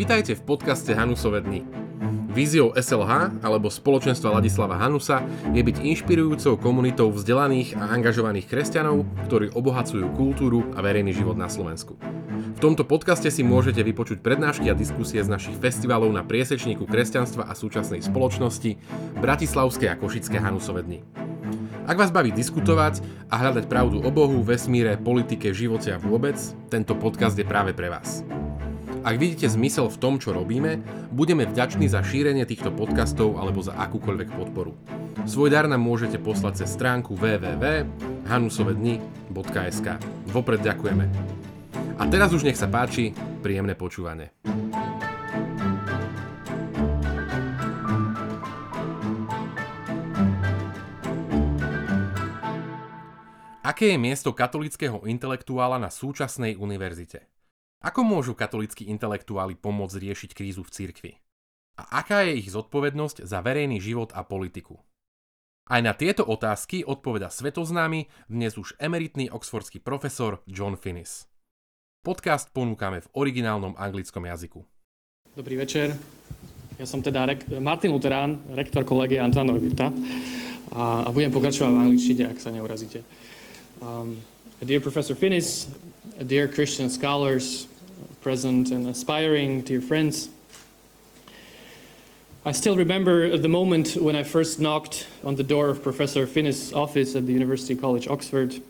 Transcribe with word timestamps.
Vitajte 0.00 0.32
v 0.32 0.42
podcaste 0.48 0.96
Hanusové 0.96 1.44
dny. 1.44 1.60
Víziou 2.30 2.72
SLH 2.72 3.42
alebo 3.42 3.68
spoločenstva 3.68 4.38
Ladislava 4.38 4.78
Hanusa 4.78 5.20
je 5.50 5.60
byť 5.60 5.82
inšpirujúcou 5.82 6.56
komunitou 6.56 7.10
vzdelaných 7.12 7.74
a 7.76 7.90
angažovaných 7.92 8.46
kresťanov, 8.48 9.04
ktorí 9.28 9.52
obohacujú 9.52 10.08
kultúru 10.14 10.64
a 10.72 10.80
verejný 10.80 11.12
život 11.12 11.34
na 11.34 11.50
Slovensku. 11.50 11.98
V 12.56 12.60
tomto 12.62 12.86
podcaste 12.86 13.28
si 13.28 13.42
môžete 13.44 13.82
vypočuť 13.84 14.22
prednášky 14.24 14.70
a 14.70 14.78
diskusie 14.78 15.20
z 15.20 15.28
našich 15.28 15.58
festivalov 15.58 16.14
na 16.14 16.24
priesečníku 16.24 16.86
kresťanstva 16.86 17.50
a 17.50 17.52
súčasnej 17.52 18.00
spoločnosti 18.00 18.78
Bratislavské 19.20 19.90
a 19.90 19.98
Košické 19.98 20.40
Hanusové 20.40 20.86
dny. 20.86 20.98
Ak 21.90 21.98
vás 21.98 22.14
baví 22.14 22.30
diskutovať 22.30 23.02
a 23.26 23.42
hľadať 23.42 23.66
pravdu 23.66 24.00
o 24.00 24.10
Bohu, 24.14 24.40
vesmíre, 24.46 24.94
politike, 24.96 25.50
živote 25.50 25.92
a 25.92 25.98
vôbec, 25.98 26.38
tento 26.70 26.94
podcast 26.94 27.34
je 27.34 27.42
práve 27.42 27.74
pre 27.74 27.90
vás. 27.90 28.22
Ak 29.00 29.16
vidíte 29.16 29.48
zmysel 29.48 29.88
v 29.88 29.96
tom, 29.96 30.20
čo 30.20 30.36
robíme, 30.36 30.76
budeme 31.08 31.48
vďační 31.48 31.88
za 31.88 32.04
šírenie 32.04 32.44
týchto 32.44 32.68
podcastov 32.68 33.40
alebo 33.40 33.64
za 33.64 33.72
akúkoľvek 33.72 34.28
podporu. 34.36 34.76
Svoj 35.24 35.48
dar 35.48 35.64
nám 35.64 35.80
môžete 35.80 36.20
poslať 36.20 36.60
cez 36.60 36.76
stránku 36.76 37.16
www.hanusovedni.sk. 37.16 39.86
Vopred 40.28 40.60
ďakujeme. 40.60 41.08
A 41.96 42.04
teraz 42.12 42.36
už 42.36 42.44
nech 42.44 42.60
sa 42.60 42.68
páči, 42.68 43.16
príjemné 43.40 43.72
počúvanie. 43.72 44.36
Aké 53.64 53.96
je 53.96 53.98
miesto 54.02 54.36
katolického 54.36 55.00
intelektuála 55.08 55.80
na 55.80 55.88
súčasnej 55.88 56.60
univerzite? 56.60 57.39
Ako 57.80 58.04
môžu 58.04 58.36
katolíckí 58.36 58.84
intelektuáli 58.92 59.56
pomôcť 59.56 60.04
riešiť 60.04 60.30
krízu 60.36 60.60
v 60.60 60.68
cirkvi? 60.68 61.12
A 61.80 62.04
aká 62.04 62.28
je 62.28 62.36
ich 62.36 62.52
zodpovednosť 62.52 63.24
za 63.24 63.40
verejný 63.40 63.80
život 63.80 64.12
a 64.12 64.20
politiku? 64.20 64.84
Aj 65.64 65.80
na 65.80 65.96
tieto 65.96 66.20
otázky 66.28 66.84
odpoveda 66.84 67.32
svetoznámy 67.32 68.04
dnes 68.28 68.60
už 68.60 68.76
emeritný 68.76 69.32
oxfordský 69.32 69.80
profesor 69.80 70.44
John 70.44 70.76
Finnis. 70.76 71.24
Podcast 72.04 72.52
ponúkame 72.52 73.00
v 73.00 73.08
originálnom 73.16 73.72
anglickom 73.80 74.28
jazyku. 74.28 74.60
Dobrý 75.32 75.56
večer. 75.56 75.96
Ja 76.76 76.84
som 76.84 77.00
teda 77.00 77.32
rek- 77.32 77.48
Martin 77.64 77.96
Luterán, 77.96 78.44
rektor 78.52 78.84
kolegie 78.84 79.16
Antona 79.16 79.56
Vita 79.56 79.88
a, 80.76 81.08
a 81.08 81.08
budem 81.08 81.32
pokračovať 81.32 81.72
v 81.72 81.80
angličtine, 81.80 82.28
ak 82.28 82.44
sa 82.44 82.52
neurazíte. 82.52 83.00
Um, 83.80 84.20
dear 84.60 84.84
Professor 84.84 85.16
Finnis, 85.16 85.72
dear 86.20 86.44
Christian 86.44 86.92
scholars, 86.92 87.69
present 88.20 88.70
and 88.70 88.86
aspiring, 88.86 89.62
dear 89.62 89.80
friends. 89.80 90.28
I 92.44 92.52
still 92.52 92.76
remember 92.76 93.36
the 93.36 93.48
moment 93.48 93.96
when 93.96 94.16
I 94.16 94.22
first 94.22 94.60
knocked 94.60 95.06
on 95.24 95.36
the 95.36 95.42
door 95.42 95.68
of 95.68 95.82
Professor 95.82 96.26
Finnis' 96.26 96.74
office 96.74 97.16
at 97.16 97.26
the 97.26 97.32
University 97.32 97.74
College 97.74 98.08
Oxford. 98.08 98.60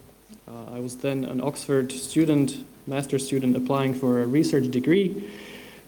Uh, 0.48 0.74
I 0.74 0.80
was 0.80 0.96
then 0.96 1.24
an 1.24 1.40
Oxford 1.40 1.90
student, 1.92 2.64
master's 2.86 3.26
student, 3.26 3.56
applying 3.56 3.94
for 3.94 4.22
a 4.22 4.26
research 4.26 4.70
degree 4.70 5.30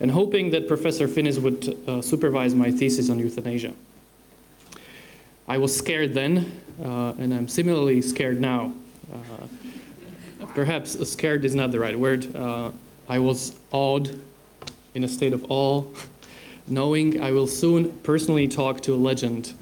and 0.01 0.11
hoping 0.11 0.51
that 0.51 0.67
Professor 0.67 1.07
Finnis 1.07 1.39
would 1.41 1.77
uh, 1.89 2.03
supervise 2.03 2.55
my 2.55 2.71
thesis 2.71 3.11
on 3.11 3.19
euthanasia. 3.19 3.73
I 5.47 5.59
was 5.59 5.77
scared 5.77 6.15
then, 6.15 6.61
uh, 6.85 7.15
and 7.19 7.33
I'm 7.33 7.49
similarly 7.49 8.03
scared 8.03 8.41
now. 8.41 8.73
Uh, 9.13 10.47
perhaps 10.55 10.99
scared 11.09 11.45
is 11.45 11.55
not 11.55 11.71
the 11.71 11.79
right 11.79 11.99
word. 11.99 12.27
I 13.09 13.19
was 13.19 13.55
awed, 13.71 14.21
in 14.95 15.05
a 15.05 15.09
state 15.09 15.33
of 15.33 15.45
awe, 15.49 15.85
knowing 16.67 17.23
I 17.23 17.33
will 17.33 17.47
soon 17.47 17.93
personally 18.01 18.47
talk 18.47 18.81
to 18.83 18.95
a 18.95 18.97
legend. 18.97 19.55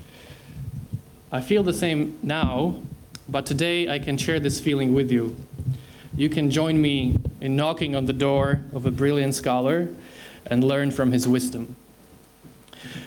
I 1.33 1.41
feel 1.41 1.63
the 1.63 1.73
same 1.73 2.19
now, 2.23 2.83
but 3.29 3.47
today 3.47 3.89
I 3.89 3.99
can 3.99 4.19
share 4.19 4.41
this 4.41 4.61
feeling 4.61 4.93
with 4.95 5.11
you. 5.11 5.37
You 6.17 6.29
can 6.29 6.51
join 6.51 6.81
me 6.83 7.19
in 7.41 7.57
knocking 7.57 7.95
on 7.95 8.07
the 8.07 8.13
door 8.13 8.61
of 8.73 8.85
a 8.85 8.91
brilliant 8.91 9.35
scholar 9.35 9.89
and 10.47 10.65
learn 10.65 10.91
from 10.91 11.13
his 11.13 11.29
wisdom. 11.29 11.77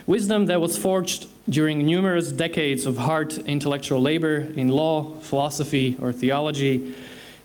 Wisdom 0.08 0.46
that 0.46 0.62
was 0.62 0.78
forged 0.78 1.28
during 1.50 1.86
numerous 1.86 2.32
decades 2.32 2.86
of 2.86 2.98
hard 2.98 3.34
intellectual 3.40 4.02
labor 4.02 4.48
in 4.56 4.70
law, 4.70 5.16
philosophy, 5.20 5.98
or 6.02 6.14
theology 6.14 6.96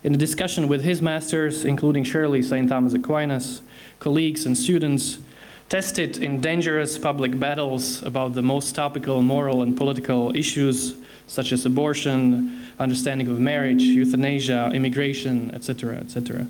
in 0.03 0.13
a 0.13 0.17
discussion 0.17 0.67
with 0.67 0.83
his 0.83 1.01
masters, 1.01 1.65
including 1.65 2.03
Shirley 2.03 2.41
St. 2.41 2.69
Thomas 2.69 2.93
Aquinas, 2.93 3.61
colleagues 3.99 4.45
and 4.45 4.57
students, 4.57 5.19
tested 5.67 6.17
in 6.17 6.41
dangerous 6.41 6.97
public 6.97 7.37
battles 7.39 8.01
about 8.03 8.33
the 8.33 8.41
most 8.41 8.73
topical 8.73 9.21
moral 9.21 9.61
and 9.61 9.77
political 9.77 10.35
issues 10.35 10.95
such 11.27 11.51
as 11.51 11.65
abortion, 11.65 12.67
understanding 12.79 13.27
of 13.27 13.39
marriage, 13.39 13.83
euthanasia, 13.83 14.71
immigration, 14.73 15.51
etc., 15.53 15.97
etc. 15.97 16.47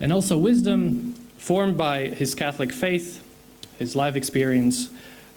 And 0.00 0.12
also 0.12 0.38
wisdom 0.38 1.12
formed 1.36 1.76
by 1.76 2.06
his 2.06 2.34
Catholic 2.34 2.72
faith, 2.72 3.22
his 3.78 3.94
life 3.94 4.16
experience, 4.16 4.88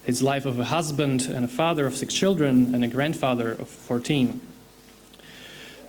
his 0.04 0.22
life 0.22 0.46
of 0.46 0.58
a 0.58 0.64
husband 0.64 1.22
and 1.22 1.44
a 1.44 1.48
father 1.48 1.86
of 1.86 1.96
six 1.96 2.14
children, 2.14 2.74
and 2.74 2.82
a 2.82 2.88
grandfather 2.88 3.52
of 3.52 3.68
14. 3.68 4.40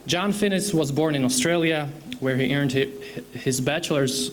John 0.06 0.34
Finnis 0.34 0.74
was 0.74 0.92
born 0.92 1.16
in 1.16 1.24
Australia, 1.24 1.88
where 2.20 2.36
he 2.36 2.54
earned 2.54 2.74
his 2.74 3.62
bachelor's 3.62 4.32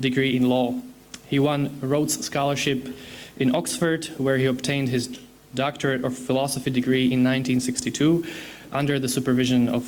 degree 0.00 0.34
in 0.34 0.48
law. 0.48 0.80
He 1.28 1.38
won 1.38 1.78
Rhodes 1.82 2.24
Scholarship 2.24 2.88
in 3.36 3.54
Oxford, 3.54 4.06
where 4.16 4.38
he 4.38 4.46
obtained 4.46 4.88
his 4.88 5.20
doctorate 5.54 6.04
of 6.04 6.16
philosophy 6.16 6.70
degree 6.70 7.04
in 7.04 7.22
1962 7.22 8.24
under 8.72 8.98
the 8.98 9.08
supervision 9.08 9.68
of 9.68 9.84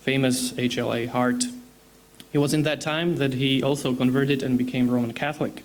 famous 0.00 0.50
HLA 0.54 1.08
Hart. 1.08 1.44
It 2.32 2.38
was 2.38 2.52
in 2.52 2.64
that 2.64 2.80
time 2.80 3.16
that 3.16 3.34
he 3.34 3.62
also 3.62 3.94
converted 3.94 4.42
and 4.42 4.58
became 4.58 4.90
Roman 4.90 5.12
Catholic. 5.12 5.62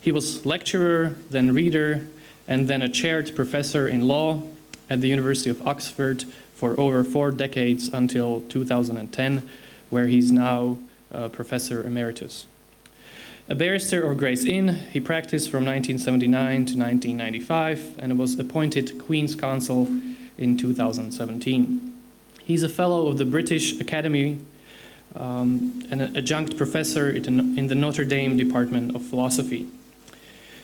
He 0.00 0.12
was 0.12 0.46
lecturer, 0.46 1.16
then 1.30 1.52
reader, 1.52 2.06
and 2.46 2.68
then 2.68 2.80
a 2.80 2.88
chaired 2.88 3.34
professor 3.34 3.88
in 3.88 4.02
law 4.02 4.42
at 4.88 5.00
the 5.00 5.08
University 5.08 5.50
of 5.50 5.66
Oxford 5.66 6.24
for 6.56 6.78
over 6.80 7.04
four 7.04 7.30
decades 7.30 7.88
until 7.88 8.40
2010, 8.48 9.48
where 9.90 10.08
he's 10.08 10.32
now 10.32 10.78
Professor 11.32 11.84
Emeritus. 11.84 12.46
A 13.48 13.54
barrister 13.54 14.10
of 14.10 14.18
Gray's 14.18 14.44
Inn, 14.44 14.68
he 14.90 14.98
practiced 14.98 15.50
from 15.50 15.64
1979 15.64 16.66
to 16.66 16.76
1995 16.76 17.94
and 18.00 18.18
was 18.18 18.36
appointed 18.40 18.98
Queen's 18.98 19.36
Counsel 19.36 19.86
in 20.36 20.56
2017. 20.56 21.92
He's 22.42 22.64
a 22.64 22.68
fellow 22.68 23.06
of 23.06 23.18
the 23.18 23.24
British 23.24 23.78
Academy 23.80 24.40
um, 25.14 25.86
and 25.92 26.02
an 26.02 26.16
adjunct 26.16 26.56
professor 26.56 27.08
in 27.08 27.66
the 27.68 27.74
Notre 27.76 28.04
Dame 28.04 28.36
Department 28.36 28.96
of 28.96 29.02
Philosophy. 29.02 29.68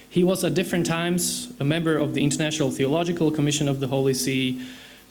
He 0.09 0.24
was 0.24 0.42
at 0.42 0.54
different 0.54 0.84
times 0.84 1.53
a 1.60 1.64
member 1.64 1.97
of 1.97 2.14
the 2.14 2.24
International 2.24 2.72
Theological 2.72 3.30
Commission 3.30 3.69
of 3.69 3.78
the 3.78 3.86
Holy 3.86 4.12
See, 4.12 4.60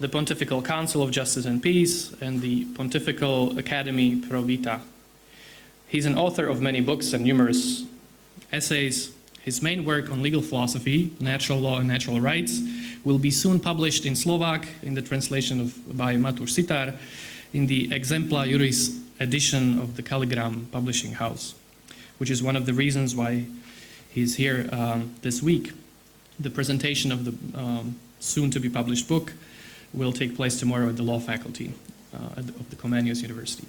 the 0.01 0.09
Pontifical 0.09 0.63
Council 0.63 1.03
of 1.03 1.11
Justice 1.11 1.45
and 1.45 1.61
Peace, 1.61 2.11
and 2.21 2.41
the 2.41 2.65
Pontifical 2.73 3.57
Academy 3.59 4.15
Pro 4.15 4.41
Vita. 4.41 4.81
He's 5.87 6.07
an 6.07 6.17
author 6.17 6.47
of 6.47 6.59
many 6.59 6.81
books 6.81 7.13
and 7.13 7.23
numerous 7.23 7.83
essays. 8.51 9.11
His 9.43 9.61
main 9.61 9.85
work 9.85 10.09
on 10.09 10.23
legal 10.23 10.41
philosophy, 10.41 11.13
natural 11.19 11.59
law 11.59 11.77
and 11.77 11.87
natural 11.87 12.19
rights, 12.19 12.59
will 13.03 13.19
be 13.19 13.29
soon 13.29 13.59
published 13.59 14.07
in 14.07 14.15
Slovak 14.15 14.67
in 14.81 14.95
the 14.95 15.03
translation 15.03 15.61
of 15.61 15.95
by 15.95 16.15
Matur 16.15 16.49
Sitar 16.49 16.95
in 17.53 17.67
the 17.67 17.89
Exempla 17.89 18.49
Juris 18.49 18.99
edition 19.19 19.77
of 19.77 19.97
the 19.97 20.01
Kalligram 20.01 20.71
Publishing 20.71 21.13
House, 21.13 21.53
which 22.17 22.31
is 22.31 22.41
one 22.41 22.55
of 22.55 22.65
the 22.65 22.73
reasons 22.73 23.15
why 23.15 23.45
he's 24.09 24.35
here 24.35 24.67
um, 24.71 25.13
this 25.21 25.43
week. 25.43 25.73
The 26.39 26.49
presentation 26.49 27.11
of 27.11 27.25
the 27.25 27.59
um, 27.59 27.99
soon 28.19 28.49
to 28.49 28.59
be 28.59 28.67
published 28.67 29.07
book 29.07 29.33
will 29.93 30.11
take 30.11 30.35
place 30.35 30.59
tomorrow 30.59 30.89
at 30.89 30.97
the 30.97 31.03
law 31.03 31.19
faculty 31.19 31.73
uh, 32.13 32.37
of 32.37 32.69
the 32.69 32.75
Comenius 32.75 33.21
University. 33.21 33.67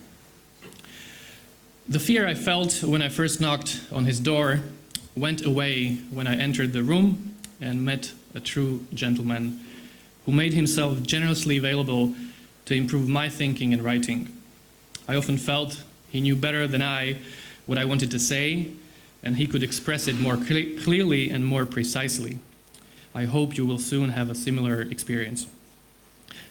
The 1.89 1.99
fear 1.99 2.27
I 2.27 2.35
felt 2.35 2.83
when 2.85 3.03
I 3.03 3.09
first 3.09 3.41
knocked 3.41 3.81
on 3.91 4.05
his 4.05 4.21
door 4.21 4.61
went 5.17 5.45
away 5.45 5.97
when 6.11 6.27
I 6.27 6.37
entered 6.37 6.73
the 6.73 6.83
room 6.83 7.35
and 7.61 7.85
met 7.85 8.13
a 8.35 8.41
true 8.41 8.87
gentleman 8.95 9.61
who 10.25 10.33
made 10.33 10.55
himself 10.55 11.03
generously 11.03 11.57
available 11.59 12.15
to 12.67 12.75
improve 12.75 13.09
my 13.09 13.29
thinking 13.29 13.73
and 13.73 13.83
writing. 13.83 14.29
I 15.09 15.17
often 15.17 15.37
felt 15.37 15.83
he 16.09 16.21
knew 16.21 16.37
better 16.37 16.67
than 16.69 16.83
I 16.83 17.19
what 17.67 17.79
I 17.79 17.85
wanted 17.85 18.11
to 18.13 18.19
say, 18.19 18.69
and 19.23 19.37
he 19.37 19.47
could 19.47 19.63
express 19.63 20.07
it 20.09 20.19
more 20.19 20.37
cle- 20.37 20.79
clearly 20.83 21.31
and 21.31 21.45
more 21.45 21.67
precisely. 21.67 22.39
I 23.15 23.25
hope 23.25 23.57
you 23.57 23.67
will 23.67 23.79
soon 23.79 24.11
have 24.11 24.31
a 24.31 24.35
similar 24.35 24.83
experience. 24.83 25.47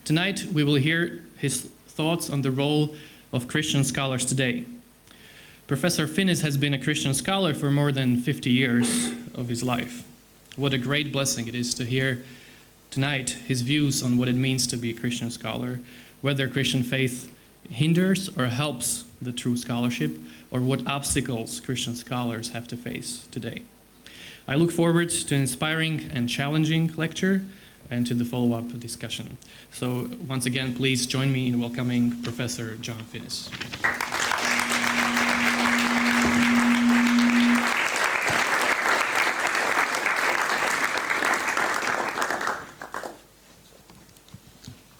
Tonight, 0.03 0.45
we 0.51 0.63
will 0.63 0.75
hear 0.75 1.21
his 1.37 1.61
thoughts 1.61 2.31
on 2.31 2.41
the 2.41 2.49
role 2.49 2.95
of 3.31 3.47
Christian 3.47 3.83
scholars 3.83 4.25
today. 4.25 4.65
Professor 5.67 6.07
Finnis 6.07 6.41
has 6.41 6.57
been 6.57 6.73
a 6.73 6.83
Christian 6.83 7.13
scholar 7.13 7.53
for 7.53 7.69
more 7.69 7.91
than 7.91 8.17
50 8.17 8.49
years 8.49 9.11
of 9.35 9.47
his 9.47 9.61
life. 9.61 10.03
What 10.55 10.73
a 10.73 10.79
great 10.79 11.13
blessing 11.13 11.47
it 11.47 11.53
is 11.53 11.75
to 11.75 11.85
hear 11.85 12.23
tonight 12.89 13.29
his 13.29 13.61
views 13.61 14.01
on 14.01 14.17
what 14.17 14.27
it 14.27 14.35
means 14.35 14.65
to 14.67 14.75
be 14.75 14.89
a 14.89 14.93
Christian 14.93 15.29
scholar, 15.29 15.79
whether 16.21 16.49
Christian 16.49 16.81
faith 16.81 17.31
hinders 17.69 18.27
or 18.35 18.47
helps 18.47 19.05
the 19.21 19.31
true 19.31 19.55
scholarship, 19.55 20.17
or 20.49 20.61
what 20.61 20.85
obstacles 20.87 21.59
Christian 21.59 21.95
scholars 21.95 22.49
have 22.49 22.67
to 22.69 22.75
face 22.75 23.27
today. 23.29 23.61
I 24.47 24.55
look 24.55 24.71
forward 24.71 25.11
to 25.11 25.35
an 25.35 25.41
inspiring 25.41 26.09
and 26.11 26.27
challenging 26.27 26.91
lecture 26.95 27.43
and 27.91 28.07
to 28.07 28.13
the 28.13 28.25
follow 28.25 28.53
up 28.53 28.79
discussion. 28.79 29.37
So, 29.71 30.09
once 30.27 30.45
again, 30.45 30.73
please 30.73 31.05
join 31.05 31.31
me 31.31 31.47
in 31.47 31.59
welcoming 31.59 32.23
Professor 32.23 32.75
John 32.77 33.03
Finnis. 33.03 33.49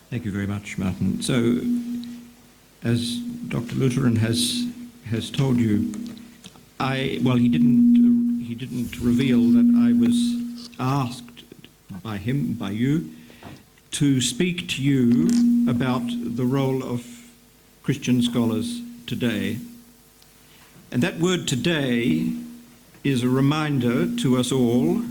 Thank 0.10 0.26
you 0.26 0.32
very 0.34 0.46
much, 0.46 0.78
Martin. 0.78 1.22
So, 1.22 1.62
as 2.84 3.20
Dr. 3.48 3.76
Luterán 3.76 4.18
has 4.18 4.68
has 5.06 5.32
told 5.32 5.58
you, 5.58 5.94
I 6.82 7.20
well, 7.24 7.38
he 7.38 7.48
didn't 7.48 8.42
he 8.46 8.54
didn't 8.54 9.00
reveal 9.00 9.40
that 9.40 9.72
I 9.88 9.94
was 9.98 10.70
asked 10.80 11.31
by 12.04 12.18
him 12.18 12.54
by 12.54 12.72
you 12.72 13.10
to 13.92 14.22
speak 14.22 14.70
to 14.70 14.82
you 14.82 15.30
about 15.70 16.04
the 16.08 16.46
role 16.46 16.84
of 16.84 17.06
Christian 17.84 18.22
scholars 18.22 18.82
today. 19.06 19.58
And 20.92 21.04
that 21.04 21.20
word 21.20 21.48
today 21.48 22.34
is 23.04 23.24
a 23.24 23.30
reminder 23.30 24.14
to 24.18 24.38
us 24.38 24.52
all 24.52 25.02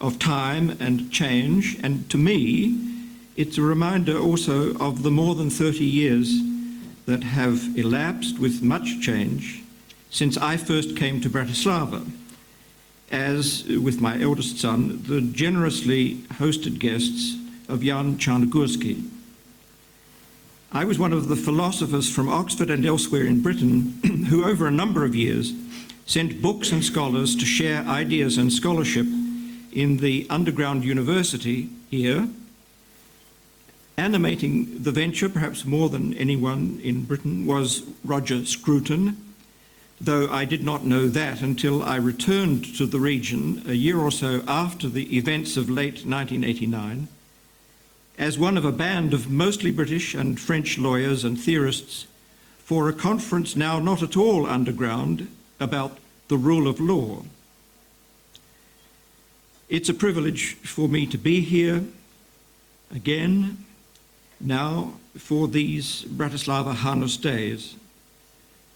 of 0.00 0.18
time 0.18 0.76
and 0.80 1.10
change, 1.10 1.78
and 1.82 2.08
to 2.10 2.16
me, 2.16 2.78
it's 3.36 3.58
a 3.58 3.62
reminder 3.62 4.18
also 4.18 4.76
of 4.78 5.02
the 5.02 5.10
more 5.10 5.34
than 5.34 5.50
30 5.50 5.84
years 5.84 6.40
that 7.06 7.22
have 7.22 7.76
elapsed 7.76 8.38
with 8.38 8.62
much 8.62 9.00
change 9.00 9.62
since 10.10 10.36
I 10.36 10.56
first 10.56 10.96
came 10.96 11.20
to 11.20 11.30
Bratislava 11.30 12.06
as, 13.10 13.64
with 13.64 14.00
my 14.00 14.20
eldest 14.20 14.58
son, 14.58 15.02
the 15.06 15.20
generously 15.20 16.16
hosted 16.38 16.78
guests 16.78 17.36
of 17.68 17.80
Ján 17.80 18.16
Čarnogurský. 18.16 19.08
I 20.70 20.84
was 20.84 20.98
one 20.98 21.12
of 21.12 21.28
the 21.28 21.36
philosophers 21.36 22.14
from 22.14 22.28
Oxford 22.28 22.70
and 22.70 22.84
elsewhere 22.84 23.24
in 23.24 23.42
Britain 23.42 23.98
who, 24.28 24.44
over 24.44 24.66
a 24.66 24.70
number 24.70 25.04
of 25.04 25.14
years, 25.14 25.52
sent 26.06 26.42
books 26.42 26.72
and 26.72 26.84
scholars 26.84 27.34
to 27.36 27.44
share 27.44 27.82
ideas 27.84 28.36
and 28.36 28.52
scholarship 28.52 29.06
in 29.72 29.98
the 29.98 30.26
underground 30.28 30.84
university 30.84 31.70
here 31.90 32.28
Animating 33.98 34.84
the 34.84 34.92
venture, 34.92 35.28
perhaps 35.28 35.64
more 35.64 35.88
than 35.88 36.14
anyone 36.14 36.78
in 36.84 37.02
Britain, 37.02 37.46
was 37.46 37.82
Roger 38.04 38.46
Scruton, 38.46 39.16
though 40.00 40.28
I 40.28 40.44
did 40.44 40.62
not 40.62 40.84
know 40.84 41.08
that 41.08 41.42
until 41.42 41.82
I 41.82 41.96
returned 41.96 42.76
to 42.76 42.86
the 42.86 43.00
region 43.00 43.64
a 43.66 43.74
year 43.74 43.98
or 43.98 44.12
so 44.12 44.42
after 44.46 44.88
the 44.88 45.16
events 45.16 45.56
of 45.56 45.68
late 45.68 46.06
1989 46.06 47.08
as 48.18 48.38
one 48.38 48.56
of 48.56 48.64
a 48.64 48.72
band 48.72 49.14
of 49.14 49.30
mostly 49.30 49.70
British 49.70 50.14
and 50.14 50.40
French 50.40 50.76
lawyers 50.78 51.24
and 51.24 51.38
theorists 51.38 52.06
for 52.58 52.88
a 52.88 52.92
conference 52.92 53.56
now 53.56 53.78
not 53.78 54.02
at 54.02 54.16
all 54.16 54.46
underground 54.46 55.28
about 55.60 55.98
the 56.28 56.36
rule 56.36 56.68
of 56.68 56.80
law. 56.80 57.22
It's 59.68 59.88
a 59.88 59.94
privilege 59.94 60.54
for 60.54 60.88
me 60.88 61.06
to 61.06 61.18
be 61.18 61.40
here 61.40 61.84
again 62.94 63.64
now 64.40 64.94
for 65.16 65.48
these 65.48 66.04
Bratislava 66.04 66.74
Hanus 66.74 67.16
days 67.20 67.76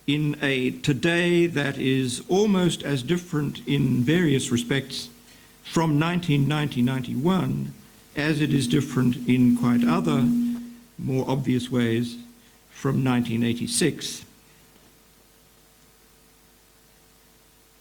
in 0.07 0.37
a 0.43 0.71
today 0.71 1.47
that 1.47 1.79
is 1.79 2.23
almost 2.29 2.83
as 2.83 3.03
different 3.03 3.67
in 3.67 4.03
various 4.03 4.51
respects 4.51 5.09
from 5.63 5.99
1990-91 5.99 7.69
as 8.17 8.41
it 8.41 8.53
is 8.53 8.67
different 8.67 9.17
in 9.29 9.57
quite 9.57 9.85
other 9.85 10.29
more 10.99 11.29
obvious 11.29 11.71
ways 11.71 12.17
from 12.71 13.05
1986. 13.05 14.25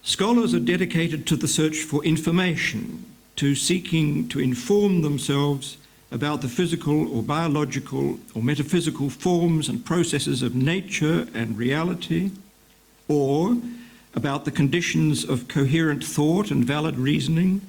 Scholars 0.04 0.54
are 0.54 0.60
dedicated 0.60 1.28
to 1.28 1.36
the 1.36 1.48
search 1.48 1.80
for 1.80 2.04
information, 2.04 3.06
to 3.36 3.56
seeking 3.56 4.28
to 4.28 4.40
inform 4.40 5.02
themselves 5.02 5.78
about 6.12 6.42
the 6.42 6.50
physical 6.50 7.16
or 7.16 7.24
biological 7.24 8.20
or 8.36 8.44
metaphysical 8.44 9.10
forms 9.10 9.70
and 9.70 9.86
processes 9.86 10.42
of 10.42 10.54
nature 10.54 11.28
and 11.34 11.58
reality, 11.58 12.32
or 13.08 13.58
about 14.14 14.44
the 14.44 14.52
conditions 14.52 15.24
of 15.24 15.48
coherent 15.48 16.04
thought 16.04 16.52
and 16.52 16.66
valid 16.66 16.98
reasoning, 16.98 17.62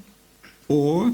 or 0.69 1.13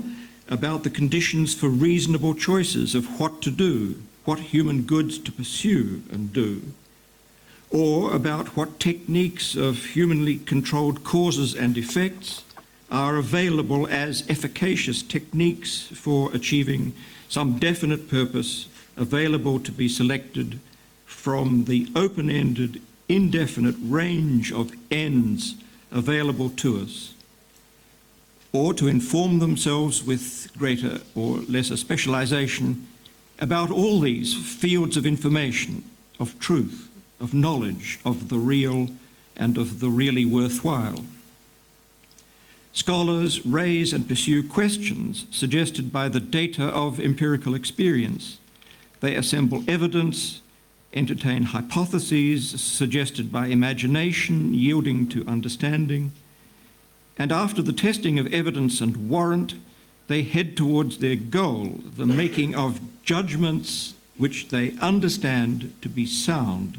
about 0.49 0.83
the 0.83 0.91
conditions 0.91 1.55
for 1.55 1.69
reasonable 1.69 2.35
choices 2.35 2.95
of 2.95 3.21
what 3.21 3.43
to 3.43 3.51
do, 3.51 3.95
what 4.25 4.39
human 4.39 4.83
goods 4.83 5.19
to 5.19 5.31
pursue 5.31 6.03
and 6.11 6.33
do, 6.33 6.63
or 7.71 8.15
about 8.15 8.57
what 8.57 8.81
techniques 8.81 9.55
of 9.55 9.85
humanly 9.85 10.39
controlled 10.39 11.05
causes 11.05 11.55
and 11.55 11.77
effects 11.77 12.43
are 12.91 13.17
available 13.17 13.87
as 13.89 14.25
efficacious 14.31 15.03
techniques 15.03 15.89
for 15.93 16.33
achieving 16.35 16.95
some 17.29 17.59
definite 17.59 18.09
purpose 18.09 18.69
available 18.97 19.61
to 19.61 19.73
be 19.73 19.89
selected 19.89 20.59
from 21.07 21.65
the 21.65 21.89
open 21.95 22.31
ended, 22.31 22.81
indefinite 23.09 23.77
range 23.81 24.53
of 24.53 24.73
ends 24.91 25.57
available 25.91 26.51
to 26.51 26.81
us, 26.81 27.15
or 28.53 28.75
to 28.75 28.89
inform 28.89 29.39
themselves 29.39 30.03
with 30.03 30.51
greater 30.59 31.01
or 31.15 31.39
lesser 31.49 31.77
specialization 31.77 32.87
about 33.39 33.71
all 33.71 34.01
these 34.01 34.35
fields 34.35 34.97
of 34.97 35.07
information, 35.07 35.85
of 36.19 36.39
truth, 36.39 36.89
of 37.21 37.35
knowledge, 37.35 38.01
of 38.05 38.29
the 38.29 38.39
real, 38.39 38.89
and 39.37 39.57
of 39.57 39.81
the 39.81 39.89
really 39.89 40.25
worthwhile. 40.25 41.05
Scholars 42.73 43.45
raise 43.45 43.93
and 43.93 44.07
pursue 44.07 44.43
questions 44.43 45.27
suggested 45.31 45.93
by 45.93 46.09
the 46.09 46.21
data 46.21 46.65
of 46.67 47.01
empirical 47.01 47.55
experience. 47.55 48.39
They 49.01 49.15
assemble 49.15 49.65
evidence, 49.67 50.43
entertain 50.93 51.45
hypotheses 51.45 52.61
suggested 52.61 53.33
by 53.33 53.47
imagination, 53.47 54.55
yielding 54.55 55.09
to 55.09 55.27
understanding, 55.27 56.13
and 57.19 57.33
after 57.33 57.63
the 57.63 57.73
testing 57.73 58.19
of 58.19 58.33
evidence 58.33 58.81
and 58.81 59.09
warrant, 59.09 59.55
they 60.07 60.23
head 60.23 60.57
towards 60.57 60.99
their 60.99 61.17
goal, 61.17 61.81
the 61.97 62.07
making 62.07 62.55
of 62.55 62.81
judgments 63.03 63.95
which 64.17 64.49
they 64.49 64.73
understand 64.81 65.73
to 65.83 65.89
be 65.89 66.07
sound 66.07 66.79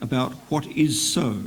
about 0.00 0.32
what 0.48 0.66
is 0.66 1.12
so 1.12 1.44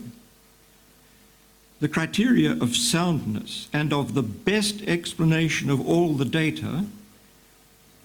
the 1.79 1.89
criteria 1.89 2.51
of 2.51 2.75
soundness 2.75 3.67
and 3.73 3.91
of 3.91 4.13
the 4.13 4.23
best 4.23 4.81
explanation 4.83 5.69
of 5.69 5.85
all 5.85 6.13
the 6.13 6.25
data 6.25 6.85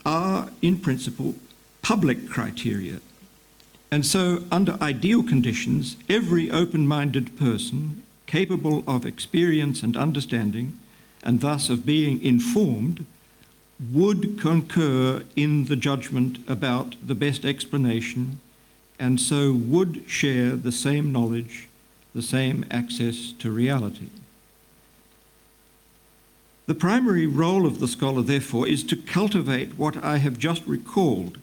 are, 0.05 0.51
in 0.61 0.79
principle, 0.79 1.35
public 1.83 2.29
criteria. 2.29 3.01
And 3.93 4.05
so, 4.05 4.45
under 4.51 4.79
ideal 4.81 5.23
conditions, 5.23 5.97
every 6.09 6.51
open 6.51 6.87
minded 6.87 7.39
person 7.39 8.03
capable 8.27 8.85
of 8.87 9.05
experience 9.05 9.83
and 9.83 9.97
understanding, 9.97 10.79
and 11.23 11.41
thus 11.41 11.69
of 11.69 11.85
being 11.85 12.23
informed, 12.23 13.05
would 13.93 14.39
concur 14.41 15.25
in 15.35 15.65
the 15.65 15.77
judgment 15.77 16.39
about 16.49 16.95
the 17.05 17.15
best 17.15 17.45
explanation, 17.45 18.39
and 18.99 19.21
so 19.21 19.53
would 19.53 20.05
share 20.07 20.55
the 20.55 20.71
same 20.71 21.11
knowledge 21.11 21.70
the 22.15 22.23
same 22.23 22.65
access 22.71 23.33
to 23.39 23.51
reality. 23.51 24.09
The 26.67 26.75
primary 26.75 27.27
role 27.27 27.67
of 27.67 27.81
the 27.81 27.89
scholar, 27.89 28.23
therefore, 28.23 28.69
is 28.69 28.85
to 28.85 28.97
cultivate 28.97 29.77
what 29.77 30.05
I 30.05 30.19
have 30.19 30.39
just 30.39 30.65
recalled 30.67 31.39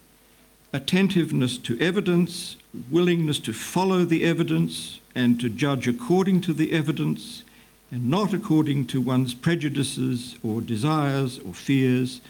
attentiveness 0.74 1.58
to 1.58 1.80
evidence, 1.80 2.56
willingness 2.90 3.40
to 3.40 3.54
follow 3.54 4.06
the 4.06 4.24
evidence 4.24 5.00
and 5.16 5.40
to 5.42 5.50
judge 5.50 5.88
according 5.88 6.42
to 6.42 6.54
the 6.54 6.72
evidence 6.72 7.44
and 7.92 8.10
not 8.10 8.34
according 8.34 8.86
to 8.88 9.02
one's 9.02 9.34
prejudices 9.34 10.36
or 10.44 10.62
desires 10.62 11.40
or 11.40 11.54
fears 11.54 12.22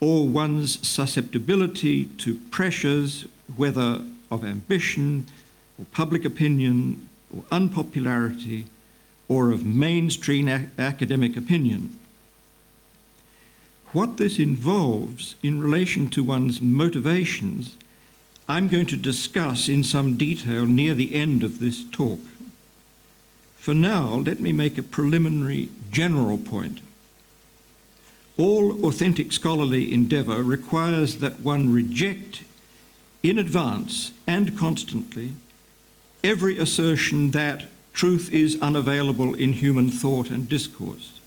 or 0.00 0.26
one's 0.26 0.86
susceptibility 0.86 2.06
to 2.06 2.34
pressures, 2.50 3.26
whether 3.56 4.02
of 4.30 4.44
ambition 4.44 5.26
or 5.78 5.84
public 5.92 6.24
opinion 6.24 7.08
or 7.34 7.44
unpopularity 7.50 8.66
or 9.28 9.52
of 9.52 9.64
mainstream 9.64 10.48
ac- 10.48 10.66
academic 10.78 11.36
opinion. 11.36 11.98
What 13.92 14.16
this 14.16 14.38
involves 14.38 15.34
in 15.42 15.60
relation 15.60 16.08
to 16.10 16.22
one's 16.22 16.60
motivations, 16.60 17.76
I'm 18.48 18.68
going 18.68 18.86
to 18.86 18.96
discuss 18.96 19.68
in 19.68 19.84
some 19.84 20.16
detail 20.16 20.66
near 20.66 20.94
the 20.94 21.14
end 21.14 21.42
of 21.42 21.58
this 21.58 21.84
talk. 21.84 22.20
For 23.56 23.74
now, 23.74 24.14
let 24.14 24.40
me 24.40 24.52
make 24.52 24.78
a 24.78 24.82
preliminary 24.82 25.68
general 25.90 26.38
point. 26.38 26.80
All 28.38 28.86
authentic 28.86 29.32
scholarly 29.32 29.92
endeavour 29.92 30.42
requires 30.42 31.16
that 31.16 31.40
one 31.40 31.72
reject 31.72 32.42
in 33.22 33.38
advance 33.38 34.12
and 34.26 34.56
constantly 34.56 35.32
every 36.22 36.58
assertion 36.58 37.30
that 37.30 37.64
truth 37.92 38.32
is 38.32 38.60
unavailable 38.60 39.34
in 39.34 39.52
human 39.52 39.90
thought 39.90 40.30
and 40.30 40.48
discourse, 40.48 41.20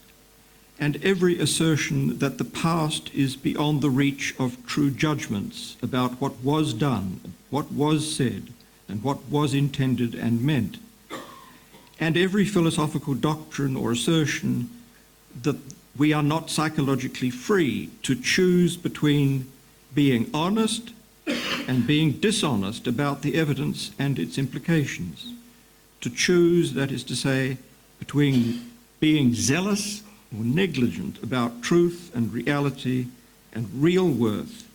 and 0.79 1.03
every 1.03 1.39
assertion 1.39 2.17
that 2.19 2.37
the 2.37 2.45
past 2.45 3.13
is 3.13 3.35
beyond 3.35 3.81
the 3.81 3.89
reach 3.89 4.35
of 4.39 4.65
true 4.65 4.89
judgments 4.89 5.75
about 5.81 6.19
what 6.21 6.37
was 6.43 6.73
done, 6.73 7.19
what 7.49 7.71
was 7.71 8.15
said, 8.15 8.47
and 8.87 9.03
what 9.03 9.23
was 9.29 9.53
intended 9.53 10.15
and 10.15 10.41
meant, 10.41 10.77
and 11.99 12.17
every 12.17 12.45
philosophical 12.45 13.13
doctrine 13.13 13.75
or 13.75 13.91
assertion 13.91 14.69
that 15.41 15.57
we 15.97 16.11
are 16.11 16.23
not 16.23 16.49
psychologically 16.49 17.29
free 17.29 17.89
to 18.01 18.15
choose 18.15 18.75
between 18.77 19.51
being 19.93 20.29
honest 20.33 20.91
and 21.25 21.87
being 21.87 22.13
dishonest 22.13 22.87
about 22.87 23.21
the 23.21 23.35
evidence 23.35 23.91
and 23.97 24.19
its 24.19 24.37
implications. 24.37 25.33
To 26.01 26.09
choose, 26.09 26.73
that 26.73 26.91
is 26.91 27.03
to 27.05 27.15
say, 27.15 27.57
between 27.99 28.71
being 28.99 29.33
zealous 29.33 30.03
or 30.35 30.43
negligent 30.43 31.21
about 31.23 31.61
truth 31.61 32.11
and 32.13 32.33
reality 32.33 33.07
and 33.53 33.69
real 33.73 34.09
worth. 34.09 34.67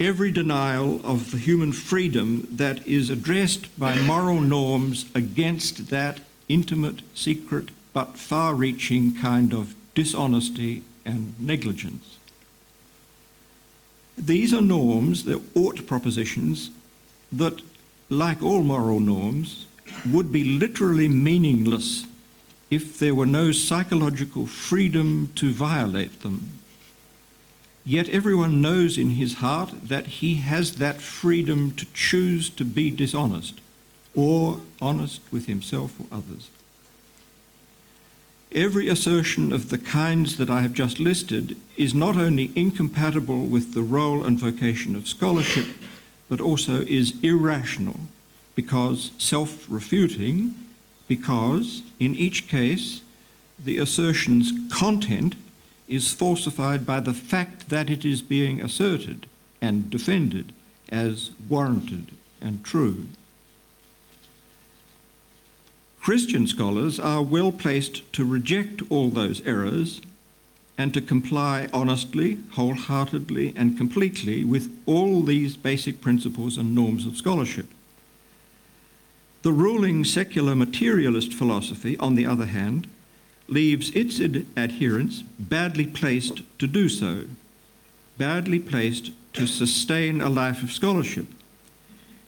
Every 0.00 0.32
denial 0.32 1.00
of 1.04 1.30
the 1.30 1.38
human 1.38 1.72
freedom 1.72 2.48
that 2.50 2.86
is 2.86 3.10
addressed 3.10 3.78
by 3.78 3.98
moral 4.00 4.40
norms 4.40 5.06
against 5.14 5.90
that 5.90 6.20
intimate, 6.48 7.02
secret, 7.14 7.70
but 7.92 8.16
far 8.16 8.54
reaching 8.54 9.14
kind 9.14 9.52
of 9.52 9.74
dishonesty 9.94 10.82
and 11.04 11.34
negligence. 11.38 12.18
These 14.16 14.52
are 14.52 14.62
norms, 14.62 15.24
they're 15.24 15.40
ought 15.54 15.86
propositions, 15.86 16.70
that, 17.32 17.60
like 18.08 18.42
all 18.42 18.62
moral 18.62 19.00
norms, 19.00 19.66
would 20.10 20.30
be 20.30 20.44
literally 20.44 21.08
meaningless 21.08 22.06
if 22.70 22.98
there 22.98 23.14
were 23.14 23.26
no 23.26 23.52
psychological 23.52 24.46
freedom 24.46 25.30
to 25.34 25.52
violate 25.52 26.22
them. 26.22 26.58
Yet 27.84 28.08
everyone 28.08 28.62
knows 28.62 28.96
in 28.96 29.10
his 29.10 29.34
heart 29.34 29.88
that 29.88 30.06
he 30.06 30.36
has 30.36 30.76
that 30.76 31.00
freedom 31.00 31.72
to 31.72 31.86
choose 31.92 32.48
to 32.50 32.64
be 32.64 32.90
dishonest 32.90 33.60
or 34.14 34.60
honest 34.80 35.20
with 35.32 35.46
himself 35.46 35.98
or 35.98 36.06
others. 36.16 36.48
Every 38.54 38.88
assertion 38.88 39.50
of 39.50 39.70
the 39.70 39.78
kinds 39.78 40.36
that 40.36 40.50
I 40.50 40.60
have 40.60 40.74
just 40.74 41.00
listed 41.00 41.56
is 41.78 41.94
not 41.94 42.18
only 42.18 42.52
incompatible 42.54 43.46
with 43.46 43.72
the 43.72 43.82
role 43.82 44.24
and 44.24 44.38
vocation 44.38 44.94
of 44.94 45.08
scholarship, 45.08 45.68
but 46.28 46.40
also 46.40 46.82
is 46.82 47.14
irrational 47.22 48.00
because 48.54 49.10
self 49.16 49.64
refuting, 49.70 50.54
because 51.08 51.82
in 51.98 52.14
each 52.14 52.46
case 52.46 53.00
the 53.58 53.78
assertion's 53.78 54.52
content 54.70 55.34
is 55.88 56.12
falsified 56.12 56.84
by 56.84 57.00
the 57.00 57.14
fact 57.14 57.70
that 57.70 57.88
it 57.88 58.04
is 58.04 58.20
being 58.20 58.60
asserted 58.60 59.26
and 59.62 59.88
defended 59.88 60.52
as 60.90 61.30
warranted 61.48 62.08
and 62.40 62.62
true. 62.64 63.06
Christian 66.02 66.48
scholars 66.48 66.98
are 66.98 67.22
well 67.22 67.52
placed 67.52 68.12
to 68.14 68.24
reject 68.24 68.82
all 68.90 69.08
those 69.08 69.40
errors 69.46 70.00
and 70.76 70.92
to 70.94 71.00
comply 71.00 71.68
honestly, 71.72 72.38
wholeheartedly, 72.54 73.52
and 73.54 73.78
completely 73.78 74.44
with 74.44 74.68
all 74.84 75.22
these 75.22 75.56
basic 75.56 76.00
principles 76.00 76.58
and 76.58 76.74
norms 76.74 77.06
of 77.06 77.16
scholarship. 77.16 77.66
The 79.42 79.52
ruling 79.52 80.04
secular 80.04 80.56
materialist 80.56 81.32
philosophy, 81.32 81.96
on 81.98 82.16
the 82.16 82.26
other 82.26 82.46
hand, 82.46 82.88
leaves 83.46 83.90
its 83.90 84.20
ad- 84.20 84.46
adherents 84.56 85.22
badly 85.38 85.86
placed 85.86 86.42
to 86.58 86.66
do 86.66 86.88
so, 86.88 87.26
badly 88.18 88.58
placed 88.58 89.12
to 89.34 89.46
sustain 89.46 90.20
a 90.20 90.28
life 90.28 90.64
of 90.64 90.72
scholarship 90.72 91.26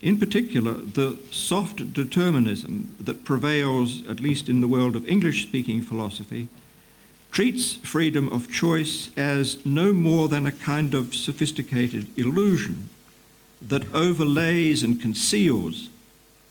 in 0.05 0.19
particular, 0.19 0.75
the 0.75 1.19
soft 1.31 1.95
determinism 1.95 2.95
that 3.01 3.25
prevails, 3.25 4.07
at 4.07 4.21
least 4.21 4.51
in 4.51 4.61
the 4.61 4.69
world 4.69 4.95
of 4.97 5.09
English 5.09 5.45
speaking 5.45 5.81
philosophy, 5.81 6.47
treats 7.33 7.77
freedom 7.77 8.29
of 8.29 8.53
choice 8.53 9.09
as 9.17 9.65
no 9.65 9.95
more 9.95 10.29
than 10.29 10.47
a 10.47 10.53
kind 10.53 10.93
of 10.93 11.15
sophisticated 11.15 12.07
illusion 12.19 12.91
that 13.63 13.93
overlays 13.95 14.83
and 14.83 15.01
conceals, 15.01 15.89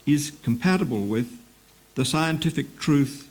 is 0.08 0.32
compatible 0.42 1.06
with 1.06 1.40
the 1.94 2.04
scientific 2.04 2.80
truth 2.80 3.30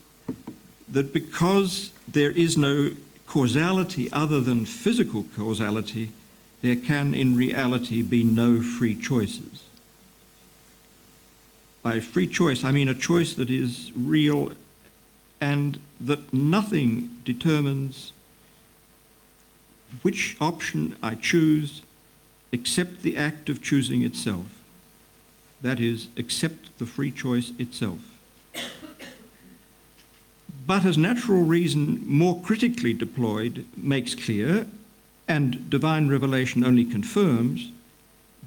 that 0.88 1.12
because 1.12 1.90
there 2.06 2.30
is 2.30 2.56
no 2.56 2.92
causality 3.26 4.10
other 4.12 4.40
than 4.40 4.66
physical 4.66 5.24
causality, 5.34 6.12
there 6.62 6.76
can 6.76 7.12
in 7.12 7.36
reality 7.36 8.02
be 8.02 8.22
no 8.22 8.62
free 8.62 8.94
choices. 8.94 9.64
By 11.82 12.00
free 12.00 12.28
choice, 12.28 12.64
I 12.64 12.70
mean 12.70 12.88
a 12.88 12.94
choice 12.94 13.34
that 13.34 13.50
is 13.50 13.90
real 13.96 14.52
and 15.40 15.80
that 16.00 16.32
nothing 16.32 17.10
determines 17.24 18.12
which 20.02 20.36
option 20.40 20.96
I 21.02 21.16
choose 21.16 21.82
except 22.52 23.02
the 23.02 23.16
act 23.16 23.48
of 23.48 23.62
choosing 23.62 24.02
itself. 24.02 24.46
That 25.60 25.80
is, 25.80 26.08
except 26.16 26.78
the 26.78 26.86
free 26.86 27.10
choice 27.10 27.52
itself. 27.58 27.98
But 30.66 30.84
as 30.84 30.96
natural 30.96 31.42
reason 31.42 32.02
more 32.06 32.40
critically 32.40 32.92
deployed 32.92 33.64
makes 33.76 34.14
clear, 34.14 34.66
and 35.26 35.68
divine 35.68 36.08
revelation 36.08 36.64
only 36.64 36.84
confirms, 36.84 37.72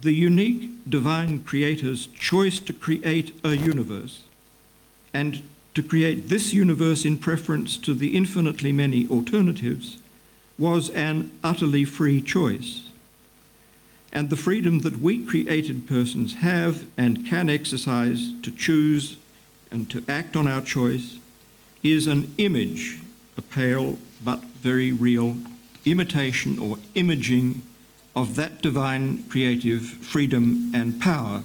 the 0.05 0.13
unique 0.13 0.69
divine 0.87 1.43
creator's 1.43 2.05
choice 2.07 2.59
to 2.59 2.71
create 2.71 3.33
a 3.43 3.57
universe 3.57 4.21
and 5.15 5.41
to 5.73 5.81
create 5.81 6.29
this 6.29 6.53
universe 6.53 7.05
in 7.05 7.17
preference 7.17 7.75
to 7.75 7.93
the 7.95 8.15
infinitely 8.15 8.71
many 8.71 9.07
alternatives 9.09 9.97
was 10.59 10.91
an 10.91 11.31
utterly 11.43 11.83
free 11.83 12.21
choice. 12.21 12.89
And 14.13 14.29
the 14.29 14.37
freedom 14.37 14.79
that 14.81 14.99
we 14.99 15.25
created 15.25 15.87
persons 15.87 16.35
have 16.35 16.85
and 16.95 17.25
can 17.25 17.49
exercise 17.49 18.31
to 18.43 18.51
choose 18.51 19.17
and 19.71 19.89
to 19.89 20.03
act 20.07 20.35
on 20.35 20.47
our 20.47 20.61
choice 20.61 21.17
is 21.81 22.05
an 22.05 22.31
image, 22.37 22.99
a 23.37 23.41
pale 23.41 23.97
but 24.23 24.43
very 24.43 24.91
real 24.91 25.35
imitation 25.83 26.59
or 26.59 26.77
imaging 26.93 27.63
of 28.15 28.35
that 28.35 28.61
divine 28.61 29.23
creative 29.29 29.83
freedom 29.83 30.71
and 30.73 31.01
power. 31.01 31.43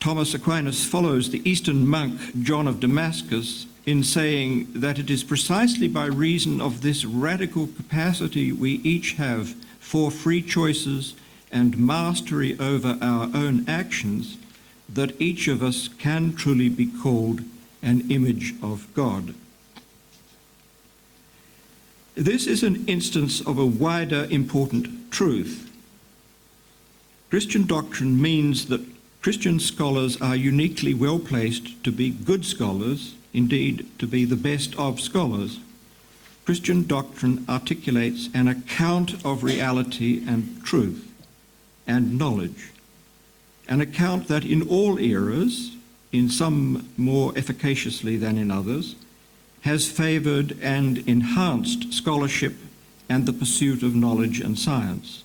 Thomas 0.00 0.34
Aquinas 0.34 0.84
follows 0.84 1.30
the 1.30 1.48
Eastern 1.48 1.86
monk 1.86 2.20
John 2.42 2.68
of 2.68 2.80
Damascus 2.80 3.66
in 3.86 4.02
saying 4.02 4.68
that 4.74 4.98
it 4.98 5.10
is 5.10 5.24
precisely 5.24 5.88
by 5.88 6.06
reason 6.06 6.60
of 6.60 6.80
this 6.80 7.04
radical 7.04 7.66
capacity 7.68 8.52
we 8.52 8.72
each 8.82 9.12
have 9.12 9.54
for 9.78 10.10
free 10.10 10.42
choices 10.42 11.14
and 11.52 11.78
mastery 11.78 12.58
over 12.58 12.98
our 13.00 13.30
own 13.34 13.64
actions 13.68 14.38
that 14.88 15.18
each 15.20 15.48
of 15.48 15.62
us 15.62 15.88
can 15.88 16.34
truly 16.34 16.68
be 16.68 16.86
called 16.86 17.40
an 17.82 18.10
image 18.10 18.54
of 18.62 18.86
God. 18.94 19.34
This 22.14 22.46
is 22.46 22.62
an 22.62 22.84
instance 22.86 23.40
of 23.40 23.58
a 23.58 23.66
wider 23.66 24.28
important 24.30 25.10
truth. 25.10 25.68
Christian 27.28 27.66
doctrine 27.66 28.22
means 28.22 28.66
that 28.66 28.86
Christian 29.20 29.58
scholars 29.58 30.20
are 30.20 30.36
uniquely 30.36 30.94
well 30.94 31.18
placed 31.18 31.82
to 31.82 31.90
be 31.90 32.10
good 32.10 32.44
scholars, 32.44 33.16
indeed, 33.32 33.88
to 33.98 34.06
be 34.06 34.24
the 34.24 34.36
best 34.36 34.76
of 34.76 35.00
scholars. 35.00 35.58
Christian 36.44 36.86
doctrine 36.86 37.44
articulates 37.48 38.28
an 38.32 38.46
account 38.46 39.24
of 39.24 39.42
reality 39.42 40.22
and 40.28 40.62
truth 40.62 41.10
and 41.84 42.16
knowledge, 42.16 42.70
an 43.66 43.80
account 43.80 44.28
that 44.28 44.44
in 44.44 44.68
all 44.68 44.98
eras, 44.98 45.74
in 46.12 46.28
some 46.28 46.88
more 46.96 47.36
efficaciously 47.36 48.16
than 48.16 48.38
in 48.38 48.52
others, 48.52 48.94
has 49.64 49.90
favoured 49.90 50.58
and 50.60 50.98
enhanced 51.08 51.90
scholarship 51.92 52.54
and 53.08 53.24
the 53.24 53.32
pursuit 53.32 53.82
of 53.82 53.94
knowledge 53.94 54.38
and 54.38 54.58
science. 54.58 55.24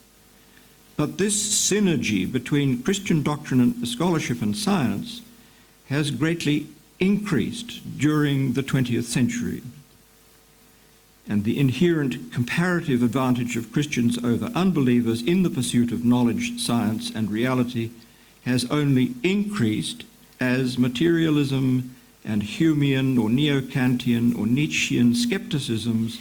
But 0.96 1.17
this 1.17 1.36
synergy 1.69 2.29
between 2.29 2.81
Christian 2.81 3.22
doctrine 3.22 3.60
and 3.60 3.88
scholarship 3.88 4.41
and 4.41 4.55
science 4.55 5.22
has 5.89 6.12
greatly 6.12 6.67
increased 7.01 7.98
during 7.98 8.53
the 8.53 8.63
20th 8.63 9.03
century. 9.03 9.62
And 11.27 11.43
the 11.43 11.60
inherent 11.60 12.31
comparative 12.31 13.03
advantage 13.03 13.58
of 13.58 13.74
Christians 13.74 14.17
over 14.24 14.51
unbelievers 14.55 15.22
in 15.22 15.43
the 15.43 15.50
pursuit 15.50 15.91
of 15.91 16.05
knowledge, 16.05 16.60
science, 16.60 17.12
and 17.13 17.29
reality 17.29 17.91
has 18.46 18.63
only 18.72 19.15
increased 19.22 20.05
as 20.39 20.77
materialism 20.79 21.93
and 22.23 22.43
Humean 22.43 23.19
or 23.19 23.29
Neo 23.29 23.61
Kantian 23.61 24.38
or 24.38 24.45
Nietzschean 24.45 25.13
skepticisms 25.13 26.19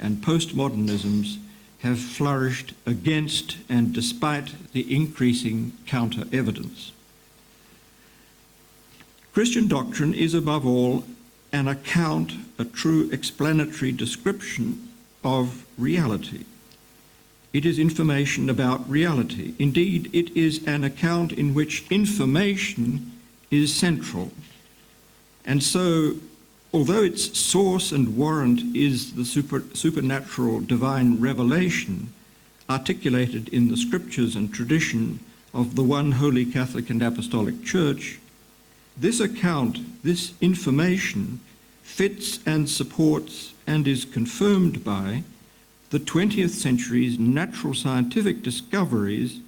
and 0.00 0.18
postmodernisms 0.18 1.38
have 1.80 1.98
flourished 1.98 2.72
against 2.86 3.58
and 3.68 3.92
despite 3.92 4.54
the 4.72 4.94
increasing 4.94 5.72
counter 5.86 6.24
evidence. 6.32 6.92
Christian 9.34 9.68
doctrine 9.68 10.14
is 10.14 10.32
above 10.32 10.64
all 10.66 11.04
an 11.52 11.68
account, 11.68 12.32
a 12.58 12.64
true 12.64 13.10
explanatory 13.10 13.92
description 13.92 14.88
of 15.22 15.66
reality. 15.76 16.44
It 17.52 17.64
is 17.64 17.78
information 17.78 18.50
about 18.50 18.88
reality. 18.90 19.54
Indeed, 19.58 20.10
it 20.12 20.36
is 20.36 20.66
an 20.66 20.82
account 20.82 21.32
in 21.32 21.54
which 21.54 21.84
information 21.90 23.12
is 23.50 23.74
central. 23.74 24.32
And 25.44 25.62
so, 25.62 26.14
although 26.72 27.02
its 27.02 27.38
source 27.38 27.92
and 27.92 28.16
warrant 28.16 28.74
is 28.74 29.14
the 29.14 29.24
super, 29.24 29.62
supernatural 29.74 30.60
divine 30.60 31.20
revelation 31.20 32.12
articulated 32.68 33.48
in 33.50 33.68
the 33.68 33.76
scriptures 33.76 34.36
and 34.36 34.52
tradition 34.52 35.20
of 35.52 35.76
the 35.76 35.82
one 35.82 36.12
holy 36.12 36.44
Catholic 36.44 36.90
and 36.90 37.02
Apostolic 37.02 37.62
Church, 37.62 38.18
this 38.96 39.20
account, 39.20 40.02
this 40.02 40.32
information, 40.40 41.40
fits 41.82 42.40
and 42.46 42.68
supports 42.68 43.52
and 43.66 43.86
is 43.86 44.04
confirmed 44.04 44.82
by 44.82 45.22
the 45.90 45.98
20th 46.00 46.50
century's 46.50 47.18
natural 47.18 47.74
scientific 47.74 48.42
discoveries 48.42 49.40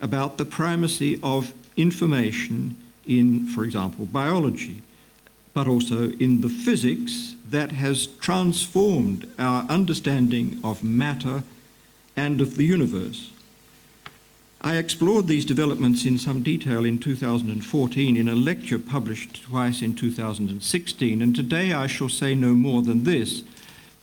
about 0.00 0.36
the 0.38 0.44
primacy 0.44 1.20
of 1.22 1.52
information 1.76 2.76
in, 3.06 3.46
for 3.46 3.64
example, 3.64 4.06
biology, 4.06 4.82
but 5.54 5.68
also 5.68 6.10
in 6.12 6.40
the 6.40 6.48
physics 6.48 7.34
that 7.50 7.72
has 7.72 8.06
transformed 8.06 9.30
our 9.38 9.64
understanding 9.64 10.58
of 10.64 10.82
matter 10.82 11.42
and 12.16 12.40
of 12.40 12.56
the 12.56 12.64
universe. 12.64 13.30
I 14.64 14.76
explored 14.76 15.26
these 15.26 15.44
developments 15.44 16.04
in 16.04 16.18
some 16.18 16.42
detail 16.42 16.84
in 16.84 16.98
2014 16.98 18.16
in 18.16 18.28
a 18.28 18.34
lecture 18.34 18.78
published 18.78 19.42
twice 19.42 19.82
in 19.82 19.94
2016, 19.94 21.20
and 21.20 21.34
today 21.34 21.72
I 21.72 21.88
shall 21.88 22.08
say 22.08 22.34
no 22.36 22.54
more 22.54 22.80
than 22.80 23.02
this. 23.02 23.42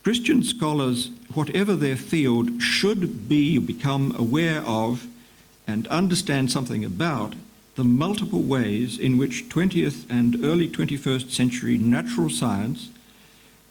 Christian 0.04 0.44
scholars, 0.44 1.12
whatever 1.34 1.76
their 1.76 1.96
field, 1.96 2.62
should 2.62 3.30
be 3.30 3.58
become 3.58 4.14
aware 4.18 4.62
of 4.62 5.08
and 5.66 5.88
understand 5.88 6.52
something 6.52 6.84
about 6.84 7.36
the 7.80 7.86
multiple 7.86 8.42
ways 8.42 9.00
in 9.00 9.18
which 9.18 9.48
20th 9.48 10.04
and 10.10 10.44
early 10.44 10.68
21st 10.68 11.32
century 11.32 11.78
natural 11.78 12.30
science, 12.30 12.90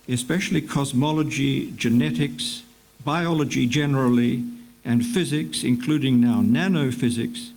especially 0.08 0.62
cosmology, 0.62 1.70
genetics, 1.72 2.62
biology 3.04 3.66
generally, 3.66 4.42
and 4.82 5.04
physics, 5.04 5.62
including 5.62 6.22
now 6.22 6.40
nanophysics, 6.40 7.50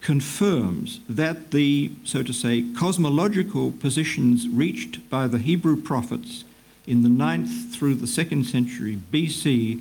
confirms 0.00 0.98
that 1.08 1.52
the, 1.52 1.92
so 2.02 2.24
to 2.24 2.32
say, 2.32 2.64
cosmological 2.76 3.70
positions 3.70 4.48
reached 4.48 5.08
by 5.08 5.28
the 5.28 5.38
Hebrew 5.38 5.80
prophets 5.80 6.42
in 6.88 7.04
the 7.04 7.08
9th 7.08 7.70
through 7.70 7.94
the 7.94 8.06
2nd 8.06 8.46
century 8.46 8.98
BC 9.12 9.80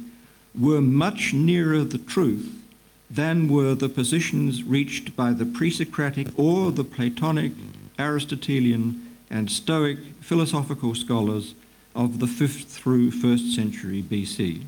were 0.54 0.80
much 0.80 1.34
nearer 1.34 1.84
the 1.84 1.98
truth 1.98 2.63
than 3.14 3.48
were 3.48 3.76
the 3.76 3.90
positions 3.90 4.64
reached 4.64 5.16
by 5.16 5.32
the 5.34 5.46
pre 5.46 5.70
Socratic 5.70 6.28
or 6.36 6.72
the 6.72 6.84
Platonic, 6.84 7.52
Aristotelian, 8.00 9.18
and 9.30 9.52
Stoic 9.52 10.00
philosophical 10.20 10.96
scholars 10.96 11.54
of 11.96 12.20
the 12.20 12.26
5th 12.26 12.66
through 12.66 13.12
1st 13.12 13.56
century 13.56 14.02
BC. 14.02 14.64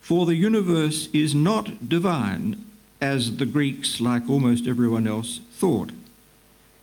For 0.00 0.24
the 0.24 0.36
universe 0.36 1.08
is 1.12 1.34
not 1.34 1.88
divine, 1.88 2.64
as 3.00 3.36
the 3.38 3.46
Greeks, 3.46 4.00
like 4.00 4.28
almost 4.28 4.68
everyone 4.68 5.08
else, 5.08 5.40
thought. 5.52 5.90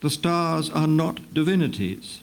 The 0.01 0.09
stars 0.09 0.69
are 0.69 0.87
not 0.87 1.33
divinities. 1.33 2.19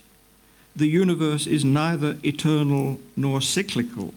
The 0.77 0.89
universe 0.89 1.47
is 1.47 1.65
neither 1.65 2.19
eternal 2.23 3.01
nor 3.17 3.41
cyclical. 3.41 4.13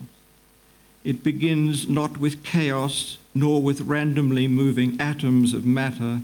It 1.04 1.24
begins 1.24 1.88
not 1.88 2.18
with 2.18 2.44
chaos 2.44 3.18
nor 3.40 3.62
with 3.62 3.82
randomly 3.82 4.48
moving 4.48 5.00
atoms 5.00 5.54
of 5.54 5.66
matter, 5.66 6.22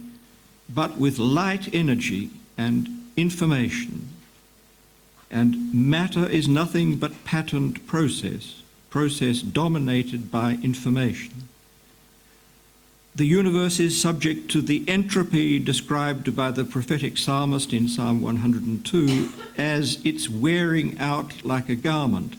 but 0.74 0.98
with 0.98 1.20
light 1.20 1.74
energy 1.74 2.30
and 2.58 2.88
information. 3.16 4.10
And 5.30 5.74
matter 5.74 6.28
is 6.28 6.48
nothing 6.48 6.96
but 6.96 7.24
patterned 7.26 7.86
process, 7.88 8.62
process 8.90 9.42
dominated 9.42 10.32
by 10.32 10.60
information. 10.64 11.50
The 13.16 13.26
universe 13.26 13.80
is 13.80 14.02
subject 14.02 14.50
to 14.52 14.62
the 14.62 14.84
entropy 14.88 15.60
described 15.60 16.36
by 16.36 16.50
the 16.50 16.64
prophetic 16.64 17.18
psalmist 17.20 17.72
in 17.72 17.88
Psalm 17.88 18.22
102 18.22 19.30
as 19.56 20.04
its 20.04 20.28
wearing 20.28 20.98
out 20.98 21.46
like 21.46 21.70
a 21.70 21.76
garment. 21.76 22.36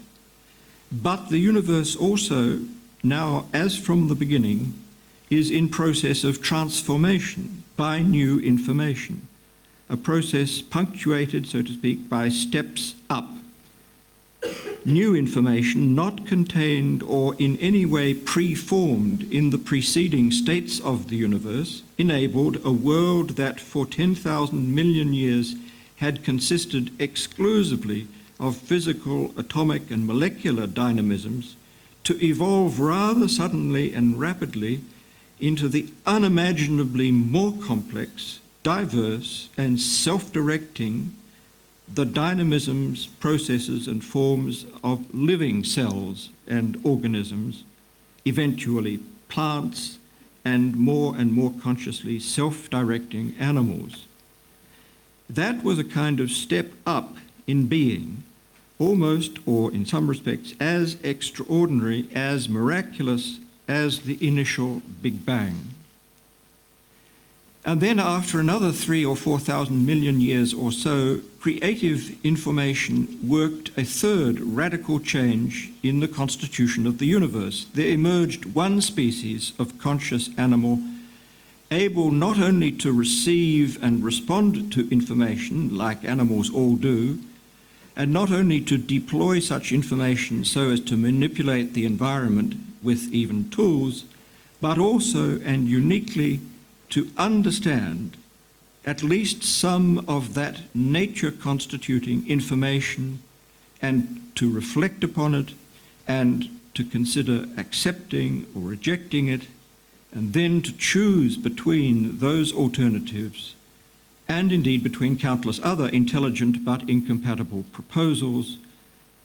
But 0.91 1.29
the 1.29 1.39
universe 1.39 1.95
also 1.95 2.61
now, 3.05 3.47
as 3.53 3.77
from 3.77 4.09
the 4.09 4.15
beginning, 4.15 4.73
is 5.29 5.51
in 5.51 5.69
process 5.69 6.25
of 6.25 6.41
transformation 6.41 7.63
by 7.77 8.01
new 8.01 8.41
information, 8.41 9.29
a 9.91 9.97
process 9.97 10.63
punctuated, 10.63 11.47
so 11.47 11.61
to 11.61 11.73
speak, 11.73 12.09
by 12.09 12.29
steps 12.29 12.95
up. 13.11 13.29
New 14.87 15.15
information 15.15 15.95
not 15.95 16.27
contained 16.27 17.03
or 17.03 17.35
in 17.37 17.57
any 17.59 17.87
way 17.87 18.13
preformed 18.13 19.23
in 19.33 19.51
the 19.51 19.59
preceding 19.59 20.31
states 20.31 20.79
of 20.81 21.09
the 21.09 21.17
universe 21.17 21.83
enabled 21.97 22.59
a 22.65 22.73
world 22.73 23.31
that 23.31 23.61
for 23.61 23.87
10,000 23.87 24.75
million 24.75 25.15
years 25.15 25.55
had 25.97 26.25
consisted 26.25 26.91
exclusively 27.01 28.07
of 28.39 28.57
physical, 28.57 29.33
atomic, 29.39 29.91
and 29.91 30.07
molecular 30.07 30.67
dynamisms 30.67 31.57
to 32.05 32.25
evolve 32.25 32.79
rather 32.81 33.29
suddenly 33.29 33.93
and 33.95 34.19
rapidly 34.21 34.81
into 35.41 35.69
the 35.69 35.89
unimaginably 36.07 37.11
more 37.11 37.53
complex, 37.53 38.41
diverse, 38.63 39.49
and 39.57 39.81
self 39.81 40.33
directing 40.33 41.15
the 41.93 42.07
dynamisms, 42.07 43.07
processes, 43.07 43.87
and 43.87 44.05
forms 44.05 44.65
of 44.83 45.13
living 45.15 45.65
cells 45.65 46.31
and 46.47 46.81
organisms, 46.83 47.65
eventually 48.25 49.01
plants, 49.29 49.99
and 50.45 50.77
more 50.77 51.15
and 51.17 51.33
more 51.33 51.53
consciously 51.63 52.19
self 52.19 52.71
directing 52.71 53.35
animals. 53.39 54.07
That 55.29 55.65
was 55.65 55.79
a 55.79 55.85
kind 55.85 56.21
of 56.21 56.31
step 56.31 56.73
up 56.87 57.17
in 57.47 57.67
being 57.67 58.23
almost, 58.85 59.33
or 59.47 59.73
in 59.73 59.87
some 59.87 60.07
respects, 60.09 60.55
as 60.61 60.97
extraordinary, 61.03 62.09
as 62.15 62.49
miraculous 62.49 63.39
as 63.67 64.01
the 64.01 64.19
initial 64.27 64.83
Big 65.03 65.25
Bang. 65.25 65.57
And 67.67 67.81
then, 67.81 67.99
after 67.99 68.39
another 68.39 68.73
three 68.73 69.05
or 69.07 69.17
four 69.17 69.39
thousand 69.39 69.87
million 69.87 70.21
years 70.21 70.53
or 70.53 70.71
so, 70.71 71.21
creative 71.41 72.15
information 72.23 73.19
worked 73.27 73.71
a 73.79 73.85
third 73.85 74.39
radical 74.41 75.01
change 75.01 75.73
in 75.83 76.01
the 76.01 76.09
constitution 76.21 76.87
of 76.87 76.99
the 76.99 77.07
universe. 77.07 77.67
There 77.73 77.89
emerged 77.89 78.55
one 78.55 78.83
species 78.83 79.55
of 79.59 79.79
conscious 79.79 80.29
animal 80.37 80.79
able 81.71 82.11
not 82.11 82.39
only 82.39 82.71
to 82.71 82.93
receive 82.93 83.83
and 83.83 84.05
respond 84.05 84.71
to 84.75 84.91
information, 84.91 85.77
like 85.77 86.05
animals 86.05 86.53
all 86.53 86.77
do, 86.77 87.19
and 87.97 88.13
not 88.13 88.31
only 88.31 88.61
to 88.61 88.77
deploy 88.77 89.39
such 89.39 89.73
information 89.73 90.45
so 90.45 90.71
as 90.71 90.81
to 90.81 90.97
manipulate 90.97 91.75
the 91.75 91.85
environment 91.85 92.55
with 92.83 93.13
even 93.13 93.49
tools, 93.51 94.05
but 94.61 94.79
also 94.79 95.41
and 95.41 95.69
uniquely 95.69 96.41
to 96.91 97.11
understand 97.17 98.17
at 98.87 99.03
least 99.03 99.43
some 99.43 100.05
of 100.09 100.35
that 100.35 100.61
nature 100.75 101.31
constituting 101.31 102.29
information 102.29 103.23
and 103.81 104.31
to 104.35 104.51
reflect 104.51 105.03
upon 105.03 105.35
it 105.35 105.53
and 106.07 106.49
to 106.75 106.85
consider 106.85 107.47
accepting 107.57 108.47
or 108.55 108.63
rejecting 108.63 109.29
it 109.29 109.43
and 110.13 110.33
then 110.33 110.61
to 110.63 110.73
choose 110.77 111.37
between 111.37 112.19
those 112.19 112.53
alternatives 112.53 113.55
and 114.29 114.53
indeed 114.53 114.83
between 114.83 115.19
countless 115.19 115.61
other 115.63 115.89
intelligent 115.89 116.65
but 116.65 116.89
incompatible 116.89 117.65
proposals 117.73 118.59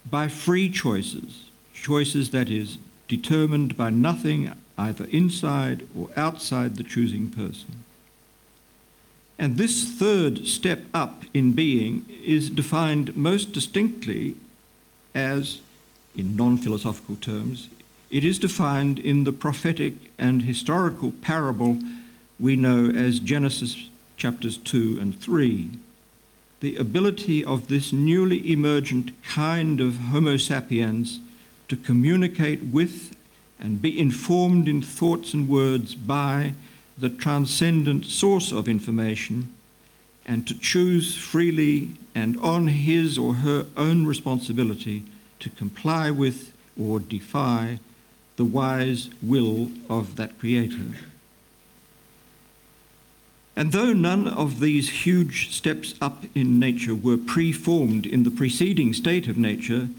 by 0.09 0.27
free 0.27 0.69
choices, 0.69 1.45
choices 1.73 2.31
that 2.31 2.49
is 2.49 2.77
determined 3.07 3.77
by 3.77 3.89
nothing 3.89 4.51
either 4.77 5.05
inside 5.05 5.87
or 5.97 6.09
outside 6.15 6.75
the 6.75 6.83
choosing 6.83 7.29
person. 7.29 7.83
And 9.37 9.57
this 9.57 9.85
third 9.85 10.47
step 10.47 10.83
up 10.93 11.23
in 11.33 11.53
being 11.53 12.05
is 12.23 12.49
defined 12.49 13.15
most 13.15 13.53
distinctly 13.53 14.35
as, 15.15 15.61
in 16.15 16.35
non 16.35 16.57
philosophical 16.57 17.15
terms, 17.15 17.69
it 18.09 18.25
is 18.25 18.39
defined 18.39 18.99
in 18.99 19.23
the 19.23 19.31
prophetic 19.31 19.93
and 20.17 20.41
historical 20.41 21.11
parable 21.11 21.77
we 22.39 22.55
know 22.55 22.89
as 22.89 23.19
Genesis 23.19 23.88
chapters 24.19 24.57
2 24.57 24.99
and 25.01 25.19
3. 25.19 25.71
The 26.59 26.75
ability 26.75 27.43
of 27.43 27.69
this 27.69 27.93
newly 27.93 28.51
emergent 28.51 29.11
kind 29.23 29.79
of 29.79 29.95
Homo 29.95 30.37
sapiens 30.37 31.21
to 31.69 31.77
communicate 31.77 32.63
with 32.63 33.15
and 33.59 33.81
be 33.81 33.97
informed 33.97 34.67
in 34.67 34.81
thoughts 34.81 35.33
and 35.33 35.47
words 35.47 35.95
by 35.95 36.53
the 36.97 37.09
transcendent 37.09 38.05
source 38.05 38.51
of 38.51 38.67
information 38.67 39.53
and 40.25 40.45
to 40.47 40.59
choose 40.59 41.15
freely 41.15 41.91
and 42.13 42.37
on 42.41 42.67
his 42.67 43.17
or 43.17 43.35
her 43.35 43.65
own 43.77 44.05
responsibility 44.05 45.03
to 45.39 45.49
comply 45.49 46.11
with 46.11 46.51
or 46.79 46.99
defy 46.99 47.79
the 48.35 48.45
wise 48.45 49.09
will 49.21 49.71
of 49.89 50.17
that 50.17 50.37
Creator. 50.39 51.08
And 53.59 53.73
though 53.73 53.91
none 53.91 54.25
of 54.25 54.61
these 54.61 55.03
huge 55.05 55.53
steps 55.53 55.93
up 55.99 56.23
in 56.33 56.59
nature 56.59 56.95
were 56.95 57.17
preformed 57.17 58.05
in 58.05 58.23
the 58.23 58.31
preceding 58.31 58.93
state 58.93 59.27
of 59.27 59.37
nature, 59.37 59.89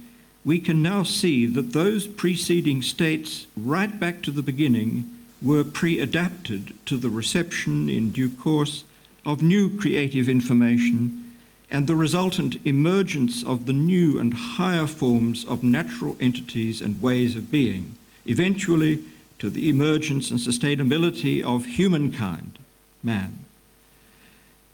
we 0.47 0.61
can 0.61 0.81
now 0.81 1.03
see 1.03 1.45
that 1.45 1.75
those 1.75 2.07
preceding 2.07 2.81
states, 2.81 3.47
right 3.55 4.01
back 4.01 4.23
to 4.23 4.31
the 4.31 4.43
beginning, 4.43 5.15
were 5.43 5.63
pre-adapted 5.63 6.73
to 6.87 6.97
the 6.97 7.11
reception 7.11 7.91
in 7.91 8.13
due 8.13 8.31
course 8.31 8.85
of 9.27 9.43
new 9.43 9.69
creative 9.69 10.27
information 10.27 11.35
and 11.71 11.87
the 11.87 11.95
resultant 11.95 12.57
emergence 12.65 13.45
of 13.45 13.67
the 13.67 13.75
new 13.75 14.19
and 14.19 14.33
higher 14.33 14.87
forms 14.87 15.45
of 15.45 15.63
natural 15.63 16.17
entities 16.19 16.81
and 16.81 17.03
ways 17.03 17.37
of 17.37 17.51
being, 17.51 17.95
eventually 18.25 19.05
to 19.39 19.51
the 19.51 19.69
emergence 19.69 20.31
and 20.31 20.41
sustainability 20.41 21.43
of 21.43 21.67
humankind, 21.67 22.59
man. 23.03 23.45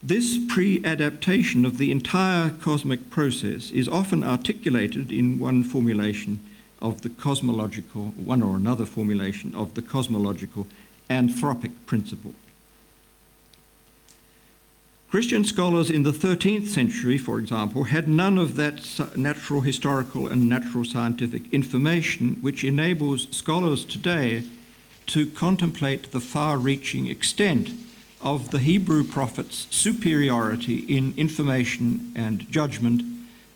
This 0.03 0.39
pre 0.49 0.85
adaptation 0.85 1.65
of 1.65 1.79
the 1.79 1.91
entire 1.91 2.51
cosmic 2.51 3.11
process 3.11 3.71
is 3.71 3.89
often 3.89 4.23
articulated 4.23 5.11
in 5.11 5.39
one 5.39 5.65
formulation 5.65 6.41
of 6.83 7.03
the 7.03 7.09
cosmological, 7.09 8.13
one 8.17 8.43
or 8.43 8.57
another 8.57 8.85
formulation 8.85 9.55
of 9.55 9.75
the 9.75 9.83
cosmological 9.83 10.67
anthropic 11.09 11.73
principle. 11.87 12.35
Christian 15.11 15.45
scholars 15.45 15.89
in 15.89 16.03
the 16.03 16.13
13th 16.13 16.67
century, 16.67 17.17
for 17.17 17.39
example, 17.39 17.85
had 17.85 18.07
none 18.07 18.37
of 18.37 18.57
that 18.57 19.17
natural 19.17 19.63
historical 19.63 20.27
and 20.27 20.49
natural 20.49 20.85
scientific 20.85 21.51
information 21.55 22.37
which 22.43 22.65
enables 22.65 23.29
scholars 23.35 23.85
today 23.85 24.43
to 25.07 25.27
contemplate 25.31 26.11
the 26.11 26.21
far 26.21 26.59
reaching 26.59 27.07
extent 27.07 27.71
of 28.27 28.51
the 28.51 28.59
Hebrew 28.59 29.05
prophet's 29.05 29.69
superiority 29.71 30.79
in 30.79 31.15
information 31.17 32.13
and 32.17 32.51
judgment 32.51 33.03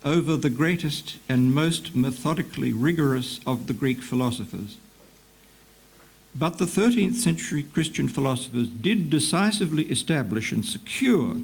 over 0.04 0.37
the 0.37 0.48
greatest 0.48 1.16
and 1.28 1.52
most 1.52 1.96
methodically 1.96 2.72
rigorous 2.72 3.40
of 3.44 3.66
the 3.66 3.72
Greek 3.72 4.00
philosophers. 4.00 4.76
But 6.37 6.59
the 6.59 6.66
13th 6.66 7.16
century 7.16 7.64
Christian 7.64 8.06
philosophers 8.06 8.68
did 8.68 9.11
decisively 9.11 9.90
establish 9.90 10.52
and 10.52 10.64
secure 10.64 11.38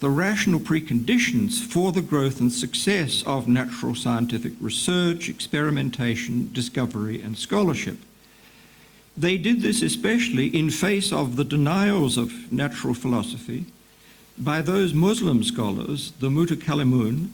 the 0.00 0.08
rational 0.08 0.58
preconditions 0.58 1.60
for 1.60 1.92
the 1.92 2.00
growth 2.00 2.40
and 2.40 2.50
success 2.50 3.22
of 3.26 3.46
natural 3.46 3.94
scientific 3.94 4.54
research, 4.62 5.28
experimentation, 5.28 6.50
discovery, 6.54 7.20
and 7.20 7.36
scholarship. 7.36 7.98
They 9.16 9.36
did 9.36 9.60
this 9.60 9.82
especially 9.82 10.46
in 10.46 10.70
face 10.70 11.12
of 11.12 11.36
the 11.36 11.44
denials 11.44 12.16
of 12.16 12.50
natural 12.50 12.94
philosophy 12.94 13.66
by 14.38 14.62
those 14.62 14.94
Muslim 14.94 15.44
scholars, 15.44 16.12
the 16.18 16.30
Mutakallimun, 16.30 17.28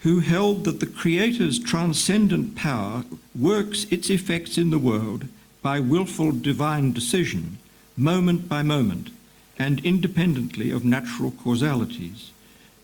who 0.00 0.20
held 0.20 0.64
that 0.64 0.78
the 0.78 0.86
Creator's 0.86 1.58
transcendent 1.58 2.54
power 2.54 3.04
works 3.34 3.84
its 3.90 4.08
effects 4.08 4.56
in 4.56 4.70
the 4.70 4.78
world 4.78 5.26
by 5.62 5.80
willful 5.80 6.30
divine 6.30 6.92
decision, 6.92 7.58
moment 7.96 8.48
by 8.48 8.62
moment, 8.62 9.10
and 9.58 9.84
independently 9.84 10.70
of 10.70 10.84
natural 10.84 11.32
causalities, 11.32 12.30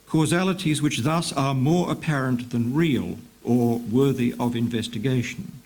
causalities 0.09 0.83
which 0.83 0.99
thus 1.03 1.33
are 1.33 1.55
more 1.55 1.93
apparent 1.93 2.51
than 2.51 2.75
real 2.75 3.19
or 3.45 3.79
worthy 3.79 4.35
of 4.41 4.57
investigation. 4.57 5.62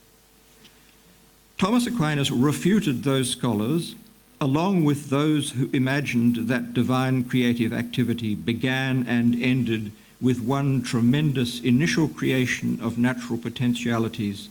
Thomas 1.59 1.87
Aquinas 1.87 2.31
refuted 2.31 3.03
those 3.03 3.31
scholars, 3.31 3.95
along 4.42 4.85
with 4.85 5.09
those 5.09 5.53
who 5.53 5.71
imagined 5.73 6.49
that 6.49 6.75
divine 6.75 7.25
creative 7.25 7.73
activity 7.73 8.35
began 8.35 9.07
and 9.09 9.42
ended 9.42 9.90
with 10.21 10.42
one 10.42 10.83
tremendous 10.83 11.61
initial 11.61 12.09
creation 12.09 12.79
of 12.83 12.99
natural 12.99 13.38
potentialities, 13.38 14.51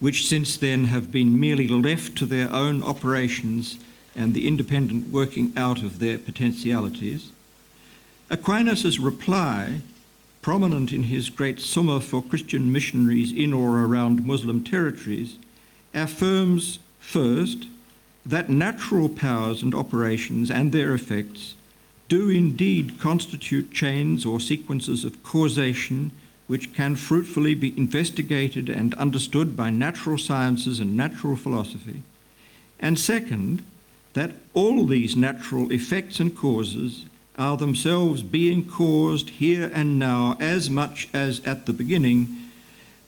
which 0.00 0.26
since 0.26 0.56
then 0.56 0.86
have 0.86 1.12
been 1.12 1.38
merely 1.38 1.68
left 1.68 2.18
to 2.18 2.26
their 2.26 2.52
own 2.52 2.82
operations 2.82 3.78
and 4.16 4.34
the 4.34 4.48
independent 4.48 5.08
working 5.12 5.52
out 5.56 5.84
of 5.84 6.00
their 6.00 6.18
potentialities. 6.18 7.30
Aquinas's 8.28 8.98
reply, 8.98 9.82
prominent 10.42 10.92
in 10.92 11.04
his 11.04 11.30
great 11.30 11.60
Summa 11.60 12.00
for 12.00 12.20
Christian 12.24 12.72
missionaries 12.72 13.30
in 13.30 13.52
or 13.52 13.84
around 13.84 14.26
Muslim 14.26 14.64
territories, 14.64 15.36
affirms 15.94 16.78
first 16.98 17.66
that 18.24 18.48
natural 18.48 19.08
powers 19.08 19.62
and 19.62 19.74
operations 19.74 20.50
and 20.50 20.72
their 20.72 20.94
effects 20.94 21.54
do 22.08 22.28
indeed 22.28 22.98
constitute 23.00 23.72
chains 23.72 24.26
or 24.26 24.40
sequences 24.40 25.04
of 25.04 25.22
causation 25.22 26.10
which 26.46 26.74
can 26.74 26.96
fruitfully 26.96 27.54
be 27.54 27.76
investigated 27.78 28.68
and 28.68 28.92
understood 28.94 29.56
by 29.56 29.70
natural 29.70 30.18
sciences 30.18 30.80
and 30.80 30.96
natural 30.96 31.36
philosophy. 31.36 32.02
And 32.80 32.98
second, 32.98 33.64
that 34.14 34.32
all 34.52 34.84
these 34.84 35.14
natural 35.14 35.70
effects 35.70 36.18
and 36.18 36.36
causes 36.36 37.04
are 37.38 37.56
themselves 37.56 38.22
being 38.22 38.68
caused 38.68 39.30
here 39.30 39.70
and 39.72 39.98
now 39.98 40.36
as 40.40 40.68
much 40.68 41.08
as 41.14 41.40
at 41.46 41.66
the 41.66 41.72
beginning 41.72 42.36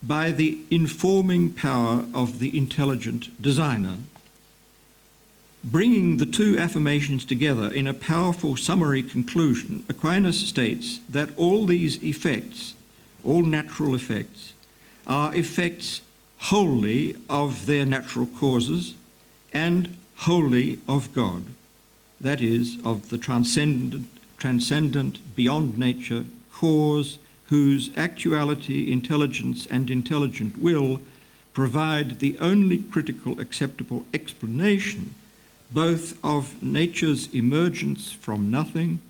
by 0.03 0.31
the 0.31 0.59
informing 0.71 1.53
power 1.53 2.05
of 2.13 2.39
the 2.39 2.57
intelligent 2.57 3.41
designer. 3.41 3.97
Bringing 5.65 6.17
the 6.17 6.27
two 6.27 6.59
affirmations 6.59 7.25
together 7.25 7.73
in 7.73 7.87
a 7.87 7.95
powerful 7.95 8.57
summary 8.57 9.03
conclusion, 9.03 9.85
Aquinas 9.89 10.49
states 10.49 10.99
that 11.09 11.31
all 11.37 11.67
these 11.67 12.03
effects, 12.03 12.75
all 13.23 13.43
natural 13.43 13.95
effects, 13.95 14.55
are 15.07 15.35
effects 15.37 16.03
wholly 16.39 17.17
of 17.29 17.67
their 17.67 17.87
natural 17.87 18.27
causes 18.27 18.95
and 19.53 19.97
wholly 20.17 20.81
of 20.89 21.13
God, 21.15 21.45
that 22.21 22.41
is, 22.41 22.79
of 22.85 23.11
the 23.11 23.19
transcendent, 23.19 24.09
transcendent 24.39 25.37
beyond 25.37 25.79
nature 25.79 26.25
cause 26.53 27.19
whose 27.53 27.91
actuality, 27.99 28.91
intelligence, 28.91 29.67
and 29.67 29.91
intelligent 29.91 30.57
will 30.57 30.99
provide 31.53 32.19
the 32.19 32.35
only 32.39 32.79
critical 32.79 33.39
acceptable 33.39 34.07
explanation 34.15 35.15
both 35.71 36.17
of 36.25 36.63
nature's 36.63 37.29
emergence 37.35 38.11
from 38.11 38.51
nothing 38.51 39.01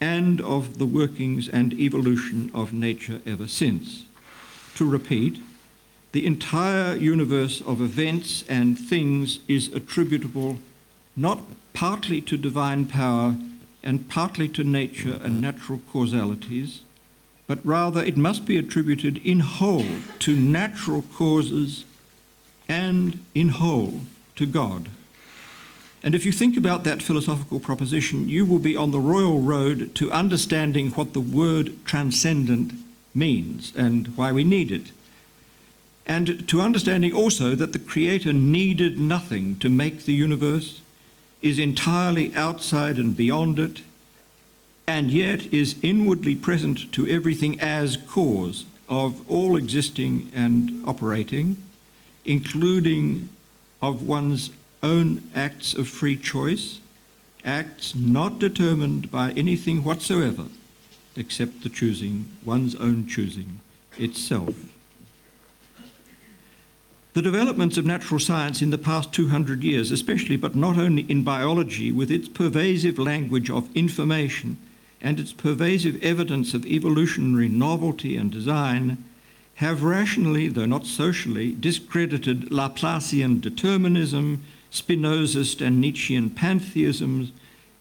and 0.00 0.40
of 0.40 0.78
the 0.78 0.86
workings 0.86 1.48
and 1.48 1.72
evolution 1.72 2.48
of 2.54 2.72
nature 2.72 3.20
ever 3.26 3.48
since. 3.48 4.04
To 4.76 4.88
repeat, 4.88 5.42
the 6.12 6.26
entire 6.26 6.94
universe 6.94 7.60
of 7.60 7.80
events 7.80 8.44
and 8.48 8.78
things 8.78 9.40
is 9.48 9.66
attributable 9.74 10.60
not 11.16 11.40
partly 11.72 12.20
to 12.20 12.36
divine 12.36 12.86
power 12.86 13.34
and 13.82 14.08
partly 14.08 14.48
to 14.50 14.62
nature 14.62 15.18
and 15.24 15.40
natural 15.40 15.80
causalities, 15.90 16.82
but 17.46 17.64
rather 17.64 18.02
it 18.02 18.16
must 18.16 18.44
be 18.44 18.56
attributed 18.56 19.18
in 19.18 19.40
whole 19.40 19.86
to 20.20 20.36
natural 20.36 21.02
causes 21.02 21.84
and 22.68 23.24
in 23.34 23.50
whole 23.50 24.00
to 24.36 24.46
God. 24.46 24.88
And 26.02 26.14
if 26.14 26.26
you 26.26 26.32
think 26.32 26.56
about 26.56 26.84
that 26.84 27.02
philosophical 27.02 27.60
proposition, 27.60 28.28
you 28.28 28.44
will 28.44 28.58
be 28.58 28.76
on 28.76 28.90
the 28.90 29.00
royal 29.00 29.40
road 29.40 29.94
to 29.94 30.12
understanding 30.12 30.90
what 30.90 31.14
the 31.14 31.20
word 31.20 31.84
transcendent 31.86 32.72
means 33.14 33.72
and 33.74 34.08
why 34.16 34.30
we 34.30 34.44
need 34.44 34.70
it. 34.70 34.92
And 36.06 36.46
to 36.48 36.60
understanding 36.60 37.14
also 37.14 37.54
that 37.54 37.72
the 37.72 37.78
Creator 37.78 38.34
needed 38.34 38.98
nothing 38.98 39.58
to 39.60 39.70
make 39.70 40.04
the 40.04 40.12
universe, 40.12 40.82
is 41.40 41.58
entirely 41.58 42.34
outside 42.34 42.98
and 42.98 43.16
beyond 43.16 43.58
it, 43.58 43.80
and 44.86 45.10
yet 45.10 45.52
is 45.52 45.76
inwardly 45.82 46.34
present 46.34 46.92
to 46.92 47.06
everything 47.08 47.58
as 47.60 47.96
cause 47.96 48.66
of 48.88 49.28
all 49.30 49.56
existing 49.56 50.30
and 50.34 50.82
operating, 50.86 51.56
including 52.24 53.28
of 53.80 54.06
one's 54.06 54.50
own 54.82 55.22
acts 55.34 55.74
of 55.74 55.88
free 55.88 56.16
choice, 56.16 56.80
acts 57.44 57.94
not 57.94 58.38
determined 58.38 59.10
by 59.10 59.30
anything 59.32 59.82
whatsoever 59.82 60.44
except 61.16 61.62
the 61.62 61.68
choosing, 61.68 62.26
one's 62.44 62.74
own 62.74 63.06
choosing 63.06 63.60
itself. 63.98 64.54
The 67.12 67.22
developments 67.22 67.78
of 67.78 67.86
natural 67.86 68.18
science 68.18 68.60
in 68.60 68.70
the 68.70 68.78
past 68.78 69.12
200 69.12 69.62
years, 69.62 69.92
especially 69.92 70.36
but 70.36 70.56
not 70.56 70.76
only 70.76 71.02
in 71.02 71.22
biology, 71.22 71.92
with 71.92 72.10
its 72.10 72.28
pervasive 72.28 72.98
language 72.98 73.50
of 73.50 73.74
information 73.76 74.56
and 75.04 75.20
its 75.20 75.34
pervasive 75.34 76.02
evidence 76.02 76.54
of 76.54 76.64
evolutionary 76.64 77.46
novelty 77.46 78.16
and 78.16 78.30
design, 78.32 79.04
have 79.56 79.82
rationally, 79.82 80.48
though 80.48 80.64
not 80.64 80.86
socially, 80.86 81.52
discredited 81.52 82.50
Laplacian 82.50 83.38
determinism, 83.38 84.42
Spinozist 84.72 85.64
and 85.64 85.78
Nietzschean 85.78 86.30
pantheisms, 86.30 87.32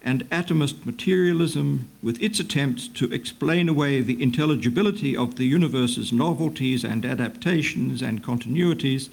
and 0.03 0.29
atomist 0.31 0.85
materialism, 0.85 1.89
with 2.03 2.21
its 2.21 2.41
attempts 2.41 2.89
to 2.89 3.11
explain 3.13 3.69
away 3.69 4.01
the 4.01 4.21
intelligibility 4.21 5.15
of 5.15 5.37
the 5.37 5.45
universe's 5.45 6.11
novelties 6.11 6.83
and 6.83 7.05
adaptations 7.05 8.01
and 8.01 8.21
continuities 8.21 9.09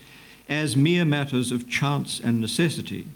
as 0.48 0.76
mere 0.76 1.04
matters 1.04 1.52
of 1.52 1.70
chance 1.70 2.18
and 2.18 2.40
necessity. 2.40 3.06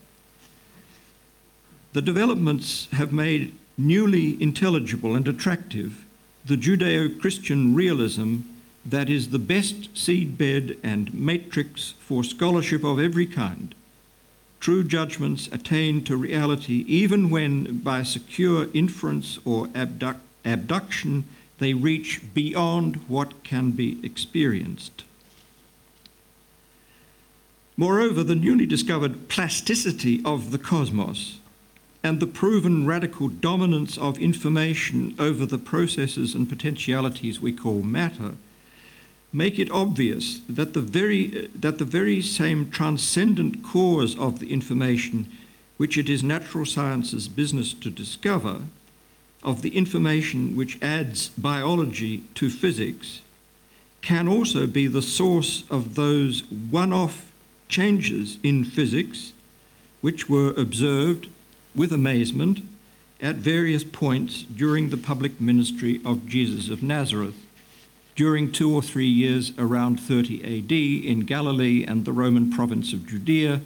The 1.95 2.03
developments 2.03 2.87
have 2.93 3.13
made 3.13 3.55
newly 3.77 4.41
intelligible 4.43 5.15
and 5.15 5.27
attractive 5.27 6.05
the 6.45 6.57
Judeo 6.57 7.21
Christian 7.21 7.75
realism 7.75 8.41
that 8.85 9.09
is 9.09 9.31
the 9.31 9.39
best 9.39 9.95
seedbed 9.95 10.79
and 10.83 11.13
matrix 11.15 11.95
for 12.01 12.23
scholarship 12.23 12.85
of 12.85 13.01
every 13.01 13.27
kind 13.27 13.75
true 14.65 14.83
judgments 14.83 15.47
attain 15.53 16.03
to 16.03 16.17
reality 16.17 16.87
even 16.89 17.29
when, 17.29 17.81
by 17.81 18.03
secure 18.03 18.67
inference 18.73 19.39
or 19.45 19.69
abduct, 19.75 20.21
abduction, 20.43 21.23
they 21.59 21.75
reach 21.75 22.23
beyond 22.33 22.97
what 23.07 23.45
can 23.45 23.73
be 23.73 24.01
experienced. 24.03 25.05
Moreover, 27.77 28.25
the 28.25 28.35
newly 28.35 28.65
discovered 28.65 29.29
plasticity 29.29 30.23
of 30.25 30.51
the 30.51 30.59
cosmos 30.59 31.41
and 32.05 32.21
the 32.21 32.27
proven 32.27 32.87
radical 32.87 33.29
dominance 33.29 33.99
of 33.99 34.19
information 34.19 35.17
over 35.19 35.45
the 35.45 35.59
processes 35.59 36.35
and 36.35 36.49
potentialities 36.49 37.41
we 37.41 37.53
call 37.53 37.83
matter 37.83 38.35
make 39.35 39.59
it 39.59 39.71
obvious 39.73 40.41
that 40.49 40.75
the 40.75 40.81
very, 40.81 41.49
that 41.57 41.79
the 41.79 41.85
very 41.85 42.23
same 42.23 42.71
transcendent 42.71 43.65
cause 43.65 44.17
of 44.17 44.39
the 44.39 44.53
information 44.53 45.31
which 45.77 45.99
it 45.99 46.09
is 46.09 46.23
natural 46.23 46.65
science's 46.65 47.27
business 47.27 47.75
to 47.75 47.91
discover, 47.91 48.61
of 49.43 49.61
the 49.63 49.77
information 49.77 50.55
which 50.57 50.81
adds 50.81 51.31
biology 51.31 52.23
to 52.37 52.49
physics, 52.49 53.23
can 54.03 54.29
also 54.29 54.69
be 54.69 54.87
the 54.87 55.03
source 55.03 55.65
of 55.69 55.97
those 55.97 56.45
one 56.51 56.93
off 56.93 57.33
changes 57.69 58.39
in 58.45 58.65
physics 58.65 59.33
which 60.01 60.29
were 60.29 60.51
observed 60.51 61.29
with 61.75 61.93
amazement 61.93 62.61
at 63.21 63.37
various 63.37 63.85
points 63.85 64.43
during 64.43 64.91
the 64.91 64.97
public 64.97 65.41
ministry 65.41 66.01
of 66.05 66.27
Jesus 66.27 66.69
of 66.69 66.83
Nazareth 66.83 67.35
during 68.17 68.53
two 68.53 68.73
or 68.73 68.83
three 68.83 69.09
years 69.09 69.53
around 69.59 69.99
30 69.99 70.43
AD 70.43 70.73
in 70.73 71.21
Galilee 71.21 71.85
and 71.87 72.05
the 72.05 72.13
Roman 72.13 72.51
province 72.51 72.93
of 72.93 73.07
Judea, 73.07 73.61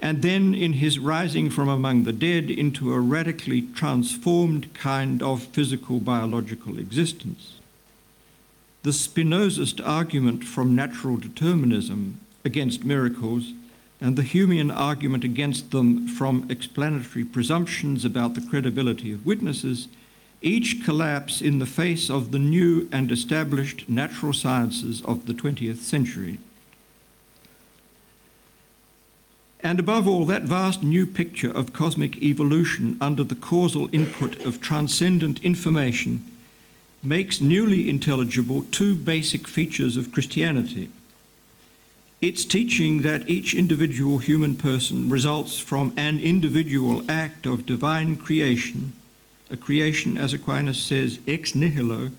and 0.00 0.22
then 0.22 0.54
in 0.54 0.74
his 0.74 0.98
rising 0.98 1.50
from 1.50 1.68
among 1.68 2.04
the 2.04 2.12
dead 2.12 2.50
into 2.50 2.92
a 2.92 3.00
radically 3.00 3.62
transformed 3.62 4.72
kind 4.74 5.22
of 5.22 5.42
physical 5.42 6.00
biological 6.00 6.78
existence. 6.78 7.54
The 8.82 8.90
Spinozist 8.90 9.84
argument 9.84 10.44
from 10.44 10.74
natural 10.74 11.16
determinism 11.16 12.20
against 12.44 12.84
miracles 12.84 13.52
and 14.00 14.16
the 14.16 14.22
Humean 14.22 14.74
argument 14.74 15.24
against 15.24 15.70
them 15.70 16.06
from 16.06 16.46
explanatory 16.50 17.24
presumptions 17.24 18.04
about 18.04 18.34
the 18.34 18.46
credibility 18.48 19.12
of 19.12 19.26
witnesses 19.26 19.88
each 20.40 20.84
collapse 20.84 21.40
in 21.40 21.58
the 21.58 21.66
face 21.66 22.08
of 22.08 22.30
the 22.30 22.38
new 22.38 22.88
and 22.92 23.10
established 23.10 23.88
natural 23.88 24.32
sciences 24.32 25.02
of 25.02 25.26
the 25.26 25.32
20th 25.32 25.78
century. 25.78 26.38
And 29.60 29.80
above 29.80 30.06
all, 30.06 30.24
that 30.26 30.42
vast 30.42 30.84
new 30.84 31.04
picture 31.06 31.50
of 31.50 31.72
cosmic 31.72 32.22
evolution 32.22 32.96
under 33.00 33.24
the 33.24 33.34
causal 33.34 33.88
input 33.92 34.38
of 34.46 34.60
transcendent 34.60 35.42
information 35.42 36.24
makes 37.02 37.40
newly 37.40 37.88
intelligible 37.88 38.64
two 38.70 38.94
basic 38.94 39.48
features 39.48 39.96
of 39.96 40.12
Christianity. 40.12 40.90
Its 42.20 42.44
teaching 42.44 43.02
that 43.02 43.28
each 43.28 43.54
individual 43.54 44.18
human 44.18 44.56
person 44.56 45.08
results 45.08 45.58
from 45.58 45.92
an 45.96 46.18
individual 46.18 47.08
act 47.08 47.46
of 47.46 47.66
divine 47.66 48.16
creation 48.16 48.92
a 49.50 49.56
creation, 49.56 50.18
as 50.18 50.32
Aquinas 50.32 50.80
says, 50.80 51.18
ex 51.26 51.54
nihilo. 51.54 52.10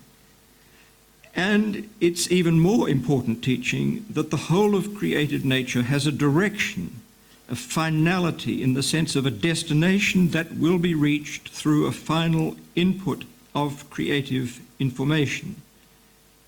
And 1.34 1.88
it's 2.00 2.30
even 2.30 2.58
more 2.58 2.88
important 2.88 3.42
teaching 3.42 4.04
that 4.10 4.30
the 4.30 4.36
whole 4.36 4.74
of 4.74 4.94
created 4.96 5.44
nature 5.44 5.82
has 5.82 6.06
a 6.06 6.12
direction, 6.12 7.00
a 7.48 7.54
finality 7.54 8.62
in 8.62 8.74
the 8.74 8.82
sense 8.82 9.14
of 9.14 9.26
a 9.26 9.30
destination 9.30 10.30
that 10.30 10.56
will 10.56 10.78
be 10.78 10.94
reached 10.94 11.48
through 11.48 11.86
a 11.86 11.92
final 11.92 12.56
input 12.74 13.24
of 13.54 13.88
creative 13.90 14.60
information. 14.80 15.56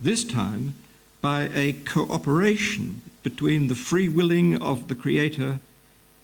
This 0.00 0.24
time 0.24 0.74
by 1.20 1.48
a 1.54 1.74
cooperation 1.84 3.02
between 3.22 3.68
the 3.68 3.74
free 3.74 4.08
willing 4.08 4.60
of 4.60 4.88
the 4.88 4.94
Creator 4.94 5.60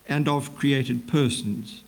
and 0.07 0.27
of 0.27 0.55
created 0.55 1.07
persons 1.07 1.83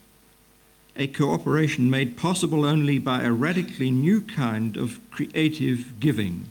a 0.96 1.08
cooperation 1.08 1.90
made 1.90 2.18
possible 2.18 2.66
only 2.66 3.00
by 3.00 3.24
a 3.24 3.32
radically 3.32 3.92
new 3.92 4.22
kind 4.22 4.78
of 4.78 5.00
creative 5.10 6.00
giving, 6.00 6.50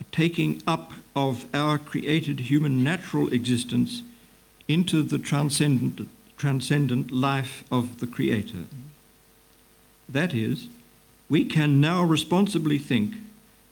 a 0.00 0.04
taking 0.04 0.62
up 0.66 0.92
of 1.16 1.46
our 1.52 1.78
created 1.78 2.40
human 2.40 2.84
natural 2.84 3.32
existence 3.32 4.02
into 4.68 5.02
the 5.02 5.18
transcendent, 5.18 6.08
transcendent 6.36 7.10
life 7.10 7.64
of 7.70 7.98
the 8.00 8.06
Creator. 8.06 8.64
That 10.08 10.32
is, 10.34 10.68
we 11.28 11.44
can 11.44 11.80
now 11.80 12.02
responsibly 12.02 12.78
think 12.78 13.16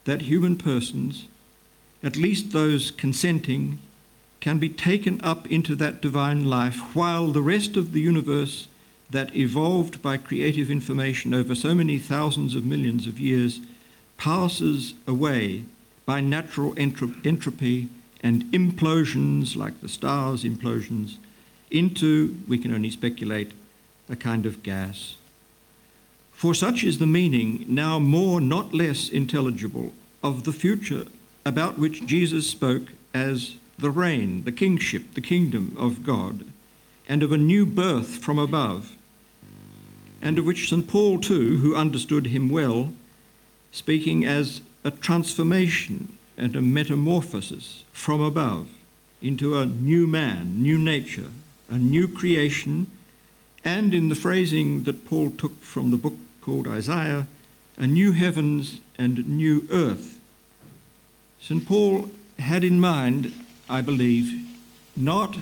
that 0.04 0.22
human 0.22 0.56
persons, 0.56 1.26
at 2.02 2.16
least 2.16 2.50
those 2.50 2.90
consenting, 2.90 3.78
can 4.40 4.58
be 4.58 4.68
taken 4.68 5.20
up 5.22 5.46
into 5.50 5.74
that 5.76 6.00
divine 6.00 6.44
life 6.44 6.94
while 6.94 7.28
the 7.28 7.42
rest 7.42 7.76
of 7.76 7.92
the 7.92 8.00
universe 8.00 8.68
that 9.10 9.34
evolved 9.34 10.02
by 10.02 10.16
creative 10.16 10.70
information 10.70 11.32
over 11.32 11.54
so 11.54 11.74
many 11.74 11.98
thousands 11.98 12.54
of 12.54 12.64
millions 12.64 13.06
of 13.06 13.20
years 13.20 13.60
passes 14.16 14.94
away 15.06 15.64
by 16.04 16.20
natural 16.20 16.74
entropy 16.76 17.88
and 18.22 18.44
implosions, 18.46 19.56
like 19.56 19.80
the 19.80 19.88
stars' 19.88 20.44
implosions, 20.44 21.18
into, 21.70 22.36
we 22.48 22.58
can 22.58 22.74
only 22.74 22.90
speculate, 22.90 23.52
a 24.08 24.16
kind 24.16 24.46
of 24.46 24.62
gas. 24.62 25.16
For 26.32 26.54
such 26.54 26.84
is 26.84 26.98
the 26.98 27.06
meaning, 27.06 27.64
now 27.68 27.98
more, 27.98 28.40
not 28.40 28.74
less 28.74 29.08
intelligible, 29.08 29.92
of 30.22 30.44
the 30.44 30.52
future 30.52 31.06
about 31.44 31.78
which 31.78 32.06
Jesus 32.06 32.48
spoke 32.48 32.88
as 33.14 33.56
the 33.78 33.90
reign, 33.90 34.44
the 34.44 34.52
kingship, 34.52 35.14
the 35.14 35.20
kingdom 35.20 35.76
of 35.78 36.04
God, 36.04 36.44
and 37.08 37.22
of 37.22 37.32
a 37.32 37.38
new 37.38 37.66
birth 37.66 38.18
from 38.18 38.38
above, 38.38 38.96
and 40.22 40.38
of 40.38 40.46
which 40.46 40.70
St. 40.70 40.88
Paul, 40.88 41.20
too, 41.20 41.58
who 41.58 41.76
understood 41.76 42.26
him 42.26 42.48
well, 42.48 42.92
speaking 43.70 44.24
as 44.24 44.62
a 44.82 44.90
transformation 44.90 46.16
and 46.36 46.56
a 46.56 46.62
metamorphosis 46.62 47.84
from 47.92 48.20
above 48.20 48.68
into 49.20 49.58
a 49.58 49.66
new 49.66 50.06
man, 50.06 50.62
new 50.62 50.78
nature, 50.78 51.30
a 51.70 51.78
new 51.78 52.08
creation, 52.08 52.90
and 53.64 53.94
in 53.94 54.08
the 54.08 54.14
phrasing 54.14 54.84
that 54.84 55.04
Paul 55.06 55.30
took 55.30 55.60
from 55.62 55.90
the 55.90 55.96
book 55.96 56.14
called 56.40 56.68
Isaiah, 56.68 57.26
a 57.76 57.86
new 57.86 58.12
heavens 58.12 58.80
and 58.96 59.26
new 59.28 59.66
earth. 59.70 60.18
St. 61.40 61.66
Paul 61.66 62.10
had 62.38 62.64
in 62.64 62.80
mind, 62.80 63.32
I 63.68 63.80
believe, 63.80 64.46
not 64.96 65.36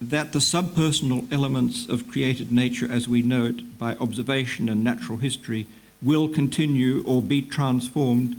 that 0.00 0.32
the 0.32 0.40
subpersonal 0.40 1.32
elements 1.32 1.88
of 1.88 2.08
created 2.08 2.50
nature 2.50 2.90
as 2.90 3.08
we 3.08 3.22
know 3.22 3.46
it 3.46 3.78
by 3.78 3.94
observation 3.96 4.68
and 4.68 4.82
natural 4.82 5.18
history 5.18 5.66
will 6.02 6.28
continue 6.28 7.04
or 7.06 7.22
be 7.22 7.40
transformed, 7.40 8.36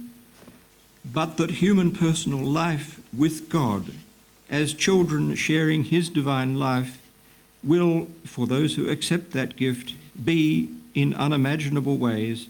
but 1.06 1.38
that 1.38 1.52
human 1.52 1.92
personal 1.92 2.40
life 2.44 3.00
with 3.18 3.50
God, 3.50 3.94
as 4.50 4.74
children 4.74 5.36
sharing 5.36 5.86
his 5.86 6.10
divine 6.10 6.60
life, 6.60 7.02
will, 7.64 8.08
for 8.26 8.46
those 8.46 8.76
who 8.76 8.90
accept 8.90 9.32
that 9.32 9.56
gift, 9.56 9.96
be 10.22 10.70
in 10.94 11.14
unimaginable 11.14 11.98
ways 11.98 12.48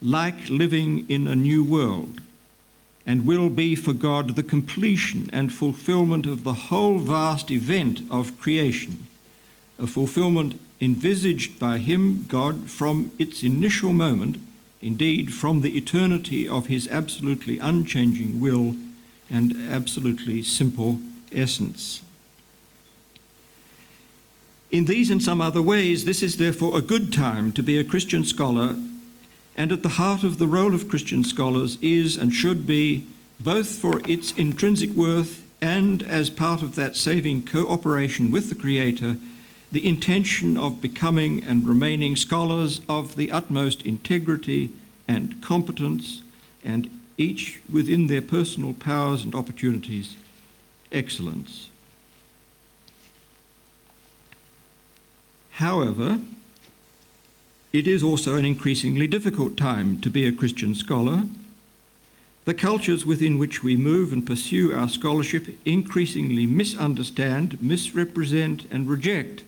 like 0.00 0.48
living 0.48 1.04
in 1.08 1.26
a 1.26 1.36
new 1.36 1.64
world 1.64 2.20
and 3.06 3.26
will 3.26 3.48
be 3.48 3.74
for 3.74 3.92
God 3.92 4.36
the 4.36 4.42
completion 4.42 5.28
and 5.32 5.52
fulfillment 5.52 6.26
of 6.26 6.44
the 6.44 6.54
whole 6.54 6.98
vast 6.98 7.50
event 7.50 8.00
of 8.10 8.38
creation, 8.40 9.06
a 9.78 9.86
fulfillment 9.86 10.60
envisaged 10.80 11.58
by 11.58 11.78
Him, 11.78 12.24
God, 12.28 12.70
from 12.70 13.12
its 13.18 13.42
initial 13.42 13.92
moment, 13.92 14.38
indeed 14.80 15.32
from 15.32 15.60
the 15.60 15.76
eternity 15.76 16.48
of 16.48 16.66
His 16.66 16.88
absolutely 16.88 17.58
unchanging 17.58 18.40
will 18.40 18.76
and 19.30 19.56
absolutely 19.70 20.42
simple 20.42 21.00
essence. 21.32 22.02
In 24.70 24.86
these 24.86 25.10
and 25.10 25.22
some 25.22 25.40
other 25.40 25.60
ways, 25.60 26.04
this 26.04 26.22
is 26.22 26.36
therefore 26.36 26.76
a 26.78 26.82
good 26.82 27.12
time 27.12 27.52
to 27.52 27.62
be 27.62 27.78
a 27.78 27.84
Christian 27.84 28.24
scholar 28.24 28.76
and 29.56 29.72
at 29.72 29.82
the 29.82 29.90
heart 29.90 30.22
of 30.22 30.38
the 30.38 30.46
role 30.46 30.74
of 30.74 30.88
Christian 30.88 31.24
scholars 31.24 31.78
is 31.82 32.16
and 32.16 32.32
should 32.32 32.66
be, 32.66 33.06
both 33.38 33.68
for 33.68 34.00
its 34.08 34.32
intrinsic 34.32 34.90
worth 34.90 35.44
and 35.60 36.02
as 36.02 36.30
part 36.30 36.62
of 36.62 36.74
that 36.74 36.96
saving 36.96 37.46
cooperation 37.46 38.30
with 38.30 38.48
the 38.48 38.54
Creator, 38.54 39.16
the 39.70 39.86
intention 39.86 40.56
of 40.56 40.82
becoming 40.82 41.42
and 41.44 41.66
remaining 41.66 42.16
scholars 42.16 42.80
of 42.88 43.16
the 43.16 43.30
utmost 43.30 43.82
integrity 43.82 44.70
and 45.06 45.42
competence, 45.42 46.22
and 46.64 46.90
each 47.16 47.60
within 47.70 48.06
their 48.06 48.22
personal 48.22 48.72
powers 48.72 49.24
and 49.24 49.34
opportunities, 49.34 50.16
excellence. 50.90 51.68
However, 55.52 56.20
it 57.72 57.86
is 57.86 58.02
also 58.02 58.36
an 58.36 58.44
increasingly 58.44 59.06
difficult 59.06 59.56
time 59.56 60.00
to 60.02 60.10
be 60.10 60.26
a 60.26 60.32
Christian 60.32 60.74
scholar. 60.74 61.22
The 62.44 62.54
cultures 62.54 63.06
within 63.06 63.38
which 63.38 63.62
we 63.62 63.76
move 63.76 64.12
and 64.12 64.26
pursue 64.26 64.74
our 64.74 64.88
scholarship 64.88 65.46
increasingly 65.64 66.44
misunderstand, 66.44 67.62
misrepresent, 67.62 68.66
and 68.70 68.88
reject 68.88 69.44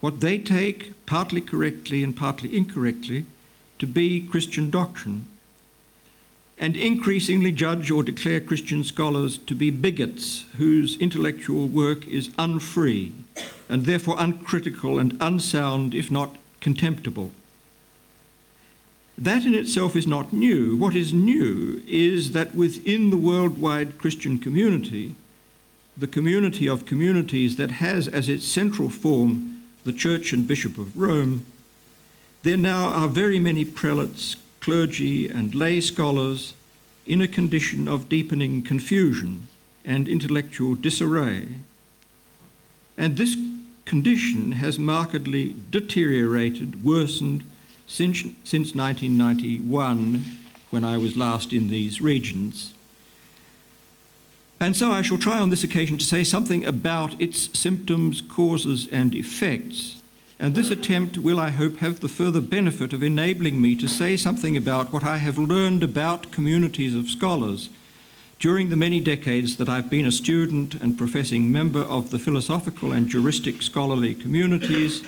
what 0.00 0.20
they 0.20 0.38
take, 0.38 0.92
partly 1.06 1.40
correctly 1.40 2.04
and 2.04 2.14
partly 2.14 2.54
incorrectly, 2.54 3.24
to 3.78 3.86
be 3.86 4.20
Christian 4.20 4.70
doctrine, 4.70 5.26
and 6.58 6.76
increasingly 6.76 7.50
judge 7.50 7.90
or 7.90 8.02
declare 8.02 8.40
Christian 8.40 8.84
scholars 8.84 9.38
to 9.38 9.54
be 9.54 9.70
bigots 9.70 10.44
whose 10.58 10.96
intellectual 10.98 11.66
work 11.66 12.06
is 12.06 12.30
unfree 12.38 13.12
and 13.68 13.86
therefore 13.86 14.16
uncritical 14.18 14.98
and 14.98 15.16
unsound, 15.20 15.94
if 15.94 16.10
not 16.10 16.36
contemptible. 16.60 17.32
That 19.16 19.44
in 19.44 19.54
itself 19.54 19.94
is 19.94 20.06
not 20.06 20.32
new. 20.32 20.76
What 20.76 20.96
is 20.96 21.12
new 21.12 21.82
is 21.86 22.32
that 22.32 22.54
within 22.54 23.10
the 23.10 23.16
worldwide 23.16 23.98
Christian 23.98 24.38
community, 24.38 25.14
the 25.96 26.08
community 26.08 26.66
of 26.66 26.86
communities 26.86 27.56
that 27.56 27.70
has 27.70 28.08
as 28.08 28.28
its 28.28 28.44
central 28.44 28.90
form 28.90 29.62
the 29.84 29.92
Church 29.92 30.32
and 30.32 30.48
Bishop 30.48 30.78
of 30.78 30.96
Rome, 30.96 31.46
there 32.42 32.56
now 32.56 32.88
are 32.88 33.08
very 33.08 33.38
many 33.38 33.64
prelates, 33.64 34.36
clergy, 34.60 35.28
and 35.28 35.54
lay 35.54 35.80
scholars 35.80 36.54
in 37.06 37.20
a 37.20 37.28
condition 37.28 37.86
of 37.86 38.08
deepening 38.08 38.62
confusion 38.62 39.46
and 39.84 40.08
intellectual 40.08 40.74
disarray. 40.74 41.48
And 42.96 43.16
this 43.16 43.36
condition 43.84 44.52
has 44.52 44.78
markedly 44.78 45.54
deteriorated, 45.70 46.82
worsened, 46.82 47.44
since, 47.86 48.22
since 48.44 48.74
1991, 48.74 50.24
when 50.70 50.84
I 50.84 50.98
was 50.98 51.16
last 51.16 51.52
in 51.52 51.68
these 51.68 52.00
regions. 52.00 52.74
And 54.60 54.76
so 54.76 54.90
I 54.92 55.02
shall 55.02 55.18
try 55.18 55.38
on 55.38 55.50
this 55.50 55.64
occasion 55.64 55.98
to 55.98 56.04
say 56.04 56.24
something 56.24 56.64
about 56.64 57.20
its 57.20 57.58
symptoms, 57.58 58.22
causes, 58.22 58.88
and 58.90 59.14
effects. 59.14 60.02
And 60.38 60.54
this 60.54 60.70
attempt 60.70 61.18
will, 61.18 61.38
I 61.38 61.50
hope, 61.50 61.78
have 61.78 62.00
the 62.00 62.08
further 62.08 62.40
benefit 62.40 62.92
of 62.92 63.02
enabling 63.02 63.60
me 63.60 63.76
to 63.76 63.88
say 63.88 64.16
something 64.16 64.56
about 64.56 64.92
what 64.92 65.04
I 65.04 65.18
have 65.18 65.38
learned 65.38 65.82
about 65.82 66.32
communities 66.32 66.94
of 66.94 67.08
scholars 67.08 67.68
during 68.40 68.68
the 68.68 68.76
many 68.76 69.00
decades 69.00 69.56
that 69.56 69.68
I've 69.68 69.88
been 69.88 70.06
a 70.06 70.12
student 70.12 70.74
and 70.74 70.98
professing 70.98 71.52
member 71.52 71.80
of 71.80 72.10
the 72.10 72.18
philosophical 72.18 72.92
and 72.92 73.08
juristic 73.08 73.62
scholarly 73.62 74.14
communities 74.14 75.02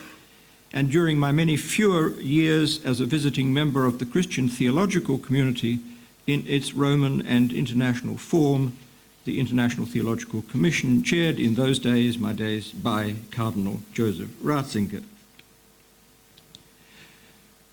and 0.72 0.90
during 0.90 1.18
my 1.18 1.32
many 1.32 1.56
fewer 1.56 2.10
years 2.20 2.84
as 2.84 3.00
a 3.00 3.06
visiting 3.06 3.52
member 3.52 3.86
of 3.86 3.98
the 3.98 4.06
Christian 4.06 4.48
theological 4.48 5.18
community 5.18 5.80
in 6.26 6.44
its 6.46 6.74
Roman 6.74 7.24
and 7.26 7.52
international 7.52 8.16
form, 8.16 8.76
the 9.24 9.40
International 9.40 9.86
Theological 9.86 10.42
Commission, 10.42 11.02
chaired 11.02 11.38
in 11.38 11.54
those 11.54 11.78
days, 11.78 12.18
my 12.18 12.32
days, 12.32 12.72
by 12.72 13.14
Cardinal 13.30 13.80
Joseph 13.92 14.30
Ratzinger. 14.42 15.02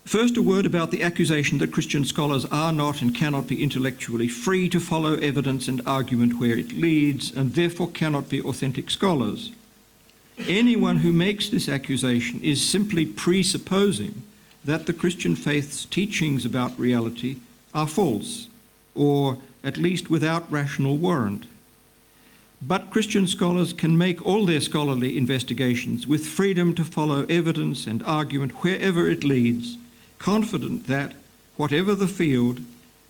First, 0.04 0.36
a 0.36 0.42
word 0.42 0.66
about 0.66 0.90
the 0.90 1.02
accusation 1.02 1.58
that 1.58 1.72
Christian 1.72 2.04
scholars 2.04 2.44
are 2.46 2.72
not 2.72 3.00
and 3.00 3.14
cannot 3.14 3.46
be 3.46 3.62
intellectually 3.62 4.28
free 4.28 4.68
to 4.68 4.78
follow 4.78 5.14
evidence 5.14 5.66
and 5.66 5.80
argument 5.86 6.38
where 6.38 6.58
it 6.58 6.72
leads, 6.72 7.34
and 7.34 7.54
therefore 7.54 7.90
cannot 7.90 8.28
be 8.28 8.42
authentic 8.42 8.90
scholars. 8.90 9.50
Anyone 10.38 10.98
who 10.98 11.12
makes 11.12 11.48
this 11.48 11.68
accusation 11.68 12.40
is 12.42 12.64
simply 12.64 13.06
presupposing 13.06 14.22
that 14.64 14.86
the 14.86 14.92
Christian 14.92 15.36
faith's 15.36 15.84
teachings 15.84 16.44
about 16.44 16.78
reality 16.78 17.36
are 17.72 17.86
false, 17.86 18.48
or 18.94 19.38
at 19.62 19.76
least 19.76 20.10
without 20.10 20.50
rational 20.50 20.96
warrant. 20.96 21.46
But 22.60 22.90
Christian 22.90 23.26
scholars 23.26 23.72
can 23.72 23.96
make 23.96 24.24
all 24.24 24.46
their 24.46 24.60
scholarly 24.60 25.16
investigations 25.18 26.06
with 26.06 26.26
freedom 26.26 26.74
to 26.74 26.84
follow 26.84 27.26
evidence 27.28 27.86
and 27.86 28.02
argument 28.02 28.62
wherever 28.62 29.08
it 29.08 29.22
leads, 29.22 29.76
confident 30.18 30.86
that, 30.86 31.12
whatever 31.56 31.94
the 31.94 32.08
field, 32.08 32.60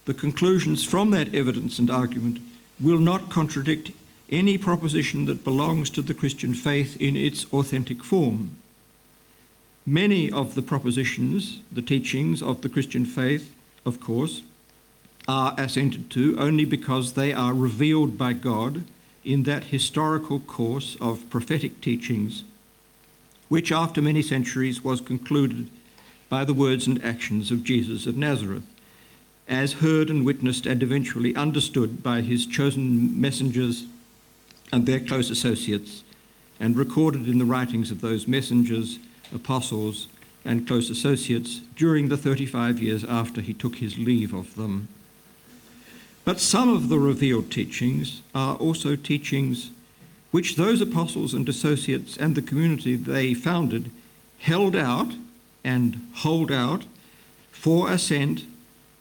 the 0.05 0.15
conclusions 0.15 0.85
from 0.85 1.11
that 1.13 1.35
evidence 1.35 1.79
and 1.79 1.91
argument 1.91 2.39
will 2.81 2.99
not 2.99 3.31
contradict 3.31 3.93
any 4.31 4.59
proposition 4.59 5.27
that 5.27 5.45
belongs 5.45 5.91
to 5.91 6.03
the 6.03 6.15
Christian 6.15 6.55
faith 6.55 6.97
in 7.01 7.17
its 7.17 7.47
authentic 7.53 8.03
form. 8.03 8.57
Many 9.87 10.31
of 10.31 10.55
the 10.55 10.63
propositions, 10.63 11.61
the 11.71 11.83
teachings 11.83 12.43
of 12.43 12.63
the 12.63 12.69
Christian 12.69 13.05
faith, 13.05 13.55
of 13.85 14.01
course, 14.01 14.43
are 15.29 15.55
assented 15.59 16.11
to 16.11 16.39
only 16.39 16.65
because 16.65 17.13
they 17.13 17.33
are 17.33 17.55
revealed 17.55 18.17
by 18.17 18.33
God 18.33 18.85
in 19.25 19.43
that 19.45 19.65
historical 19.65 20.41
course 20.41 20.97
of 21.01 21.29
prophetic 21.31 21.81
teachings, 21.81 22.45
which 23.49 23.73
after 23.73 24.03
many 24.03 24.23
centuries 24.23 24.83
was 24.85 25.01
concluded 25.01 25.69
by 26.29 26.45
the 26.45 26.55
words 26.55 26.87
and 26.87 27.03
actions 27.05 27.51
of 27.51 27.65
Jesus 27.65 28.07
of 28.07 28.17
Nazareth, 28.17 28.65
as 29.47 29.75
heard 29.75 30.09
and 30.09 30.25
witnessed 30.25 30.67
and 30.67 30.83
eventually 30.83 31.37
understood 31.37 32.03
by 32.03 32.23
his 32.23 32.47
chosen 32.47 33.21
messengers 33.21 33.87
and 34.75 34.87
their 34.87 34.99
close 34.99 35.31
associates, 35.31 36.03
and 36.59 36.77
recorded 36.77 37.29
in 37.29 37.39
the 37.39 37.45
writings 37.45 37.93
of 37.93 38.01
those 38.01 38.27
messengers, 38.27 38.99
apostles, 39.33 40.09
and 40.45 40.67
close 40.67 40.91
associates 40.91 41.61
during 41.77 42.09
the 42.09 42.17
35 42.17 42.81
years 42.81 43.05
after 43.05 43.41
he 43.41 43.55
took 43.55 43.77
his 43.77 43.97
leave 43.97 44.35
of 44.35 44.57
them. 44.57 44.89
But 46.25 46.41
some 46.41 46.69
of 46.69 46.89
the 46.89 46.99
revealed 46.99 47.53
teachings 47.53 48.23
are 48.35 48.57
also 48.57 48.97
teachings 48.97 49.71
which 50.33 50.57
those 50.57 50.81
apostles 50.81 51.35
and 51.35 51.49
associates 51.49 52.17
and 52.17 52.35
the 52.35 52.43
community 52.43 52.97
they 52.97 53.33
founded 53.33 53.93
held 54.39 54.75
out 54.75 55.13
and 55.63 56.11
hold 56.15 56.51
out 56.51 56.85
for 57.53 57.93
assent 57.93 58.45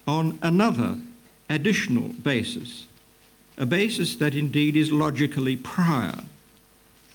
on 0.05 0.38
another 0.43 0.99
additional 1.49 2.09
basis, 2.09 2.86
a 3.58 3.66
basis 3.66 4.16
that 4.16 4.36
indeed 4.36 4.76
is 4.76 4.91
logically 4.91 5.56
prior, 5.56 6.24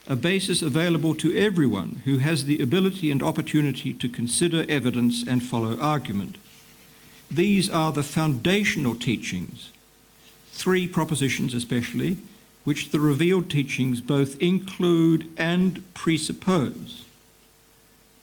a 0.07 0.17
basis 0.17 0.63
available 0.63 1.15
to 1.15 1.37
everyone 1.37 2.03
who 2.05 2.19
has 2.19 2.45
the 2.45 2.63
ability 2.63 3.11
and 3.11 3.23
opportunity 3.23 3.93
to 3.93 4.09
consider 4.09 4.65
evidence 4.69 5.25
and 5.27 5.43
follow 5.43 5.79
argument. 5.79 6.39
These 7.31 7.69
are 7.69 7.93
the 7.93 8.03
foundational 8.03 8.95
teachings, 8.95 9.71
three 10.53 10.89
propositions 10.89 11.53
especially, 11.53 12.17
which 12.65 12.91
the 12.91 13.01
revealed 13.01 13.51
teachings 13.51 14.01
both 14.01 14.41
include 14.41 15.31
and 15.37 15.83
presuppose 15.95 17.05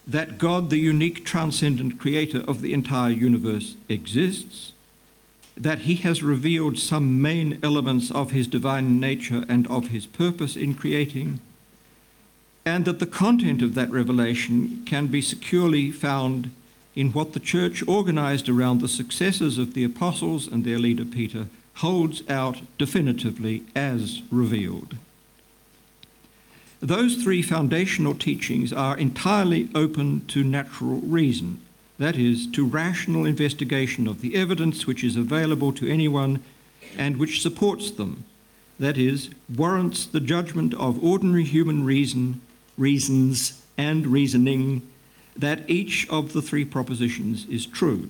that 0.08 0.38
God, 0.38 0.70
the 0.70 0.78
unique 0.78 1.26
transcendent 1.26 2.00
creator 2.00 2.44
of 2.48 2.62
the 2.62 2.74
entire 2.74 3.10
universe, 3.10 3.76
exists, 3.90 4.72
that 5.58 5.80
he 5.80 5.96
has 5.96 6.22
revealed 6.22 6.78
some 6.78 7.22
main 7.22 7.60
elements 7.64 8.12
of 8.12 8.32
his 8.32 8.48
divine 8.48 9.00
nature 9.00 9.46
and 9.48 9.66
of 9.68 9.88
his 9.88 10.06
purpose 10.06 10.56
in 10.56 10.74
creating, 10.76 11.40
and 12.66 12.86
that 12.86 13.00
the 13.00 13.06
content 13.06 13.62
of 13.62 13.76
that 13.76 13.90
revelation 13.92 14.84
can 14.86 15.08
be 15.08 15.22
securely 15.22 15.92
found 15.92 16.52
in 16.96 17.12
what 17.12 17.34
the 17.34 17.40
church 17.40 17.84
organized 17.88 18.50
around 18.50 18.80
the 18.80 18.88
successors 18.88 19.58
of 19.58 19.74
the 19.74 19.84
apostles 19.84 20.48
and 20.48 20.64
their 20.64 20.80
leader 20.80 21.06
Peter 21.06 21.48
holds 21.76 22.24
out 22.30 22.62
definitively 22.78 23.64
as 23.76 24.22
revealed. 24.32 24.96
Those 26.80 27.16
three 27.16 27.42
foundational 27.42 28.16
teachings 28.16 28.72
are 28.72 28.98
entirely 28.98 29.70
open 29.76 30.26
to 30.28 30.44
natural 30.44 31.02
reason, 31.02 31.62
that 31.98 32.18
is, 32.18 32.48
to 32.48 32.66
rational 32.66 33.26
investigation 33.26 34.08
of 34.08 34.22
the 34.22 34.36
evidence 34.36 34.86
which 34.86 35.04
is 35.04 35.16
available 35.16 35.72
to 35.74 35.90
anyone 35.90 36.44
and 36.98 37.18
which 37.18 37.42
supports 37.42 37.92
them, 37.92 38.26
that 38.80 38.98
is, 38.98 39.30
warrants 39.54 40.06
the 40.06 40.20
judgment 40.20 40.74
of 40.74 41.04
ordinary 41.04 41.46
human 41.46 41.86
reason, 41.86 42.42
reasons, 42.78 43.62
and 43.78 44.08
reasoning 44.08 44.82
that 45.36 45.70
each 45.70 46.08
of 46.10 46.34
the 46.34 46.42
three 46.42 46.66
propositions 46.66 47.46
is 47.48 47.66
true. 47.66 48.10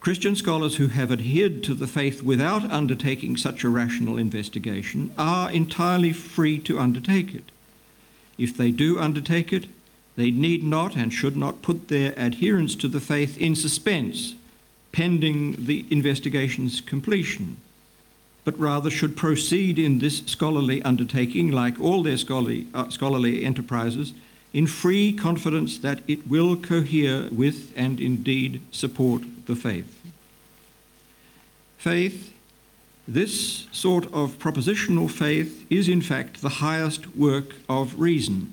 Christian 0.00 0.36
scholars 0.36 0.76
who 0.76 0.88
have 0.88 1.10
adhered 1.10 1.62
to 1.64 1.74
the 1.74 1.86
faith 1.86 2.22
without 2.22 2.70
undertaking 2.70 3.36
such 3.36 3.64
a 3.64 3.68
rational 3.68 4.16
investigation 4.16 5.12
are 5.18 5.50
entirely 5.50 6.12
free 6.12 6.58
to 6.60 6.78
undertake 6.78 7.34
it. 7.34 7.50
If 8.38 8.56
they 8.56 8.70
do 8.70 8.98
undertake 8.98 9.52
it, 9.52 9.66
they 10.18 10.32
need 10.32 10.64
not 10.64 10.96
and 10.96 11.12
should 11.12 11.36
not 11.36 11.62
put 11.62 11.86
their 11.86 12.12
adherence 12.16 12.74
to 12.74 12.88
the 12.88 13.00
faith 13.00 13.38
in 13.38 13.54
suspense 13.54 14.34
pending 14.90 15.54
the 15.66 15.86
investigation's 15.90 16.80
completion, 16.80 17.56
but 18.44 18.58
rather 18.58 18.90
should 18.90 19.16
proceed 19.16 19.78
in 19.78 20.00
this 20.00 20.24
scholarly 20.26 20.82
undertaking, 20.82 21.52
like 21.52 21.78
all 21.78 22.02
their 22.02 22.16
scholarly, 22.16 22.66
uh, 22.74 22.88
scholarly 22.88 23.44
enterprises, 23.44 24.12
in 24.52 24.66
free 24.66 25.12
confidence 25.12 25.78
that 25.78 26.00
it 26.08 26.26
will 26.26 26.56
cohere 26.56 27.28
with 27.30 27.72
and 27.76 28.00
indeed 28.00 28.60
support 28.72 29.22
the 29.46 29.54
faith. 29.54 30.02
Faith, 31.76 32.34
this 33.06 33.68
sort 33.70 34.12
of 34.12 34.36
propositional 34.40 35.08
faith, 35.08 35.64
is 35.70 35.88
in 35.88 36.02
fact 36.02 36.42
the 36.42 36.48
highest 36.48 37.14
work 37.14 37.54
of 37.68 38.00
reason. 38.00 38.52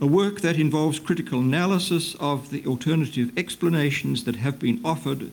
A 0.00 0.06
work 0.06 0.40
that 0.40 0.58
involves 0.58 0.98
critical 0.98 1.38
analysis 1.38 2.16
of 2.18 2.50
the 2.50 2.66
alternative 2.66 3.30
explanations 3.36 4.24
that 4.24 4.36
have 4.36 4.58
been 4.58 4.80
offered 4.84 5.30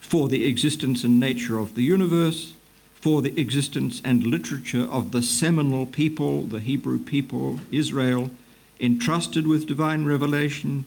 for 0.00 0.28
the 0.28 0.44
existence 0.44 1.04
and 1.04 1.20
nature 1.20 1.58
of 1.58 1.74
the 1.74 1.82
universe, 1.82 2.54
for 2.94 3.22
the 3.22 3.38
existence 3.40 4.02
and 4.04 4.26
literature 4.26 4.84
of 4.90 5.12
the 5.12 5.22
seminal 5.22 5.86
people, 5.86 6.42
the 6.42 6.60
Hebrew 6.60 6.98
people, 6.98 7.60
Israel, 7.70 8.30
entrusted 8.80 9.46
with 9.46 9.66
divine 9.66 10.04
revelation, 10.04 10.86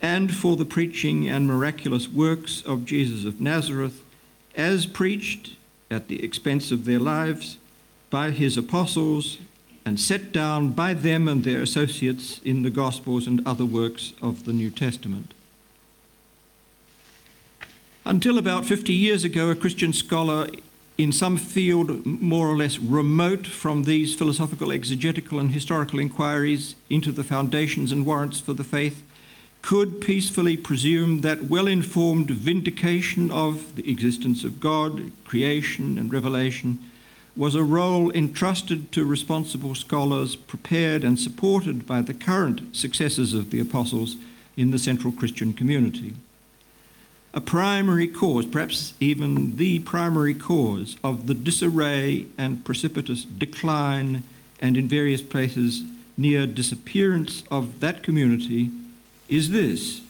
and 0.00 0.34
for 0.34 0.56
the 0.56 0.64
preaching 0.64 1.28
and 1.28 1.46
miraculous 1.46 2.08
works 2.08 2.62
of 2.62 2.86
Jesus 2.86 3.26
of 3.26 3.40
Nazareth, 3.40 4.02
as 4.56 4.86
preached 4.86 5.56
at 5.90 6.08
the 6.08 6.24
expense 6.24 6.72
of 6.72 6.86
their 6.86 6.98
lives 6.98 7.58
by 8.08 8.30
his 8.30 8.56
apostles 8.56 9.38
and 9.90 9.98
set 9.98 10.30
down 10.30 10.68
by 10.68 10.94
them 10.94 11.26
and 11.26 11.42
their 11.42 11.62
associates 11.62 12.40
in 12.44 12.62
the 12.62 12.70
Gospels 12.70 13.26
and 13.26 13.44
other 13.44 13.64
works 13.64 14.12
of 14.22 14.44
the 14.44 14.52
New 14.52 14.70
Testament. 14.70 15.34
Until 18.04 18.38
about 18.38 18.64
50 18.64 18.92
years 18.92 19.24
ago, 19.24 19.50
a 19.50 19.56
Christian 19.56 19.92
scholar 19.92 20.46
in 20.96 21.10
some 21.10 21.36
field 21.36 22.06
more 22.06 22.46
or 22.46 22.56
less 22.56 22.78
remote 22.78 23.48
from 23.48 23.82
these 23.82 24.14
philosophical, 24.14 24.70
exegetical, 24.70 25.40
and 25.40 25.50
historical 25.50 25.98
inquiries 25.98 26.76
into 26.88 27.10
the 27.10 27.24
foundations 27.24 27.90
and 27.90 28.06
warrants 28.06 28.38
for 28.38 28.52
the 28.52 28.62
faith 28.62 29.02
could 29.60 30.00
peacefully 30.00 30.56
presume 30.56 31.22
that 31.22 31.46
well 31.46 31.66
informed 31.66 32.30
vindication 32.30 33.28
of 33.32 33.74
the 33.74 33.90
existence 33.90 34.44
of 34.44 34.60
God, 34.60 35.10
creation, 35.24 35.98
and 35.98 36.12
revelation 36.12 36.78
was 37.36 37.54
a 37.54 37.62
role 37.62 38.10
entrusted 38.12 38.90
to 38.92 39.04
responsible 39.04 39.74
scholars 39.74 40.36
prepared 40.36 41.04
and 41.04 41.18
supported 41.18 41.86
by 41.86 42.02
the 42.02 42.14
current 42.14 42.76
successors 42.76 43.34
of 43.34 43.50
the 43.50 43.60
apostles 43.60 44.16
in 44.56 44.70
the 44.70 44.78
central 44.78 45.12
Christian 45.12 45.52
community. 45.52 46.14
A 47.32 47.40
primary 47.40 48.08
cause, 48.08 48.44
perhaps 48.44 48.94
even 48.98 49.56
the 49.56 49.78
primary 49.80 50.34
cause, 50.34 50.96
of 51.04 51.28
the 51.28 51.34
disarray 51.34 52.26
and 52.36 52.64
precipitous 52.64 53.24
decline 53.24 54.24
and 54.60 54.76
in 54.76 54.88
various 54.88 55.22
places 55.22 55.84
near 56.16 56.46
disappearance 56.46 57.44
of 57.50 57.80
that 57.80 58.02
community 58.02 58.70
is 59.28 59.50
this 59.50 60.02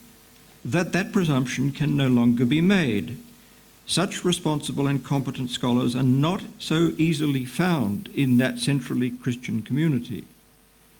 that 0.64 0.92
that 0.92 1.12
presumption 1.12 1.72
can 1.72 1.96
no 1.96 2.08
longer 2.08 2.44
be 2.44 2.60
made. 2.60 3.16
Such 3.90 4.24
responsible 4.24 4.86
and 4.86 5.04
competent 5.04 5.50
scholars 5.50 5.96
are 5.96 6.04
not 6.04 6.42
so 6.60 6.92
easily 6.96 7.44
found 7.44 8.08
in 8.14 8.36
that 8.36 8.60
centrally 8.60 9.10
Christian 9.10 9.62
community. 9.62 10.26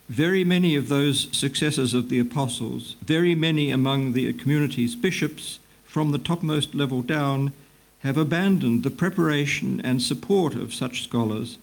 Very 0.08 0.42
many 0.42 0.74
of 0.74 0.88
those 0.88 1.28
successors 1.30 1.94
of 1.94 2.08
the 2.08 2.18
apostles, 2.18 2.96
very 3.04 3.36
many 3.36 3.70
among 3.70 4.12
the 4.12 4.32
community's 4.32 4.96
bishops, 4.96 5.60
from 5.84 6.10
the 6.10 6.18
topmost 6.18 6.74
level 6.74 7.00
down, 7.00 7.52
have 8.00 8.16
abandoned 8.16 8.82
the 8.82 8.90
preparation 8.90 9.80
and 9.82 10.02
support 10.02 10.56
of 10.56 10.74
such 10.74 11.04
scholars, 11.04 11.58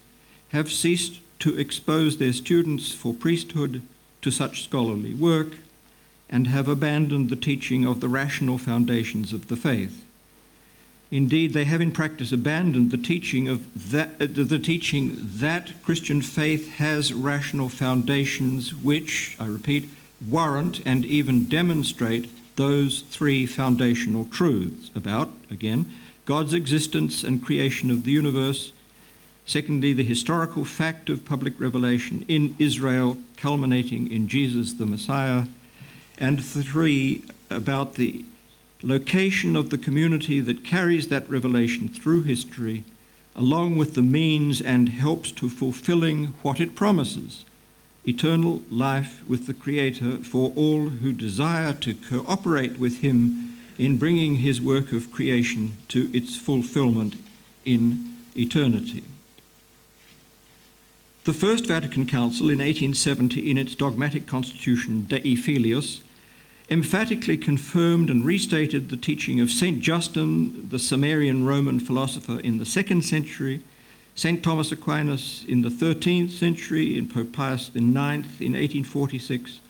have 0.52 0.72
ceased 0.72 1.20
to 1.40 1.58
expose 1.58 2.16
their 2.16 2.32
students 2.32 2.94
for 2.94 3.12
priesthood 3.12 3.82
to 4.22 4.30
such 4.30 4.64
scholarly 4.64 5.12
work, 5.12 5.58
and 6.30 6.46
have 6.46 6.68
abandoned 6.68 7.28
the 7.28 7.36
teaching 7.36 7.84
of 7.84 8.00
the 8.00 8.08
rational 8.08 8.56
foundations 8.56 9.34
of 9.34 9.48
the 9.48 9.56
faith. 9.56 10.06
Indeed, 11.10 11.54
they 11.54 11.64
have 11.64 11.80
in 11.80 11.92
practice 11.92 12.32
abandoned 12.32 12.90
the 12.90 12.98
teaching 12.98 13.48
of 13.48 13.90
that, 13.90 14.10
uh, 14.20 14.26
the 14.28 14.58
teaching 14.58 15.16
that 15.18 15.82
Christian 15.82 16.20
faith 16.20 16.74
has 16.74 17.14
rational 17.14 17.70
foundations 17.70 18.74
which, 18.74 19.36
I 19.40 19.46
repeat, 19.46 19.88
warrant 20.26 20.82
and 20.84 21.04
even 21.06 21.48
demonstrate 21.48 22.28
those 22.56 23.02
three 23.10 23.46
foundational 23.46 24.26
truths 24.26 24.90
about, 24.94 25.30
again, 25.50 25.90
God's 26.26 26.52
existence 26.52 27.24
and 27.24 27.42
creation 27.42 27.90
of 27.90 28.04
the 28.04 28.10
universe. 28.10 28.72
Secondly, 29.46 29.94
the 29.94 30.04
historical 30.04 30.66
fact 30.66 31.08
of 31.08 31.24
public 31.24 31.58
revelation 31.58 32.26
in 32.28 32.54
Israel, 32.58 33.16
culminating 33.38 34.12
in 34.12 34.28
Jesus 34.28 34.74
the 34.74 34.84
Messiah 34.84 35.44
and 36.18 36.44
three, 36.44 37.22
about 37.48 37.94
the 37.94 38.26
location 38.82 39.56
of 39.56 39.70
the 39.70 39.78
community 39.78 40.40
that 40.40 40.64
carries 40.64 41.08
that 41.08 41.28
revelation 41.28 41.88
through 41.88 42.22
history, 42.22 42.84
along 43.34 43.76
with 43.76 43.94
the 43.94 44.02
means 44.02 44.60
and 44.60 44.88
helps 44.88 45.32
to 45.32 45.48
fulfilling 45.48 46.26
what 46.42 46.60
it 46.60 46.74
promises 46.74 47.44
eternal 48.08 48.62
life 48.70 49.22
with 49.28 49.46
the 49.46 49.52
Creator 49.52 50.18
for 50.18 50.50
all 50.56 50.88
who 50.88 51.12
desire 51.12 51.74
to 51.74 51.94
cooperate 51.94 52.78
with 52.78 53.00
Him 53.00 53.58
in 53.76 53.98
bringing 53.98 54.36
His 54.36 54.62
work 54.62 54.92
of 54.92 55.12
creation 55.12 55.76
to 55.88 56.10
its 56.16 56.34
fulfillment 56.36 57.16
in 57.66 58.16
eternity. 58.34 59.04
The 61.24 61.34
First 61.34 61.66
Vatican 61.66 62.06
Council 62.06 62.46
in 62.46 62.58
1870, 62.58 63.50
in 63.50 63.58
its 63.58 63.74
dogmatic 63.74 64.26
constitution 64.26 65.02
Dei 65.02 65.36
Filius, 65.36 66.00
emphatically 66.70 67.36
confirmed 67.36 68.10
and 68.10 68.24
restated 68.24 68.88
the 68.88 68.96
teaching 68.96 69.40
of 69.40 69.50
St. 69.50 69.80
Justin, 69.80 70.68
the 70.68 70.76
Samarian 70.76 71.46
Roman 71.46 71.80
philosopher 71.80 72.40
in 72.40 72.58
the 72.58 72.66
second 72.66 73.02
century, 73.02 73.62
St. 74.14 74.42
Thomas 74.42 74.72
Aquinas 74.72 75.44
in 75.48 75.62
the 75.62 75.70
13th 75.70 76.32
century, 76.32 76.98
and 76.98 77.12
Pope 77.12 77.32
Pius 77.32 77.68
IX 77.68 77.96
in 78.40 78.54
1846, 78.54 79.60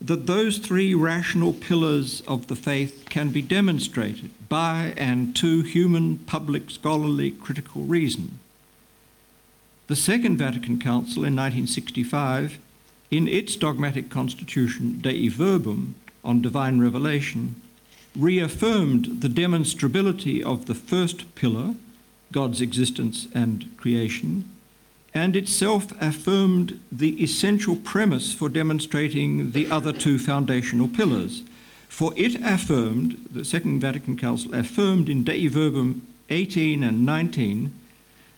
that 0.00 0.26
those 0.26 0.58
three 0.58 0.94
rational 0.94 1.52
pillars 1.52 2.20
of 2.28 2.46
the 2.46 2.56
faith 2.56 3.06
can 3.08 3.30
be 3.30 3.42
demonstrated 3.42 4.30
by 4.48 4.92
and 4.96 5.34
to 5.36 5.62
human, 5.62 6.18
public, 6.18 6.70
scholarly, 6.70 7.30
critical 7.30 7.82
reason. 7.82 8.38
The 9.86 9.96
Second 9.96 10.36
Vatican 10.36 10.78
Council 10.78 11.24
in 11.24 11.34
1965, 11.34 12.58
in 13.10 13.28
its 13.28 13.56
dogmatic 13.56 14.10
constitution, 14.10 15.00
Dei 15.00 15.28
Verbum, 15.28 15.94
on 16.24 16.42
divine 16.42 16.80
revelation, 16.80 17.60
reaffirmed 18.16 19.20
the 19.20 19.28
demonstrability 19.28 20.42
of 20.42 20.66
the 20.66 20.74
first 20.74 21.34
pillar, 21.34 21.74
God's 22.32 22.60
existence 22.60 23.28
and 23.34 23.76
creation, 23.76 24.48
and 25.12 25.36
itself 25.36 25.92
affirmed 26.00 26.80
the 26.90 27.22
essential 27.22 27.76
premise 27.76 28.34
for 28.34 28.48
demonstrating 28.48 29.52
the 29.52 29.70
other 29.70 29.92
two 29.92 30.18
foundational 30.18 30.88
pillars. 30.88 31.42
For 31.88 32.12
it 32.16 32.34
affirmed, 32.42 33.28
the 33.30 33.44
Second 33.44 33.80
Vatican 33.80 34.16
Council 34.16 34.54
affirmed 34.54 35.08
in 35.08 35.22
Dei 35.22 35.46
Verbum 35.46 36.06
18 36.30 36.82
and 36.82 37.04
19, 37.06 37.72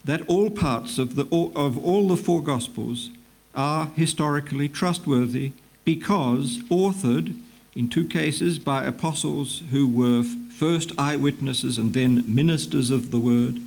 that 0.05 0.23
all 0.29 0.51
parts 0.51 0.99
of, 0.99 1.17
the, 1.17 1.27
of 1.33 1.85
all 1.85 2.09
the 2.09 2.17
four 2.17 2.43
Gospels 2.43 3.11
are 3.55 3.87
historically 3.97 4.69
trustworthy 4.69 5.53
because 5.85 6.59
authored, 6.69 7.35
in 7.77 7.89
two 7.89 8.07
cases, 8.07 8.59
by 8.59 8.85
apostles 8.85 9.63
who 9.71 9.87
were 9.87 10.23
first 10.23 10.93
eyewitnesses 10.99 11.77
and 11.77 11.93
then 11.93 12.25
ministers 12.27 12.91
of 12.91 13.11
the 13.11 13.21
word, 13.21 13.61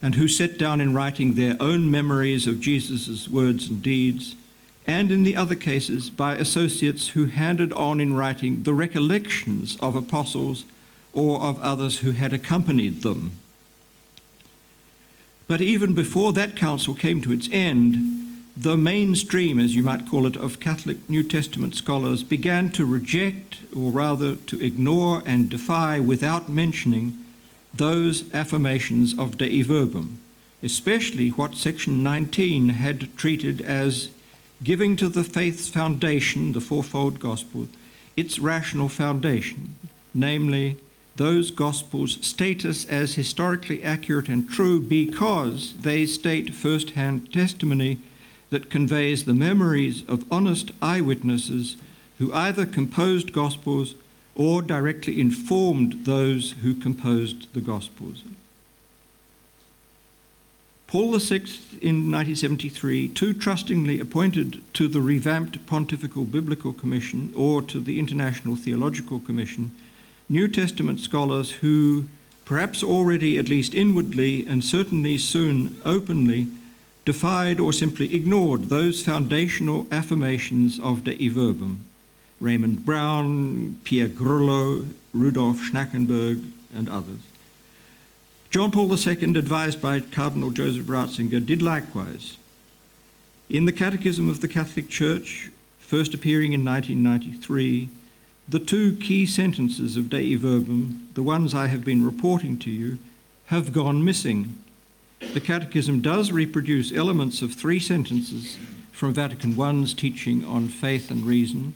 and 0.00 0.14
who 0.14 0.28
set 0.28 0.56
down 0.56 0.80
in 0.80 0.94
writing 0.94 1.34
their 1.34 1.56
own 1.58 1.90
memories 1.90 2.46
of 2.46 2.60
Jesus' 2.60 3.28
words 3.28 3.68
and 3.68 3.82
deeds, 3.82 4.36
and 4.86 5.10
in 5.10 5.24
the 5.24 5.34
other 5.34 5.56
cases 5.56 6.08
by 6.08 6.36
associates 6.36 7.08
who 7.08 7.26
handed 7.26 7.72
on 7.72 8.00
in 8.00 8.14
writing 8.14 8.62
the 8.62 8.72
recollections 8.72 9.76
of 9.80 9.96
apostles 9.96 10.64
or 11.12 11.40
of 11.40 11.60
others 11.60 11.98
who 11.98 12.12
had 12.12 12.32
accompanied 12.32 13.02
them. 13.02 13.32
But 15.48 15.60
even 15.60 15.92
before 15.92 16.32
that 16.34 16.54
council 16.54 16.94
came 16.94 17.20
to 17.22 17.32
its 17.32 17.48
end, 17.50 18.17
the 18.60 18.76
mainstream, 18.76 19.60
as 19.60 19.76
you 19.76 19.84
might 19.84 20.08
call 20.08 20.26
it, 20.26 20.36
of 20.36 20.58
Catholic 20.58 21.08
New 21.08 21.22
Testament 21.22 21.76
scholars 21.76 22.24
began 22.24 22.70
to 22.70 22.84
reject, 22.84 23.58
or 23.74 23.92
rather 23.92 24.34
to 24.34 24.60
ignore 24.60 25.22
and 25.24 25.48
defy 25.48 26.00
without 26.00 26.48
mentioning, 26.48 27.16
those 27.72 28.24
affirmations 28.34 29.16
of 29.16 29.38
Dei 29.38 29.62
Verbum, 29.62 30.18
especially 30.60 31.28
what 31.28 31.54
section 31.54 32.02
19 32.02 32.70
had 32.70 33.16
treated 33.16 33.60
as 33.60 34.08
giving 34.64 34.96
to 34.96 35.08
the 35.08 35.22
faith's 35.22 35.68
foundation, 35.68 36.50
the 36.50 36.60
fourfold 36.60 37.20
gospel, 37.20 37.68
its 38.16 38.40
rational 38.40 38.88
foundation, 38.88 39.76
namely 40.12 40.76
those 41.14 41.52
gospels' 41.52 42.18
status 42.26 42.84
as 42.86 43.14
historically 43.14 43.84
accurate 43.84 44.28
and 44.28 44.50
true 44.50 44.80
because 44.80 45.74
they 45.74 46.06
state 46.06 46.54
first 46.54 46.90
hand 46.90 47.32
testimony 47.32 48.00
that 48.50 48.70
conveys 48.70 49.24
the 49.24 49.34
memories 49.34 50.04
of 50.08 50.24
honest 50.30 50.70
eyewitnesses 50.80 51.76
who 52.18 52.32
either 52.32 52.66
composed 52.66 53.32
gospels 53.32 53.94
or 54.34 54.62
directly 54.62 55.20
informed 55.20 56.04
those 56.04 56.52
who 56.62 56.74
composed 56.74 57.52
the 57.54 57.60
Gospels. 57.60 58.22
Paul 60.86 61.18
VI 61.18 61.42
in 61.82 62.10
1973 62.10 63.08
too 63.08 63.34
trustingly 63.34 64.00
appointed 64.00 64.62
to 64.72 64.88
the 64.88 65.02
revamped 65.02 65.66
Pontifical 65.66 66.24
Biblical 66.24 66.72
Commission 66.72 67.30
or 67.36 67.60
to 67.62 67.78
the 67.78 67.98
International 67.98 68.56
Theological 68.56 69.20
Commission 69.20 69.72
New 70.30 70.48
Testament 70.48 71.00
scholars 71.00 71.50
who, 71.50 72.06
perhaps 72.44 72.82
already 72.82 73.38
at 73.38 73.48
least 73.48 73.74
inwardly 73.74 74.46
and 74.46 74.64
certainly 74.64 75.18
soon 75.18 75.78
openly, 75.84 76.46
defied 77.08 77.58
or 77.58 77.72
simply 77.72 78.14
ignored 78.14 78.64
those 78.64 79.02
foundational 79.02 79.86
affirmations 79.90 80.78
of 80.78 81.04
Dei 81.04 81.28
Verbum. 81.28 81.82
Raymond 82.38 82.84
Brown, 82.84 83.80
Pierre 83.82 84.08
Grelot, 84.08 84.86
Rudolf 85.14 85.56
Schnackenburg, 85.56 86.44
and 86.74 86.86
others. 86.90 87.20
John 88.50 88.70
Paul 88.70 88.94
II, 88.94 89.38
advised 89.38 89.80
by 89.80 90.00
Cardinal 90.00 90.50
Joseph 90.50 90.84
Ratzinger, 90.84 91.40
did 91.46 91.62
likewise. 91.62 92.36
In 93.48 93.64
the 93.64 93.72
Catechism 93.72 94.28
of 94.28 94.42
the 94.42 94.48
Catholic 94.48 94.90
Church, 94.90 95.50
first 95.78 96.12
appearing 96.12 96.52
in 96.52 96.62
1993, 96.62 97.88
the 98.46 98.58
two 98.58 98.94
key 98.96 99.24
sentences 99.24 99.96
of 99.96 100.10
Dei 100.10 100.34
Verbum, 100.34 101.08
the 101.14 101.22
ones 101.22 101.54
I 101.54 101.68
have 101.68 101.86
been 101.86 102.04
reporting 102.04 102.58
to 102.58 102.70
you, 102.70 102.98
have 103.46 103.72
gone 103.72 104.04
missing. 104.04 104.62
The 105.20 105.40
Catechism 105.40 106.00
does 106.00 106.32
reproduce 106.32 106.92
elements 106.92 107.42
of 107.42 107.54
three 107.54 107.80
sentences 107.80 108.56
from 108.92 109.14
Vatican 109.14 109.60
I's 109.60 109.94
teaching 109.94 110.44
on 110.44 110.68
faith 110.68 111.10
and 111.10 111.24
reason, 111.24 111.74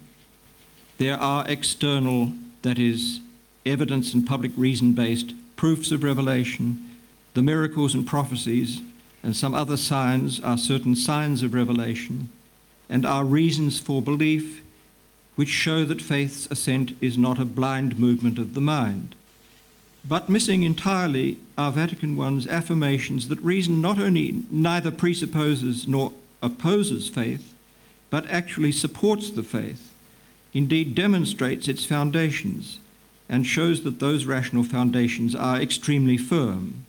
there 0.98 1.18
are 1.18 1.48
external, 1.48 2.32
that 2.62 2.78
is, 2.78 3.20
evidence 3.66 4.14
and 4.14 4.26
public 4.26 4.52
reason 4.56 4.92
based 4.92 5.34
proofs 5.56 5.90
of 5.90 6.02
revelation, 6.02 6.96
the 7.34 7.42
miracles 7.42 7.94
and 7.94 8.06
prophecies, 8.06 8.80
and 9.22 9.36
some 9.36 9.54
other 9.54 9.76
signs 9.76 10.40
are 10.40 10.58
certain 10.58 10.94
signs 10.96 11.42
of 11.42 11.54
revelation, 11.54 12.28
and 12.88 13.06
are 13.06 13.24
reasons 13.24 13.78
for 13.78 14.02
belief 14.02 14.62
which 15.34 15.48
show 15.48 15.84
that 15.84 16.02
faith's 16.02 16.46
assent 16.50 16.96
is 17.00 17.16
not 17.16 17.38
a 17.38 17.44
blind 17.44 17.98
movement 17.98 18.38
of 18.38 18.54
the 18.54 18.60
mind. 18.60 19.14
But 20.04 20.28
missing 20.28 20.62
entirely 20.64 21.38
are 21.56 21.70
Vatican 21.70 22.20
I's 22.20 22.46
affirmations 22.46 23.28
that 23.28 23.40
reason 23.40 23.80
not 23.80 23.98
only 23.98 24.42
neither 24.50 24.90
presupposes 24.90 25.86
nor 25.86 26.12
opposes 26.42 27.08
faith, 27.08 27.54
but 28.10 28.28
actually 28.28 28.72
supports 28.72 29.30
the 29.30 29.42
faith 29.42 29.92
indeed 30.52 30.94
demonstrates 30.94 31.68
its 31.68 31.84
foundations 31.84 32.78
and 33.28 33.46
shows 33.46 33.82
that 33.82 34.00
those 34.00 34.26
rational 34.26 34.64
foundations 34.64 35.34
are 35.34 35.60
extremely 35.60 36.18
firm. 36.18 36.84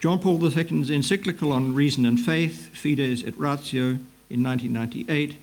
John 0.00 0.20
Paul 0.20 0.44
II's 0.44 0.90
encyclical 0.90 1.52
on 1.52 1.74
reason 1.74 2.06
and 2.06 2.20
faith, 2.20 2.70
Fides 2.72 3.24
et 3.24 3.36
Ratio, 3.36 3.98
in 4.30 4.44
1998, 4.44 5.36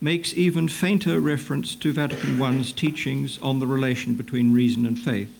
makes 0.00 0.34
even 0.34 0.68
fainter 0.68 1.18
reference 1.18 1.74
to 1.74 1.92
Vatican 1.92 2.40
I's 2.40 2.70
teachings 2.70 3.38
on 3.42 3.58
the 3.58 3.66
relation 3.66 4.14
between 4.14 4.52
reason 4.52 4.86
and 4.86 4.96
faith. 4.96 5.32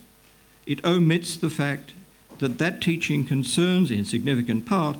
It 0.66 0.84
omits 0.84 1.36
the 1.36 1.50
fact 1.50 1.92
that 2.38 2.58
that 2.58 2.80
teaching 2.80 3.24
concerns, 3.24 3.90
in 3.90 4.04
significant 4.04 4.66
part, 4.66 4.98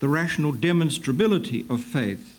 the 0.00 0.08
rational 0.08 0.52
demonstrability 0.52 1.68
of 1.68 1.82
faith 1.82 2.38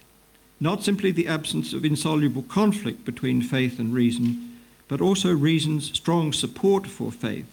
not 0.59 0.83
simply 0.83 1.11
the 1.11 1.27
absence 1.27 1.73
of 1.73 1.85
insoluble 1.85 2.43
conflict 2.43 3.05
between 3.05 3.41
faith 3.41 3.79
and 3.79 3.93
reason, 3.93 4.57
but 4.87 5.01
also 5.01 5.33
reason's 5.33 5.93
strong 5.93 6.33
support 6.33 6.85
for 6.85 7.11
faith. 7.11 7.45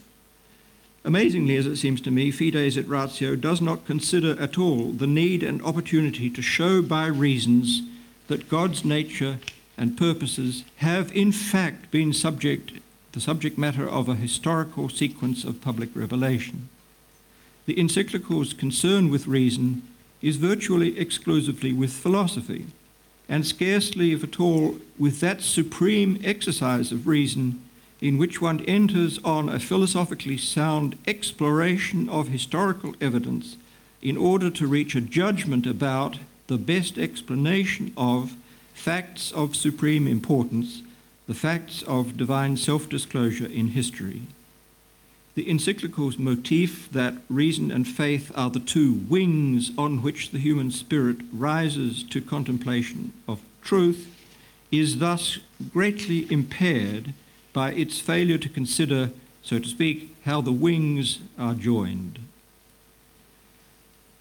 Amazingly, 1.04 1.56
as 1.56 1.66
it 1.66 1.76
seems 1.76 2.00
to 2.00 2.10
me, 2.10 2.32
Fides 2.32 2.76
et 2.76 2.88
Ratio 2.88 3.36
does 3.36 3.60
not 3.60 3.86
consider 3.86 4.36
at 4.40 4.58
all 4.58 4.90
the 4.90 5.06
need 5.06 5.44
and 5.44 5.62
opportunity 5.62 6.28
to 6.28 6.42
show 6.42 6.82
by 6.82 7.06
reasons 7.06 7.82
that 8.26 8.48
God's 8.48 8.84
nature 8.84 9.38
and 9.78 9.96
purposes 9.96 10.64
have 10.76 11.14
in 11.14 11.30
fact 11.30 11.92
been 11.92 12.12
subject 12.12 12.72
the 13.16 13.20
subject 13.22 13.56
matter 13.56 13.88
of 13.88 14.10
a 14.10 14.14
historical 14.14 14.90
sequence 14.90 15.42
of 15.42 15.62
public 15.62 15.88
revelation. 15.94 16.68
The 17.64 17.76
encyclical's 17.76 18.52
concern 18.52 19.08
with 19.08 19.26
reason 19.26 19.80
is 20.20 20.36
virtually 20.36 20.98
exclusively 20.98 21.72
with 21.72 21.94
philosophy 21.94 22.66
and 23.26 23.46
scarcely, 23.46 24.12
if 24.12 24.22
at 24.22 24.38
all, 24.38 24.76
with 24.98 25.20
that 25.20 25.40
supreme 25.40 26.20
exercise 26.22 26.92
of 26.92 27.06
reason 27.06 27.62
in 28.02 28.18
which 28.18 28.42
one 28.42 28.60
enters 28.66 29.18
on 29.24 29.48
a 29.48 29.60
philosophically 29.60 30.36
sound 30.36 30.98
exploration 31.06 32.10
of 32.10 32.28
historical 32.28 32.94
evidence 33.00 33.56
in 34.02 34.18
order 34.18 34.50
to 34.50 34.66
reach 34.66 34.94
a 34.94 35.00
judgment 35.00 35.66
about 35.66 36.18
the 36.48 36.58
best 36.58 36.98
explanation 36.98 37.94
of 37.96 38.36
facts 38.74 39.32
of 39.32 39.56
supreme 39.56 40.06
importance, 40.06 40.82
the 41.26 41.34
facts 41.34 41.82
of 41.82 42.16
divine 42.16 42.56
self 42.56 42.88
disclosure 42.88 43.46
in 43.46 43.68
history. 43.68 44.22
The 45.34 45.50
encyclical's 45.50 46.18
motif 46.18 46.90
that 46.92 47.14
reason 47.28 47.70
and 47.70 47.86
faith 47.86 48.32
are 48.34 48.48
the 48.48 48.60
two 48.60 48.94
wings 49.08 49.70
on 49.76 50.02
which 50.02 50.30
the 50.30 50.38
human 50.38 50.70
spirit 50.70 51.18
rises 51.32 52.02
to 52.04 52.20
contemplation 52.22 53.12
of 53.28 53.40
truth 53.62 54.12
is 54.70 54.98
thus 54.98 55.38
greatly 55.72 56.30
impaired 56.32 57.12
by 57.52 57.72
its 57.72 58.00
failure 58.00 58.38
to 58.38 58.48
consider, 58.48 59.10
so 59.42 59.58
to 59.58 59.68
speak, 59.68 60.14
how 60.24 60.40
the 60.40 60.52
wings 60.52 61.18
are 61.38 61.54
joined. 61.54 62.18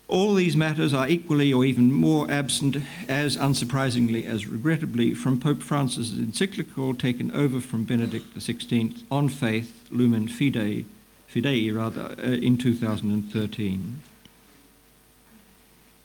All 0.07 0.35
these 0.35 0.55
matters 0.55 0.93
are 0.93 1.09
equally 1.09 1.51
or 1.51 1.65
even 1.65 1.91
more 1.91 2.29
absent, 2.29 2.77
as 3.07 3.37
unsurprisingly 3.37 4.23
as 4.23 4.45
regrettably, 4.45 5.15
from 5.15 5.39
Pope 5.39 5.63
Francis' 5.63 6.11
encyclical 6.11 6.93
taken 6.93 7.31
over 7.31 7.59
from 7.59 7.85
Benedict 7.85 8.37
XVI 8.37 9.03
on 9.09 9.29
faith, 9.29 9.87
Lumen 9.89 10.27
Fidei, 10.27 10.85
Fidei 11.27 11.75
rather, 11.75 12.15
uh, 12.19 12.31
in 12.31 12.57
2013. 12.57 14.01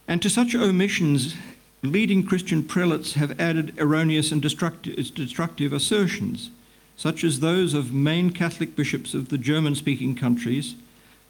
And 0.08 0.22
to 0.22 0.30
such 0.30 0.54
omissions, 0.54 1.34
leading 1.82 2.24
Christian 2.24 2.64
prelates 2.64 3.12
have 3.14 3.38
added 3.38 3.74
erroneous 3.78 4.32
and 4.32 4.40
destructive, 4.40 5.14
destructive 5.14 5.74
assertions, 5.74 6.50
such 6.96 7.22
as 7.22 7.40
those 7.40 7.74
of 7.74 7.92
main 7.92 8.30
Catholic 8.30 8.74
bishops 8.74 9.12
of 9.12 9.28
the 9.28 9.38
German 9.38 9.74
speaking 9.74 10.14
countries 10.14 10.74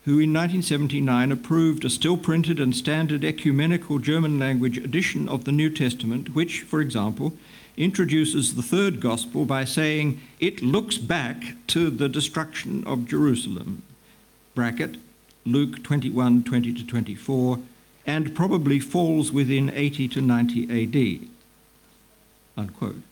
who 0.04 0.12
in 0.12 0.32
1979 0.32 1.30
approved 1.30 1.84
a 1.84 1.90
still 1.90 2.16
printed 2.16 2.58
and 2.58 2.74
standard 2.74 3.22
ecumenical 3.22 3.98
German 3.98 4.38
language 4.38 4.78
edition 4.78 5.28
of 5.28 5.44
the 5.44 5.52
New 5.52 5.68
Testament, 5.68 6.34
which, 6.34 6.62
for 6.62 6.80
example, 6.80 7.34
introduces 7.76 8.54
the 8.54 8.62
third 8.62 9.00
gospel 9.00 9.44
by 9.44 9.64
saying 9.64 10.20
it 10.38 10.62
looks 10.62 10.96
back 10.96 11.54
to 11.66 11.90
the 11.90 12.08
destruction 12.08 12.82
of 12.86 13.06
Jerusalem. 13.06 13.82
Bracket, 14.54 14.96
Luke 15.44 15.82
21 15.82 16.44
20 16.44 16.72
to 16.74 16.86
24, 16.86 17.58
and 18.06 18.34
probably 18.34 18.80
falls 18.80 19.30
within 19.30 19.70
80 19.70 20.08
to 20.08 20.20
90 20.20 21.20
AD. 21.22 21.28
Unquote. 22.56 23.02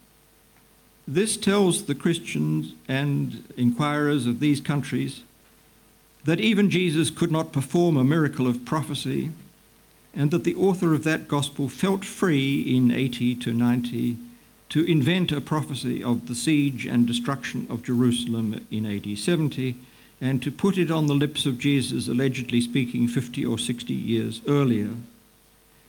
This 1.06 1.36
tells 1.36 1.84
the 1.84 1.94
Christians 1.94 2.74
and 2.86 3.44
inquirers 3.56 4.26
of 4.26 4.40
these 4.40 4.60
countries 4.60 5.22
that 6.24 6.40
even 6.40 6.70
Jesus 6.70 7.10
could 7.10 7.30
not 7.30 7.52
perform 7.52 7.96
a 7.96 8.04
miracle 8.04 8.46
of 8.46 8.64
prophecy, 8.64 9.30
and 10.14 10.30
that 10.30 10.44
the 10.44 10.54
author 10.56 10.94
of 10.94 11.04
that 11.04 11.28
gospel 11.28 11.68
felt 11.68 12.04
free 12.04 12.60
in 12.60 12.90
80 12.90 13.34
to 13.36 13.52
90 13.52 14.16
to 14.70 14.84
invent 14.84 15.32
a 15.32 15.40
prophecy 15.40 16.02
of 16.02 16.28
the 16.28 16.34
siege 16.34 16.84
and 16.84 17.06
destruction 17.06 17.66
of 17.70 17.82
Jerusalem 17.82 18.66
in 18.70 18.84
AD 18.84 19.16
70 19.16 19.76
and 20.20 20.42
to 20.42 20.50
put 20.50 20.76
it 20.76 20.90
on 20.90 21.06
the 21.06 21.14
lips 21.14 21.46
of 21.46 21.58
Jesus, 21.58 22.08
allegedly 22.08 22.60
speaking 22.60 23.06
50 23.06 23.46
or 23.46 23.58
60 23.58 23.94
years 23.94 24.40
earlier, 24.48 24.90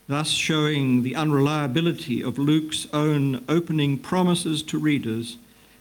thus 0.07 0.29
showing 0.29 1.01
the 1.01 1.15
unreliability 1.15 2.23
of 2.23 2.37
Luke's 2.37 2.87
own 2.93 3.43
opening 3.49 3.97
promises 3.97 4.61
to 4.63 4.77
readers 4.77 5.37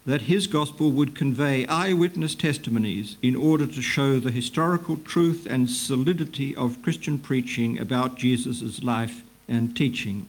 that 0.09 0.23
his 0.23 0.47
gospel 0.47 0.91
would 0.91 1.15
convey 1.15 1.67
eyewitness 1.67 2.35
testimonies 2.35 3.19
in 3.21 3.37
order 3.37 3.67
to 3.67 3.83
show 3.83 4.19
the 4.19 4.31
historical 4.31 4.97
truth 4.97 5.47
and 5.51 5.69
solidity 5.69 6.57
of 6.57 6.81
Christian 6.81 7.19
preaching 7.19 7.79
about 7.79 8.17
Jesus' 8.17 8.83
life 8.83 9.21
and 9.49 9.77
teaching. 9.77 10.27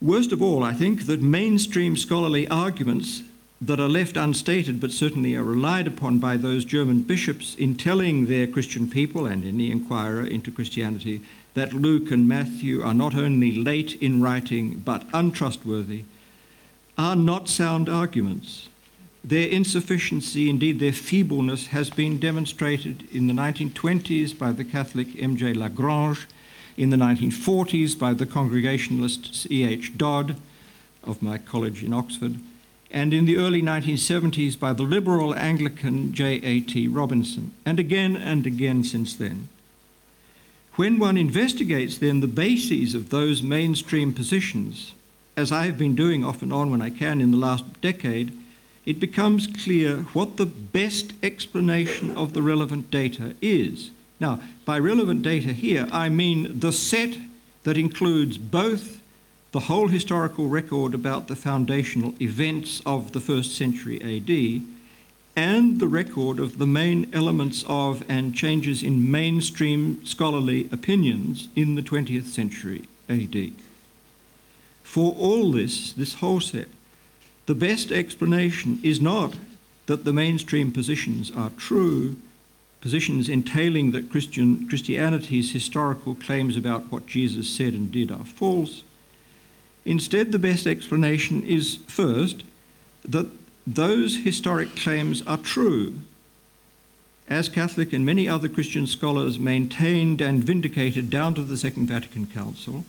Worst 0.00 0.30
of 0.30 0.40
all, 0.40 0.62
I 0.62 0.72
think 0.72 1.06
that 1.06 1.20
mainstream 1.20 1.96
scholarly 1.96 2.46
arguments 2.46 3.24
that 3.60 3.80
are 3.80 3.88
left 3.88 4.16
unstated 4.16 4.78
but 4.78 4.92
certainly 4.92 5.34
are 5.34 5.42
relied 5.42 5.88
upon 5.88 6.20
by 6.20 6.36
those 6.36 6.64
German 6.64 7.02
bishops 7.02 7.56
in 7.56 7.74
telling 7.74 8.26
their 8.26 8.46
Christian 8.46 8.88
people 8.88 9.26
and 9.26 9.44
any 9.44 9.68
inquirer 9.68 10.24
into 10.24 10.52
Christianity 10.52 11.20
that 11.54 11.72
Luke 11.72 12.12
and 12.12 12.28
Matthew 12.28 12.82
are 12.84 12.94
not 12.94 13.16
only 13.16 13.50
late 13.50 14.00
in 14.00 14.22
writing 14.22 14.80
but 14.84 15.04
untrustworthy 15.12 16.04
are 16.96 17.16
not 17.16 17.48
sound 17.48 17.88
arguments. 17.88 18.68
Their 19.24 19.48
insufficiency, 19.48 20.50
indeed 20.50 20.80
their 20.80 20.92
feebleness, 20.92 21.68
has 21.68 21.90
been 21.90 22.18
demonstrated 22.18 23.06
in 23.12 23.28
the 23.28 23.34
1920s 23.34 24.36
by 24.36 24.52
the 24.52 24.64
Catholic 24.64 25.08
M.J. 25.20 25.54
Lagrange, 25.54 26.26
in 26.76 26.90
the 26.90 26.96
1940s 26.96 27.98
by 27.98 28.14
the 28.14 28.26
Congregationalist 28.26 29.34
C.H. 29.34 29.96
Dodd 29.96 30.36
of 31.04 31.22
my 31.22 31.38
college 31.38 31.82
in 31.82 31.92
Oxford, 31.92 32.36
and 32.90 33.14
in 33.14 33.24
the 33.24 33.36
early 33.36 33.62
1970s 33.62 34.58
by 34.58 34.72
the 34.72 34.82
liberal 34.82 35.34
Anglican 35.34 36.12
J.A.T. 36.12 36.88
Robinson, 36.88 37.52
and 37.64 37.78
again 37.78 38.16
and 38.16 38.46
again 38.46 38.84
since 38.84 39.14
then. 39.14 39.48
When 40.76 40.98
one 40.98 41.18
investigates 41.18 41.98
then 41.98 42.20
the 42.20 42.26
bases 42.26 42.94
of 42.94 43.10
those 43.10 43.42
mainstream 43.42 44.12
positions, 44.12 44.94
as 45.36 45.52
I 45.52 45.66
have 45.66 45.78
been 45.78 45.94
doing 45.94 46.24
off 46.24 46.42
and 46.42 46.52
on 46.52 46.70
when 46.70 46.82
I 46.82 46.90
can 46.90 47.20
in 47.20 47.30
the 47.30 47.36
last 47.36 47.80
decade, 47.80 48.38
it 48.84 49.00
becomes 49.00 49.46
clear 49.46 49.98
what 50.12 50.36
the 50.36 50.46
best 50.46 51.12
explanation 51.22 52.16
of 52.16 52.32
the 52.32 52.42
relevant 52.42 52.90
data 52.90 53.34
is. 53.40 53.90
Now, 54.20 54.40
by 54.64 54.78
relevant 54.78 55.22
data 55.22 55.52
here, 55.52 55.88
I 55.92 56.08
mean 56.08 56.60
the 56.60 56.72
set 56.72 57.16
that 57.62 57.78
includes 57.78 58.38
both 58.38 59.00
the 59.52 59.60
whole 59.60 59.88
historical 59.88 60.48
record 60.48 60.94
about 60.94 61.28
the 61.28 61.36
foundational 61.36 62.14
events 62.20 62.80
of 62.86 63.12
the 63.12 63.20
first 63.20 63.56
century 63.56 64.00
AD 64.00 64.62
and 65.36 65.78
the 65.78 65.88
record 65.88 66.38
of 66.38 66.58
the 66.58 66.66
main 66.66 67.08
elements 67.12 67.64
of 67.66 68.04
and 68.08 68.34
changes 68.34 68.82
in 68.82 69.10
mainstream 69.10 70.04
scholarly 70.04 70.68
opinions 70.72 71.48
in 71.54 71.74
the 71.74 71.82
20th 71.82 72.26
century 72.26 72.88
AD. 73.08 73.52
For 74.92 75.14
all 75.14 75.52
this, 75.52 75.94
this 75.94 76.16
whole 76.16 76.42
set, 76.42 76.68
the 77.46 77.54
best 77.54 77.90
explanation 77.90 78.78
is 78.82 79.00
not 79.00 79.36
that 79.86 80.04
the 80.04 80.12
mainstream 80.12 80.70
positions 80.70 81.32
are 81.34 81.48
true, 81.56 82.16
positions 82.82 83.26
entailing 83.30 83.92
that 83.92 84.10
Christian, 84.10 84.68
Christianity's 84.68 85.50
historical 85.50 86.14
claims 86.14 86.58
about 86.58 86.92
what 86.92 87.06
Jesus 87.06 87.48
said 87.48 87.72
and 87.72 87.90
did 87.90 88.10
are 88.10 88.26
false. 88.26 88.82
Instead, 89.86 90.30
the 90.30 90.38
best 90.38 90.66
explanation 90.66 91.42
is 91.42 91.78
first 91.88 92.44
that 93.02 93.30
those 93.66 94.18
historic 94.18 94.76
claims 94.76 95.22
are 95.22 95.38
true, 95.38 96.00
as 97.30 97.48
Catholic 97.48 97.94
and 97.94 98.04
many 98.04 98.28
other 98.28 98.50
Christian 98.50 98.86
scholars 98.86 99.38
maintained 99.38 100.20
and 100.20 100.44
vindicated 100.44 101.08
down 101.08 101.32
to 101.32 101.42
the 101.42 101.56
Second 101.56 101.86
Vatican 101.86 102.26
Council, 102.26 102.84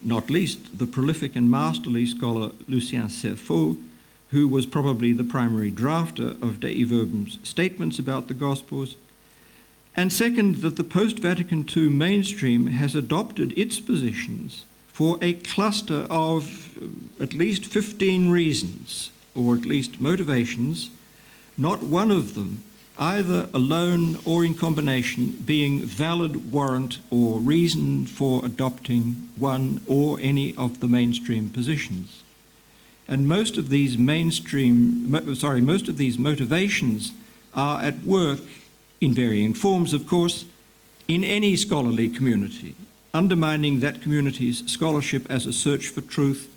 not 0.00 0.30
least 0.30 0.78
the 0.78 0.86
prolific 0.86 1.34
and 1.36 1.50
masterly 1.50 2.06
scholar 2.06 2.52
Lucien 2.68 3.08
Cerfaux, 3.08 3.76
who 4.30 4.46
was 4.46 4.66
probably 4.66 5.12
the 5.12 5.24
primary 5.24 5.72
drafter 5.72 6.40
of 6.42 6.60
Dei 6.60 6.84
Verbum's 6.84 7.38
statements 7.42 7.98
about 7.98 8.28
the 8.28 8.34
Gospels, 8.34 8.96
and 9.96 10.12
second, 10.12 10.56
that 10.56 10.76
the 10.76 10.84
post 10.84 11.18
Vatican 11.18 11.68
II 11.76 11.88
mainstream 11.88 12.68
has 12.68 12.94
adopted 12.94 13.52
its 13.58 13.80
positions 13.80 14.64
for 14.92 15.18
a 15.20 15.32
cluster 15.32 16.06
of 16.08 16.78
uh, 16.80 17.22
at 17.22 17.34
least 17.34 17.66
15 17.66 18.30
reasons, 18.30 19.10
or 19.34 19.56
at 19.56 19.64
least 19.64 20.00
motivations, 20.00 20.90
not 21.56 21.82
one 21.82 22.12
of 22.12 22.34
them 22.34 22.62
either 22.98 23.48
alone 23.54 24.18
or 24.24 24.44
in 24.44 24.54
combination, 24.54 25.30
being 25.44 25.80
valid 25.80 26.52
warrant 26.52 26.98
or 27.10 27.38
reason 27.38 28.04
for 28.06 28.44
adopting 28.44 29.28
one 29.36 29.80
or 29.86 30.18
any 30.20 30.54
of 30.56 30.80
the 30.80 30.88
mainstream 30.88 31.48
positions. 31.48 32.22
And 33.06 33.28
most 33.28 33.56
of 33.56 33.68
these 33.68 33.96
mainstream, 33.96 35.34
sorry, 35.36 35.60
most 35.60 35.88
of 35.88 35.96
these 35.96 36.18
motivations 36.18 37.12
are 37.54 37.80
at 37.80 38.02
work 38.02 38.40
in 39.00 39.14
varying 39.14 39.54
forms, 39.54 39.94
of 39.94 40.06
course, 40.06 40.44
in 41.06 41.24
any 41.24 41.56
scholarly 41.56 42.08
community, 42.08 42.74
undermining 43.14 43.80
that 43.80 44.02
community's 44.02 44.70
scholarship 44.70 45.24
as 45.30 45.46
a 45.46 45.52
search 45.52 45.86
for 45.86 46.02
truth, 46.02 46.54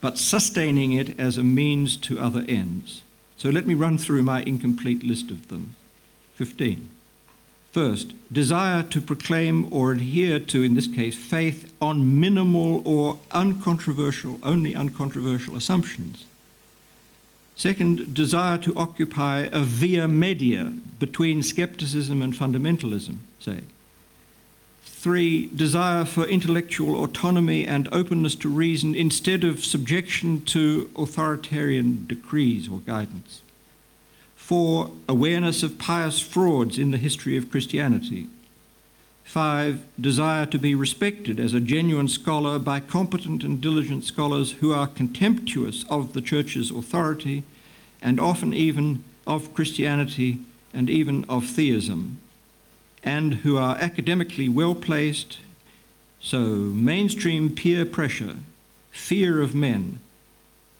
but 0.00 0.18
sustaining 0.18 0.92
it 0.92 1.18
as 1.18 1.38
a 1.38 1.44
means 1.44 1.96
to 1.96 2.18
other 2.18 2.44
ends. 2.48 3.02
So 3.38 3.48
let 3.48 3.66
me 3.66 3.74
run 3.74 3.96
through 3.96 4.22
my 4.22 4.42
incomplete 4.42 5.02
list 5.02 5.30
of 5.30 5.48
them. 5.48 5.76
15. 6.34 6.90
First, 7.72 8.12
desire 8.32 8.84
to 8.84 9.00
proclaim 9.00 9.66
or 9.72 9.92
adhere 9.92 10.38
to, 10.38 10.62
in 10.62 10.74
this 10.74 10.86
case, 10.86 11.16
faith 11.16 11.72
on 11.82 12.20
minimal 12.20 12.86
or 12.86 13.18
uncontroversial, 13.32 14.38
only 14.44 14.76
uncontroversial 14.76 15.56
assumptions. 15.56 16.24
Second, 17.56 18.14
desire 18.14 18.58
to 18.58 18.76
occupy 18.76 19.48
a 19.52 19.60
via 19.60 20.06
media 20.06 20.72
between 20.98 21.42
skepticism 21.42 22.22
and 22.22 22.32
fundamentalism, 22.32 23.16
say. 23.40 23.60
Three, 24.84 25.46
desire 25.46 26.04
for 26.04 26.26
intellectual 26.26 27.02
autonomy 27.02 27.66
and 27.66 27.88
openness 27.92 28.34
to 28.36 28.48
reason 28.48 28.94
instead 28.94 29.44
of 29.44 29.64
subjection 29.64 30.44
to 30.46 30.90
authoritarian 30.96 32.06
decrees 32.06 32.68
or 32.68 32.78
guidance 32.78 33.42
for 34.44 34.90
awareness 35.08 35.62
of 35.62 35.78
pious 35.78 36.20
frauds 36.20 36.78
in 36.78 36.90
the 36.90 36.98
history 36.98 37.34
of 37.34 37.50
Christianity. 37.50 38.26
Five, 39.24 39.82
desire 39.98 40.44
to 40.44 40.58
be 40.58 40.74
respected 40.74 41.40
as 41.40 41.54
a 41.54 41.60
genuine 41.60 42.08
scholar 42.08 42.58
by 42.58 42.80
competent 42.80 43.42
and 43.42 43.58
diligent 43.58 44.04
scholars 44.04 44.52
who 44.60 44.70
are 44.70 44.86
contemptuous 44.86 45.86
of 45.88 46.12
the 46.12 46.20
Church's 46.20 46.70
authority 46.70 47.42
and 48.02 48.20
often 48.20 48.52
even 48.52 49.02
of 49.26 49.54
Christianity 49.54 50.40
and 50.74 50.90
even 50.90 51.24
of 51.26 51.46
theism. 51.46 52.18
and 53.02 53.34
who 53.44 53.56
are 53.56 53.76
academically 53.76 54.48
well 54.48 54.74
placed. 54.74 55.38
So, 56.20 56.38
mainstream 56.38 57.50
peer 57.50 57.84
pressure, 57.84 58.36
fear 58.90 59.42
of 59.42 59.54
men, 59.54 60.00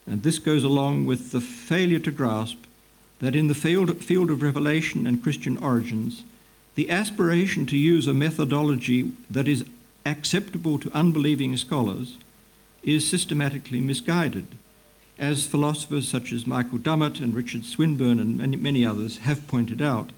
and 0.07 0.23
this 0.23 0.39
goes 0.39 0.63
along 0.63 1.05
with 1.05 1.31
the 1.31 1.41
failure 1.41 1.99
to 1.99 2.11
grasp 2.11 2.64
that 3.25 3.35
in 3.35 3.47
the 3.47 3.55
field, 3.55 4.03
field 4.03 4.29
of 4.29 4.43
revelation 4.43 5.07
and 5.07 5.23
Christian 5.23 5.57
origins, 5.57 6.23
the 6.75 6.91
aspiration 6.91 7.65
to 7.65 7.75
use 7.75 8.05
a 8.05 8.13
methodology 8.13 9.13
that 9.31 9.47
is 9.47 9.65
acceptable 10.05 10.77
to 10.77 10.91
unbelieving 10.93 11.57
scholars 11.57 12.19
is 12.83 13.09
systematically 13.09 13.79
misguided, 13.79 14.45
as 15.17 15.47
philosophers 15.47 16.07
such 16.07 16.31
as 16.31 16.45
Michael 16.45 16.77
Dummett 16.77 17.19
and 17.19 17.33
Richard 17.33 17.65
Swinburne 17.65 18.19
and 18.19 18.37
many, 18.37 18.57
many 18.57 18.85
others 18.85 19.17
have 19.17 19.47
pointed 19.47 19.81
out. 19.81 20.11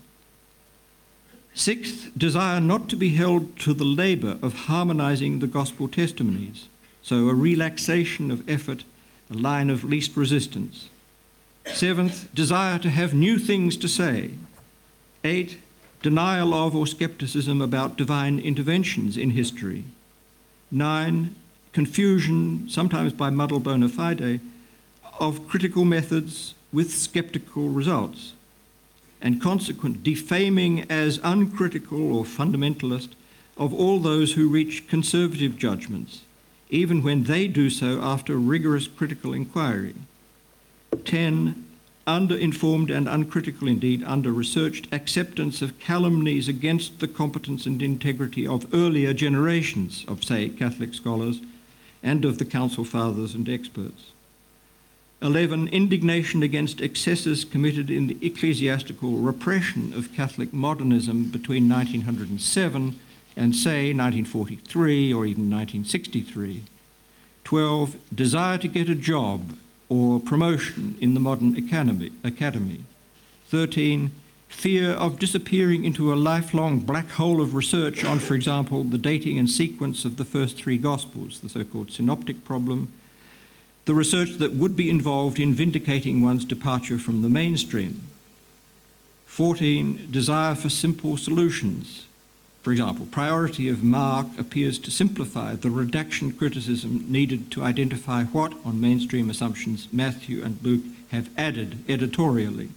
Sixth, 1.53 2.11
desire 2.17 2.59
not 2.59 2.89
to 2.89 2.97
be 2.97 3.15
held 3.15 3.57
to 3.59 3.73
the 3.73 3.85
labor 3.85 4.37
of 4.41 4.65
harmonizing 4.65 5.39
the 5.39 5.47
gospel 5.47 5.87
testimonies, 5.87 6.67
so 7.01 7.29
a 7.29 7.33
relaxation 7.33 8.31
of 8.31 8.47
effort, 8.49 8.83
a 9.31 9.33
line 9.33 9.69
of 9.69 9.85
least 9.85 10.17
resistance. 10.17 10.89
Seventh, 11.73 12.33
desire 12.33 12.79
to 12.79 12.89
have 12.89 13.13
new 13.13 13.37
things 13.37 13.77
to 13.77 13.87
say. 13.87 14.31
Eight, 15.23 15.59
denial 16.01 16.53
of 16.53 16.75
or 16.75 16.87
skepticism 16.87 17.61
about 17.61 17.97
divine 17.97 18.39
interventions 18.39 19.17
in 19.17 19.31
history. 19.31 19.83
Nine, 20.71 21.35
confusion, 21.73 22.67
sometimes 22.69 23.13
by 23.13 23.29
muddle 23.29 23.59
bona 23.59 23.89
fide, 23.89 24.39
of 25.19 25.47
critical 25.47 25.85
methods 25.85 26.55
with 26.71 26.93
skeptical 26.93 27.69
results 27.69 28.33
and 29.21 29.41
consequent 29.41 30.03
defaming 30.03 30.89
as 30.91 31.19
uncritical 31.23 32.15
or 32.15 32.23
fundamentalist 32.23 33.09
of 33.57 33.73
all 33.73 33.99
those 33.99 34.33
who 34.33 34.47
reach 34.47 34.87
conservative 34.87 35.57
judgments, 35.57 36.21
even 36.69 37.01
when 37.01 37.23
they 37.23 37.47
do 37.47 37.69
so 37.69 37.99
after 38.01 38.37
rigorous 38.37 38.87
critical 38.87 39.33
inquiry. 39.33 39.95
10. 41.05 41.63
Under-informed 42.05 42.89
and 42.89 43.09
uncritical 43.09 43.67
indeed, 43.67 44.01
under-researched 44.05 44.87
acceptance 44.93 45.61
of 45.61 45.77
calumnies 45.77 46.47
against 46.47 46.99
the 46.99 47.07
competence 47.07 47.65
and 47.65 47.81
integrity 47.81 48.47
of 48.47 48.73
earlier 48.73 49.13
generations 49.13 50.05
of, 50.07 50.23
say, 50.23 50.47
Catholic 50.47 50.93
scholars 50.93 51.41
and 52.01 52.23
of 52.23 52.37
the 52.37 52.45
Council 52.45 52.85
Fathers 52.85 53.35
and 53.35 53.49
experts. 53.49 54.11
11. 55.21 55.67
Indignation 55.69 56.43
against 56.43 56.79
excesses 56.79 57.43
committed 57.43 57.89
in 57.89 58.07
the 58.07 58.17
ecclesiastical 58.21 59.17
repression 59.17 59.91
of 59.93 60.13
Catholic 60.13 60.53
modernism 60.53 61.25
between 61.25 61.67
1907 61.67 62.99
and, 63.35 63.55
say, 63.55 63.93
1943 63.93 65.13
or 65.13 65.25
even 65.25 65.49
1963. 65.49 66.63
12. 67.43 67.97
Desire 68.15 68.57
to 68.59 68.67
get 68.67 68.89
a 68.89 68.95
job 68.95 69.57
or 69.89 70.19
promotion 70.19 70.97
in 70.99 71.13
the 71.13 71.19
modern 71.19 71.55
academy. 71.55 72.11
academy. 72.23 72.83
13. 73.49 74.11
Fear 74.49 74.91
of 74.91 75.19
disappearing 75.19 75.83
into 75.83 76.13
a 76.13 76.15
lifelong 76.15 76.79
black 76.79 77.09
hole 77.11 77.41
of 77.41 77.53
research 77.53 78.03
on, 78.03 78.19
for 78.19 78.33
example, 78.33 78.83
the 78.83 78.97
dating 78.97 79.37
and 79.37 79.49
sequence 79.49 80.05
of 80.05 80.17
the 80.17 80.25
first 80.25 80.57
three 80.57 80.77
Gospels, 80.77 81.39
the 81.39 81.49
so 81.49 81.63
called 81.63 81.91
synoptic 81.91 82.43
problem 82.43 82.91
the 83.87 83.95
research 83.95 84.31
that 84.39 84.51
would 84.51 84.75
be 84.75 84.89
involved 84.89 85.39
in 85.39 85.53
vindicating 85.53 86.21
one's 86.21 86.43
departure 86.43 86.99
from 86.99 87.21
the 87.21 87.29
mainstream. 87.29 88.03
14. 89.27 90.09
Desire 90.11 90.55
for 90.55 90.69
simple 90.69 91.15
solutions. 91.15 92.05
For 92.67 92.73
example, 92.73 93.05
priority 93.05 93.69
of 93.69 93.81
Mark 93.81 94.27
appears 94.37 94.77
to 94.79 94.91
simplify 94.91 95.55
the 95.55 95.69
redaction 95.69 96.33
criticism 96.33 97.05
needed 97.07 97.49
to 97.51 97.63
identify 97.63 98.25
what, 98.25 98.51
on 98.65 98.81
mainstream 98.81 99.29
assumptions, 99.29 99.87
Matthew 99.93 100.43
and 100.43 100.61
Luke 100.61 100.83
have 101.11 101.29
added 101.37 101.85
editorially. 101.87 102.67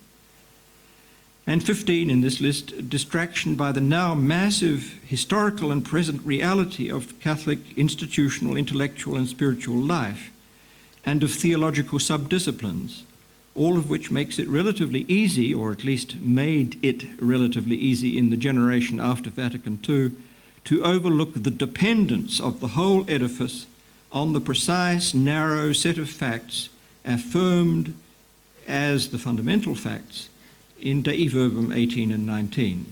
And 1.44 1.60
15 1.60 2.08
in 2.08 2.20
this 2.20 2.40
list, 2.40 2.88
distraction 2.88 3.56
by 3.56 3.72
the 3.72 3.80
now 3.80 4.14
massive 4.14 5.00
historical 5.04 5.72
and 5.72 5.84
present 5.84 6.24
reality 6.24 6.88
of 6.88 7.18
Catholic 7.18 7.58
institutional, 7.76 8.56
intellectual, 8.56 9.16
and 9.16 9.26
spiritual 9.26 9.78
life 9.78 10.30
and 11.04 11.24
of 11.24 11.32
theological 11.32 11.98
subdisciplines, 11.98 13.02
all 13.54 13.76
of 13.76 13.90
which 13.90 14.10
makes 14.10 14.38
it 14.38 14.48
relatively 14.48 15.04
easy, 15.08 15.52
or 15.52 15.72
at 15.72 15.84
least 15.84 16.16
made 16.20 16.78
it 16.84 17.04
relatively 17.20 17.76
easy 17.76 18.16
in 18.16 18.30
the 18.30 18.36
generation 18.36 19.00
after 19.00 19.30
Vatican 19.30 19.78
II, 19.88 20.12
to 20.64 20.84
overlook 20.84 21.34
the 21.34 21.50
dependence 21.50 22.40
of 22.40 22.60
the 22.60 22.68
whole 22.68 23.08
edifice 23.10 23.66
on 24.12 24.32
the 24.32 24.40
precise, 24.40 25.14
narrow 25.14 25.72
set 25.72 25.98
of 25.98 26.08
facts 26.08 26.68
affirmed 27.04 27.94
as 28.66 29.08
the 29.08 29.18
fundamental 29.18 29.74
facts 29.74 30.28
in 30.80 31.02
Dei 31.02 31.28
Verbum 31.28 31.72
18 31.72 32.12
and 32.12 32.26
19, 32.26 32.86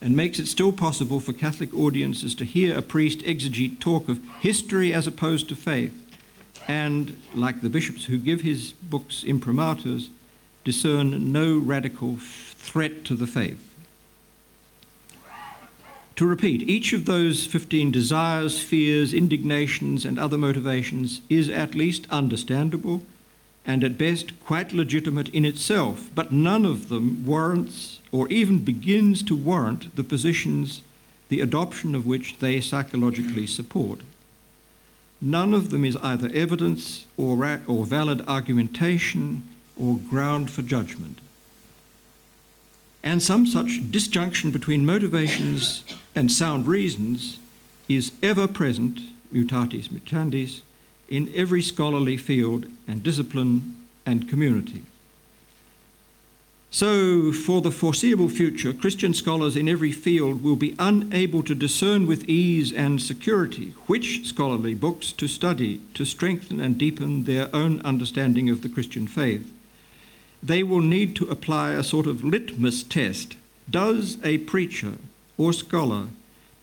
and 0.00 0.16
makes 0.16 0.38
it 0.38 0.46
still 0.46 0.72
possible 0.72 1.20
for 1.20 1.32
Catholic 1.32 1.74
audiences 1.74 2.34
to 2.34 2.44
hear 2.44 2.76
a 2.76 2.82
priest 2.82 3.20
exegete 3.20 3.80
talk 3.80 4.08
of 4.08 4.20
history 4.40 4.92
as 4.92 5.06
opposed 5.06 5.48
to 5.48 5.56
faith, 5.56 5.92
and, 6.70 7.20
like 7.34 7.62
the 7.62 7.68
bishops 7.68 8.04
who 8.04 8.16
give 8.16 8.42
his 8.42 8.74
books 8.74 9.24
imprimaturs, 9.26 10.08
discern 10.62 11.32
no 11.32 11.58
radical 11.58 12.16
threat 12.20 13.04
to 13.04 13.16
the 13.16 13.26
faith. 13.26 13.58
To 16.14 16.26
repeat, 16.26 16.68
each 16.68 16.92
of 16.92 17.06
those 17.06 17.44
15 17.44 17.90
desires, 17.90 18.62
fears, 18.62 19.12
indignations, 19.12 20.04
and 20.04 20.16
other 20.16 20.38
motivations 20.38 21.22
is 21.28 21.48
at 21.48 21.74
least 21.74 22.06
understandable 22.08 23.02
and 23.66 23.82
at 23.82 23.98
best 23.98 24.38
quite 24.44 24.72
legitimate 24.72 25.28
in 25.30 25.44
itself, 25.44 26.08
but 26.14 26.30
none 26.30 26.64
of 26.64 26.88
them 26.88 27.26
warrants 27.26 27.98
or 28.12 28.28
even 28.28 28.58
begins 28.58 29.24
to 29.24 29.34
warrant 29.34 29.96
the 29.96 30.04
positions 30.04 30.82
the 31.30 31.40
adoption 31.40 31.96
of 31.96 32.06
which 32.06 32.38
they 32.38 32.60
psychologically 32.60 33.46
support. 33.46 34.00
None 35.20 35.52
of 35.52 35.70
them 35.70 35.84
is 35.84 35.96
either 35.96 36.30
evidence 36.32 37.04
or, 37.16 37.36
ra- 37.36 37.58
or 37.66 37.84
valid 37.84 38.26
argumentation 38.26 39.42
or 39.76 39.96
ground 39.96 40.50
for 40.50 40.62
judgment. 40.62 41.18
And 43.02 43.22
some 43.22 43.46
such 43.46 43.90
disjunction 43.90 44.50
between 44.50 44.84
motivations 44.84 45.84
and 46.14 46.30
sound 46.30 46.66
reasons 46.66 47.38
is 47.88 48.12
ever 48.22 48.46
present, 48.46 49.00
mutatis 49.32 49.88
mutandis, 49.88 50.60
in 51.08 51.30
every 51.34 51.62
scholarly 51.62 52.16
field 52.16 52.66
and 52.86 53.02
discipline 53.02 53.76
and 54.06 54.28
community. 54.28 54.82
So, 56.72 57.32
for 57.32 57.60
the 57.60 57.72
foreseeable 57.72 58.28
future, 58.28 58.72
Christian 58.72 59.12
scholars 59.12 59.56
in 59.56 59.68
every 59.68 59.90
field 59.90 60.40
will 60.44 60.54
be 60.54 60.76
unable 60.78 61.42
to 61.42 61.54
discern 61.56 62.06
with 62.06 62.28
ease 62.28 62.72
and 62.72 63.02
security 63.02 63.74
which 63.86 64.28
scholarly 64.28 64.74
books 64.74 65.10
to 65.14 65.26
study 65.26 65.80
to 65.94 66.04
strengthen 66.04 66.60
and 66.60 66.78
deepen 66.78 67.24
their 67.24 67.48
own 67.52 67.80
understanding 67.80 68.48
of 68.48 68.62
the 68.62 68.68
Christian 68.68 69.08
faith. 69.08 69.52
They 70.40 70.62
will 70.62 70.80
need 70.80 71.16
to 71.16 71.28
apply 71.28 71.72
a 71.72 71.82
sort 71.82 72.06
of 72.06 72.22
litmus 72.22 72.84
test. 72.84 73.36
Does 73.68 74.18
a 74.22 74.38
preacher 74.38 74.92
or 75.36 75.52
scholar 75.52 76.06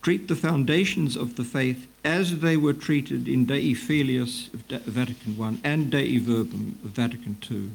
treat 0.02 0.30
the 0.30 0.38
foundations 0.38 1.18
of 1.18 1.36
the 1.36 1.44
faith 1.44 1.86
as 2.06 2.40
they 2.40 2.56
were 2.56 2.72
treated 2.72 3.28
in 3.28 3.46
Dei 3.46 3.74
Filius 3.74 4.48
of 4.54 4.62
Vatican 4.84 5.36
I 5.42 5.58
and 5.66 5.92
Dei 5.92 6.18
Verbum 6.18 6.80
of 6.86 6.92
Vatican 6.92 7.36
II? 7.52 7.72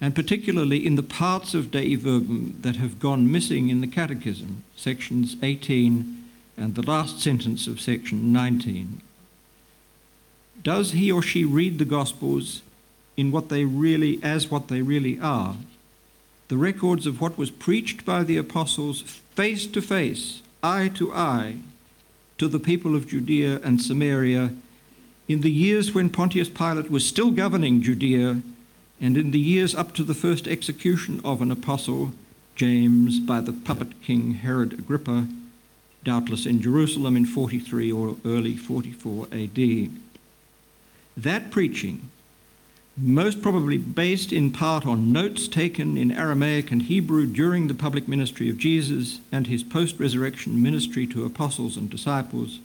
And 0.00 0.14
particularly 0.14 0.84
in 0.86 0.94
the 0.94 1.02
parts 1.02 1.54
of 1.54 1.70
Dei 1.70 1.96
Verbum 1.96 2.56
that 2.60 2.76
have 2.76 3.00
gone 3.00 3.30
missing 3.30 3.68
in 3.68 3.80
the 3.80 3.86
Catechism, 3.86 4.62
sections 4.76 5.36
18 5.42 6.24
and 6.56 6.74
the 6.74 6.82
last 6.82 7.20
sentence 7.20 7.66
of 7.66 7.80
section 7.80 8.32
19. 8.32 9.00
Does 10.62 10.92
he 10.92 11.10
or 11.10 11.22
she 11.22 11.44
read 11.44 11.78
the 11.78 11.84
Gospels 11.84 12.62
in 13.16 13.30
what 13.30 13.48
they 13.48 13.64
really, 13.64 14.20
as 14.22 14.50
what 14.50 14.68
they 14.68 14.82
really 14.82 15.18
are? 15.20 15.56
The 16.48 16.56
records 16.56 17.06
of 17.06 17.20
what 17.20 17.38
was 17.38 17.50
preached 17.50 18.04
by 18.04 18.24
the 18.24 18.36
apostles 18.36 19.02
face 19.34 19.66
to 19.66 19.82
face, 19.82 20.42
eye 20.62 20.90
to 20.94 21.12
eye, 21.12 21.58
to 22.38 22.48
the 22.48 22.60
people 22.60 22.94
of 22.94 23.08
Judea 23.08 23.60
and 23.62 23.82
Samaria 23.82 24.52
in 25.28 25.42
the 25.42 25.50
years 25.50 25.92
when 25.92 26.08
Pontius 26.08 26.48
Pilate 26.48 26.90
was 26.90 27.04
still 27.04 27.30
governing 27.30 27.82
Judea 27.82 28.40
and 29.00 29.16
in 29.16 29.30
the 29.30 29.38
years 29.38 29.74
up 29.74 29.94
to 29.94 30.02
the 30.02 30.14
first 30.14 30.48
execution 30.48 31.20
of 31.24 31.40
an 31.40 31.50
apostle, 31.50 32.12
James, 32.56 33.20
by 33.20 33.40
the 33.40 33.52
puppet 33.52 34.02
king 34.02 34.34
Herod 34.34 34.72
Agrippa, 34.72 35.28
doubtless 36.04 36.46
in 36.46 36.60
Jerusalem 36.60 37.16
in 37.16 37.26
43 37.26 37.92
or 37.92 38.16
early 38.24 38.56
44 38.56 39.28
AD. 39.32 39.90
That 41.16 41.50
preaching, 41.50 42.10
most 42.96 43.40
probably 43.40 43.78
based 43.78 44.32
in 44.32 44.50
part 44.50 44.84
on 44.84 45.12
notes 45.12 45.46
taken 45.46 45.96
in 45.96 46.10
Aramaic 46.10 46.72
and 46.72 46.82
Hebrew 46.82 47.26
during 47.26 47.68
the 47.68 47.74
public 47.74 48.08
ministry 48.08 48.50
of 48.50 48.58
Jesus 48.58 49.20
and 49.30 49.46
his 49.46 49.62
post 49.62 50.00
resurrection 50.00 50.60
ministry 50.60 51.06
to 51.08 51.24
apostles 51.24 51.76
and 51.76 51.88
disciples, 51.88 52.58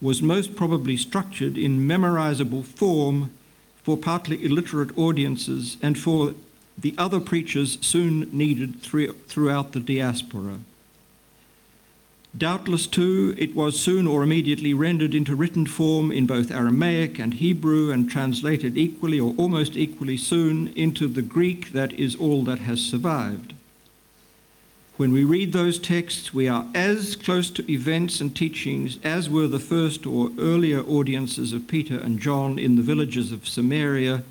was 0.00 0.22
most 0.22 0.54
probably 0.54 0.96
structured 0.96 1.58
in 1.58 1.88
memorizable 1.88 2.64
form 2.64 3.30
for 3.88 3.96
partly 3.96 4.44
illiterate 4.44 4.90
audiences 4.98 5.78
and 5.80 5.98
for 5.98 6.34
the 6.76 6.94
other 6.98 7.18
preachers 7.18 7.78
soon 7.80 8.28
needed 8.30 8.82
throughout 8.82 9.72
the 9.72 9.80
diaspora. 9.80 10.58
Doubtless, 12.36 12.86
too, 12.86 13.34
it 13.38 13.54
was 13.54 13.80
soon 13.80 14.06
or 14.06 14.22
immediately 14.22 14.74
rendered 14.74 15.14
into 15.14 15.34
written 15.34 15.64
form 15.64 16.12
in 16.12 16.26
both 16.26 16.50
Aramaic 16.50 17.18
and 17.18 17.32
Hebrew 17.32 17.90
and 17.90 18.10
translated 18.10 18.76
equally 18.76 19.18
or 19.18 19.32
almost 19.38 19.74
equally 19.74 20.18
soon 20.18 20.68
into 20.76 21.08
the 21.08 21.22
Greek 21.22 21.72
that 21.72 21.94
is 21.94 22.14
all 22.14 22.42
that 22.42 22.58
has 22.58 22.82
survived. 22.82 23.54
When 24.98 25.12
we 25.12 25.22
read 25.22 25.52
those 25.52 25.78
texts, 25.78 26.34
we 26.34 26.48
are 26.48 26.66
as 26.74 27.14
close 27.14 27.50
to 27.50 27.72
events 27.72 28.20
and 28.20 28.34
teachings 28.34 28.98
as 29.04 29.30
were 29.30 29.46
the 29.46 29.60
first 29.60 30.04
or 30.06 30.32
earlier 30.40 30.80
audiences 30.80 31.52
of 31.52 31.68
Peter 31.68 31.96
and 31.96 32.18
John 32.18 32.58
in 32.58 32.74
the 32.74 32.82
villages 32.82 33.30
of 33.30 33.46
Samaria, 33.46 34.24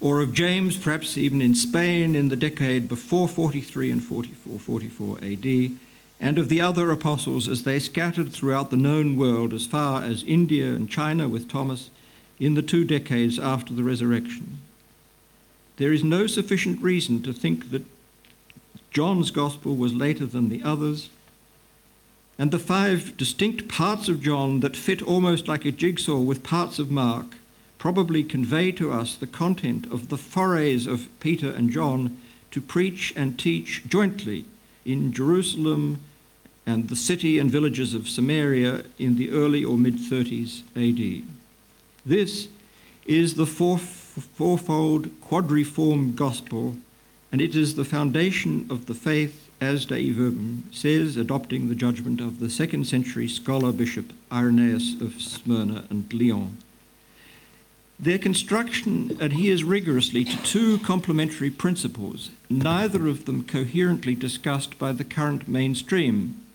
or 0.00 0.20
of 0.20 0.34
James, 0.34 0.76
perhaps 0.76 1.16
even 1.16 1.40
in 1.40 1.54
Spain 1.54 2.16
in 2.16 2.28
the 2.28 2.34
decade 2.34 2.88
before 2.88 3.28
43 3.28 3.92
and 3.92 4.02
44, 4.02 4.58
44 4.58 5.18
AD 5.22 5.78
and 6.18 6.38
of 6.38 6.48
the 6.48 6.60
other 6.60 6.90
apostles 6.90 7.48
as 7.48 7.62
they 7.62 7.78
scattered 7.78 8.32
throughout 8.32 8.70
the 8.70 8.76
known 8.76 9.16
world 9.16 9.54
as 9.54 9.64
far 9.64 10.02
as 10.02 10.24
India 10.24 10.74
and 10.74 10.90
China 10.90 11.28
with 11.28 11.48
Thomas 11.48 11.88
in 12.40 12.54
the 12.54 12.62
two 12.62 12.84
decades 12.84 13.38
after 13.38 13.72
the 13.72 13.84
resurrection. 13.84 14.58
There 15.76 15.92
is 15.92 16.02
no 16.02 16.26
sufficient 16.26 16.82
reason 16.82 17.22
to 17.22 17.32
think 17.32 17.70
that 17.70 17.84
John's 18.90 19.30
gospel 19.30 19.76
was 19.76 19.94
later 19.94 20.26
than 20.26 20.48
the 20.48 20.62
others, 20.62 21.10
and 22.38 22.50
the 22.50 22.58
five 22.58 23.16
distinct 23.16 23.68
parts 23.68 24.08
of 24.08 24.22
John 24.22 24.60
that 24.60 24.76
fit 24.76 25.02
almost 25.02 25.46
like 25.46 25.64
a 25.64 25.72
jigsaw 25.72 26.18
with 26.18 26.42
parts 26.42 26.78
of 26.78 26.90
Mark 26.90 27.36
probably 27.78 28.22
convey 28.22 28.72
to 28.72 28.92
us 28.92 29.14
the 29.14 29.26
content 29.26 29.86
of 29.92 30.08
the 30.08 30.18
forays 30.18 30.86
of 30.86 31.08
Peter 31.20 31.50
and 31.50 31.70
John 31.70 32.18
to 32.50 32.60
preach 32.60 33.12
and 33.16 33.38
teach 33.38 33.82
jointly 33.86 34.44
in 34.84 35.12
Jerusalem, 35.12 36.00
and 36.66 36.88
the 36.88 36.96
city 36.96 37.38
and 37.38 37.50
villages 37.50 37.94
of 37.94 38.08
Samaria 38.08 38.84
in 38.98 39.16
the 39.16 39.30
early 39.30 39.64
or 39.64 39.76
mid 39.76 39.96
30s 39.96 40.62
AD. 40.76 41.24
This 42.04 42.48
is 43.06 43.34
the 43.34 43.46
fourfold 43.46 45.10
quadriform 45.20 46.14
gospel, 46.14 46.76
and 47.32 47.40
it 47.40 47.54
is 47.54 47.74
the 47.74 47.84
foundation 47.84 48.66
of 48.70 48.86
the 48.86 48.94
faith, 48.94 49.48
as 49.60 49.86
Dei 49.86 50.10
Verbum 50.10 50.64
says, 50.72 51.16
adopting 51.16 51.68
the 51.68 51.74
judgment 51.74 52.20
of 52.20 52.40
the 52.40 52.50
second 52.50 52.86
century 52.86 53.28
scholar 53.28 53.72
bishop 53.72 54.12
Irenaeus 54.32 55.00
of 55.00 55.20
Smyrna 55.20 55.84
and 55.90 56.12
Lyon. 56.12 56.58
Their 57.98 58.18
construction 58.18 59.16
adheres 59.20 59.62
rigorously 59.62 60.24
to 60.24 60.42
two 60.42 60.78
complementary 60.78 61.50
principles, 61.50 62.30
neither 62.48 63.06
of 63.06 63.26
them 63.26 63.44
coherently 63.44 64.14
discussed 64.14 64.78
by 64.78 64.92
the 64.92 65.04
current 65.04 65.46
mainstream 65.46 66.46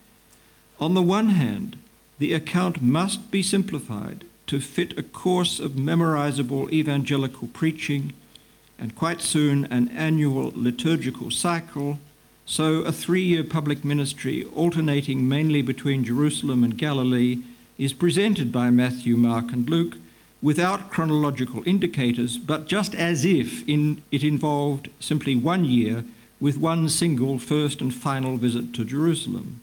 on 0.80 0.94
the 0.94 1.02
one 1.02 1.30
hand, 1.30 1.78
the 2.20 2.34
account 2.34 2.82
must 2.82 3.32
be 3.32 3.42
simplified 3.42 4.26
to 4.48 4.60
fit 4.60 4.98
a 4.98 5.04
course 5.04 5.60
of 5.60 5.72
memorizable 5.72 6.72
evangelical 6.72 7.48
preaching 7.48 8.14
and 8.78 8.96
quite 8.96 9.22
soon 9.22 9.66
an 9.66 9.90
annual 9.90 10.52
liturgical 10.56 11.32
cycle, 11.32 12.00
so 12.46 12.82
a 12.82 12.92
three 12.92 13.24
year 13.24 13.44
public 13.44 13.84
ministry 13.84 14.46
alternating 14.56 15.28
mainly 15.28 15.62
between 15.62 16.04
Jerusalem 16.04 16.64
and 16.64 16.78
Galilee 16.78 17.40
is 17.78 17.94
presented 17.94 18.52
by 18.52 18.70
Matthew, 18.70 19.18
Mark, 19.18 19.52
and 19.52 19.70
Luke 19.70 19.96
without 20.42 20.92
chronological 20.92 21.64
indicators, 21.66 22.38
but 22.38 22.68
just 22.68 22.94
as 22.94 23.26
if 23.26 23.68
in, 23.68 24.02
it 24.12 24.24
involved 24.24 24.90
simply 25.00 25.36
one 25.36 25.66
year 25.66 26.04
with 26.40 26.58
one 26.58 26.88
single 26.88 27.40
first 27.40 27.82
and 27.82 27.94
final 27.94 28.38
visit 28.38 28.74
to 28.74 28.86
Jerusalem. 28.86 29.62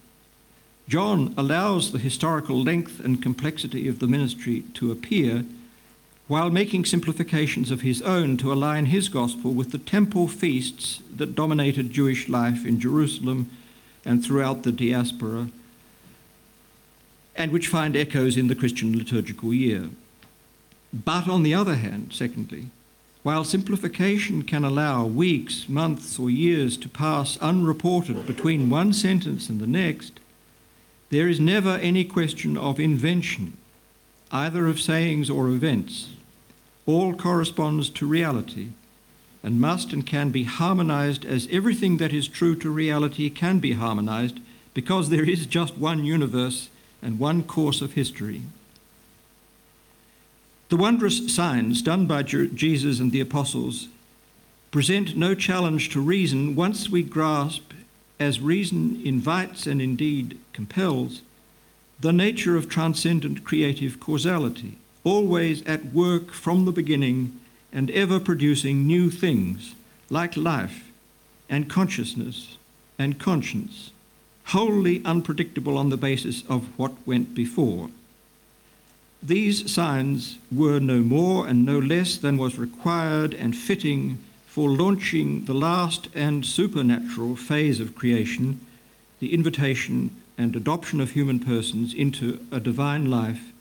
John 0.89 1.33
allows 1.37 1.93
the 1.93 1.99
historical 1.99 2.61
length 2.61 2.99
and 2.99 3.23
complexity 3.23 3.87
of 3.87 3.99
the 3.99 4.09
ministry 4.09 4.65
to 4.75 4.91
appear 4.91 5.45
while 6.29 6.51
making 6.51 6.85
simplifications 6.85 7.71
of 7.71 7.81
his 7.81 8.01
own 8.03 8.37
to 8.37 8.53
align 8.53 8.87
his 8.87 9.09
gospel 9.09 9.53
with 9.53 9.73
the 9.73 9.79
temple 9.79 10.29
feasts 10.29 11.01
that 11.15 11.35
dominated 11.35 11.91
Jewish 11.91 12.29
life 12.29 12.65
in 12.65 12.81
Jerusalem 12.81 13.51
and 14.05 14.25
throughout 14.25 14.63
the 14.63 14.73
diaspora, 14.73 15.49
and 17.35 17.51
which 17.51 17.69
find 17.69 17.97
echoes 17.97 18.37
in 18.37 18.49
the 18.49 18.55
Christian 18.55 18.97
liturgical 18.97 19.53
year. 19.53 19.91
But 20.93 21.29
on 21.29 21.43
the 21.43 21.55
other 21.55 21.77
hand, 21.77 22.13
secondly, 22.13 22.71
while 23.23 23.45
simplification 23.45 24.43
can 24.43 24.65
allow 24.65 25.07
weeks, 25.07 25.69
months, 25.69 26.19
or 26.19 26.29
years 26.29 26.77
to 26.79 26.89
pass 26.89 27.39
unreported 27.39 28.27
between 28.27 28.69
one 28.69 28.93
sentence 28.93 29.49
and 29.49 29.61
the 29.61 29.67
next, 29.67 30.19
there 31.11 31.29
is 31.29 31.39
never 31.39 31.77
any 31.77 32.05
question 32.05 32.57
of 32.57 32.81
invention, 32.81 33.57
either 34.33 34.67
of 34.67 34.81
sayings 34.81 35.29
or 35.29 35.49
events. 35.49 36.09
All 36.87 37.15
corresponds 37.15 37.91
to 37.91 38.07
reality 38.07 38.71
and 39.43 39.61
must 39.61 39.93
and 39.93 40.07
can 40.07 40.31
be 40.31 40.45
harmonized 40.45 41.25
as 41.25 41.49
everything 41.51 41.99
that 41.99 42.13
is 42.13 42.29
true 42.29 42.57
to 42.57 42.71
reality 42.71 43.29
can 43.29 43.59
be 43.59 43.73
harmonized 43.73 44.41
because 44.75 45.11
there 45.11 45.29
is 45.29 45.47
just 45.47 45.77
one 45.77 46.05
universe 46.05 46.71
and 47.03 47.19
one 47.19 47.43
course 47.43 47.81
of 47.81 47.93
history. 47.93 48.43
The 50.69 50.77
wondrous 50.77 51.35
signs 51.35 51.83
done 51.83 52.07
by 52.07 52.23
Jesus 52.23 52.99
and 52.99 53.13
the 53.13 53.21
apostles 53.21 53.89
present 54.71 55.17
no 55.17 55.35
challenge 55.35 55.91
to 55.91 56.01
reason 56.01 56.55
once 56.55 56.89
we 56.89 57.03
grasp 57.03 57.73
as 58.19 58.41
reason 58.41 59.01
invites 59.05 59.67
and 59.67 59.83
indeed 59.83 60.39
compels, 60.53 61.21
the 62.03 62.13
nature 62.13 62.57
of 62.57 62.69
transcendent 62.69 63.45
creative 63.45 64.01
causality, 64.01 64.77
always 65.05 65.63
at 65.63 65.85
work 65.87 66.33
from 66.33 66.65
the 66.65 66.73
beginning 66.73 67.39
and 67.73 67.93
ever 67.93 68.19
producing 68.19 68.85
new 68.85 69.09
things 69.09 69.77
like 70.11 70.37
life 70.37 70.91
and 71.49 71.71
consciousness 71.71 72.59
and 72.99 73.21
conscience, 73.21 73.93
wholly 74.47 75.01
unpredictable 75.05 75.79
on 75.79 75.91
the 75.91 75.97
basis 75.97 76.43
of 76.49 76.77
what 76.77 76.93
went 77.07 77.37
before. 77.37 77.89
These 79.23 79.73
signs 79.73 80.39
were 80.51 80.81
no 80.81 81.03
more 81.03 81.47
and 81.47 81.65
no 81.65 81.79
less 81.79 82.17
than 82.17 82.37
was 82.37 82.59
required 82.59 83.33
and 83.33 83.57
fitting 83.57 84.19
for 84.49 84.69
launching 84.69 85.45
the 85.45 85.55
last 85.55 86.09
and 86.17 86.45
supernatural 86.45 87.37
phase 87.37 87.79
of 87.79 87.95
creation, 87.95 88.59
the 89.21 89.33
invitation 89.33 90.11
and 90.39 90.55
adoption 90.55 91.01
of 91.01 91.11
human 91.11 91.39
persons 91.39 91.95
into 91.95 92.45
a 92.51 92.61
divine 92.61 93.11
life 93.11 93.53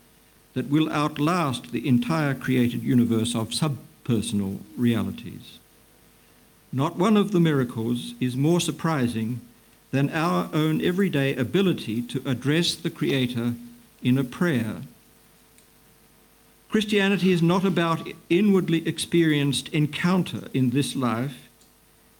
that 0.54 0.68
will 0.68 0.90
outlast 0.92 1.72
the 1.72 1.86
entire 1.86 2.34
created 2.34 2.82
universe 2.82 3.34
of 3.34 3.50
subpersonal 3.50 4.58
realities. 4.76 5.58
Not 6.72 6.96
one 6.96 7.16
of 7.16 7.32
the 7.32 7.40
miracles 7.40 8.14
is 8.20 8.36
more 8.36 8.60
surprising 8.60 9.40
than 9.90 10.10
our 10.10 10.48
own 10.52 10.80
everyday 10.82 11.34
ability 11.36 12.02
to 12.02 12.22
address 12.24 12.74
the 12.74 12.90
Creator 12.90 13.54
in 14.02 14.18
a 14.18 14.24
prayer 14.24 14.82
Christianity 16.72 17.32
is 17.32 17.42
not 17.42 17.66
about 17.66 18.08
inwardly 18.30 18.88
experienced 18.88 19.68
encounter 19.74 20.48
in 20.54 20.70
this 20.70 20.96
life, 20.96 21.50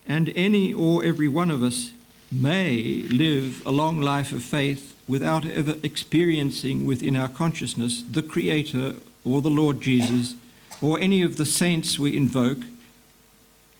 and 0.07 0.31
any 0.37 0.75
or 0.75 1.03
every 1.03 1.27
one 1.27 1.51
of 1.51 1.63
us 1.63 1.93
may 2.33 3.03
live 3.11 3.65
a 3.67 3.71
long 3.71 4.01
life 4.01 4.33
of 4.33 4.43
faith 4.43 4.97
without 5.07 5.45
ever 5.45 5.75
experiencing 5.83 6.87
within 6.87 7.17
our 7.17 7.29
consciousness 7.29 8.03
the 8.03 8.23
Creator 8.23 8.95
or 9.25 9.43
the 9.43 9.51
Lord 9.51 9.81
Jesus 9.81 10.35
or 10.81 10.99
any 10.99 11.23
of 11.23 11.37
the 11.37 11.47
saints 11.47 11.99
we 11.99 12.17
invoke, 12.17 12.59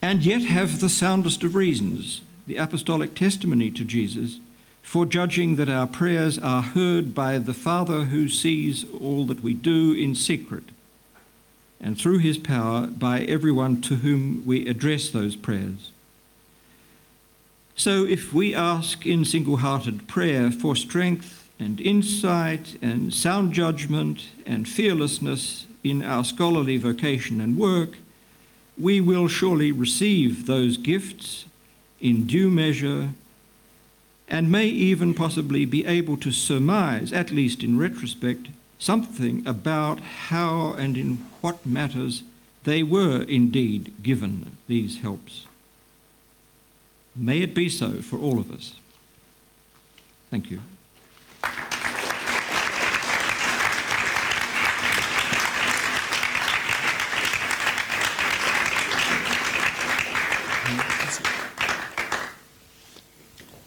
and 0.01 0.25
yet 0.25 0.43
have 0.43 0.81
the 0.81 0.89
soundest 0.89 1.43
of 1.43 1.55
reasons, 1.55 2.21
the 2.47 2.57
apostolic 2.57 3.15
testimony 3.15 3.71
to 3.71 3.85
Jesus, 3.85 4.39
for 4.83 5.07
judging 5.07 5.57
that 5.57 5.69
our 5.69 5.87
prayers 5.87 6.39
are 6.39 6.63
heard 6.63 7.15
by 7.15 7.39
the 7.39 7.55
Father 7.55 8.05
who 8.05 8.29
sees 8.29 8.85
all 9.01 9.25
that 9.27 9.43
we 9.43 9.55
do 9.55 9.93
in 9.93 10.15
secret, 10.15 10.65
and 11.81 11.99
through 11.99 12.19
his 12.19 12.37
power 12.37 12.87
by 12.87 13.21
everyone 13.21 13.81
to 13.81 13.97
whom 13.97 14.43
we 14.45 14.67
address 14.69 15.09
those 15.09 15.37
prayers. 15.37 15.92
So 17.75 18.05
if 18.05 18.33
we 18.33 18.55
ask 18.55 19.07
in 19.07 19.25
single 19.25 19.59
hearted 19.59 20.07
prayer 20.07 20.51
for 20.51 20.77
strength 20.77 21.49
and 21.59 21.81
insight 21.81 22.77
and 22.83 23.13
sound 23.13 23.53
judgment 23.53 24.29
and 24.47 24.69
fearlessness 24.69 25.67
in 25.83 26.03
our 26.03 26.25
scholarly 26.25 26.77
vocation 26.77 27.41
and 27.41 27.57
work, 27.57 27.97
we 28.79 29.01
will 29.01 29.29
surely 29.29 29.73
receive 29.73 30.47
those 30.47 30.77
gifts 30.77 31.47
in 32.01 32.27
due 32.27 32.51
measure 32.51 33.11
and 34.29 34.51
may 34.51 34.67
even 34.67 35.13
possibly 35.15 35.65
be 35.65 35.85
able 35.85 36.17
to 36.17 36.33
surmise, 36.33 37.13
at 37.13 37.31
least 37.31 37.63
in 37.63 37.79
retrospect, 37.79 38.49
something 38.79 39.47
about 39.47 40.01
how 40.01 40.73
and 40.73 40.97
in 40.97 41.17
what 41.41 41.65
matters 41.67 42.23
they 42.65 42.83
were 42.83 43.23
indeed 43.23 43.93
given 44.03 44.57
these 44.69 45.01
helps. 45.01 45.47
May 47.15 47.43
it 47.43 47.55
be 47.55 47.69
so 47.69 48.01
for 48.01 48.19
all 48.19 48.39
of 48.39 48.51
us. 48.51 48.75
Thank 50.31 50.51
you. 50.51 50.61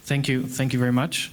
Thank 0.06 0.28
you. 0.28 0.48
Thank 0.48 0.74
you 0.74 0.80
very 0.80 0.92
much. 0.92 1.32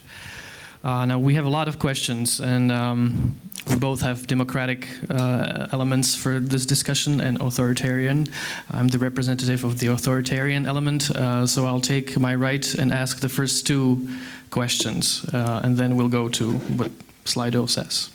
Uh, 0.84 1.04
now, 1.04 1.18
we 1.18 1.34
have 1.34 1.44
a 1.44 1.48
lot 1.48 1.68
of 1.68 1.78
questions, 1.78 2.40
and 2.40 2.72
um, 2.72 3.36
we 3.70 3.76
both 3.76 4.00
have 4.00 4.26
democratic 4.26 4.88
uh, 5.10 5.68
elements 5.70 6.16
for 6.16 6.40
this 6.40 6.66
discussion 6.66 7.20
and 7.20 7.40
authoritarian. 7.40 8.26
I'm 8.72 8.88
the 8.88 8.98
representative 8.98 9.62
of 9.62 9.78
the 9.78 9.86
authoritarian 9.88 10.66
element, 10.66 11.08
uh, 11.12 11.46
so 11.46 11.66
I'll 11.66 11.80
take 11.80 12.18
my 12.18 12.34
right 12.34 12.74
and 12.74 12.92
ask 12.92 13.20
the 13.20 13.28
first 13.28 13.64
two 13.64 14.08
questions, 14.50 15.24
uh, 15.32 15.60
and 15.62 15.76
then 15.76 15.94
we'll 15.94 16.08
go 16.08 16.28
to 16.30 16.52
what 16.52 16.90
Slido 17.26 17.68
says. 17.68 18.10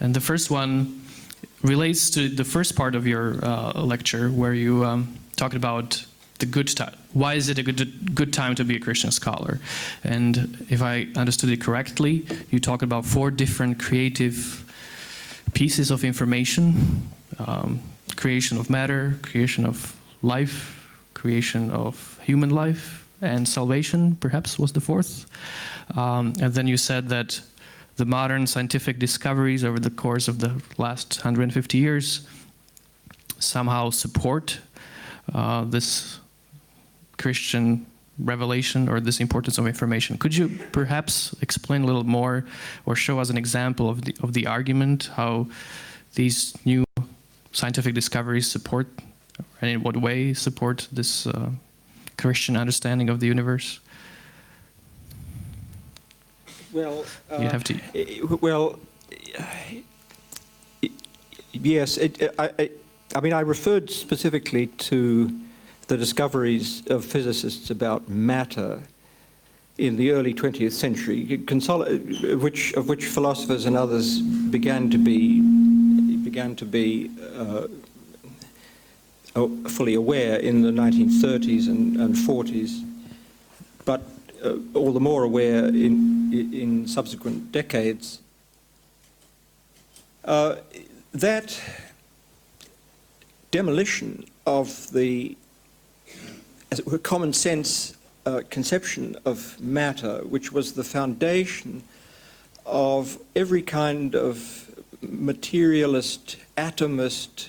And 0.00 0.12
the 0.12 0.20
first 0.20 0.50
one 0.50 1.00
relates 1.62 2.10
to 2.10 2.28
the 2.28 2.44
first 2.44 2.74
part 2.74 2.96
of 2.96 3.06
your 3.06 3.38
uh, 3.44 3.80
lecture, 3.80 4.28
where 4.28 4.54
you 4.54 4.84
um, 4.84 5.16
talked 5.36 5.54
about 5.54 6.04
the 6.38 6.46
good 6.46 6.68
time. 6.68 6.94
Why 7.12 7.34
is 7.34 7.48
it 7.48 7.58
a 7.58 7.62
good, 7.62 8.14
good 8.14 8.32
time 8.32 8.54
to 8.56 8.64
be 8.64 8.76
a 8.76 8.80
Christian 8.80 9.10
scholar? 9.10 9.60
And 10.04 10.66
if 10.68 10.82
I 10.82 11.08
understood 11.16 11.50
it 11.50 11.60
correctly, 11.60 12.26
you 12.50 12.60
talked 12.60 12.82
about 12.82 13.04
four 13.04 13.30
different 13.30 13.80
creative 13.80 14.64
pieces 15.54 15.90
of 15.90 16.04
information 16.04 17.08
um, 17.38 17.80
creation 18.16 18.58
of 18.58 18.68
matter, 18.68 19.16
creation 19.22 19.64
of 19.64 19.96
life, 20.22 20.88
creation 21.14 21.70
of 21.70 22.18
human 22.22 22.50
life, 22.50 23.06
and 23.20 23.48
salvation, 23.48 24.16
perhaps, 24.16 24.58
was 24.58 24.72
the 24.72 24.80
fourth. 24.80 25.26
Um, 25.96 26.32
and 26.40 26.52
then 26.52 26.66
you 26.66 26.76
said 26.76 27.08
that 27.08 27.40
the 27.96 28.04
modern 28.04 28.46
scientific 28.46 28.98
discoveries 28.98 29.64
over 29.64 29.78
the 29.78 29.90
course 29.90 30.28
of 30.28 30.40
the 30.40 30.60
last 30.78 31.18
150 31.18 31.78
years 31.78 32.26
somehow 33.38 33.90
support 33.90 34.58
uh, 35.32 35.64
this 35.64 36.18
Christian 37.18 37.86
revelation 38.18 38.88
or 38.88 39.00
this 39.00 39.20
importance 39.20 39.58
of 39.58 39.66
information. 39.66 40.18
Could 40.18 40.34
you 40.34 40.48
perhaps 40.72 41.34
explain 41.40 41.82
a 41.82 41.86
little 41.86 42.04
more 42.04 42.44
or 42.86 42.96
show 42.96 43.20
us 43.20 43.30
an 43.30 43.36
example 43.36 43.88
of 43.88 44.02
the, 44.02 44.16
of 44.22 44.32
the 44.32 44.46
argument, 44.46 45.10
how 45.14 45.46
these 46.14 46.54
new 46.64 46.84
scientific 47.52 47.94
discoveries 47.94 48.50
support, 48.50 48.88
and 49.60 49.70
in 49.70 49.82
what 49.82 49.96
way 49.96 50.34
support 50.34 50.88
this 50.90 51.26
uh, 51.26 51.50
Christian 52.16 52.56
understanding 52.56 53.08
of 53.08 53.20
the 53.20 53.26
universe? 53.26 53.80
Well, 56.72 57.04
uh, 57.30 57.38
you 57.38 57.48
have 57.48 57.64
to. 57.64 58.38
Well, 58.40 58.78
yes. 61.52 61.96
It, 61.96 62.34
I, 62.38 62.50
I, 62.58 62.70
I 63.14 63.20
mean, 63.20 63.32
I 63.32 63.40
referred 63.40 63.90
specifically 63.90 64.66
to 64.66 65.32
the 65.88 65.96
discoveries 65.96 66.86
of 66.88 67.04
physicists 67.04 67.70
about 67.70 68.08
matter 68.08 68.82
in 69.78 69.96
the 69.96 70.10
early 70.10 70.34
20th 70.34 70.72
century, 70.72 71.36
which, 72.36 72.72
of 72.74 72.88
which 72.88 73.06
philosophers 73.06 73.64
and 73.64 73.76
others 73.76 74.20
began 74.20 74.90
to 74.90 74.98
be 74.98 75.40
began 76.24 76.54
to 76.54 76.66
be 76.66 77.10
uh, 77.38 77.66
fully 79.66 79.94
aware 79.94 80.36
in 80.36 80.60
the 80.60 80.70
1930s 80.70 81.68
and, 81.68 81.96
and 81.96 82.14
40s, 82.14 82.84
but 83.86 84.02
uh, 84.44 84.56
all 84.74 84.92
the 84.92 85.00
more 85.00 85.22
aware 85.22 85.64
in, 85.68 86.30
in 86.52 86.86
subsequent 86.86 87.50
decades. 87.50 88.20
Uh, 90.22 90.56
that 91.12 91.58
demolition 93.50 94.22
of 94.44 94.92
the 94.92 95.34
as 96.70 96.78
it 96.78 96.86
were, 96.86 96.98
common 96.98 97.32
sense 97.32 97.96
uh, 98.26 98.42
conception 98.50 99.16
of 99.24 99.58
matter, 99.60 100.18
which 100.24 100.52
was 100.52 100.72
the 100.72 100.84
foundation 100.84 101.82
of 102.66 103.18
every 103.34 103.62
kind 103.62 104.14
of 104.14 104.70
materialist, 105.00 106.36
atomist, 106.56 107.48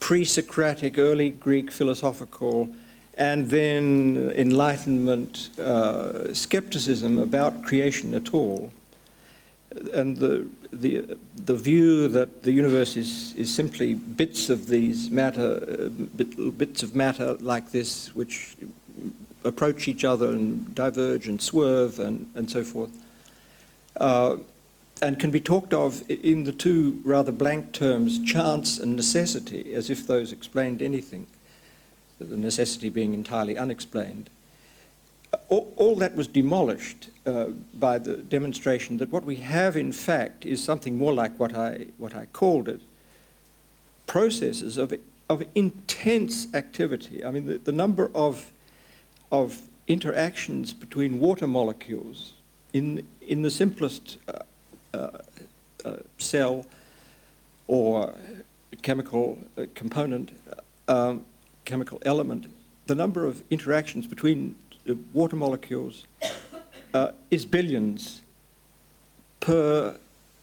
pre 0.00 0.24
Socratic, 0.24 0.98
early 0.98 1.30
Greek 1.30 1.70
philosophical, 1.70 2.68
and 3.14 3.48
then 3.50 4.32
Enlightenment 4.36 5.50
uh, 5.58 6.34
skepticism 6.34 7.18
about 7.18 7.62
creation 7.62 8.14
at 8.14 8.34
all. 8.34 8.72
And 9.92 10.16
the, 10.16 10.46
the, 10.72 11.16
the 11.36 11.54
view 11.54 12.08
that 12.08 12.42
the 12.42 12.52
universe 12.52 12.96
is, 12.96 13.34
is 13.34 13.54
simply 13.54 13.94
bits 13.94 14.50
of 14.50 14.66
these 14.66 15.10
matter, 15.10 15.62
uh, 15.68 15.88
bit, 15.88 16.58
bits 16.58 16.82
of 16.82 16.94
matter 16.94 17.34
like 17.34 17.70
this, 17.70 18.14
which 18.14 18.56
approach 19.44 19.88
each 19.88 20.04
other 20.04 20.28
and 20.28 20.74
diverge 20.74 21.26
and 21.26 21.40
swerve 21.40 21.98
and, 21.98 22.30
and 22.34 22.50
so 22.50 22.62
forth, 22.62 22.90
uh, 23.96 24.36
and 25.00 25.18
can 25.18 25.30
be 25.30 25.40
talked 25.40 25.74
of 25.74 26.08
in 26.08 26.44
the 26.44 26.52
two 26.52 27.00
rather 27.04 27.32
blank 27.32 27.72
terms, 27.72 28.22
chance 28.24 28.78
and 28.78 28.94
necessity, 28.94 29.74
as 29.74 29.90
if 29.90 30.06
those 30.06 30.32
explained 30.32 30.80
anything, 30.80 31.26
the 32.20 32.36
necessity 32.36 32.88
being 32.88 33.14
entirely 33.14 33.58
unexplained 33.58 34.30
all, 35.48 35.72
all, 35.76 35.96
that 35.96 36.14
was 36.14 36.26
demolished 36.26 37.10
uh, 37.26 37.46
by 37.74 37.98
the 37.98 38.16
demonstration 38.16 38.98
that 38.98 39.10
what 39.10 39.24
we 39.24 39.36
have, 39.36 39.76
in 39.76 39.92
fact, 39.92 40.44
is 40.44 40.62
something 40.62 40.98
more 40.98 41.12
like 41.12 41.38
what 41.38 41.56
I, 41.56 41.86
what 41.98 42.14
I 42.14 42.26
called 42.26 42.68
it 42.68 42.80
processes 44.06 44.76
of, 44.76 44.92
of 45.30 45.42
intense 45.54 46.52
activity. 46.54 47.24
I 47.24 47.30
mean, 47.30 47.46
the, 47.46 47.58
the 47.58 47.72
number 47.72 48.10
of, 48.14 48.52
of 49.30 49.62
interactions 49.88 50.74
between 50.74 51.18
water 51.18 51.46
molecules 51.46 52.34
in, 52.74 53.06
in 53.22 53.42
the 53.42 53.50
simplest 53.50 54.18
uh, 54.28 54.40
uh, 54.94 55.18
uh 55.84 55.96
cell 56.18 56.66
or 57.66 58.14
chemical 58.82 59.38
uh, 59.56 59.64
component, 59.74 60.32
um, 60.88 61.24
chemical 61.64 62.02
element, 62.04 62.52
the 62.86 62.94
number 62.94 63.24
of 63.24 63.42
interactions 63.50 64.06
between 64.06 64.54
water 65.12 65.36
molecules 65.36 66.06
uh, 66.94 67.12
is 67.30 67.44
billions 67.44 68.22
per 69.40 69.96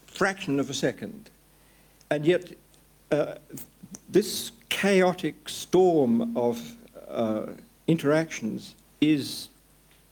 fraction 0.08 0.60
of 0.60 0.70
a 0.70 0.74
second. 0.74 1.30
And 2.10 2.26
yet, 2.26 2.52
uh, 3.12 3.36
this 4.10 4.52
chaotic 4.70 5.50
storm 5.50 6.36
of 6.38 6.76
uh, 7.10 7.48
interactions 7.88 8.76
is 9.02 9.50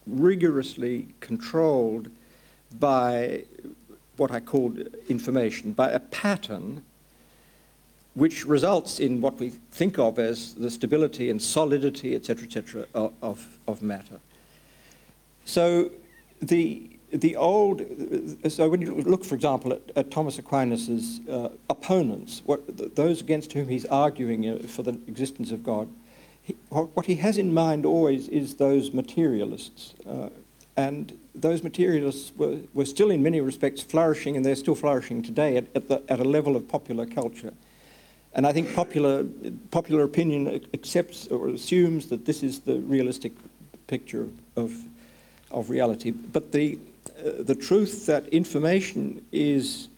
rigorously 0.05 1.07
controlled 1.19 2.09
by 2.79 3.43
what 4.17 4.31
I 4.31 4.39
called 4.39 4.79
information, 5.09 5.73
by 5.73 5.91
a 5.91 5.99
pattern 5.99 6.83
which 8.17 8.47
results 8.47 8.99
in 8.99 9.21
what 9.21 9.39
we 9.39 9.49
think 9.71 9.99
of 9.99 10.17
as 10.17 10.55
the 10.55 10.71
stability 10.71 11.29
and 11.29 11.39
solidity, 11.39 12.15
etc., 12.15 12.45
etc., 12.45 12.87
of, 13.21 13.45
of 13.67 13.83
matter. 13.83 14.19
So 15.45 15.91
the 16.41 16.89
the 17.13 17.37
old, 17.37 17.81
so 18.49 18.67
when 18.67 18.81
you 18.81 18.93
look, 18.95 19.23
for 19.23 19.35
example, 19.35 19.71
at, 19.71 19.81
at 19.95 20.11
Thomas 20.11 20.37
Aquinas's 20.37 21.21
uh, 21.29 21.49
opponents, 21.69 22.41
what, 22.45 22.95
those 22.97 23.21
against 23.21 23.53
whom 23.53 23.69
he's 23.69 23.85
arguing 23.85 24.45
uh, 24.45 24.67
for 24.67 24.83
the 24.83 24.99
existence 25.07 25.51
of 25.51 25.63
God, 25.63 25.87
he, 26.41 26.53
what 26.69 27.05
he 27.05 27.15
has 27.15 27.37
in 27.37 27.53
mind 27.53 27.85
always 27.85 28.27
is 28.27 28.55
those 28.55 28.91
materialists. 28.91 29.93
Uh, 30.05 30.27
and 30.75 31.17
those 31.33 31.63
materialists 31.63 32.33
were, 32.35 32.59
were 32.73 32.85
still 32.85 33.09
in 33.09 33.23
many 33.23 33.39
respects 33.39 33.81
flourishing, 33.81 34.35
and 34.35 34.45
they're 34.45 34.55
still 34.55 34.75
flourishing 34.75 35.23
today 35.23 35.55
at, 35.55 35.67
at, 35.75 35.87
the, 35.87 36.03
at 36.09 36.19
a 36.19 36.25
level 36.25 36.57
of 36.57 36.67
popular 36.67 37.05
culture. 37.05 37.53
And 38.37 38.45
I 38.45 38.53
think 38.53 38.73
popular, 38.75 39.25
popular 39.71 40.03
opinion 40.03 40.61
accepts 40.73 41.27
or 41.27 41.49
assumes 41.49 42.07
that 42.07 42.23
this 42.25 42.43
is 42.43 42.59
the 42.59 42.79
realistic 42.81 43.33
picture 43.87 44.29
of, 44.55 44.71
of 45.49 45.71
reality. 45.71 46.11
But 46.11 46.51
the, 46.51 46.77
uh, 47.19 47.31
the 47.39 47.55
truth 47.55 48.05
that 48.05 48.27
information 48.27 49.25
is 49.31 49.89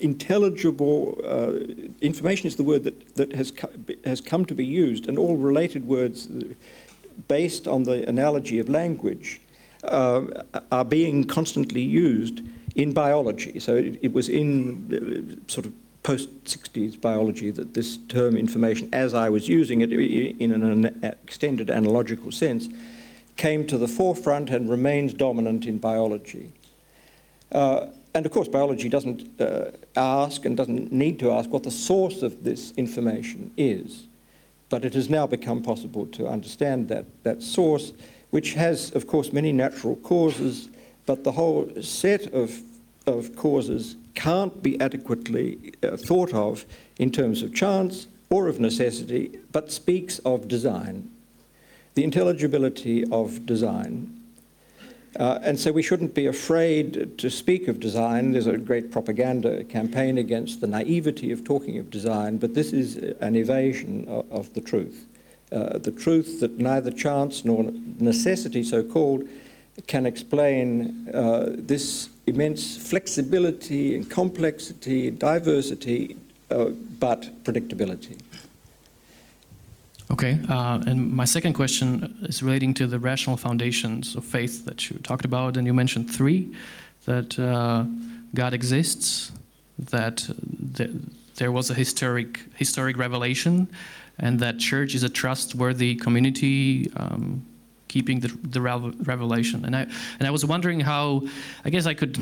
intelligible 0.00 1.20
uh, 1.24 1.52
information 2.00 2.46
is 2.46 2.54
the 2.54 2.62
word 2.62 2.84
that, 2.84 3.16
that 3.16 3.34
has, 3.34 3.50
co- 3.50 3.70
has 4.04 4.20
come 4.20 4.44
to 4.46 4.54
be 4.54 4.64
used, 4.64 5.08
and 5.08 5.18
all 5.18 5.36
related 5.36 5.86
words 5.86 6.28
based 7.26 7.66
on 7.66 7.82
the 7.82 8.08
analogy 8.08 8.60
of 8.60 8.68
language 8.68 9.40
uh, 9.84 10.22
are 10.70 10.84
being 10.84 11.24
constantly 11.24 11.82
used 11.82 12.40
in 12.76 12.92
biology. 12.92 13.58
So 13.58 13.74
it, 13.74 13.98
it 14.00 14.12
was 14.12 14.28
in 14.28 15.36
uh, 15.36 15.50
sort 15.50 15.66
of 15.66 15.72
post 16.02 16.44
60s 16.44 17.00
biology 17.00 17.50
that 17.50 17.74
this 17.74 17.98
term 18.08 18.36
information, 18.36 18.88
as 18.92 19.14
I 19.14 19.28
was 19.28 19.48
using 19.48 19.80
it 19.82 19.92
in 19.92 20.52
an 20.52 21.12
extended 21.24 21.70
analogical 21.70 22.32
sense, 22.32 22.68
came 23.36 23.66
to 23.68 23.78
the 23.78 23.88
forefront 23.88 24.50
and 24.50 24.68
remains 24.68 25.14
dominant 25.14 25.64
in 25.66 25.78
biology. 25.78 26.52
Uh, 27.50 27.86
and 28.14 28.26
of 28.26 28.32
course, 28.32 28.48
biology 28.48 28.88
doesn't 28.88 29.40
uh, 29.40 29.70
ask 29.96 30.44
and 30.44 30.56
doesn't 30.56 30.92
need 30.92 31.18
to 31.20 31.30
ask 31.30 31.48
what 31.50 31.62
the 31.62 31.70
source 31.70 32.22
of 32.22 32.44
this 32.44 32.72
information 32.76 33.50
is. 33.56 34.04
But 34.68 34.84
it 34.84 34.94
has 34.94 35.08
now 35.08 35.26
become 35.26 35.62
possible 35.62 36.06
to 36.06 36.26
understand 36.26 36.88
that, 36.88 37.06
that 37.24 37.42
source, 37.42 37.92
which 38.30 38.54
has, 38.54 38.90
of 38.94 39.06
course, 39.06 39.32
many 39.32 39.52
natural 39.52 39.96
causes, 39.96 40.68
but 41.06 41.24
the 41.24 41.32
whole 41.32 41.70
set 41.80 42.32
of, 42.32 42.62
of 43.06 43.34
causes 43.36 43.96
can't 44.14 44.62
be 44.62 44.80
adequately 44.80 45.72
uh, 45.82 45.96
thought 45.96 46.32
of 46.34 46.64
in 46.98 47.10
terms 47.10 47.42
of 47.42 47.54
chance 47.54 48.06
or 48.30 48.48
of 48.48 48.58
necessity, 48.58 49.38
but 49.52 49.70
speaks 49.70 50.18
of 50.20 50.48
design, 50.48 51.10
the 51.94 52.04
intelligibility 52.04 53.04
of 53.10 53.44
design. 53.44 54.18
Uh, 55.18 55.38
and 55.42 55.60
so 55.60 55.70
we 55.70 55.82
shouldn't 55.82 56.14
be 56.14 56.26
afraid 56.26 57.18
to 57.18 57.28
speak 57.28 57.68
of 57.68 57.78
design. 57.78 58.32
There's 58.32 58.46
a 58.46 58.56
great 58.56 58.90
propaganda 58.90 59.62
campaign 59.64 60.16
against 60.16 60.62
the 60.62 60.66
naivety 60.66 61.30
of 61.32 61.44
talking 61.44 61.78
of 61.78 61.90
design, 61.90 62.38
but 62.38 62.54
this 62.54 62.72
is 62.72 62.96
an 63.20 63.36
evasion 63.36 64.06
of, 64.08 64.32
of 64.32 64.54
the 64.54 64.62
truth. 64.62 65.06
Uh, 65.52 65.76
the 65.76 65.90
truth 65.90 66.40
that 66.40 66.56
neither 66.56 66.90
chance 66.90 67.44
nor 67.44 67.70
necessity, 67.98 68.64
so 68.64 68.82
called, 68.82 69.28
can 69.86 70.06
explain 70.06 71.10
uh, 71.12 71.50
this 71.50 72.08
immense 72.26 72.76
flexibility 72.76 73.96
and 73.96 74.08
complexity, 74.10 75.10
diversity, 75.10 76.16
uh, 76.50 76.66
but 76.98 77.30
predictability. 77.44 78.18
Okay, 80.10 80.38
uh, 80.48 80.78
and 80.86 81.10
my 81.10 81.24
second 81.24 81.54
question 81.54 82.18
is 82.22 82.42
relating 82.42 82.74
to 82.74 82.86
the 82.86 82.98
rational 82.98 83.36
foundations 83.36 84.14
of 84.14 84.24
faith 84.24 84.64
that 84.66 84.90
you 84.90 84.98
talked 84.98 85.24
about, 85.24 85.56
and 85.56 85.66
you 85.66 85.72
mentioned 85.72 86.10
three 86.10 86.54
that 87.06 87.38
uh, 87.38 87.84
God 88.34 88.52
exists, 88.52 89.32
that 89.78 90.28
th 90.76 90.90
there 91.36 91.50
was 91.50 91.70
a 91.70 91.74
historic 91.74 92.40
historic 92.56 92.96
revelation, 92.98 93.66
and 94.18 94.38
that 94.40 94.58
church 94.58 94.94
is 94.94 95.02
a 95.02 95.08
trustworthy 95.08 95.94
community. 95.94 96.90
Um, 96.96 97.42
keeping 97.92 98.20
the, 98.20 98.28
the 98.42 98.60
revelation. 98.60 99.66
And 99.66 99.76
I, 99.76 99.82
and 100.18 100.26
I 100.26 100.30
was 100.30 100.46
wondering 100.46 100.80
how, 100.80 101.22
I 101.66 101.68
guess 101.68 101.84
I 101.84 101.92
could 101.92 102.18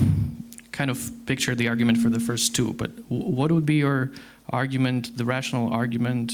kind 0.73 0.91
of 0.91 0.99
picture 1.27 1.55
the 1.55 1.69
argument 1.69 1.99
for 1.99 2.11
the 2.11 2.19
first 2.19 2.57
two, 2.57 2.73
but 2.73 2.91
what 3.09 3.53
would 3.53 3.67
be 3.67 3.77
your 3.77 4.11
argument, 4.49 5.17
the 5.17 5.25
rational 5.25 5.73
argument, 5.73 6.33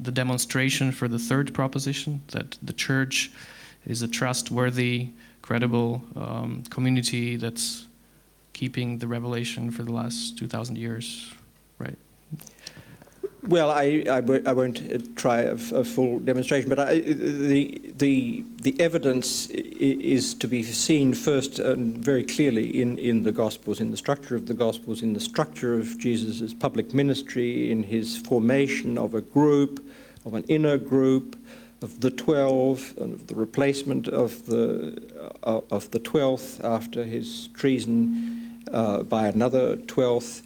the 0.00 0.12
demonstration 0.12 0.92
for 0.92 1.08
the 1.08 1.18
third 1.18 1.54
proposition, 1.54 2.20
that 2.32 2.58
the 2.62 2.74
church 2.74 3.32
is 3.86 4.02
a 4.02 4.08
trustworthy, 4.08 5.08
credible 5.40 6.02
um, 6.16 6.62
community 6.68 7.36
that's 7.36 7.86
keeping 8.52 8.98
the 8.98 9.06
revelation 9.06 9.70
for 9.70 9.82
the 9.82 9.92
last 9.92 10.36
2,000 10.38 10.76
years? 10.76 11.32
Well, 13.46 13.70
I, 13.70 14.20
won't 14.20 14.80
uh, 14.90 14.98
try 15.16 15.40
a, 15.40 15.56
full 15.56 16.18
demonstration, 16.20 16.70
but 16.70 16.78
I, 16.78 17.00
the, 17.00 17.92
the, 17.94 18.42
the 18.62 18.80
evidence 18.80 19.48
is 19.50 20.32
to 20.34 20.48
be 20.48 20.62
seen 20.62 21.12
first 21.12 21.58
and 21.58 21.98
very 21.98 22.24
clearly 22.24 22.80
in, 22.80 22.96
in 22.96 23.22
the 23.22 23.32
Gospels, 23.32 23.80
in 23.80 23.90
the 23.90 23.98
structure 23.98 24.34
of 24.34 24.46
the 24.46 24.54
Gospels, 24.54 25.02
in 25.02 25.12
the 25.12 25.20
structure 25.20 25.74
of 25.74 25.98
Jesus' 25.98 26.54
public 26.54 26.94
ministry, 26.94 27.70
in 27.70 27.82
his 27.82 28.16
formation 28.16 28.96
of 28.96 29.12
a 29.14 29.20
group, 29.20 29.84
of 30.24 30.32
an 30.32 30.44
inner 30.44 30.78
group, 30.78 31.36
of 31.82 32.00
the 32.00 32.10
12, 32.10 32.94
and 32.96 33.12
of 33.12 33.26
the 33.26 33.34
replacement 33.34 34.08
of 34.08 34.46
the, 34.46 35.02
uh, 35.42 35.60
of 35.70 35.90
the 35.90 36.00
12th 36.00 36.64
after 36.64 37.04
his 37.04 37.48
treason 37.48 38.64
uh, 38.72 39.02
by 39.02 39.26
another 39.26 39.76
12th 39.76 40.40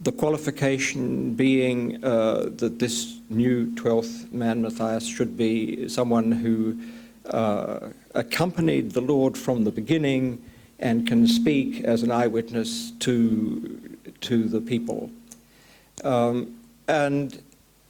the 0.00 0.12
qualification 0.12 1.34
being 1.34 2.02
uh, 2.02 2.48
that 2.56 2.78
this 2.78 3.18
new 3.28 3.66
12th 3.72 4.32
man, 4.32 4.62
Matthias, 4.62 5.06
should 5.06 5.36
be 5.36 5.88
someone 5.88 6.32
who 6.32 6.78
uh, 7.26 7.90
accompanied 8.14 8.92
the 8.92 9.02
Lord 9.02 9.36
from 9.36 9.64
the 9.64 9.70
beginning 9.70 10.42
and 10.78 11.06
can 11.06 11.26
speak 11.26 11.84
as 11.84 12.02
an 12.02 12.10
eyewitness 12.10 12.92
to, 13.00 13.98
to 14.22 14.44
the 14.44 14.60
people. 14.62 15.10
Um, 16.02 16.58
and 16.88 17.42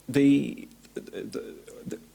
the, 0.09 0.67
the, 0.95 1.55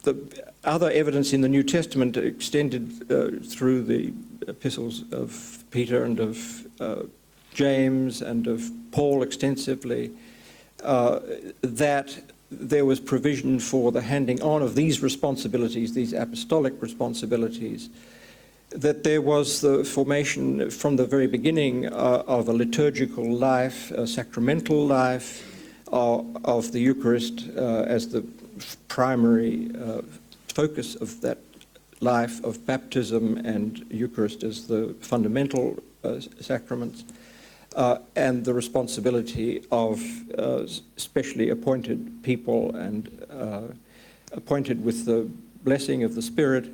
the, 0.04 0.52
other 0.66 0.92
evidence 0.92 1.32
in 1.32 1.40
the 1.40 1.48
New 1.48 1.64
Testament 1.64 2.18
extended 2.18 3.10
uh, 3.10 3.40
through 3.48 3.84
the 3.84 4.12
epistles 4.48 5.06
of 5.14 5.64
Peter 5.72 6.04
and 6.04 6.20
of 6.20 6.68
uh, 6.82 7.04
James 7.54 8.22
and 8.22 8.48
of 8.48 8.70
Paul 8.96 9.24
extensively, 9.24 10.10
uh, 10.82 11.20
that 11.62 12.18
there 12.50 12.86
was 12.86 13.02
provision 13.02 13.60
for 13.60 13.92
the 13.92 14.00
handing 14.00 14.42
on 14.42 14.62
of 14.62 14.76
these 14.76 15.04
responsibilities, 15.04 15.94
these 15.94 16.14
apostolic 16.14 16.82
responsibilities, 16.82 17.90
that 18.70 19.04
there 19.04 19.22
was 19.22 19.60
the 19.60 19.84
formation 19.84 20.72
from 20.72 20.96
the 20.96 21.06
very 21.06 21.28
beginning 21.28 21.88
uh, 21.88 22.24
of 22.26 22.48
a 22.48 22.54
liturgical 22.54 23.30
life, 23.30 23.92
a 23.92 24.08
sacramental 24.08 24.88
life, 24.88 25.44
uh, 25.92 26.24
of 26.46 26.72
the 26.72 26.80
Eucharist 26.80 27.50
uh, 27.58 27.84
as 27.98 28.08
the 28.08 28.26
primary 28.88 29.72
uh, 29.76 30.02
focus 30.48 30.96
of 30.96 31.20
that 31.20 31.40
life 32.00 32.42
of 32.46 32.66
baptism 32.66 33.38
and 33.44 33.86
Eucharist 33.90 34.44
as 34.44 34.68
the 34.68 34.96
fundamental 35.02 35.84
uh, 36.06 36.22
sacraments 36.40 37.04
uh, 37.76 37.98
and 38.16 38.46
the 38.46 38.54
responsibility 38.54 39.64
of 39.72 40.02
uh, 40.38 40.66
specially 40.98 41.50
appointed 41.50 42.24
people 42.24 42.76
and 42.76 43.26
uh, 43.30 43.62
appointed 44.32 44.84
with 44.84 45.06
the 45.06 45.30
blessing 45.64 46.04
of 46.04 46.16
the 46.16 46.22
Spirit 46.22 46.72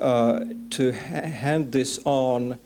uh, 0.00 0.40
to 0.70 0.92
ha 0.92 1.20
hand 1.22 1.72
this 1.72 2.00
on 2.04 2.58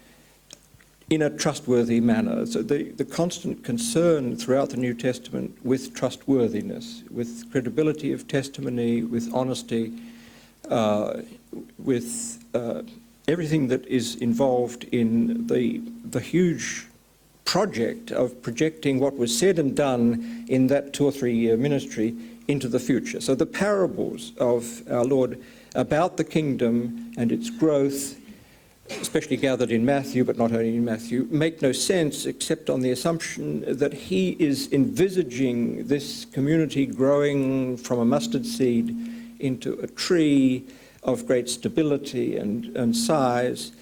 in 1.11 1.23
a 1.23 1.31
trustworthy 1.31 2.01
manner. 2.01 2.47
So 2.47 2.63
the, 2.63 2.85
the 2.93 3.05
constant 3.05 3.63
concern 3.63 4.37
throughout 4.37 4.71
the 4.71 4.79
New 4.79 4.95
Testament 4.95 5.57
with 5.63 5.95
trustworthiness, 5.95 7.03
with 7.11 7.51
credibility 7.51 8.13
of 8.13 8.27
testimony, 8.27 9.03
with 9.03 9.33
honesty, 9.35 9.93
uh, 10.71 11.23
with 11.79 12.43
uh, 12.55 12.83
everything 13.29 13.69
that 13.69 13.87
is 13.87 14.17
involved 14.17 14.85
in 14.85 15.47
the, 15.47 15.83
the 16.05 16.21
huge 16.21 16.87
project 17.45 18.11
of 18.11 18.41
projecting 18.43 18.99
what 18.99 19.17
was 19.17 19.37
said 19.37 19.59
and 19.59 19.77
done 19.77 20.45
in 20.49 20.67
that 20.69 20.93
two 20.93 21.05
or 21.05 21.13
three 21.13 21.35
year 21.35 21.57
ministry 21.57 22.15
into 22.49 22.69
the 22.69 22.81
future. 22.81 23.21
So 23.21 23.35
the 23.35 23.47
parables 23.47 24.33
of 24.39 24.83
our 24.91 25.05
Lord 25.05 25.41
about 25.75 26.17
the 26.17 26.25
kingdom 26.25 27.13
and 27.17 27.33
its 27.33 27.51
growth, 27.51 28.19
especially 29.01 29.37
gathered 29.37 29.71
in 29.71 29.85
Matthew, 29.85 30.25
but 30.25 30.37
not 30.37 30.53
only 30.53 30.77
in 30.77 30.85
Matthew, 30.85 31.27
make 31.31 31.63
no 31.63 31.73
sense 31.73 32.27
except 32.27 32.71
on 32.71 32.81
the 32.81 32.91
assumption 32.91 33.65
that 33.79 33.93
he 33.93 34.37
is 34.39 34.73
envisaging 34.73 35.87
this 35.87 36.27
community 36.27 36.87
growing 36.87 37.77
from 37.77 37.99
a 37.99 38.05
mustard 38.05 38.47
seed 38.47 38.95
into 39.41 39.75
a 39.81 39.87
tree 39.87 40.65
of 41.03 41.27
great 41.27 41.49
stability 41.49 42.37
and, 42.37 42.77
and 42.77 42.97
size 42.97 43.73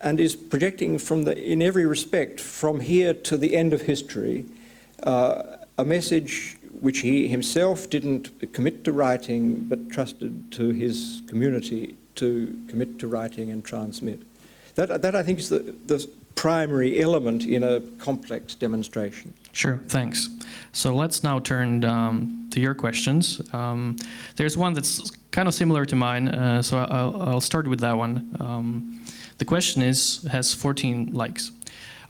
and 0.00 0.20
is 0.20 0.36
projecting 0.36 0.98
from 0.98 1.24
the, 1.24 1.36
in 1.36 1.62
every 1.62 1.86
respect 1.86 2.40
from 2.40 2.80
here 2.80 3.14
to 3.14 3.36
the 3.36 3.56
end 3.56 3.72
of 3.72 3.82
history 3.82 4.44
uh, 5.02 5.42
a 5.78 5.84
message 5.84 6.56
which 6.80 7.00
he 7.00 7.28
himself 7.28 7.90
didn't 7.90 8.52
commit 8.52 8.84
to 8.84 8.92
writing 8.92 9.64
but 9.64 9.90
trusted 9.90 10.50
to 10.52 10.70
his 10.70 11.22
community 11.26 11.96
to 12.14 12.56
commit 12.68 12.98
to 12.98 13.06
writing 13.06 13.50
and 13.50 13.64
transmit. 13.64 14.20
That, 14.74 15.02
that 15.02 15.14
I 15.14 15.22
think 15.22 15.38
is 15.38 15.48
the, 15.48 15.74
the 15.86 16.08
primary 16.34 17.00
element 17.00 17.44
in 17.44 17.64
a 17.64 17.80
complex 17.98 18.54
demonstration. 18.54 19.34
Sure, 19.52 19.80
thanks. 19.88 20.28
So 20.72 20.94
let's 20.94 21.24
now 21.24 21.40
turn 21.40 21.84
um, 21.84 22.48
to 22.50 22.60
your 22.60 22.74
questions. 22.74 23.40
Um, 23.52 23.96
there's 24.36 24.56
one 24.56 24.72
that's 24.72 25.10
kind 25.32 25.48
of 25.48 25.54
similar 25.54 25.84
to 25.86 25.96
mine, 25.96 26.28
uh, 26.28 26.62
so 26.62 26.78
I'll, 26.78 27.22
I'll, 27.22 27.40
start 27.40 27.66
with 27.66 27.80
that 27.80 27.96
one. 27.96 28.36
Um, 28.38 29.04
the 29.38 29.44
question 29.44 29.82
is 29.82 30.26
has 30.30 30.52
14 30.52 31.12
likes. 31.12 31.52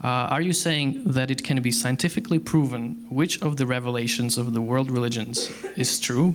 Uh, 0.02 0.30
are 0.30 0.40
you 0.40 0.52
saying 0.52 1.02
that 1.05 1.30
it 1.30 1.42
can 1.42 1.60
be 1.60 1.72
scientifically 1.72 2.38
proven 2.38 3.06
which 3.10 3.42
of 3.42 3.56
the 3.56 3.66
revelations 3.66 4.38
of 4.38 4.52
the 4.52 4.60
world 4.60 4.90
religions 4.90 5.50
is 5.76 5.98
true? 5.98 6.34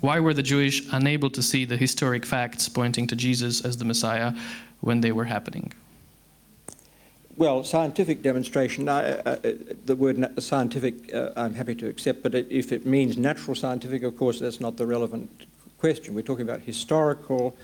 Why 0.00 0.20
were 0.20 0.34
the 0.34 0.42
Jewish 0.42 0.82
unable 0.92 1.30
to 1.30 1.42
see 1.42 1.64
the 1.64 1.76
historic 1.76 2.24
facts 2.24 2.68
pointing 2.68 3.06
to 3.08 3.16
Jesus 3.16 3.64
as 3.64 3.76
the 3.76 3.84
Messiah 3.84 4.32
when 4.80 5.00
they 5.00 5.12
were 5.12 5.24
happening? 5.24 5.72
Well, 7.36 7.64
scientific 7.64 8.22
demonstration, 8.22 8.84
the 8.84 9.96
word 9.96 10.42
scientific 10.42 11.14
uh, 11.14 11.30
I'm 11.34 11.54
happy 11.54 11.74
to 11.76 11.88
accept, 11.88 12.22
but 12.22 12.34
if 12.34 12.72
it 12.72 12.84
means 12.84 13.16
natural 13.16 13.54
scientific, 13.54 14.02
of 14.02 14.16
course, 14.16 14.38
that's 14.38 14.60
not 14.60 14.76
the 14.76 14.86
relevant 14.86 15.46
question. 15.78 16.14
We're 16.14 16.22
talking 16.22 16.48
about 16.48 16.60
historical 16.60 17.56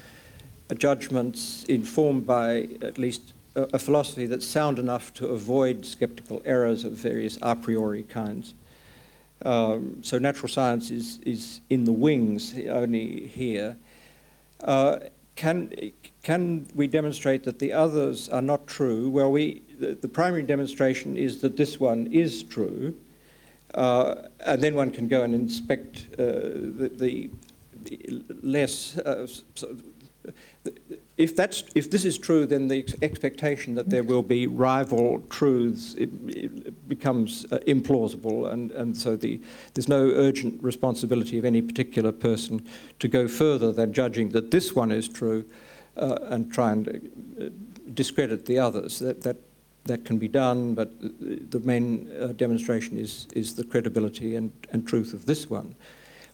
judgments 0.75 1.65
informed 1.65 2.27
by 2.27 2.69
at 2.83 2.99
least 2.99 3.33
a, 3.55 3.63
a 3.75 3.79
philosophy 3.79 4.27
that's 4.27 4.47
sound 4.47 4.79
enough 4.79 5.13
to 5.15 5.29
avoid 5.29 5.85
skeptical 5.85 6.43
errors 6.45 6.85
of 6.85 6.93
various 6.93 7.39
a 7.43 7.57
priori 7.57 8.03
kinds. 8.03 8.55
Um, 9.45 10.03
so 10.03 10.19
natural 10.19 10.49
science 10.49 10.91
is, 10.91 11.19
is 11.25 11.61
in 11.71 11.85
the 11.85 11.93
wings 11.93 12.55
only 12.69 13.27
here. 13.29 13.77
Uh, 14.61 14.99
can, 15.37 15.73
can 16.25 16.67
we 16.75 16.89
demonstrate 16.89 17.45
that 17.45 17.61
the 17.61 17.73
others 17.73 18.29
are 18.29 18.43
not 18.43 18.67
true? 18.67 19.09
Well, 19.09 19.31
we, 19.31 19.63
the, 19.79 19.95
the 19.95 20.09
primary 20.09 20.43
demonstration 20.43 21.17
is 21.17 21.41
that 21.43 21.57
this 21.57 21.79
one 21.79 22.09
is 22.09 22.43
true, 22.43 22.97
uh, 23.75 24.17
and 24.45 24.61
then 24.61 24.75
one 24.75 24.91
can 24.91 25.07
go 25.07 25.23
and 25.23 25.35
inspect 25.35 26.07
uh, 26.15 26.25
the, 26.25 26.91
the, 26.97 27.31
less. 28.43 28.99
Uh, 28.99 29.29
so 29.55 29.77
if, 31.17 31.35
that's, 31.35 31.65
if 31.75 31.91
this 31.91 32.05
is 32.05 32.17
true, 32.17 32.47
then 32.47 32.69
the 32.69 32.87
expectation 33.03 33.75
that 33.75 33.91
there 33.91 34.05
will 34.05 34.23
be 34.23 34.47
rival 34.47 35.21
truths 35.31 35.95
it, 35.95 36.11
it 36.29 36.89
becomes 36.89 37.45
uh, 37.51 37.59
implausible, 37.67 38.53
and, 38.53 38.71
and 38.73 38.97
so 38.97 39.17
the, 39.17 39.41
there's 39.75 39.89
no 39.89 40.11
urgent 40.11 40.63
responsibility 40.63 41.39
of 41.39 41.45
any 41.45 41.61
particular 41.61 42.13
person 42.13 42.65
to 43.01 43.09
go 43.09 43.27
further 43.27 43.73
than 43.73 43.93
judging 43.93 44.29
that 44.31 44.51
this 44.51 44.75
one 44.75 44.93
is 44.93 45.09
true 45.09 45.45
uh, 45.97 46.19
and 46.31 46.53
try 46.53 46.73
and 46.73 46.89
uh, 47.41 47.49
discredit 47.95 48.47
the 48.47 48.59
others. 48.59 49.01
That, 49.01 49.23
that, 49.23 49.37
that 49.85 50.05
can 50.05 50.19
be 50.19 50.29
done, 50.29 50.75
but 50.75 50.93
the 51.01 51.61
main 51.61 52.13
uh, 52.21 52.29
demonstration 52.29 52.99
is, 52.99 53.27
is 53.35 53.55
the 53.55 53.65
credibility 53.65 54.37
and, 54.37 54.53
and 54.71 54.87
truth 54.87 55.15
of 55.15 55.27
this 55.27 55.51
one. 55.51 55.75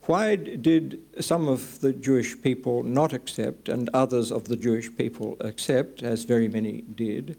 Why 0.06 0.36
did 0.36 1.01
some 1.20 1.48
of 1.48 1.81
the 1.81 1.94
Jewish 1.94 2.40
people 2.43 2.82
not 2.82 3.14
accept 3.14 3.70
and 3.70 3.89
others 3.94 4.31
of 4.31 4.44
the 4.44 4.56
Jewish 4.56 4.94
people 4.94 5.39
accept, 5.40 6.02
as 6.02 6.24
very 6.24 6.47
many 6.47 6.82
did, 6.82 7.39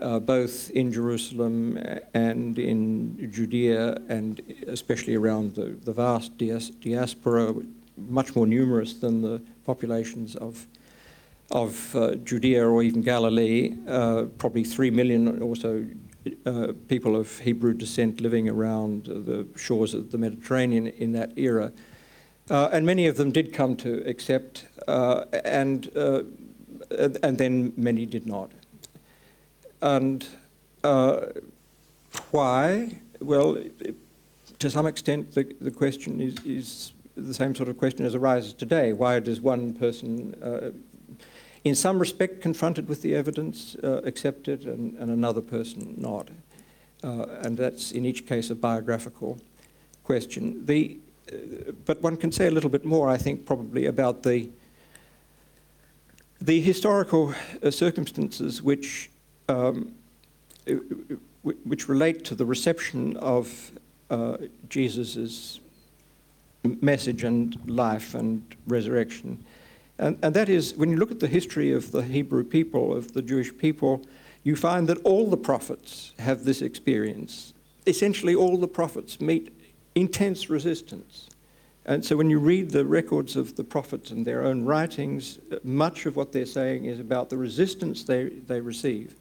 uh, 0.00 0.18
both 0.18 0.70
in 0.70 0.90
Jerusalem 0.90 1.76
and 2.14 2.58
in 2.58 3.30
Judea 3.30 3.98
and 4.08 4.40
especially 4.68 5.16
around 5.16 5.54
the, 5.54 5.76
the 5.84 5.92
vast 5.92 6.38
dias 6.38 6.70
diaspora, 6.70 7.54
much 7.96 8.34
more 8.34 8.46
numerous 8.46 8.94
than 8.94 9.20
the 9.20 9.42
populations 9.66 10.34
of, 10.36 10.66
of 11.50 11.94
uh, 11.94 12.14
Judea 12.14 12.66
or 12.66 12.82
even 12.82 13.02
Galilee, 13.02 13.76
uh, 13.86 14.22
probably 14.38 14.64
three 14.64 14.90
million 14.90 15.42
or 15.42 15.54
so 15.56 15.84
uh, 16.46 16.72
people 16.88 17.16
of 17.16 17.38
Hebrew 17.38 17.74
descent 17.74 18.22
living 18.22 18.48
around 18.48 19.04
the 19.04 19.46
shores 19.56 19.92
of 19.92 20.10
the 20.10 20.16
Mediterranean 20.16 20.86
in 20.86 21.12
that 21.12 21.32
era. 21.36 21.70
Uh, 22.50 22.70
and 22.72 22.86
many 22.86 23.06
of 23.06 23.16
them 23.16 23.30
did 23.30 23.52
come 23.52 23.76
to 23.76 24.02
accept, 24.08 24.64
uh, 24.86 25.24
and, 25.44 25.90
uh, 25.94 26.22
and 27.22 27.36
then 27.36 27.72
many 27.76 28.06
did 28.06 28.26
not. 28.26 28.50
And 29.82 30.26
uh, 30.82 31.26
why? 32.30 32.98
Well, 33.20 33.58
to 34.58 34.70
some 34.70 34.86
extent, 34.86 35.34
the, 35.34 35.54
the 35.60 35.70
question 35.70 36.22
is, 36.22 36.36
is 36.46 36.92
the 37.16 37.34
same 37.34 37.54
sort 37.54 37.68
of 37.68 37.76
question 37.76 38.06
as 38.06 38.14
arises 38.14 38.54
today. 38.54 38.94
Why 38.94 39.20
does 39.20 39.40
one 39.42 39.74
person, 39.74 40.34
uh, 40.42 40.70
in 41.64 41.74
some 41.74 41.98
respect, 41.98 42.40
confronted 42.40 42.88
with 42.88 43.02
the 43.02 43.14
evidence, 43.14 43.76
uh, 43.84 44.00
accept 44.04 44.48
it, 44.48 44.64
and, 44.64 44.96
and 44.96 45.10
another 45.10 45.42
person 45.42 45.94
not? 45.98 46.28
and 47.00 47.56
that's, 47.56 47.92
in 47.92 48.04
each 48.04 48.26
case, 48.26 48.50
a 48.50 48.56
biographical 48.56 49.40
question. 50.02 50.66
The, 50.66 50.98
but 51.84 52.02
one 52.02 52.16
can 52.16 52.32
say 52.32 52.46
a 52.46 52.50
little 52.50 52.70
bit 52.70 52.84
more, 52.84 53.08
I 53.08 53.16
think, 53.18 53.46
probably 53.46 53.86
about 53.86 54.22
the 54.22 54.50
the 56.40 56.60
historical 56.60 57.34
uh, 57.62 57.70
circumstances 57.70 58.62
which 58.62 59.10
um, 59.48 59.92
which 61.42 61.88
relate 61.88 62.24
to 62.24 62.34
the 62.34 62.44
reception 62.44 63.16
of 63.16 63.72
uh, 64.10 64.36
Jesus' 64.68 65.60
message 66.80 67.24
and 67.24 67.58
life 67.68 68.14
and 68.14 68.42
resurrection. 68.66 69.44
And, 69.98 70.18
and 70.22 70.34
that 70.34 70.48
is, 70.48 70.74
when 70.74 70.90
you 70.90 70.96
look 70.96 71.10
at 71.10 71.20
the 71.20 71.28
history 71.28 71.72
of 71.72 71.90
the 71.90 72.02
Hebrew 72.02 72.44
people, 72.44 72.96
of 72.96 73.12
the 73.12 73.22
Jewish 73.22 73.56
people, 73.56 74.02
you 74.44 74.56
find 74.56 74.88
that 74.88 74.98
all 75.04 75.28
the 75.28 75.36
prophets 75.36 76.12
have 76.18 76.44
this 76.44 76.62
experience. 76.62 77.52
Essentially, 77.86 78.34
all 78.34 78.56
the 78.56 78.68
prophets 78.68 79.20
meet 79.20 79.52
intense 79.94 80.50
resistance. 80.50 81.28
And 81.88 82.04
so 82.04 82.16
when 82.16 82.28
you 82.28 82.38
read 82.38 82.70
the 82.70 82.84
records 82.84 83.34
of 83.34 83.56
the 83.56 83.64
prophets 83.64 84.10
and 84.10 84.26
their 84.26 84.44
own 84.44 84.64
writings, 84.64 85.38
much 85.64 86.04
of 86.04 86.16
what 86.16 86.32
they're 86.32 86.44
saying 86.44 86.84
is 86.84 87.00
about 87.00 87.30
the 87.30 87.38
resistance 87.38 88.04
they, 88.04 88.24
they 88.24 88.60
receive. 88.60 89.14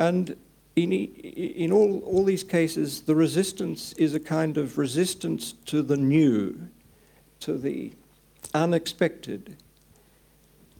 And 0.00 0.36
in, 0.74 0.90
in 0.92 1.70
all, 1.70 2.00
all 2.00 2.24
these 2.24 2.44
cases, 2.44 3.02
the 3.02 3.14
resistance 3.14 3.92
is 3.92 4.14
a 4.14 4.20
kind 4.20 4.56
of 4.56 4.78
resistance 4.78 5.52
to 5.66 5.82
the 5.82 5.98
new, 5.98 6.68
to 7.40 7.58
the 7.58 7.92
unexpected, 8.54 9.56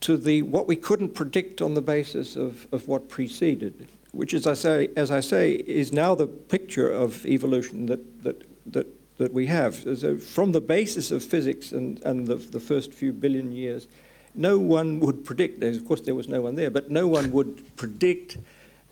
to 0.01 0.17
the 0.17 0.43
what 0.43 0.67
we 0.67 0.77
couldn't 0.77 1.11
predict 1.11 1.61
on 1.61 1.75
the 1.75 1.83
basis 1.83 2.37
of, 2.37 2.67
of 2.73 2.89
what 2.89 3.09
preceded, 3.09 3.87
which, 4.13 4.33
as 4.33 4.47
I 4.47 4.55
say, 4.55 4.89
as 4.97 5.11
I 5.11 5.21
say, 5.21 5.53
is 5.53 5.93
now 5.93 6.15
the 6.15 6.27
picture 6.27 6.91
of 6.91 7.25
evolution 7.27 7.87
that, 7.87 8.25
that 8.25 8.43
that, 8.67 8.87
that 9.19 9.33
we 9.33 9.47
have. 9.47 9.75
So 9.99 10.19
from 10.19 10.53
the 10.53 10.61
basis 10.61 11.11
of 11.11 11.23
physics 11.23 11.73
and, 11.73 12.01
and 12.03 12.27
the, 12.27 12.37
the 12.37 12.61
first 12.61 12.93
few 12.93 13.13
billion 13.13 13.53
years, 13.53 13.87
no 14.35 14.59
one 14.59 15.01
would 15.01 15.25
predict, 15.25 15.63
of 15.63 15.87
course 15.87 16.01
there 16.01 16.15
was 16.15 16.29
no 16.29 16.41
one 16.41 16.57
there, 16.57 16.71
but 16.71 16.91
no 16.91 17.07
one 17.07 17.31
would 17.33 17.77
predict 17.77 18.39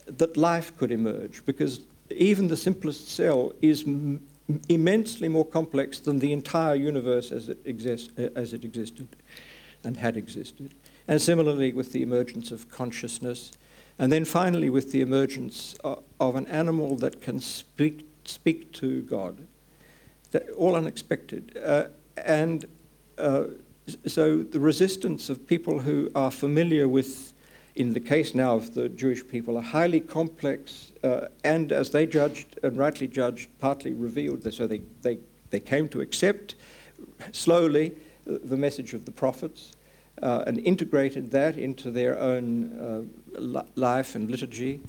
that 0.06 0.36
life 0.36 0.76
could 0.76 0.92
emerge 0.92 1.44
because 1.46 1.80
even 2.10 2.48
the 2.48 2.56
simplest 2.56 3.08
cell 3.08 3.52
is 3.62 3.84
immensely 4.68 5.28
more 5.28 5.44
complex 5.44 5.98
than 6.00 6.18
the 6.18 6.32
entire 6.32 6.74
universe 6.74 7.32
as 7.32 7.48
it, 7.48 7.58
exists, 7.64 8.10
as 8.36 8.52
it 8.52 8.64
existed 8.64 9.08
and 9.84 9.96
had 9.96 10.16
existed. 10.16 10.74
And 11.08 11.20
similarly 11.20 11.72
with 11.72 11.92
the 11.92 12.02
emergence 12.02 12.52
of 12.52 12.70
consciousness. 12.70 13.52
And 13.98 14.12
then 14.12 14.24
finally 14.24 14.70
with 14.70 14.92
the 14.92 15.00
emergence 15.00 15.74
of, 15.82 16.02
of 16.20 16.36
an 16.36 16.46
animal 16.46 16.96
that 16.96 17.20
can 17.20 17.40
speak, 17.40 18.06
speak 18.24 18.72
to 18.74 19.02
God 19.02 19.46
all 20.56 20.76
unexpected. 20.76 21.58
Uh, 21.64 21.84
and 22.24 22.64
uh, 23.18 23.44
so 24.06 24.42
the 24.42 24.60
resistance 24.60 25.28
of 25.30 25.46
people 25.46 25.78
who 25.78 26.10
are 26.14 26.30
familiar 26.30 26.88
with, 26.88 27.32
in 27.74 27.92
the 27.92 28.00
case 28.00 28.34
now 28.34 28.56
of 28.56 28.74
the 28.74 28.88
Jewish 28.88 29.26
people, 29.26 29.58
a 29.58 29.62
highly 29.62 30.00
complex 30.00 30.92
uh, 31.02 31.26
and, 31.44 31.72
as 31.72 31.90
they 31.90 32.06
judged 32.06 32.58
and 32.62 32.76
rightly 32.76 33.06
judged, 33.06 33.48
partly 33.58 33.92
revealed. 33.92 34.52
So 34.52 34.66
they, 34.66 34.82
they, 35.02 35.18
they 35.50 35.60
came 35.60 35.88
to 35.88 36.00
accept 36.00 36.54
slowly 37.32 37.92
the 38.24 38.56
message 38.56 38.94
of 38.94 39.04
the 39.04 39.10
prophets 39.10 39.72
uh, 40.22 40.44
and 40.46 40.58
integrated 40.60 41.30
that 41.30 41.56
into 41.56 41.90
their 41.90 42.18
own 42.18 43.08
uh, 43.38 43.62
life 43.74 44.14
and 44.14 44.30
liturgy, 44.30 44.80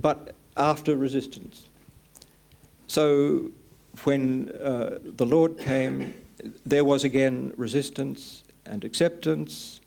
but 0.00 0.34
after 0.56 0.96
resistance. 0.96 1.68
So 2.86 3.50
when 4.04 4.50
uh, 4.50 4.98
the 5.02 5.26
Lord 5.26 5.58
came, 5.58 6.14
there 6.64 6.84
was 6.84 7.04
again 7.04 7.52
resistance 7.56 8.44
and 8.66 8.84
acceptance 8.84 9.80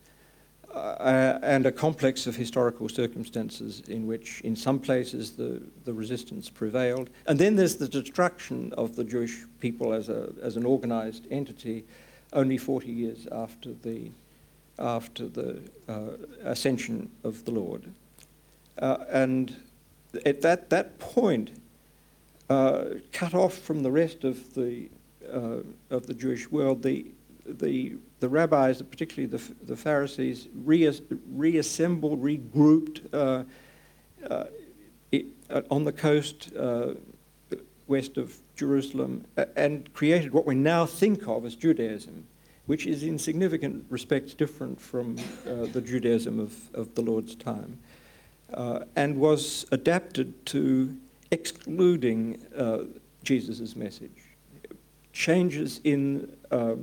uh, 0.74 1.40
and 1.44 1.66
a 1.66 1.72
complex 1.72 2.26
of 2.26 2.36
historical 2.36 2.90
circumstances 2.90 3.84
in 3.88 4.08
which, 4.08 4.42
in 4.42 4.56
some 4.56 4.80
places, 4.80 5.34
the, 5.34 5.62
the 5.86 5.94
resistance 5.94 6.50
prevailed. 6.50 7.10
And 7.28 7.38
then 7.38 7.56
there's 7.56 7.76
the 7.76 7.88
destruction 7.88 8.74
of 8.74 8.96
the 8.96 9.04
Jewish 9.04 9.44
people 9.60 9.94
as, 9.94 10.10
a, 10.10 10.34
as 10.42 10.58
an 10.58 10.66
organized 10.66 11.28
entity 11.30 11.86
only 12.34 12.58
40 12.58 12.92
years 12.92 13.28
after 13.32 13.74
the, 13.84 14.10
after 14.80 15.28
the 15.28 15.62
uh, 15.88 16.18
ascension 16.44 17.10
of 17.24 17.46
the 17.46 17.52
Lord. 17.52 17.92
Uh, 18.80 18.98
and 19.10 19.56
at 20.26 20.42
that, 20.42 20.72
that 20.72 20.98
point, 20.98 21.52
uh, 22.54 23.00
cut 23.12 23.34
off 23.34 23.58
from 23.58 23.82
the 23.82 23.92
rest 23.92 24.24
of 24.24 24.54
the, 24.54 24.88
uh, 25.32 25.58
of 25.90 26.06
the 26.06 26.14
Jewish 26.14 26.52
world, 26.52 26.84
the, 26.84 27.08
the, 27.46 27.96
the 28.20 28.30
rabbis, 28.30 28.80
particularly 28.82 29.26
the, 29.26 29.42
the 29.66 29.76
Pharisees, 29.76 30.48
reassembled, 30.64 32.22
regrouped 32.22 33.02
uh, 33.12 33.44
uh, 34.30 34.44
uh, 35.50 35.62
on 35.72 35.84
the 35.84 35.92
coast 35.92 36.52
west 37.88 38.18
of 38.18 38.38
Jerusalem 38.56 39.26
and 39.56 39.92
created 39.94 40.32
what 40.32 40.46
we 40.46 40.56
now 40.56 40.86
think 40.86 41.28
of 41.28 41.46
as 41.46 41.56
Judaism, 41.56 42.26
which 42.68 42.86
is 42.86 43.04
in 43.04 43.18
significant 43.18 43.86
respects 43.90 44.34
different 44.34 44.80
from 44.80 45.18
the 45.44 45.82
Judaism 45.82 46.40
of, 46.40 46.54
of 46.76 46.94
the 46.94 47.02
Lord's 47.02 47.36
time, 47.36 47.80
and 48.96 49.18
was 49.18 49.66
adapted 49.72 50.46
to 50.48 50.96
excluding 51.34 52.42
uh, 52.56 52.84
Jesus' 53.24 53.76
message. 53.76 54.36
Changes 55.12 55.82
in 55.84 56.32
uh, 56.52 56.76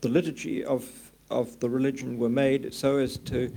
the 0.00 0.08
liturgy 0.08 0.64
of, 0.64 0.88
of 1.30 1.60
the 1.60 1.68
religion 1.68 2.18
were 2.18 2.30
made 2.30 2.72
so 2.72 2.96
as 2.96 3.18
to 3.18 3.52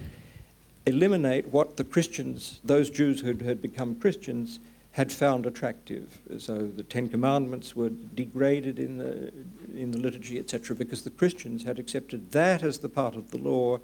eliminate 0.86 1.48
what 1.48 1.78
the 1.78 1.86
Christians, 1.86 2.60
those 2.66 2.90
Jews 2.90 3.22
who 3.22 3.34
had 3.34 3.62
become 3.62 3.96
Christians, 3.96 4.60
had 4.92 5.12
found 5.12 5.46
attractive. 5.46 6.18
So 6.38 6.68
the 6.68 6.84
Ten 6.84 7.08
Commandments 7.08 7.76
were 7.76 7.92
degraded 8.16 8.78
in 8.78 8.98
the, 8.98 9.32
in 9.74 9.92
the 9.92 10.00
liturgy, 10.00 10.38
etc., 10.38 10.76
because 10.76 11.04
the 11.04 11.12
Christians 11.12 11.64
had 11.64 11.80
accepted 11.80 12.32
that 12.32 12.62
as 12.64 12.80
the 12.80 12.90
part 12.90 13.16
of 13.16 13.32
the 13.32 13.38
law 13.38 13.80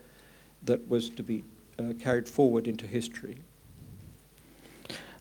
that 0.63 0.85
was 0.89 1.09
to 1.11 1.23
be 1.23 1.45
uh, 1.79 1.93
carried 2.01 2.27
forward 2.27 2.67
into 2.67 2.87
history. 2.87 3.37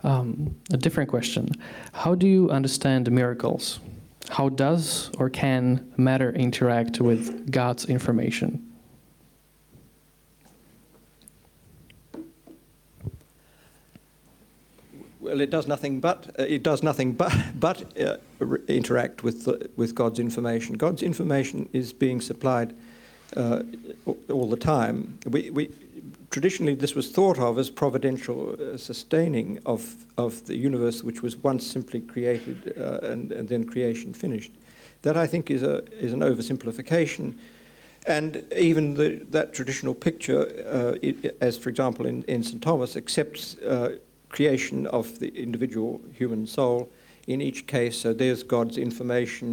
Um, 0.04 0.54
a 0.70 0.76
different 0.76 1.08
question. 1.08 1.48
How 1.94 2.14
do 2.14 2.26
you 2.26 2.50
understand 2.50 3.10
miracles? 3.10 3.80
How 4.28 4.50
does 4.50 5.10
or 5.18 5.30
can 5.30 5.92
matter 5.96 6.30
interact 6.32 7.00
with 7.00 7.50
God's 7.50 7.86
information? 7.86 8.70
Well, 15.20 15.40
it 15.40 15.48
does 15.48 15.66
nothing 15.66 16.00
but 16.00 16.28
uh, 16.38 16.42
it 16.42 16.62
does 16.62 16.82
nothing 16.82 17.14
but 17.14 17.34
but 17.58 17.98
uh, 17.98 18.18
interact 18.68 19.22
with 19.22 19.46
the, 19.46 19.70
with 19.76 19.94
God's 19.94 20.18
information. 20.18 20.76
God's 20.76 21.02
information 21.02 21.66
is 21.72 21.94
being 21.94 22.20
supplied 22.20 22.74
uh, 23.34 23.62
all 24.30 24.50
the 24.50 24.56
time. 24.58 25.18
We, 25.26 25.48
we, 25.48 25.70
traditionally, 26.34 26.74
this 26.74 26.96
was 26.96 27.12
thought 27.12 27.38
of 27.38 27.58
as 27.60 27.70
providential 27.70 28.56
uh, 28.58 28.76
sustaining 28.76 29.60
of 29.66 29.82
of 30.18 30.44
the 30.46 30.56
universe, 30.56 31.04
which 31.04 31.22
was 31.22 31.36
once 31.36 31.64
simply 31.64 32.00
created 32.00 32.74
uh, 32.76 33.12
and, 33.12 33.30
and 33.30 33.48
then 33.48 33.62
creation 33.64 34.12
finished. 34.12 34.50
That 35.02 35.16
I 35.16 35.28
think 35.28 35.48
is 35.48 35.62
a 35.62 35.76
is 36.06 36.12
an 36.12 36.20
oversimplification. 36.20 37.34
And 38.06 38.42
even 38.56 38.94
the, 38.94 39.24
that 39.30 39.54
traditional 39.54 39.94
picture, 39.94 40.40
uh, 40.78 41.08
it, 41.08 41.36
as 41.40 41.56
for 41.56 41.70
example 41.70 42.04
in, 42.04 42.24
in 42.24 42.42
St. 42.42 42.60
Thomas, 42.60 42.96
accepts 42.96 43.56
creation 44.28 44.88
of 44.88 45.20
the 45.20 45.28
individual 45.40 46.00
human 46.18 46.46
soul 46.46 46.90
in 47.26 47.40
each 47.40 47.66
case. 47.66 47.96
So 47.96 48.12
there's 48.12 48.42
God's 48.42 48.76
information, 48.76 49.44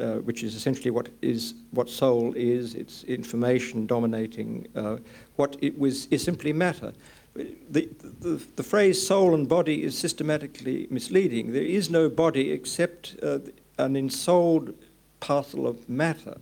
uh, 0.00 0.22
which 0.22 0.42
is 0.42 0.54
essentially 0.54 0.90
what 0.90 1.08
is 1.22 1.54
what 1.70 1.88
soul 1.88 2.32
is. 2.36 2.74
It's 2.74 3.04
information 3.04 3.86
dominating 3.86 4.68
uh, 4.76 4.96
what 5.38 5.56
it 5.60 5.78
was 5.78 6.06
is 6.06 6.22
simply 6.22 6.52
matter. 6.52 6.92
The, 7.34 7.88
the, 8.20 8.42
the, 8.56 8.62
phrase 8.64 9.06
soul 9.06 9.32
and 9.32 9.48
body 9.48 9.84
is 9.84 9.96
systematically 9.96 10.88
misleading. 10.90 11.52
There 11.52 11.62
is 11.62 11.88
no 11.88 12.08
body 12.08 12.50
except 12.50 13.14
uh, 13.22 13.38
an 13.78 13.94
ensouled 13.94 14.74
parcel 15.20 15.68
of 15.68 15.88
matter. 15.88 16.38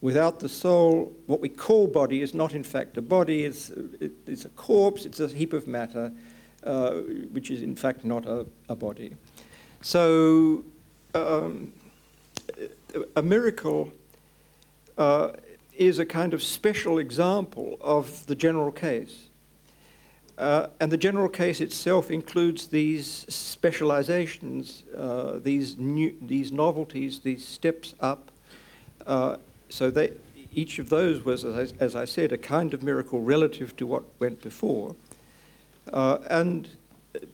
Without 0.00 0.40
the 0.40 0.48
soul, 0.48 1.12
what 1.26 1.40
we 1.40 1.48
call 1.48 1.86
body 1.86 2.22
is 2.22 2.34
not 2.34 2.54
in 2.54 2.64
fact 2.64 2.96
a 2.96 3.02
body, 3.02 3.44
it's, 3.44 3.70
it, 4.00 4.10
it's 4.26 4.44
a 4.44 4.48
corpse, 4.50 5.04
it's 5.04 5.20
a 5.20 5.28
heap 5.28 5.52
of 5.52 5.68
matter 5.68 6.10
uh, 6.64 6.94
which 7.30 7.52
is 7.52 7.62
in 7.62 7.76
fact 7.76 8.04
not 8.04 8.26
a, 8.26 8.44
a 8.68 8.74
body. 8.74 9.14
So 9.80 10.64
um, 11.14 11.72
a 13.14 13.22
miracle 13.22 13.92
uh, 14.98 15.30
is 15.74 15.98
a 15.98 16.06
kind 16.06 16.34
of 16.34 16.42
special 16.42 16.98
example 16.98 17.76
of 17.80 18.26
the 18.26 18.34
general 18.34 18.72
case. 18.72 19.28
Uh, 20.38 20.66
and 20.80 20.90
the 20.90 20.96
general 20.96 21.28
case 21.28 21.60
itself 21.60 22.10
includes 22.10 22.66
these 22.66 23.26
specializations, 23.28 24.82
uh, 24.96 25.38
these, 25.42 25.76
new, 25.76 26.14
these 26.22 26.50
novelties, 26.50 27.20
these 27.20 27.46
steps 27.46 27.94
up. 28.00 28.30
Uh, 29.06 29.36
so 29.68 29.90
they, 29.90 30.12
each 30.52 30.78
of 30.78 30.88
those 30.88 31.24
was, 31.24 31.44
as 31.44 31.72
I, 31.72 31.84
as 31.84 31.96
I, 31.96 32.04
said, 32.04 32.32
a 32.32 32.38
kind 32.38 32.74
of 32.74 32.82
miracle 32.82 33.20
relative 33.20 33.76
to 33.76 33.86
what 33.86 34.04
went 34.18 34.42
before. 34.42 34.96
Uh, 35.92 36.18
and 36.28 36.68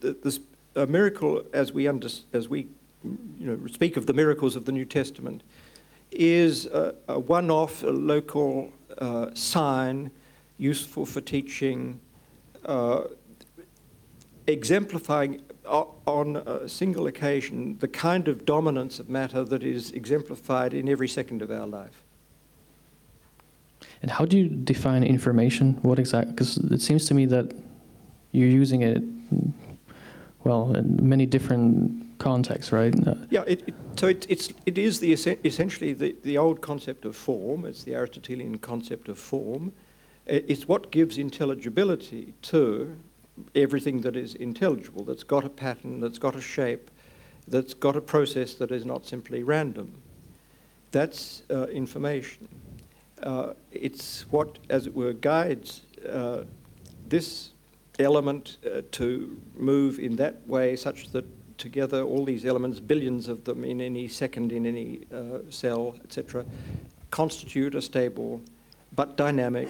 this 0.00 0.40
a 0.74 0.86
miracle, 0.86 1.42
as 1.52 1.72
we, 1.72 1.88
under, 1.88 2.08
as 2.32 2.48
we 2.48 2.68
you 3.02 3.46
know, 3.46 3.58
speak 3.66 3.96
of 3.96 4.06
the 4.06 4.12
miracles 4.12 4.56
of 4.56 4.64
the 4.64 4.72
New 4.72 4.84
Testament, 4.84 5.42
is 6.10 6.66
a, 6.66 6.94
a 7.08 7.18
one-off, 7.18 7.82
local 7.82 8.72
uh, 8.98 9.30
sign 9.34 10.10
useful 10.56 11.06
for 11.06 11.20
teaching, 11.20 12.00
uh, 12.64 13.02
exemplifying 14.46 15.42
on 16.06 16.36
a 16.36 16.68
single 16.68 17.06
occasion 17.06 17.76
the 17.78 17.88
kind 17.88 18.26
of 18.26 18.46
dominance 18.46 18.98
of 18.98 19.08
matter 19.08 19.44
that 19.44 19.62
is 19.62 19.90
exemplified 19.92 20.72
in 20.72 20.88
every 20.88 21.08
second 21.08 21.42
of 21.42 21.50
our 21.50 21.66
life. 21.66 22.02
And 24.00 24.10
how 24.10 24.24
do 24.24 24.38
you 24.38 24.48
define 24.48 25.04
information? 25.04 25.78
What 25.82 25.98
exactly? 25.98 26.32
Because 26.32 26.56
it 26.56 26.80
seems 26.80 27.06
to 27.06 27.14
me 27.14 27.26
that 27.26 27.52
you're 28.32 28.48
using 28.48 28.82
it, 28.82 29.02
well, 30.44 30.74
in 30.74 30.96
many 31.06 31.26
different 31.26 32.07
contexts, 32.18 32.72
right? 32.72 32.94
Uh, 33.06 33.14
yeah, 33.30 33.44
it, 33.46 33.64
it, 33.66 33.74
so 33.96 34.08
it, 34.08 34.26
it's, 34.28 34.52
it 34.66 34.78
is 34.78 35.00
the, 35.00 35.12
essentially 35.12 35.92
the, 35.92 36.14
the 36.22 36.38
old 36.38 36.60
concept 36.60 37.04
of 37.04 37.16
form, 37.16 37.64
it's 37.64 37.84
the 37.84 37.94
Aristotelian 37.94 38.58
concept 38.58 39.08
of 39.08 39.18
form. 39.18 39.72
It's 40.26 40.68
what 40.68 40.90
gives 40.90 41.16
intelligibility 41.16 42.34
to 42.42 42.94
everything 43.54 44.02
that 44.02 44.14
is 44.14 44.34
intelligible, 44.34 45.04
that's 45.04 45.22
got 45.22 45.44
a 45.44 45.48
pattern, 45.48 46.00
that's 46.00 46.18
got 46.18 46.36
a 46.36 46.40
shape, 46.40 46.90
that's 47.46 47.72
got 47.72 47.96
a 47.96 48.00
process 48.00 48.54
that 48.54 48.70
is 48.70 48.84
not 48.84 49.06
simply 49.06 49.42
random. 49.42 49.90
That's 50.90 51.42
uh, 51.50 51.66
information. 51.68 52.48
Uh, 53.22 53.54
it's 53.72 54.26
what, 54.30 54.58
as 54.68 54.86
it 54.86 54.94
were, 54.94 55.12
guides 55.12 55.82
uh, 56.08 56.42
this 57.08 57.50
element 57.98 58.58
uh, 58.66 58.82
to 58.92 59.40
move 59.56 59.98
in 59.98 60.16
that 60.16 60.46
way 60.46 60.76
such 60.76 61.10
that 61.12 61.24
together 61.58 62.02
all 62.02 62.24
these 62.24 62.46
elements, 62.46 62.80
billions 62.80 63.28
of 63.28 63.44
them 63.44 63.64
in 63.64 63.80
any 63.80 64.08
second 64.08 64.52
in 64.52 64.64
any 64.64 65.00
uh, 65.12 65.38
cell, 65.50 65.96
etc., 66.04 66.44
constitute 67.10 67.74
a 67.74 67.82
stable 67.82 68.40
but 68.94 69.16
dynamic, 69.16 69.68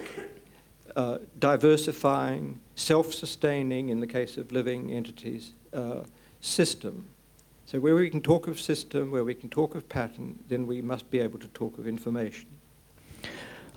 uh, 0.95 1.17
diversifying, 1.39 2.59
self-sustaining, 2.75 3.89
in 3.89 3.99
the 3.99 4.07
case 4.07 4.37
of 4.37 4.51
living 4.51 4.91
entities, 4.91 5.51
uh, 5.73 6.01
system. 6.41 7.05
So 7.65 7.79
where 7.79 7.95
we 7.95 8.09
can 8.09 8.21
talk 8.21 8.47
of 8.47 8.59
system, 8.59 9.11
where 9.11 9.23
we 9.23 9.35
can 9.35 9.49
talk 9.49 9.75
of 9.75 9.87
pattern, 9.87 10.39
then 10.47 10.65
we 10.65 10.81
must 10.81 11.11
be 11.11 11.19
able 11.19 11.37
to 11.39 11.47
talk 11.49 11.77
of 11.77 11.87
information. 11.87 12.47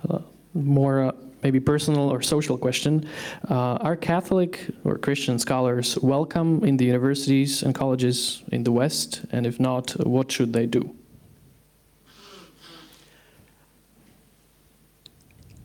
Uh, 0.09 0.19
more 0.53 1.03
uh, 1.03 1.11
maybe 1.43 1.59
personal 1.59 2.09
or 2.09 2.21
social 2.21 2.57
question. 2.57 3.05
Uh, 3.49 3.75
are 3.87 3.95
Catholic 3.95 4.67
or 4.83 4.97
Christian 4.97 5.37
scholars 5.37 5.97
welcome 5.99 6.63
in 6.63 6.77
the 6.77 6.85
universities 6.85 7.63
and 7.63 7.75
colleges 7.75 8.43
in 8.51 8.63
the 8.63 8.71
West? 8.71 9.25
And 9.31 9.45
if 9.45 9.59
not, 9.59 9.91
what 10.07 10.31
should 10.31 10.53
they 10.53 10.65
do? 10.65 10.95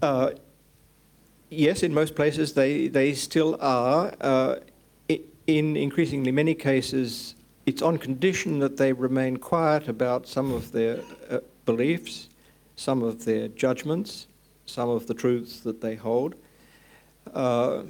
Uh, 0.03 0.31
yes, 1.51 1.83
in 1.83 1.93
most 1.93 2.15
places 2.15 2.53
they, 2.53 2.89
they 2.89 3.15
still 3.15 3.57
are. 3.61 4.13
Uh, 4.21 4.57
in 5.47 5.77
increasingly 5.77 6.31
many 6.31 6.55
cases, 6.55 7.35
it's 7.65 7.83
on 7.83 7.99
condition 7.99 8.59
that 8.59 8.77
they 8.77 8.93
remain 8.93 9.39
quiet 9.39 9.89
about 9.89 10.29
some 10.29 10.53
of 10.53 10.73
their 10.73 11.01
uh, 11.31 11.39
beliefs, 11.65 12.29
some 12.77 13.03
of 13.03 13.25
their 13.25 13.49
judgments, 13.49 14.28
some 14.69 14.89
of 14.89 15.07
the 15.07 15.15
truths 15.15 15.61
that 15.61 15.81
they 15.81 15.95
hold. 15.95 16.35
Uh, 17.32 17.82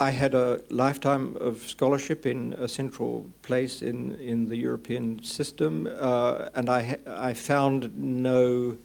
I 0.00 0.10
had 0.10 0.34
a 0.34 0.62
lifetime 0.70 1.36
of 1.36 1.62
scholarship 1.68 2.24
in 2.24 2.54
a 2.54 2.66
central 2.66 3.26
place 3.42 3.82
in, 3.82 4.14
in 4.14 4.48
the 4.48 4.56
European 4.56 5.22
system, 5.22 5.86
uh, 6.00 6.48
and 6.54 6.70
I, 6.70 6.96
I 7.06 7.34
found 7.34 7.96
no 7.98 8.78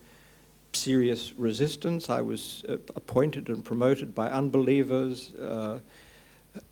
serious 0.73 1.33
resistance. 1.37 2.09
I 2.09 2.19
was 2.19 2.65
uh, 2.67 2.73
appointed 2.95 3.47
and 3.47 3.63
promoted 3.63 4.13
by 4.13 4.29
unbelievers, 4.29 5.33
uh, 5.35 5.79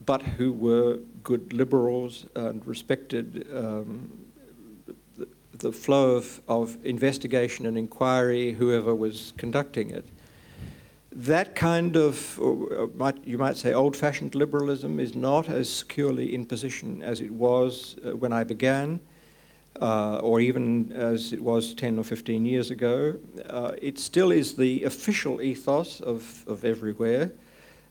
but 0.06 0.22
who 0.22 0.52
were 0.52 1.00
good 1.24 1.54
liberals 1.54 2.26
and 2.36 2.66
respected 2.68 3.48
um, 3.54 4.12
the 5.60 5.72
flow 5.72 6.16
of, 6.16 6.42
of 6.48 6.78
investigation 6.84 7.66
and 7.66 7.78
inquiry, 7.78 8.54
whoever 8.54 8.94
was 8.96 9.34
conducting 9.38 9.90
it. 9.92 10.06
that 11.16 11.54
kind 11.54 11.96
of, 11.96 12.40
uh, 12.40 12.88
might, 12.96 13.24
you 13.26 13.38
might 13.38 13.56
say, 13.56 13.74
old-fashioned 13.74 14.34
liberalism 14.34 15.00
is 15.00 15.16
not 15.16 15.48
as 15.48 15.70
securely 15.70 16.34
in 16.34 16.46
position 16.46 17.04
as 17.04 17.22
it 17.22 17.32
was 17.32 17.96
uh, 18.04 18.16
when 18.16 18.34
I 18.34 18.44
began, 18.44 19.00
uh, 19.80 20.18
or 20.18 20.40
even 20.40 20.92
as 20.92 21.32
it 21.32 21.42
was 21.42 21.74
10 21.76 22.00
or 22.00 22.04
15 22.04 22.46
years 22.46 22.72
ago. 22.72 23.16
Uh, 23.48 23.74
it 23.82 24.00
still 24.00 24.32
is 24.32 24.56
the 24.56 24.84
official 24.84 25.42
ethos 25.42 26.02
of, 26.02 26.44
of 26.48 26.66
everywhere, 26.66 27.32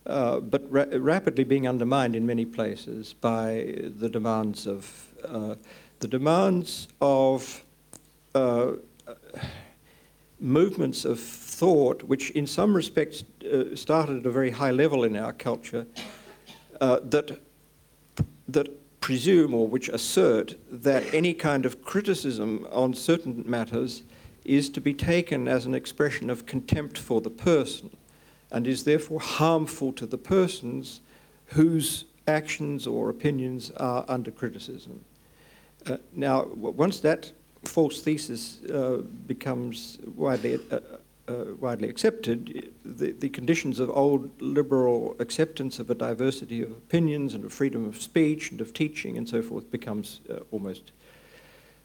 uh, 0.07 0.41
but 0.41 0.63
ra- 0.71 0.87
rapidly 0.93 1.45
being 1.45 1.69
undermined 1.69 2.17
in 2.17 2.27
many 2.27 2.45
places 2.45 3.15
by 3.21 3.73
the 3.99 4.09
demands 4.09 4.67
of 4.67 5.07
uh, 5.25 5.55
the 6.03 6.09
demands 6.09 6.89
of 7.01 7.65
movements 10.41 11.05
of 11.05 11.21
thought, 11.21 12.03
which 12.03 12.31
in 12.31 12.47
some 12.47 12.75
respects 12.75 13.25
uh, 13.45 13.75
started 13.77 14.19
at 14.19 14.27
a 14.27 14.31
very 14.31 14.51
high 14.51 14.73
level 14.73 15.05
in 15.05 15.17
our 15.17 15.33
culture, 15.33 15.87
uh, 16.81 16.99
that, 17.05 17.41
that 18.49 19.01
presume 19.01 19.55
or 19.55 19.69
which 19.69 19.89
assert 19.89 20.57
that 20.71 21.03
any 21.15 21.33
kind 21.33 21.65
of 21.65 21.83
criticism 21.83 22.67
on 22.73 22.93
certain 22.93 23.45
matters 23.47 24.03
is 24.45 24.69
to 24.69 24.81
be 24.81 24.93
taken 24.93 25.47
as 25.47 25.67
an 25.67 25.75
expression 25.75 26.29
of 26.29 26.47
contempt 26.47 26.99
for 26.99 27.21
the 27.21 27.31
person 27.31 27.97
and 28.51 28.67
is 28.67 28.83
therefore 28.83 29.21
harmful 29.21 29.93
to 29.93 30.07
the 30.07 30.19
persons 30.19 31.01
whose 31.47 32.07
actions 32.27 32.87
or 32.89 33.09
opinions 33.09 33.71
are 33.77 34.05
under 34.09 34.33
criticism. 34.33 35.05
Uh, 35.87 35.97
now, 36.13 36.45
once 36.55 37.01
that 37.01 37.33
false 37.65 38.03
thesis 38.03 38.63
uh, 38.65 39.03
becomes 39.27 39.99
widely, 40.17 40.59
uh, 40.71 40.79
uh, 41.29 41.45
widely 41.61 41.89
accepted, 41.89 42.73
the, 42.85 43.13
the 43.13 43.29
conditions 43.29 43.79
of 43.81 43.91
old 43.91 44.31
liberal 44.41 45.17
acceptance 45.19 45.79
of 45.79 45.91
a 45.91 45.95
diversity 45.95 46.63
of 46.63 46.71
opinions 46.71 47.35
and 47.35 47.45
of 47.45 47.53
freedom 47.53 47.85
of 47.85 48.01
speech 48.01 48.51
and 48.51 48.61
of 48.61 48.73
teaching 48.73 49.17
and 49.17 49.29
so 49.29 49.43
forth 49.43 49.71
becomes 49.71 50.21
uh, 50.31 50.41
almost 50.51 50.93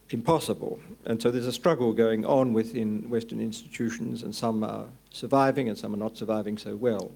impossible. 0.10 0.80
And 1.06 1.22
so 1.22 1.32
there's 1.32 1.48
a 1.48 1.54
struggle 1.54 1.94
going 1.94 2.26
on 2.26 2.54
within 2.54 3.10
Western 3.10 3.42
institutions, 3.42 4.24
and 4.24 4.34
some 4.34 4.64
are 4.64 4.86
surviving 5.12 5.70
and 5.70 5.78
some 5.78 5.94
are 5.94 5.98
not 5.98 6.18
surviving 6.18 6.58
so 6.58 6.76
well. 6.76 7.12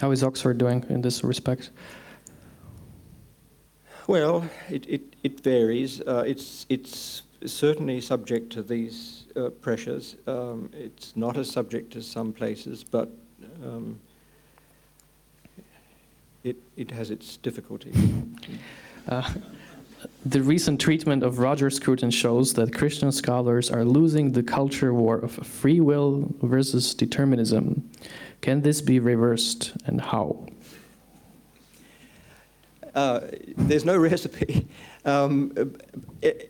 How 0.00 0.10
is 0.10 0.22
Oxford 0.22 0.58
doing 0.58 0.84
in 0.88 1.02
this 1.02 1.22
respect? 1.22 1.70
Well, 4.10 4.50
it, 4.68 4.88
it, 4.88 5.02
it 5.22 5.38
varies. 5.38 6.00
Uh, 6.00 6.24
it's, 6.26 6.66
it's 6.68 7.22
certainly 7.46 8.00
subject 8.00 8.50
to 8.54 8.62
these 8.64 9.26
uh, 9.36 9.50
pressures. 9.50 10.16
Um, 10.26 10.68
it's 10.72 11.12
not 11.14 11.36
as 11.36 11.48
subject 11.48 11.94
as 11.94 12.08
some 12.08 12.32
places, 12.32 12.82
but 12.82 13.08
um, 13.64 14.00
it, 16.42 16.56
it 16.76 16.90
has 16.90 17.12
its 17.12 17.36
difficulties. 17.36 17.94
Uh, 19.08 19.32
the 20.26 20.42
recent 20.42 20.80
treatment 20.80 21.22
of 21.22 21.38
Roger 21.38 21.70
Scruton 21.70 22.10
shows 22.10 22.54
that 22.54 22.74
Christian 22.74 23.12
scholars 23.12 23.70
are 23.70 23.84
losing 23.84 24.32
the 24.32 24.42
culture 24.42 24.92
war 24.92 25.18
of 25.18 25.30
free 25.34 25.80
will 25.80 26.34
versus 26.42 26.94
determinism. 26.94 27.88
Can 28.40 28.62
this 28.62 28.80
be 28.80 28.98
reversed 28.98 29.72
and 29.86 30.00
how? 30.00 30.46
Uh, 32.94 33.20
there's 33.56 33.84
no 33.84 33.96
recipe. 34.10 34.68
Um, 35.04 35.76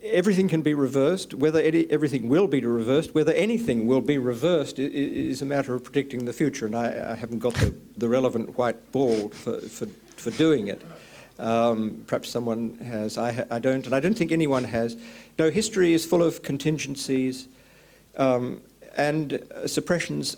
everything 0.03 0.49
can 0.49 0.63
be 0.63 0.75
reversed. 0.75 1.35
Whether 1.35 1.61
everything 1.91 2.29
will 2.29 2.49
be 2.49 2.61
reversed, 2.61 3.15
whether 3.15 3.33
anything 3.33 3.87
will 3.87 4.01
be 4.01 4.19
reversed, 4.19 4.79
is 4.79 5.43
a 5.43 5.47
matter 5.47 5.75
of 5.75 5.85
predicting 5.85 6.25
the 6.25 6.33
future. 6.33 6.67
And 6.67 6.75
I, 6.75 7.13
I 7.13 7.15
haven't 7.15 7.39
got 7.39 7.55
the, 7.55 7.75
the, 7.97 8.09
relevant 8.09 8.57
white 8.59 8.93
ball 8.93 9.29
for, 9.29 9.61
for, 9.61 9.87
for 10.17 10.31
doing 10.33 10.69
it. 10.69 10.83
Um, 11.39 12.05
perhaps 12.07 12.29
someone 12.29 12.77
has. 12.79 13.17
I, 13.17 13.47
I, 13.51 13.59
don't, 13.59 13.87
and 13.87 13.95
I 13.95 14.01
don't 14.01 14.15
think 14.15 14.33
anyone 14.33 14.65
has. 14.65 14.97
No, 15.39 15.51
history 15.51 15.95
is 15.95 16.05
full 16.05 16.23
of 16.23 16.43
contingencies. 16.43 17.49
Um, 18.17 18.63
and 18.97 19.35
uh, 19.55 19.67
suppressions. 19.67 20.35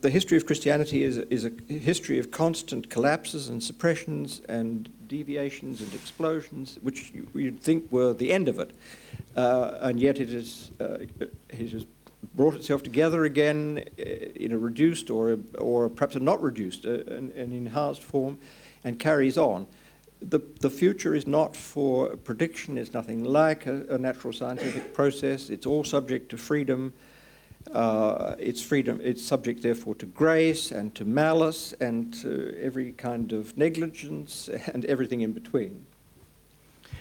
the 0.00 0.10
history 0.10 0.36
of 0.36 0.46
Christianity 0.46 1.02
is, 1.02 1.18
is 1.18 1.44
a 1.44 1.50
history 1.68 2.18
of 2.18 2.30
constant 2.30 2.88
collapses 2.90 3.48
and 3.48 3.62
suppressions 3.62 4.40
and 4.48 4.88
deviations 5.08 5.80
and 5.80 5.92
explosions, 5.94 6.78
which 6.82 7.10
you, 7.12 7.26
would 7.32 7.60
think 7.60 7.90
were 7.90 8.12
the 8.12 8.32
end 8.32 8.48
of 8.48 8.58
it. 8.58 8.70
Uh, 9.36 9.78
and 9.80 9.98
yet 9.98 10.18
it, 10.20 10.32
is, 10.32 10.70
uh, 10.80 10.98
it 11.20 11.72
has 11.72 11.86
brought 12.34 12.54
itself 12.54 12.82
together 12.82 13.24
again 13.24 13.84
uh, 13.98 14.02
in 14.02 14.52
a 14.52 14.58
reduced 14.58 15.10
or, 15.10 15.38
or 15.58 15.88
perhaps 15.88 16.16
a 16.16 16.20
not 16.20 16.42
reduced, 16.42 16.84
uh, 16.84 17.00
an, 17.06 17.32
an, 17.36 17.52
enhanced 17.52 18.02
form, 18.02 18.38
and 18.84 18.98
carries 18.98 19.38
on. 19.38 19.66
The, 20.20 20.40
the 20.60 20.70
future 20.70 21.14
is 21.14 21.26
not 21.26 21.54
for 21.54 22.16
prediction, 22.16 22.76
it's 22.76 22.92
nothing 22.92 23.24
like 23.24 23.66
a, 23.66 23.84
a 23.90 23.98
natural 23.98 24.32
scientific 24.32 24.92
process, 24.92 25.48
it's 25.48 25.66
all 25.66 25.84
subject 25.84 26.28
to 26.30 26.36
freedom. 26.36 26.92
Uh, 27.72 28.34
it's 28.38 28.62
freedom. 28.62 29.00
It's 29.02 29.24
subject, 29.24 29.62
therefore, 29.62 29.94
to 29.96 30.06
grace 30.06 30.72
and 30.72 30.94
to 30.94 31.04
malice 31.04 31.74
and 31.80 32.12
to 32.22 32.54
every 32.60 32.92
kind 32.92 33.32
of 33.32 33.56
negligence 33.56 34.48
and 34.74 34.84
everything 34.86 35.20
in 35.20 35.32
between. 35.32 35.86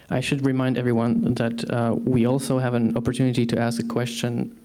I 0.10 0.22
should 0.22 0.46
remind 0.46 0.78
everyone 0.78 1.36
that 1.36 1.70
uh, 1.70 1.96
we 1.96 2.26
also 2.26 2.60
have 2.60 2.74
an 2.74 2.96
opportunity 2.96 3.46
to 3.46 3.60
ask 3.60 3.80
a 3.80 3.88
question 3.88 4.56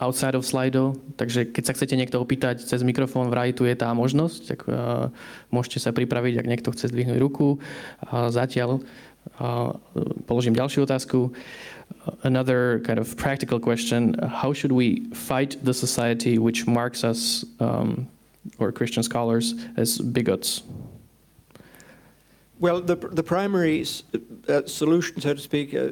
outside 0.00 0.36
of 0.36 0.44
Slido, 0.44 0.94
takže 1.16 1.48
keď 1.48 1.62
sa 1.64 1.72
chcete 1.72 1.96
niekto 1.96 2.20
opýtať 2.20 2.60
cez 2.60 2.84
mikrofón, 2.84 3.32
vraj 3.32 3.56
tu 3.56 3.64
je 3.64 3.72
tá 3.72 3.88
možnosť, 3.96 4.40
tak 4.44 4.60
uh, 4.68 5.08
môžete 5.48 5.80
sa 5.80 5.90
pripraviť, 5.96 6.36
ak 6.36 6.46
niekto 6.46 6.68
chce 6.72 6.92
zdvihnúť 6.92 7.16
ruku. 7.16 7.56
Uh, 8.04 8.28
zatiaľ 8.28 8.84
uh, 9.40 9.72
položím 10.28 10.52
ďalšiu 10.52 10.84
otázku. 10.84 11.32
Another 12.22 12.80
kind 12.84 12.98
of 12.98 13.16
practical 13.16 13.58
question 13.58 14.14
how 14.28 14.52
should 14.52 14.72
we 14.72 15.04
fight 15.10 15.56
the 15.62 15.74
society 15.74 16.38
which 16.38 16.66
marks 16.66 17.04
us 17.04 17.44
um, 17.60 18.08
or 18.58 18.72
Christian 18.72 19.02
scholars 19.02 19.54
as 19.76 19.98
bigots? 19.98 20.62
Well, 22.58 22.80
the, 22.80 22.96
the 22.96 23.22
primary 23.22 23.84
uh, 24.48 24.62
solution, 24.66 25.20
so 25.20 25.34
to 25.34 25.40
speak, 25.40 25.74
uh, 25.74 25.88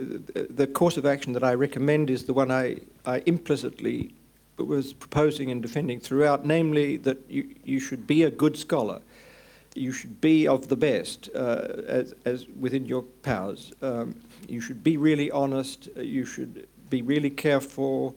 the 0.48 0.66
course 0.66 0.96
of 0.96 1.04
action 1.04 1.34
that 1.34 1.44
I 1.44 1.52
recommend 1.54 2.08
is 2.08 2.24
the 2.24 2.32
one 2.32 2.50
I, 2.50 2.78
I 3.04 3.22
implicitly 3.26 4.14
was 4.56 4.94
proposing 4.94 5.50
and 5.50 5.60
defending 5.60 6.00
throughout, 6.00 6.46
namely 6.46 6.96
that 6.98 7.18
you, 7.28 7.54
you 7.64 7.80
should 7.80 8.06
be 8.06 8.22
a 8.22 8.30
good 8.30 8.56
scholar. 8.56 9.02
You 9.74 9.92
should 9.92 10.20
be 10.20 10.46
of 10.46 10.68
the 10.68 10.76
best 10.76 11.30
uh, 11.34 11.82
as, 11.86 12.14
as 12.24 12.46
within 12.60 12.86
your 12.86 13.02
powers. 13.02 13.72
Um, 13.82 14.14
you 14.48 14.60
should 14.60 14.84
be 14.84 14.96
really 14.96 15.30
honest. 15.30 15.88
Uh, 15.96 16.02
you 16.02 16.24
should 16.24 16.68
be 16.90 17.02
really 17.02 17.30
careful. 17.30 18.16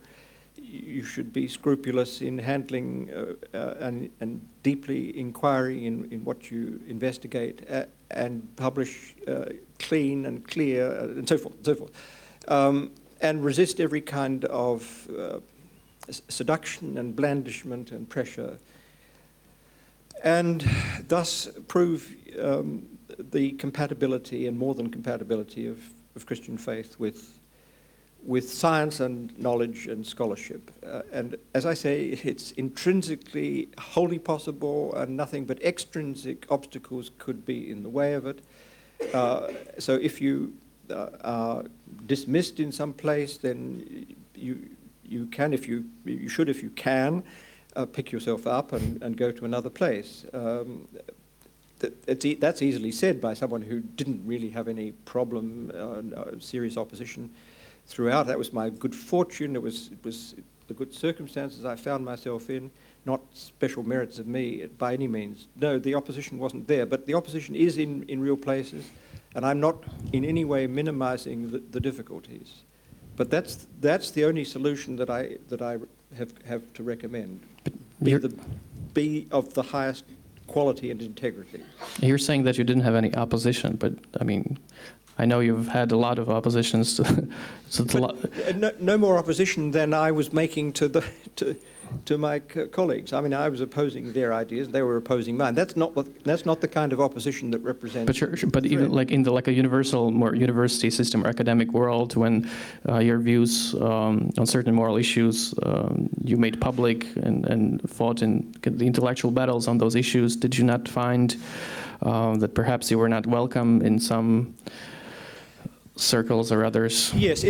You 0.55 1.03
should 1.03 1.31
be 1.33 1.47
scrupulous 1.47 2.21
in 2.21 2.37
handling 2.37 3.09
uh, 3.11 3.57
uh, 3.57 3.75
and, 3.79 4.09
and, 4.19 4.47
deeply 4.63 5.17
inquiring 5.17 5.85
in, 5.85 6.11
in, 6.11 6.25
what 6.25 6.51
you 6.51 6.81
investigate 6.87 7.65
uh, 7.71 7.85
and 8.11 8.43
publish 8.57 9.15
uh, 9.27 9.45
clean 9.79 10.25
and 10.25 10.45
clear 10.45 10.91
and 10.99 11.29
so 11.29 11.37
forth 11.37 11.55
and 11.55 11.65
so 11.65 11.75
forth. 11.75 11.91
Um, 12.49 12.91
and 13.21 13.45
resist 13.45 13.79
every 13.79 14.01
kind 14.01 14.43
of 14.45 15.07
seduction 16.29 16.97
and 16.97 17.15
blandishment 17.15 17.91
and 17.91 18.09
pressure. 18.09 18.59
And 20.23 20.67
thus 21.07 21.49
prove 21.67 22.13
um, 22.41 22.87
the 23.17 23.51
compatibility 23.51 24.47
and 24.47 24.57
more 24.57 24.75
than 24.75 24.89
compatibility 24.89 25.67
of 25.67 25.79
of 26.17 26.25
Christian 26.25 26.57
faith 26.57 26.99
with, 26.99 27.39
with 28.25 28.51
science 28.51 28.99
and 28.99 29.37
knowledge 29.39 29.87
and 29.87 30.05
scholarship. 30.05 30.69
Uh, 30.85 31.03
and 31.13 31.37
as 31.53 31.65
I 31.65 31.75
say, 31.75 32.19
it's 32.23 32.51
intrinsically 32.53 33.69
wholly 33.77 34.19
possible, 34.19 34.93
and 34.95 35.15
nothing 35.15 35.45
but 35.45 35.61
extrinsic 35.63 36.45
obstacles 36.49 37.11
could 37.19 37.45
be 37.45 37.71
in 37.71 37.83
the 37.83 37.89
way 37.89 38.15
of 38.15 38.25
it. 38.25 38.43
Uh, 39.13 39.51
so 39.79 39.93
if 39.93 40.19
you 40.19 40.53
uh, 40.89 41.09
are 41.21 41.63
dismissed 42.07 42.59
in 42.59 42.71
some 42.71 42.93
place, 42.93 43.37
then 43.37 44.15
you, 44.35 44.67
you 45.05 45.27
can, 45.27 45.53
if 45.53 45.67
you, 45.67 45.85
you 46.03 46.27
should, 46.27 46.49
if 46.49 46.63
you 46.63 46.71
can, 46.71 47.23
uh, 47.77 47.85
pick 47.85 48.11
yourself 48.11 48.47
up 48.47 48.73
and, 48.73 49.01
and 49.03 49.15
go 49.15 49.31
to 49.31 49.45
another 49.45 49.69
place. 49.69 50.25
Um, 50.33 50.87
that, 51.79 52.39
that's 52.41 52.61
easily 52.61 52.91
said 52.91 53.21
by 53.21 53.35
someone 53.35 53.61
who 53.61 53.79
didn't 53.79 54.21
really 54.25 54.49
have 54.49 54.67
any 54.67 54.91
problem, 55.05 55.71
uh, 55.75 56.01
no, 56.01 56.37
serious 56.39 56.75
opposition 56.75 57.29
throughout. 57.85 58.27
That 58.27 58.37
was 58.37 58.51
my 58.51 58.69
good 58.69 58.95
fortune. 58.95 59.55
It 59.55 59.61
was, 59.61 59.89
it 59.91 60.03
was 60.03 60.35
the 60.67 60.73
good 60.73 60.93
circumstances 60.93 61.65
I 61.65 61.75
found 61.75 62.03
myself 62.03 62.49
in, 62.49 62.71
not 63.05 63.21
special 63.33 63.83
merits 63.83 64.19
of 64.19 64.27
me 64.27 64.65
by 64.77 64.93
any 64.93 65.07
means. 65.07 65.47
No, 65.55 65.77
the 65.79 65.95
opposition 65.95 66.39
wasn't 66.39 66.67
there, 66.67 66.85
but 66.85 67.05
the 67.05 67.13
opposition 67.13 67.55
is 67.55 67.77
in, 67.77 68.03
in 68.03 68.19
real 68.19 68.37
places, 68.37 68.89
and 69.35 69.45
I'm 69.45 69.59
not 69.59 69.83
in 70.13 70.25
any 70.25 70.45
way 70.45 70.67
minimizing 70.67 71.51
the, 71.51 71.59
the 71.59 71.79
difficulties. 71.79 72.63
But 73.15 73.29
that's, 73.29 73.67
that's 73.81 74.11
the 74.11 74.25
only 74.25 74.43
solution 74.43 74.95
that 74.97 75.09
I, 75.09 75.37
that 75.49 75.61
I 75.61 75.77
have, 76.17 76.33
have 76.45 76.73
to 76.73 76.83
recommend. 76.83 77.45
Be 78.01 78.13
the, 78.15 78.33
be 78.93 79.27
of 79.31 79.53
the 79.53 79.63
highest 79.63 80.05
quality 80.47 80.91
and 80.91 81.01
integrity. 81.01 81.61
You're 82.01 82.17
saying 82.17 82.43
that 82.43 82.57
you 82.57 82.63
didn't 82.63 82.83
have 82.83 82.95
any 82.95 83.13
opposition, 83.15 83.75
but 83.75 83.93
I 84.19 84.23
mean, 84.23 84.57
I 85.19 85.25
know 85.25 85.39
you've 85.39 85.67
had 85.67 85.91
a 85.91 85.97
lot 85.97 86.19
of 86.19 86.29
oppositions 86.29 86.95
to, 86.95 87.03
to 87.71 88.05
Uh, 88.05 88.51
No, 88.55 88.71
no 88.79 88.97
more 88.97 89.17
opposition 89.17 89.71
than 89.71 89.93
I 89.93 90.11
was 90.11 90.31
making 90.31 90.73
to 90.73 90.87
the 90.87 91.03
to, 91.37 91.55
to 92.05 92.17
my 92.17 92.39
co- 92.39 92.67
colleagues. 92.67 93.13
I 93.13 93.21
mean, 93.21 93.33
I 93.33 93.49
was 93.49 93.61
opposing 93.61 94.13
their 94.13 94.33
ideas; 94.33 94.67
they 94.67 94.81
were 94.81 94.97
opposing 94.97 95.37
mine. 95.37 95.55
That's 95.55 95.75
not 95.75 95.95
what. 95.95 96.05
That's 96.23 96.45
not 96.45 96.59
the 96.61 96.67
kind 96.67 96.93
of 96.93 96.99
opposition 96.99 97.51
that 97.51 97.59
represents. 97.63 98.05
But 98.05 98.21
you're, 98.21 98.51
but 98.51 98.65
even 98.65 98.91
like 98.91 99.11
in 99.11 99.23
the 99.23 99.31
like 99.31 99.47
a 99.47 99.53
universal 99.53 100.11
more 100.11 100.35
university 100.35 100.89
system 100.91 101.23
or 101.23 101.27
academic 101.29 101.71
world, 101.71 102.15
when 102.15 102.49
uh, 102.89 102.99
your 102.99 103.19
views 103.19 103.73
um, 103.75 104.29
on 104.37 104.45
certain 104.45 104.75
moral 104.75 104.97
issues 104.97 105.53
um, 105.63 106.09
you 106.23 106.37
made 106.37 106.59
public 106.59 107.05
and, 107.15 107.45
and 107.47 107.89
fought 107.89 108.21
in 108.21 108.53
the 108.61 108.85
intellectual 108.85 109.31
battles 109.31 109.67
on 109.67 109.77
those 109.77 109.95
issues, 109.95 110.35
did 110.35 110.57
you 110.57 110.63
not 110.65 110.87
find 110.87 111.37
uh, 112.03 112.37
that 112.37 112.53
perhaps 112.53 112.91
you 112.91 112.99
were 112.99 113.09
not 113.09 113.25
welcome 113.25 113.81
in 113.81 113.99
some 113.99 114.53
circles 115.97 116.51
or 116.51 116.63
others? 116.63 117.13
Yes, 117.13 117.43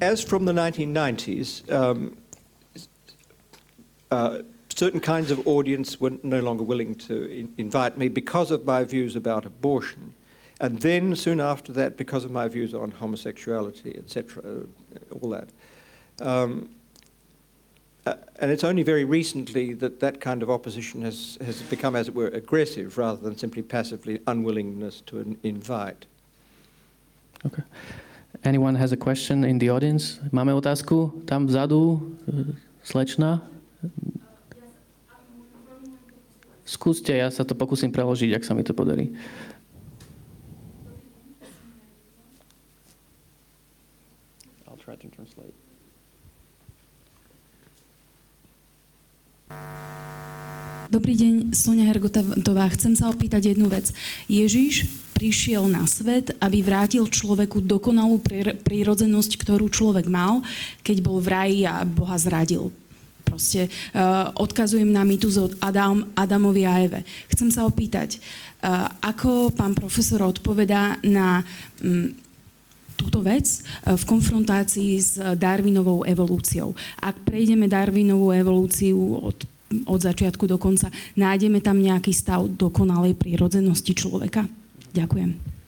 as 0.00 0.22
from 0.22 0.44
the 0.44 0.52
1990s, 0.52 1.70
um, 1.72 2.16
uh, 4.10 4.42
certain 4.74 5.00
kinds 5.00 5.30
of 5.30 5.46
audience 5.46 6.00
were 6.00 6.12
no 6.22 6.40
longer 6.40 6.62
willing 6.62 6.94
to 6.94 7.30
in- 7.30 7.54
invite 7.58 7.98
me 7.98 8.08
because 8.08 8.50
of 8.50 8.64
my 8.64 8.84
views 8.84 9.16
about 9.16 9.44
abortion. 9.44 10.14
And 10.60 10.80
then 10.80 11.16
soon 11.16 11.40
after 11.40 11.72
that, 11.72 11.96
because 11.96 12.24
of 12.24 12.30
my 12.30 12.48
views 12.48 12.74
on 12.74 12.90
homosexuality, 12.90 13.96
etc., 13.96 14.42
uh, 14.42 15.14
all 15.20 15.30
that. 15.30 15.48
Um, 16.20 16.70
uh, 18.06 18.14
and 18.38 18.50
it's 18.50 18.64
only 18.64 18.82
very 18.82 19.04
recently 19.04 19.74
that 19.74 20.00
that 20.00 20.20
kind 20.20 20.42
of 20.42 20.50
opposition 20.50 21.02
has, 21.02 21.38
has 21.44 21.62
become, 21.62 21.94
as 21.94 22.08
it 22.08 22.14
were, 22.14 22.28
aggressive 22.28 22.96
rather 22.98 23.20
than 23.20 23.36
simply 23.36 23.62
passively 23.62 24.20
unwillingness 24.26 25.02
to 25.02 25.18
in- 25.20 25.38
invite. 25.42 26.06
Okay. 27.46 27.64
Anyone 28.44 28.74
has 28.74 28.92
a 28.92 28.96
question 28.96 29.44
in 29.44 29.58
the 29.58 29.68
audience? 29.70 30.20
Máme 30.32 30.52
otázku? 30.54 31.24
Tam 31.24 31.46
vzadu, 31.46 32.00
eh, 32.28 32.56
slečna? 32.84 33.40
Skúste, 36.64 37.16
ja 37.16 37.26
sa 37.32 37.42
to 37.42 37.58
pokúsim 37.58 37.90
preložiť, 37.90 38.36
ak 38.36 38.44
sa 38.46 38.54
mi 38.54 38.62
to 38.62 38.70
podarí. 38.70 39.10
I'll 44.68 44.78
try 44.78 44.94
to 44.94 45.08
translate. 45.10 45.56
Dobrý 50.90 51.14
deň, 51.14 51.54
Sonia 51.54 51.86
Hergotová. 51.86 52.66
Chcem 52.74 52.98
sa 52.98 53.14
opýtať 53.14 53.54
jednu 53.54 53.70
vec. 53.70 53.94
Ježiš 54.26 54.90
prišiel 55.14 55.70
na 55.70 55.86
svet, 55.86 56.34
aby 56.42 56.66
vrátil 56.66 57.06
človeku 57.06 57.62
dokonalú 57.62 58.18
prír- 58.18 58.58
prírodzenosť, 58.58 59.38
ktorú 59.38 59.70
človek 59.70 60.10
mal, 60.10 60.42
keď 60.82 60.96
bol 60.98 61.22
v 61.22 61.30
raji 61.30 61.58
a 61.62 61.86
Boha 61.86 62.18
zradil. 62.18 62.74
Proste 63.22 63.70
uh, 63.70 64.34
odkazujem 64.34 64.90
na 64.90 65.06
mýtus 65.06 65.38
od 65.38 65.54
Adam, 65.62 66.10
Adamovi 66.18 66.66
a 66.66 66.82
Eve. 66.82 67.06
Chcem 67.30 67.54
sa 67.54 67.70
opýtať, 67.70 68.18
uh, 68.18 68.90
ako 68.98 69.54
pán 69.54 69.78
profesor 69.78 70.26
odpovedá 70.26 70.98
na 71.06 71.46
um, 71.86 72.10
túto 72.98 73.22
vec 73.22 73.46
uh, 73.46 73.94
v 73.94 74.02
konfrontácii 74.10 74.90
s 74.98 75.22
Darwinovou 75.38 76.02
evolúciou. 76.02 76.74
Ak 76.98 77.22
prejdeme 77.22 77.70
Darwinovú 77.70 78.34
evolúciu 78.34 79.22
od 79.22 79.38
od 79.86 80.00
začiatku 80.02 80.46
do 80.50 80.58
konca, 80.58 80.90
nájdeme 81.14 81.62
tam 81.62 81.78
nejaký 81.78 82.10
stav 82.10 82.46
dokonalej 82.50 83.14
prírodzenosti 83.14 83.94
človeka. 83.94 84.50
Ďakujem. 84.90 85.60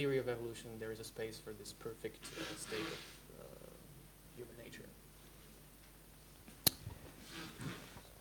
theory 0.00 0.18
of 0.18 0.28
evolution, 0.28 0.70
there 0.78 0.92
is 0.92 1.00
a 1.00 1.04
space 1.04 1.36
for 1.36 1.52
this 1.52 1.74
perfect 1.74 2.24
uh, 2.24 2.44
state 2.56 2.80
of 2.80 3.00
uh, 3.38 3.44
human 4.34 4.56
nature. 4.64 4.88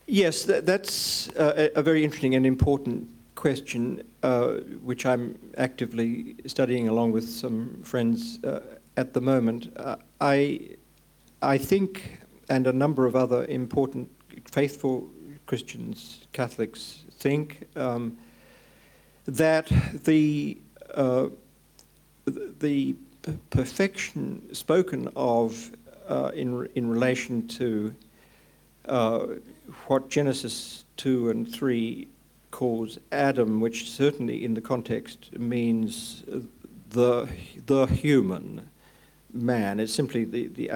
Yes, 0.06 0.44
that, 0.44 0.66
that's 0.66 1.30
uh, 1.38 1.70
a 1.76 1.82
very 1.82 2.04
interesting 2.04 2.36
and 2.36 2.46
important 2.46 3.08
question, 3.40 4.04
uh, 4.22 4.56
which 4.84 5.06
I'm 5.06 5.40
actively 5.58 6.36
studying 6.46 6.90
along 6.90 7.14
with 7.14 7.28
some 7.30 7.82
friends 7.84 8.38
uh, 8.44 8.60
at 8.98 9.14
the 9.14 9.22
moment. 9.22 9.72
Uh, 9.78 9.96
I, 10.20 10.76
I 11.42 11.58
think, 11.58 12.20
and 12.50 12.68
a 12.68 12.74
number 12.74 13.06
of 13.06 13.16
other 13.16 13.46
important 13.46 14.10
faithful 14.52 15.10
Christians, 15.46 16.28
Catholics, 16.34 17.06
think 17.14 17.64
um, 17.78 18.18
that 19.26 19.72
the 20.04 20.58
uh, 20.94 21.28
the 22.60 22.94
perfection 23.52 24.54
spoken 24.54 25.08
of 25.16 25.72
uh, 26.10 26.32
in 26.36 26.68
in 26.76 26.90
relation 26.90 27.48
to 27.60 27.96
uh, 28.90 29.20
what 29.88 30.10
Genesis 30.10 30.84
2 30.98 31.30
and 31.30 31.54
3 31.54 32.08
calls 32.52 32.98
Adam, 33.12 33.60
which 33.60 33.90
certainly 33.90 34.44
in 34.44 34.54
the 34.54 34.62
context 34.62 35.38
means 35.38 36.24
the, 36.90 37.28
the 37.66 37.86
human 37.86 38.70
man. 39.34 39.80
It's 39.80 39.94
simply 39.94 40.26
the, 40.26 40.48
the 40.48 40.72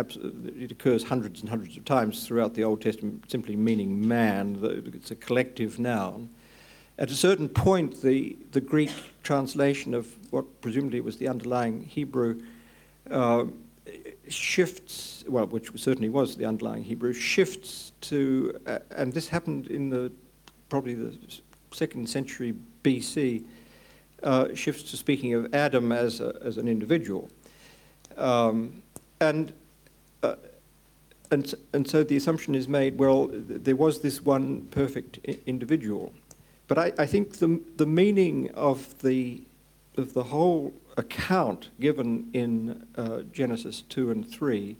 it 0.58 0.72
occurs 0.72 1.04
hundreds 1.04 1.42
and 1.42 1.50
hundreds 1.50 1.76
of 1.78 1.86
times 1.86 2.26
throughout 2.26 2.54
the 2.54 2.64
Old 2.64 2.82
Testament, 2.82 3.30
simply 3.30 3.56
meaning 3.56 4.08
man. 4.08 4.60
It's 4.94 5.12
a 5.12 5.16
collective 5.16 5.80
noun. 5.80 6.30
At 7.00 7.10
a 7.10 7.16
certain 7.16 7.50
point, 7.50 8.04
the, 8.04 8.38
the 8.52 8.62
Greek 8.62 8.92
translation 9.24 9.96
of 9.96 10.08
what 10.32 10.62
presumably 10.62 11.02
was 11.02 11.18
the 11.18 11.28
underlying 11.28 11.84
Hebrew 11.84 12.42
uh, 13.10 13.46
shifts, 14.30 15.24
well, 15.28 15.48
which 15.48 15.72
certainly 15.76 16.10
was 16.10 16.36
the 16.36 16.46
underlying 16.46 16.84
Hebrew, 16.84 17.14
shifts 17.14 17.94
to, 18.02 18.60
uh, 18.68 18.80
and 18.92 19.12
this 19.12 19.28
happened 19.28 19.68
in 19.68 19.90
the 19.90 20.12
probably 20.70 20.94
the 20.94 21.18
second 21.74 22.08
century 22.08 22.54
BC, 22.84 23.44
uh, 24.24 24.54
shifts 24.56 24.84
to 24.92 24.98
speaking 24.98 25.34
of 25.34 25.54
Adam 25.54 25.92
as, 25.92 26.22
a, 26.22 26.36
as 26.44 26.58
an 26.58 26.68
individual. 26.68 27.30
Um, 28.18 28.82
and, 29.20 29.54
uh, 30.22 30.36
and, 31.32 31.54
and 31.74 31.90
so 31.90 32.04
the 32.04 32.16
assumption 32.16 32.56
is 32.56 32.68
made, 32.68 32.98
well, 32.98 33.30
there 33.32 33.76
was 33.76 34.02
this 34.02 34.22
one 34.22 34.62
perfect 34.72 35.20
individual. 35.46 36.14
But 36.68 36.78
I, 36.78 36.94
I 36.98 37.06
think 37.06 37.38
the, 37.38 37.60
the 37.76 37.86
meaning 37.86 38.50
of 38.52 39.02
the, 39.02 39.42
of 39.98 40.14
the 40.14 40.24
whole 40.24 40.74
account 40.98 41.70
given 41.80 42.30
in 42.34 42.86
uh, 42.96 43.22
Genesis 43.32 43.82
2 43.90 44.12
and 44.12 44.30
3, 44.30 44.78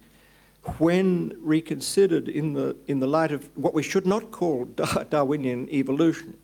when 0.78 1.36
reconsidered 1.42 2.30
in 2.30 2.54
the, 2.54 2.76
in 2.88 3.00
the 3.00 3.08
light 3.08 3.32
of 3.32 3.50
what 3.56 3.74
we 3.74 3.84
should 3.84 4.06
not 4.06 4.32
call 4.32 4.66
Darwinian 5.10 5.70
evolution, 5.70 6.38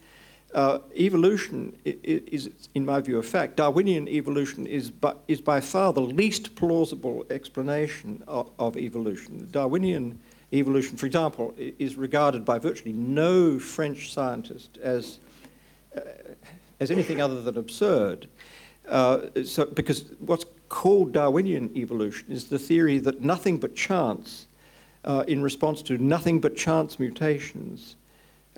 uh, 0.54 0.80
evolution 0.98 1.76
is, 1.86 2.50
in 2.74 2.86
my 2.86 3.00
view, 3.02 3.20
a 3.20 3.24
fact. 3.24 3.58
Darwinian 3.58 4.08
evolution 4.08 4.66
is 4.66 4.90
by, 4.90 5.14
is 5.28 5.42
by 5.42 5.62
far 5.62 5.94
the 5.94 6.02
least 6.02 6.56
plausible 6.56 7.26
explanation 7.30 8.24
of, 8.28 8.50
of 8.58 8.76
evolution. 8.76 9.48
Darwinian 9.52 10.20
evolution, 10.52 10.98
for 10.98 11.06
example, 11.06 11.54
is 11.58 11.96
regarded 11.96 12.44
by 12.44 12.58
virtually 12.58 12.94
no 12.94 13.60
French 13.60 14.12
scientist 14.12 14.78
as, 14.82 15.20
uh, 15.96 16.02
as 16.80 16.90
anything 16.90 17.22
other 17.22 17.42
than 17.42 17.58
absurd. 17.58 18.28
Uh, 18.88 19.28
so, 19.46 19.66
because 19.66 20.06
what's 20.20 20.46
called 20.68 21.12
Darwinian 21.12 21.70
evolution 21.76 22.32
is 22.32 22.46
the 22.46 22.58
theory 22.58 22.98
that 23.00 23.22
nothing 23.22 23.58
but 23.58 23.76
chance, 23.76 24.48
uh, 25.06 25.24
in 25.28 25.44
response 25.44 25.84
to 25.84 25.98
nothing 26.00 26.40
but 26.40 26.58
chance 26.58 27.00
mutations, 27.00 27.96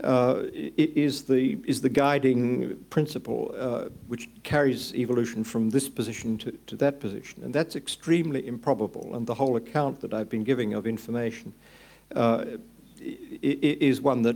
uh, 0.03 0.43
is 0.53 1.23
the 1.23 1.59
is 1.65 1.81
the 1.81 1.89
guiding 1.89 2.75
principle 2.89 3.53
uh, 3.57 3.89
which 4.07 4.29
carries 4.43 4.93
evolution 4.95 5.43
from 5.43 5.69
this 5.69 5.89
position 5.89 6.37
to, 6.39 6.51
to 6.67 6.75
that 6.77 6.99
position, 6.99 7.43
and 7.43 7.53
that's 7.53 7.75
extremely 7.75 8.47
improbable. 8.47 9.15
And 9.15 9.27
the 9.27 9.35
whole 9.35 9.57
account 9.57 9.99
that 10.01 10.13
I've 10.13 10.29
been 10.29 10.43
giving 10.43 10.73
of 10.73 10.87
information 10.87 11.53
uh, 12.15 12.45
is 13.01 14.01
one 14.01 14.21
that 14.23 14.35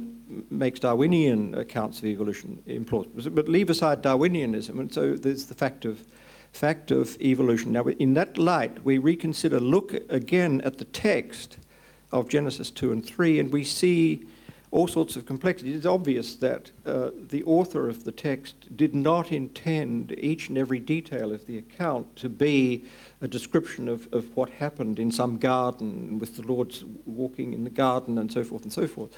makes 0.50 0.80
Darwinian 0.80 1.56
accounts 1.56 2.00
of 2.00 2.06
evolution 2.06 2.62
implausible. 2.68 3.34
But 3.34 3.48
leave 3.48 3.70
aside 3.70 4.02
Darwinianism, 4.02 4.80
and 4.80 4.94
so 4.94 5.16
there's 5.16 5.46
the 5.46 5.56
fact 5.56 5.86
of 5.86 6.06
fact 6.52 6.90
of 6.92 7.20
evolution. 7.22 7.74
Now, 7.74 7.86
in 7.86 8.14
that 8.14 8.38
light, 8.38 8.84
we 8.86 8.98
reconsider, 8.98 9.60
look 9.60 9.94
again 10.10 10.62
at 10.62 10.78
the 10.78 10.86
text 10.86 11.58
of 12.12 12.30
Genesis 12.30 12.72
2 12.72 12.94
and 12.94 13.06
3, 13.06 13.40
and 13.40 13.52
we 13.52 13.64
see 13.64 14.26
all 14.76 14.90
sorts 14.90 15.16
of 15.16 15.26
complexity. 15.26 15.74
It's 15.74 15.86
obvious 15.86 16.36
that 16.36 16.70
uh, 16.86 17.12
the 17.30 17.44
author 17.46 17.88
of 17.88 18.04
the 18.04 18.12
text 18.12 18.76
did 18.76 18.94
not 18.94 19.32
intend 19.32 20.14
each 20.18 20.50
and 20.50 20.58
every 20.58 20.80
detail 20.80 21.32
of 21.32 21.48
the 21.48 21.58
account 21.58 22.14
to 22.18 22.28
be 22.28 22.84
a 23.22 23.28
description 23.28 23.88
of, 23.88 24.14
of 24.14 24.36
what 24.36 24.50
happened 24.50 25.00
in 25.00 25.14
some 25.14 25.38
garden 25.38 26.20
with 26.20 26.36
the 26.36 26.42
Lord's 26.42 26.84
walking 27.06 27.54
in 27.54 27.64
the 27.64 27.70
garden 27.70 28.18
and 28.18 28.30
so 28.30 28.44
forth 28.44 28.64
and 28.64 28.74
so 28.74 28.86
forth, 28.86 29.18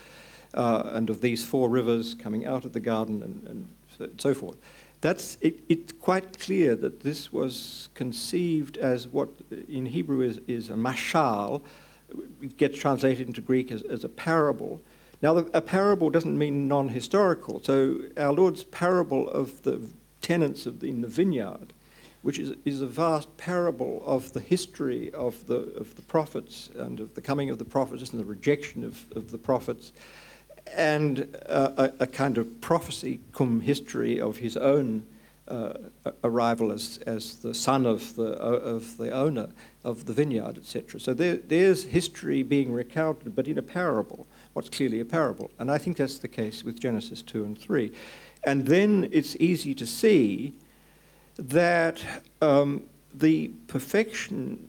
uh, 0.54 0.84
and 0.94 1.10
of 1.10 1.22
these 1.22 1.44
four 1.44 1.70
rivers 1.70 2.14
coming 2.14 2.46
out 2.46 2.64
of 2.64 2.74
the 2.74 2.80
garden 2.80 3.24
and, 3.24 3.68
and 4.00 4.22
so 4.22 4.36
forth. 4.36 4.58
That's, 5.02 5.40
it, 5.42 5.60
it's 5.70 5.92
quite 5.92 6.38
clear 6.38 6.76
that 6.76 7.00
this 7.00 7.34
was 7.34 7.90
conceived 7.96 8.78
as 8.78 9.08
what 9.08 9.30
in 9.68 9.88
Hebrew 9.88 10.22
is, 10.22 10.40
is 10.48 10.70
a 10.70 10.74
mashal, 10.74 11.64
it 12.44 12.58
gets 12.58 12.78
translated 12.78 13.26
into 13.26 13.42
Greek 13.42 13.72
as, 13.72 13.82
as 13.82 14.04
a 14.04 14.10
parable. 14.10 14.84
Now, 15.22 15.38
a 15.38 15.62
parable 15.62 16.10
doesn't 16.10 16.38
mean 16.38 16.68
non 16.68 16.90
historical. 16.90 17.62
So, 17.64 18.02
our 18.18 18.34
Lord's 18.34 18.64
parable 18.64 19.30
of 19.30 19.64
the 19.64 19.82
tenants 20.22 20.66
of 20.66 20.80
the, 20.80 20.88
in 20.88 21.02
the 21.02 21.08
vineyard, 21.08 21.74
which 22.22 22.38
is, 22.38 22.56
is 22.66 22.82
a 22.82 22.88
vast 22.88 23.36
parable 23.38 24.04
of 24.06 24.34
the 24.34 24.40
history 24.40 25.12
of 25.14 25.48
the, 25.48 25.60
of 25.76 25.96
the 25.96 26.02
prophets 26.04 26.70
and 26.76 27.00
of 27.00 27.16
the 27.16 27.22
coming 27.22 27.50
of 27.50 27.58
the 27.58 27.66
prophets 27.66 28.12
and 28.12 28.20
the 28.20 28.26
rejection 28.26 28.84
of, 28.84 29.06
of 29.16 29.32
the 29.32 29.38
prophets, 29.38 29.92
and 30.76 31.20
a, 31.46 31.94
a, 32.00 32.08
kind 32.08 32.38
of 32.38 32.60
prophecy 32.62 33.20
cum 33.32 33.62
history 33.62 34.20
of 34.20 34.38
his 34.38 34.58
own 34.58 35.06
uh, 35.48 35.74
arrival 36.24 36.72
as, 36.72 37.00
as 37.08 37.38
the 37.38 37.54
son 37.54 37.86
of 37.86 38.16
the, 38.18 38.34
of 38.34 38.98
the 38.98 39.12
owner 39.12 39.48
of 39.84 40.06
the 40.06 40.14
vineyard, 40.14 40.58
etc. 40.58 41.00
So 41.00 41.14
there, 41.14 41.38
there's 41.38 41.86
history 41.86 42.44
being 42.44 42.72
recounted, 42.72 43.36
but 43.36 43.48
in 43.48 43.58
a 43.58 43.62
parable, 43.62 44.28
what's 44.58 44.70
clearly 44.70 45.00
a 45.00 45.06
parable. 45.06 45.52
And 45.60 45.70
I 45.70 45.78
think 45.78 45.98
that's 45.98 46.18
the 46.18 46.28
case 46.28 46.64
with 46.64 46.80
Genesis 46.80 47.22
2 47.22 47.46
and 47.46 47.56
3. 47.56 47.92
And 48.44 48.66
then 48.66 49.08
it's 49.12 49.36
easy 49.40 49.76
to 49.76 49.86
see 49.86 50.56
that 51.38 52.02
um, 52.42 52.82
the 53.14 53.50
perfection 53.68 54.68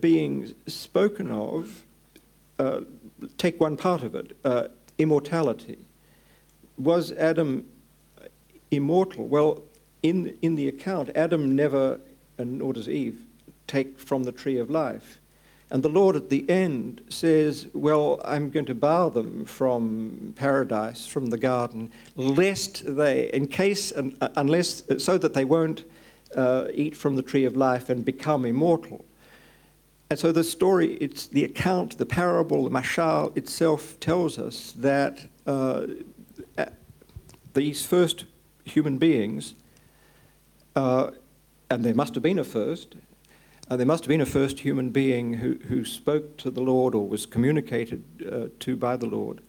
being 0.00 0.52
spoken 0.66 1.30
of, 1.30 1.84
uh, 2.58 2.80
take 3.38 3.60
one 3.60 3.76
part 3.76 4.02
of 4.02 4.16
it, 4.16 4.36
uh, 4.44 4.64
immortality. 4.98 5.78
Was 6.76 7.12
Adam 7.12 7.64
immortal? 8.72 9.28
Well, 9.28 9.62
in, 10.02 10.36
in 10.42 10.56
the 10.56 10.66
account, 10.66 11.10
Adam 11.14 11.54
never, 11.54 12.00
and 12.38 12.58
nor 12.58 12.72
does 12.72 12.88
Eve, 12.88 13.22
take 13.68 14.00
from 14.00 14.24
the 14.24 14.32
tree 14.32 14.58
of 14.58 14.68
life. 14.68 15.20
And 15.72 15.82
the 15.82 15.88
Lord 15.88 16.16
at 16.16 16.28
the 16.28 16.48
end 16.50 17.00
says, 17.08 17.66
Well, 17.72 18.20
I'm 18.26 18.50
going 18.50 18.66
to 18.66 18.74
bar 18.74 19.10
them 19.10 19.46
from 19.46 20.34
paradise, 20.36 21.06
from 21.06 21.30
the 21.30 21.38
garden, 21.38 21.90
lest 22.14 22.82
they, 22.84 23.30
in 23.32 23.46
case, 23.46 23.90
uh, 23.90 24.28
unless, 24.36 24.82
so 24.98 25.16
that 25.16 25.32
they 25.32 25.46
won't 25.46 25.84
uh, 26.36 26.66
eat 26.74 26.94
from 26.94 27.16
the 27.16 27.22
tree 27.22 27.46
of 27.46 27.56
life 27.56 27.88
and 27.88 28.04
become 28.04 28.44
immortal. 28.44 29.02
And 30.10 30.18
so 30.18 30.30
the 30.30 30.44
story, 30.44 30.96
it's 30.96 31.28
the 31.28 31.44
account, 31.44 31.96
the 31.96 32.04
parable, 32.04 32.64
the 32.64 32.70
mashal 32.70 33.34
itself 33.34 33.98
tells 33.98 34.38
us 34.38 34.74
that 34.76 35.26
uh, 35.46 35.86
these 37.54 37.86
first 37.86 38.26
human 38.66 38.98
beings, 38.98 39.54
uh, 40.76 41.12
and 41.70 41.82
there 41.82 41.94
must 41.94 42.12
have 42.14 42.22
been 42.22 42.38
a 42.38 42.44
first, 42.44 42.94
uh, 43.72 43.76
there 43.76 43.86
must 43.86 44.04
have 44.04 44.08
been 44.08 44.20
a 44.20 44.26
first 44.26 44.60
human 44.60 44.90
being 44.90 45.32
who, 45.32 45.54
who 45.66 45.82
spoke 45.82 46.36
to 46.36 46.50
the 46.50 46.60
Lord 46.60 46.94
or 46.94 47.08
was 47.08 47.24
communicated 47.24 48.04
uh, 48.30 48.48
to 48.60 48.76
by 48.76 48.96
the 48.98 49.06
Lord. 49.06 49.40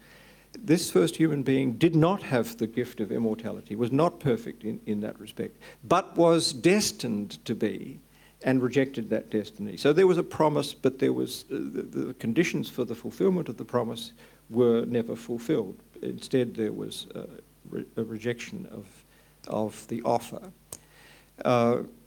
This 0.57 0.89
first 0.89 1.17
human 1.17 1.43
being 1.43 1.73
did 1.73 1.93
not 1.93 2.23
have 2.23 2.57
the 2.57 2.67
gift 2.67 3.01
of 3.01 3.11
immortality, 3.11 3.75
was 3.75 3.91
not 3.91 4.21
perfect 4.21 4.63
in, 4.63 4.79
in 4.85 5.01
that 5.01 5.19
respect, 5.19 5.57
but 5.83 6.15
was 6.15 6.53
destined 6.53 7.43
to 7.43 7.53
be 7.53 7.99
and 8.43 8.61
rejected 8.61 9.09
that 9.09 9.29
destiny. 9.29 9.75
So 9.75 9.91
there 9.91 10.07
was 10.07 10.17
a 10.17 10.23
promise, 10.23 10.73
but 10.73 10.99
there 10.99 11.11
was 11.11 11.43
uh, 11.51 11.55
the, 11.55 11.81
the, 11.81 12.13
conditions 12.13 12.69
for 12.69 12.85
the 12.85 12.95
fulfillment 12.95 13.49
of 13.49 13.57
the 13.57 13.65
promise 13.65 14.13
were 14.49 14.85
never 14.85 15.17
fulfilled. 15.17 15.75
Instead, 16.01 16.55
there 16.55 16.71
was 16.71 17.07
uh, 17.13 17.23
re- 17.69 17.85
a 17.97 18.03
rejection 18.03 18.69
of, 18.71 18.85
of 19.49 19.85
the 19.89 20.01
offer. 20.03 20.39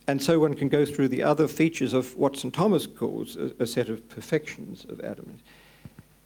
And 0.08 0.22
so 0.22 0.38
one 0.38 0.54
can 0.54 0.68
go 0.68 0.84
through 0.84 1.08
the 1.08 1.22
other 1.22 1.48
features 1.48 1.92
of 1.92 2.16
what 2.16 2.36
St. 2.36 2.54
Thomas 2.54 2.86
calls 2.86 3.36
a, 3.36 3.50
a 3.58 3.66
set 3.66 3.88
of 3.88 4.08
perfections 4.08 4.86
of 4.88 5.00
Adam. 5.00 5.38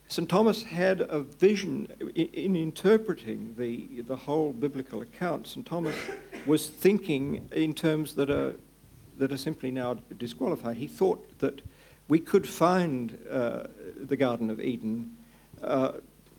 St. 0.08 0.28
Thomas 0.28 0.64
had 0.64 1.02
a 1.02 1.20
vision 1.20 1.88
in, 2.14 2.26
in, 2.26 2.56
interpreting 2.56 3.54
the, 3.56 4.02
the 4.02 4.16
whole 4.16 4.52
biblical 4.52 5.02
account. 5.02 5.46
St. 5.46 5.64
Thomas 5.64 5.94
was 6.46 6.66
thinking 6.66 7.48
in 7.52 7.74
terms 7.74 8.14
that 8.16 8.28
are 8.28 8.54
that 9.18 9.30
are 9.30 9.36
simply 9.36 9.70
now 9.70 9.98
disqualified. 10.16 10.78
He 10.78 10.88
thought 10.88 11.38
that 11.38 11.60
we 12.08 12.18
could 12.18 12.48
find 12.48 13.16
uh, 13.30 13.64
the 13.96 14.16
Garden 14.16 14.50
of 14.50 14.60
Eden 14.60 15.14
uh, 15.62 15.92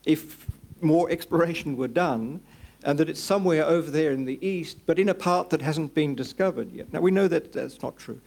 if 0.04 0.46
more 0.80 1.08
exploration 1.08 1.76
were 1.76 1.88
done, 1.88 2.40
and 2.84 2.98
that 2.98 3.08
it's 3.08 3.20
somewhere 3.20 3.64
over 3.64 3.90
there 3.90 4.12
in 4.12 4.24
the 4.24 4.44
east, 4.46 4.78
but 4.86 4.98
in 4.98 5.08
a 5.08 5.14
part 5.14 5.50
that 5.50 5.62
hasn't 5.62 5.94
been 5.94 6.14
discovered 6.14 6.72
yet. 6.72 6.92
Now, 6.92 7.00
we 7.00 7.10
know 7.10 7.28
that 7.28 7.52
that's 7.52 7.80
not 7.82 7.96
true. 7.96 8.20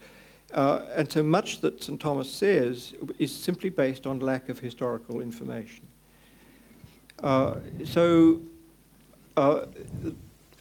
Uh, 0.54 0.82
and 0.94 1.10
so 1.10 1.22
much 1.22 1.60
that 1.60 1.82
St. 1.82 2.00
Thomas 2.00 2.30
says 2.30 2.94
is 3.18 3.34
simply 3.34 3.68
based 3.68 4.06
on 4.06 4.20
lack 4.20 4.48
of 4.48 4.58
historical 4.58 5.20
information. 5.20 5.86
Uh, 7.22 7.56
so, 7.84 8.40
uh, 9.36 9.66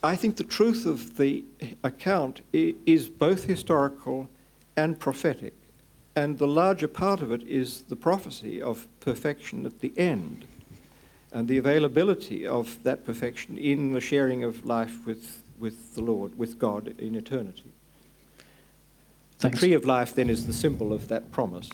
I 0.03 0.15
think 0.15 0.37
the 0.37 0.43
truth 0.43 0.85
of 0.85 1.17
the 1.17 1.43
account 1.83 2.41
is 2.53 3.09
both 3.09 3.45
historical 3.45 4.29
and 4.75 4.99
prophetic. 4.99 5.53
And 6.15 6.37
the 6.37 6.47
larger 6.47 6.87
part 6.87 7.21
of 7.21 7.31
it 7.31 7.43
is 7.43 7.83
the 7.83 7.95
prophecy 7.95 8.61
of 8.61 8.87
perfection 8.99 9.65
at 9.65 9.79
the 9.79 9.93
end 9.97 10.47
and 11.35 11.49
the 11.49 11.57
availability 11.57 12.47
of 12.47 12.81
that 12.83 13.05
perfection 13.05 13.57
in 13.57 13.91
the 13.91 13.99
sharing 13.99 14.45
of 14.45 14.65
life 14.65 15.05
with, 15.05 15.43
with 15.59 15.93
the 15.93 16.01
Lord, 16.01 16.37
with 16.37 16.57
God 16.57 16.95
in 16.97 17.13
eternity. 17.13 17.73
Thanks. 19.39 19.59
The 19.59 19.67
tree 19.67 19.73
of 19.73 19.83
life 19.83 20.15
then 20.15 20.29
is 20.29 20.47
the 20.47 20.53
symbol 20.53 20.93
of 20.93 21.09
that 21.09 21.29
promise. 21.33 21.69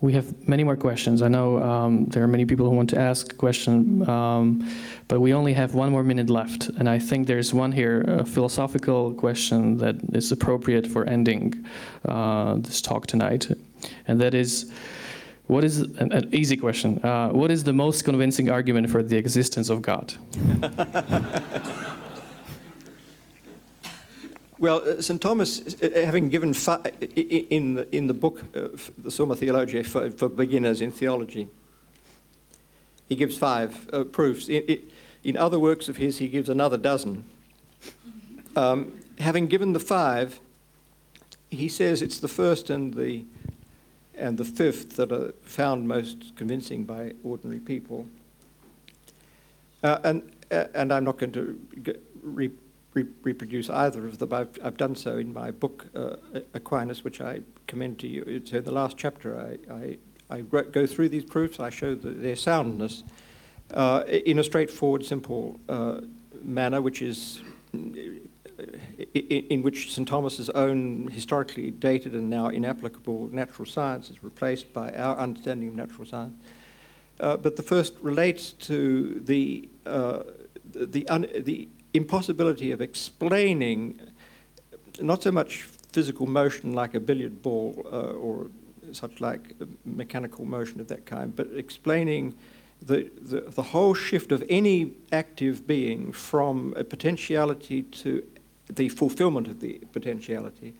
We 0.00 0.12
have 0.14 0.48
many 0.48 0.64
more 0.64 0.76
questions. 0.76 1.22
I 1.22 1.28
know 1.28 1.62
um, 1.62 2.06
there 2.06 2.22
are 2.24 2.28
many 2.28 2.44
people 2.44 2.68
who 2.68 2.74
want 2.74 2.90
to 2.90 2.98
ask 2.98 3.32
a 3.32 3.36
question, 3.36 4.06
um, 4.10 4.68
but 5.06 5.20
we 5.20 5.32
only 5.32 5.52
have 5.52 5.72
one 5.74 5.90
more 5.92 6.02
minute 6.02 6.28
left. 6.28 6.68
And 6.70 6.88
I 6.88 6.98
think 6.98 7.28
there's 7.28 7.54
one 7.54 7.70
here, 7.70 8.02
a 8.02 8.26
philosophical 8.26 9.14
question 9.14 9.78
that 9.78 9.96
is 10.14 10.32
appropriate 10.32 10.86
for 10.86 11.04
ending 11.04 11.64
uh, 12.06 12.56
this 12.56 12.82
talk 12.82 13.06
tonight. 13.06 13.46
And 14.08 14.20
that 14.20 14.34
is 14.34 14.72
what 15.46 15.64
is 15.64 15.78
an, 15.78 16.12
an 16.12 16.34
easy 16.34 16.56
question? 16.56 17.00
Uh, 17.04 17.28
what 17.28 17.50
is 17.50 17.64
the 17.64 17.72
most 17.72 18.04
convincing 18.04 18.50
argument 18.50 18.90
for 18.90 19.02
the 19.02 19.16
existence 19.16 19.68
of 19.68 19.82
God? 19.82 20.14
Well, 24.58 24.82
uh, 24.88 25.02
St. 25.02 25.20
Thomas, 25.20 25.60
uh, 25.82 25.90
having 25.94 26.30
given 26.30 26.54
fi- 26.54 26.80
in, 27.14 27.74
the, 27.74 27.94
in 27.94 28.06
the 28.06 28.14
book, 28.14 28.42
uh, 28.56 28.68
the 28.96 29.10
Summa 29.10 29.36
Theologiae 29.36 29.82
for, 29.82 30.10
for, 30.10 30.30
beginners 30.30 30.80
in 30.80 30.90
theology, 30.90 31.48
he 33.06 33.16
gives 33.16 33.36
five 33.36 33.86
uh, 33.92 34.04
proofs. 34.04 34.48
In, 34.48 34.80
in, 35.22 35.36
other 35.36 35.58
works 35.58 35.90
of 35.90 35.98
his, 35.98 36.18
he 36.18 36.28
gives 36.28 36.48
another 36.48 36.78
dozen. 36.78 37.24
Um, 38.56 38.98
having 39.18 39.46
given 39.46 39.74
the 39.74 39.80
five, 39.80 40.40
he 41.50 41.68
says 41.68 42.00
it's 42.00 42.20
the 42.20 42.28
first 42.28 42.70
and 42.70 42.94
the, 42.94 43.26
and 44.16 44.38
the 44.38 44.44
fifth 44.44 44.96
that 44.96 45.12
are 45.12 45.32
found 45.42 45.86
most 45.86 46.34
convincing 46.36 46.84
by 46.84 47.12
ordinary 47.22 47.60
people. 47.60 48.06
Uh, 49.82 49.98
and, 50.04 50.32
uh, 50.50 50.64
and 50.74 50.92
I'm 50.92 51.04
not 51.04 51.18
going 51.18 51.32
to 51.32 51.60
re- 52.22 52.50
re- 52.94 53.06
reproduce 53.22 53.68
either 53.70 54.06
of 54.06 54.18
them. 54.18 54.32
I've, 54.32 54.58
I've, 54.64 54.76
done 54.76 54.96
so 54.96 55.18
in 55.18 55.32
my 55.32 55.50
book, 55.50 55.86
uh, 55.94 56.16
Aquinas, 56.54 57.04
which 57.04 57.20
I 57.20 57.40
commend 57.66 57.98
to 58.00 58.08
you. 58.08 58.42
So 58.44 58.56
in 58.56 58.64
the 58.64 58.72
last 58.72 58.96
chapter, 58.96 59.38
I, 59.38 59.72
I, 59.72 59.98
I 60.30 60.40
go 60.40 60.86
through 60.86 61.10
these 61.10 61.24
proofs, 61.24 61.60
I 61.60 61.70
show 61.70 61.94
the, 61.94 62.10
their 62.10 62.36
soundness 62.36 63.04
uh, 63.74 64.04
in 64.08 64.38
a 64.38 64.44
straightforward, 64.44 65.04
simple 65.04 65.60
uh, 65.68 66.00
manner, 66.42 66.80
which 66.80 67.02
is 67.02 67.40
in 69.14 69.62
which 69.62 69.92
St. 69.92 70.08
Thomas's 70.08 70.50
own 70.50 71.08
historically 71.08 71.70
dated 71.70 72.14
and 72.14 72.30
now 72.30 72.48
inapplicable 72.48 73.28
natural 73.32 73.66
science 73.66 74.10
is 74.10 74.22
replaced 74.22 74.72
by 74.72 74.90
our 74.92 75.16
understanding 75.18 75.68
of 75.68 75.74
natural 75.74 76.06
science. 76.06 76.34
Uh, 77.20 77.36
but 77.36 77.56
the 77.56 77.62
first 77.62 77.94
relates 78.00 78.52
to 78.52 79.20
the, 79.24 79.68
uh, 79.86 80.22
the, 80.74 81.08
un- 81.08 81.28
the 81.40 81.68
impossibility 81.94 82.72
of 82.72 82.80
explaining 82.80 84.00
not 85.00 85.22
so 85.22 85.32
much 85.32 85.62
physical 85.92 86.26
motion 86.26 86.72
like 86.72 86.94
a 86.94 87.00
billiard 87.00 87.42
ball 87.42 87.86
uh, 87.92 88.12
or 88.12 88.50
such 88.92 89.20
like 89.20 89.54
mechanical 89.84 90.44
motion 90.44 90.80
of 90.80 90.88
that 90.88 91.06
kind, 91.06 91.34
but 91.34 91.48
explaining 91.54 92.34
the, 92.82 93.10
the, 93.22 93.40
the 93.40 93.62
whole 93.62 93.94
shift 93.94 94.32
of 94.32 94.44
any 94.48 94.92
active 95.12 95.66
being 95.66 96.12
from 96.12 96.74
a 96.76 96.84
potentiality 96.84 97.82
to 97.82 98.22
the 98.68 98.88
fulfillment 98.88 99.48
of 99.48 99.60
the 99.60 99.80
potentiality 99.92 100.74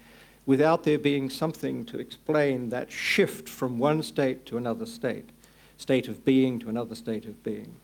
without 0.47 0.85
there 0.85 0.99
being 0.99 1.29
something 1.29 1.85
to 1.85 1.99
explain 1.99 2.71
that 2.71 2.91
shift 2.91 3.49
from 3.49 3.79
one 3.79 4.03
state 4.03 4.47
to 4.47 4.57
another 4.57 4.87
state, 4.87 5.31
state 5.77 6.09
of 6.09 6.25
being 6.25 6.59
to 6.61 6.69
another 6.69 6.95
state 6.95 7.27
of 7.27 7.43
being. 7.43 7.75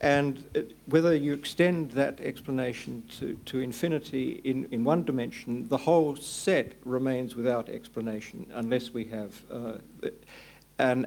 And 0.00 0.44
whether 0.86 1.16
you 1.16 1.32
extend 1.32 1.90
that 1.92 2.20
explanation 2.20 3.02
to, 3.18 3.36
to 3.46 3.58
infinity 3.58 4.40
in, 4.44 4.68
in 4.70 4.84
one 4.84 5.02
dimension, 5.02 5.68
the 5.68 5.76
whole 5.76 6.14
set 6.14 6.74
remains 6.84 7.34
without 7.34 7.68
explanation 7.68 8.46
unless 8.54 8.90
we 8.90 9.04
have 9.06 9.42
uh, 9.50 9.72
an, 10.78 11.06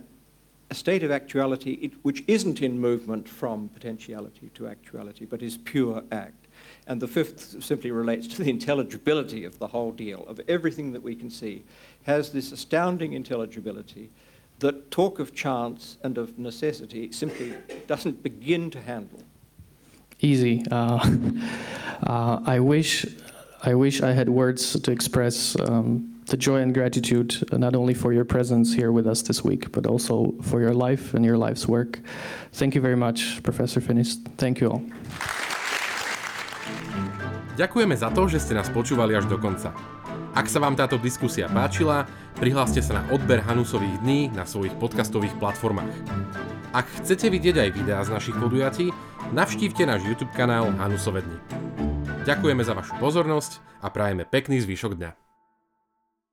a 0.69 0.75
state 0.75 1.03
of 1.03 1.11
actuality 1.11 1.79
it, 1.81 1.93
which 2.01 2.25
isn't 2.27 2.61
in 2.61 2.77
movement 2.77 3.29
from 3.29 3.69
potentiality 3.69 4.51
to 4.55 4.67
actuality, 4.67 5.23
but 5.23 5.41
is 5.41 5.57
pure 5.57 6.03
act. 6.11 6.46
And 6.87 7.01
the 7.01 7.07
fifth 7.07 7.61
simply 7.63 7.91
relates 7.91 8.27
to 8.29 8.43
the 8.43 8.49
intelligibility 8.49 9.43
of 9.43 9.59
the 9.59 9.67
whole 9.67 9.91
deal, 9.91 10.25
of 10.27 10.39
everything 10.47 10.93
that 10.93 11.03
we 11.03 11.15
can 11.15 11.29
see, 11.29 11.63
has 12.03 12.31
this 12.31 12.51
astounding 12.51 13.13
intelligibility 13.13 14.09
that 14.59 14.89
talk 14.89 15.19
of 15.19 15.35
chance 15.35 15.97
and 16.03 16.17
of 16.17 16.39
necessity 16.39 17.11
simply 17.11 17.53
doesn't 17.87 18.23
begin 18.23 18.71
to 18.71 18.81
handle. 18.81 19.21
Easy. 20.19 20.63
Uh, 20.71 20.99
uh, 22.03 22.39
I 22.45 22.59
wish, 22.59 23.05
I 23.63 23.75
wish 23.75 24.01
I 24.01 24.13
had 24.13 24.29
words 24.29 24.79
to 24.79 24.91
express 24.91 25.59
um, 25.59 26.23
the 26.27 26.37
joy 26.37 26.61
and 26.61 26.73
gratitude 26.73 27.35
uh, 27.51 27.57
not 27.57 27.75
only 27.75 27.93
for 27.93 28.13
your 28.13 28.25
presence 28.25 28.73
here 28.73 28.91
with 28.91 29.07
us 29.07 29.21
this 29.21 29.43
week, 29.43 29.71
but 29.71 29.85
also 29.85 30.33
for 30.41 30.61
your 30.61 30.73
life 30.73 31.13
and 31.13 31.23
your 31.23 31.37
life's 31.37 31.67
work. 31.67 31.99
Thank 32.53 32.73
you 32.75 32.81
very 32.81 32.97
much, 32.97 33.43
Professor 33.43 33.79
Finnis. 33.79 34.17
Thank 34.37 34.59
you 34.59 34.71
all. 34.71 34.83
Ďakujeme 37.57 37.97
za 37.97 38.13
to, 38.13 38.29
že 38.29 38.37
ste 38.37 38.53
nás 38.53 38.69
počúvali 38.69 39.17
až 39.17 39.25
do 39.25 39.41
konca. 39.41 39.73
Ak 40.37 40.45
sa 40.45 40.61
vám 40.61 40.77
táto 40.77 41.01
diskusia 41.01 41.49
páčila, 41.49 42.05
prihláste 42.37 42.85
sa 42.85 43.01
na 43.01 43.03
odber 43.09 43.41
Hanusových 43.41 43.97
dní 44.05 44.29
na 44.29 44.45
svojich 44.45 44.77
podcastových 44.77 45.33
platformách. 45.41 45.89
Ak 46.69 46.85
chcete 47.01 47.33
vidieť 47.33 47.57
aj 47.57 47.69
videá 47.73 48.05
z 48.05 48.13
našich 48.13 48.37
podujatí, 48.37 48.93
navštívte 49.33 49.89
náš 49.89 50.05
YouTube 50.05 50.37
kanál 50.37 50.69
Hanusové 50.77 51.25
dni. 51.25 51.37
Ďakujeme 52.29 52.61
za 52.61 52.77
vašu 52.77 52.93
pozornosť 53.01 53.81
a 53.81 53.89
prajeme 53.89 54.29
pekný 54.29 54.61
zvyšok 54.61 54.93
dňa. 54.93 55.26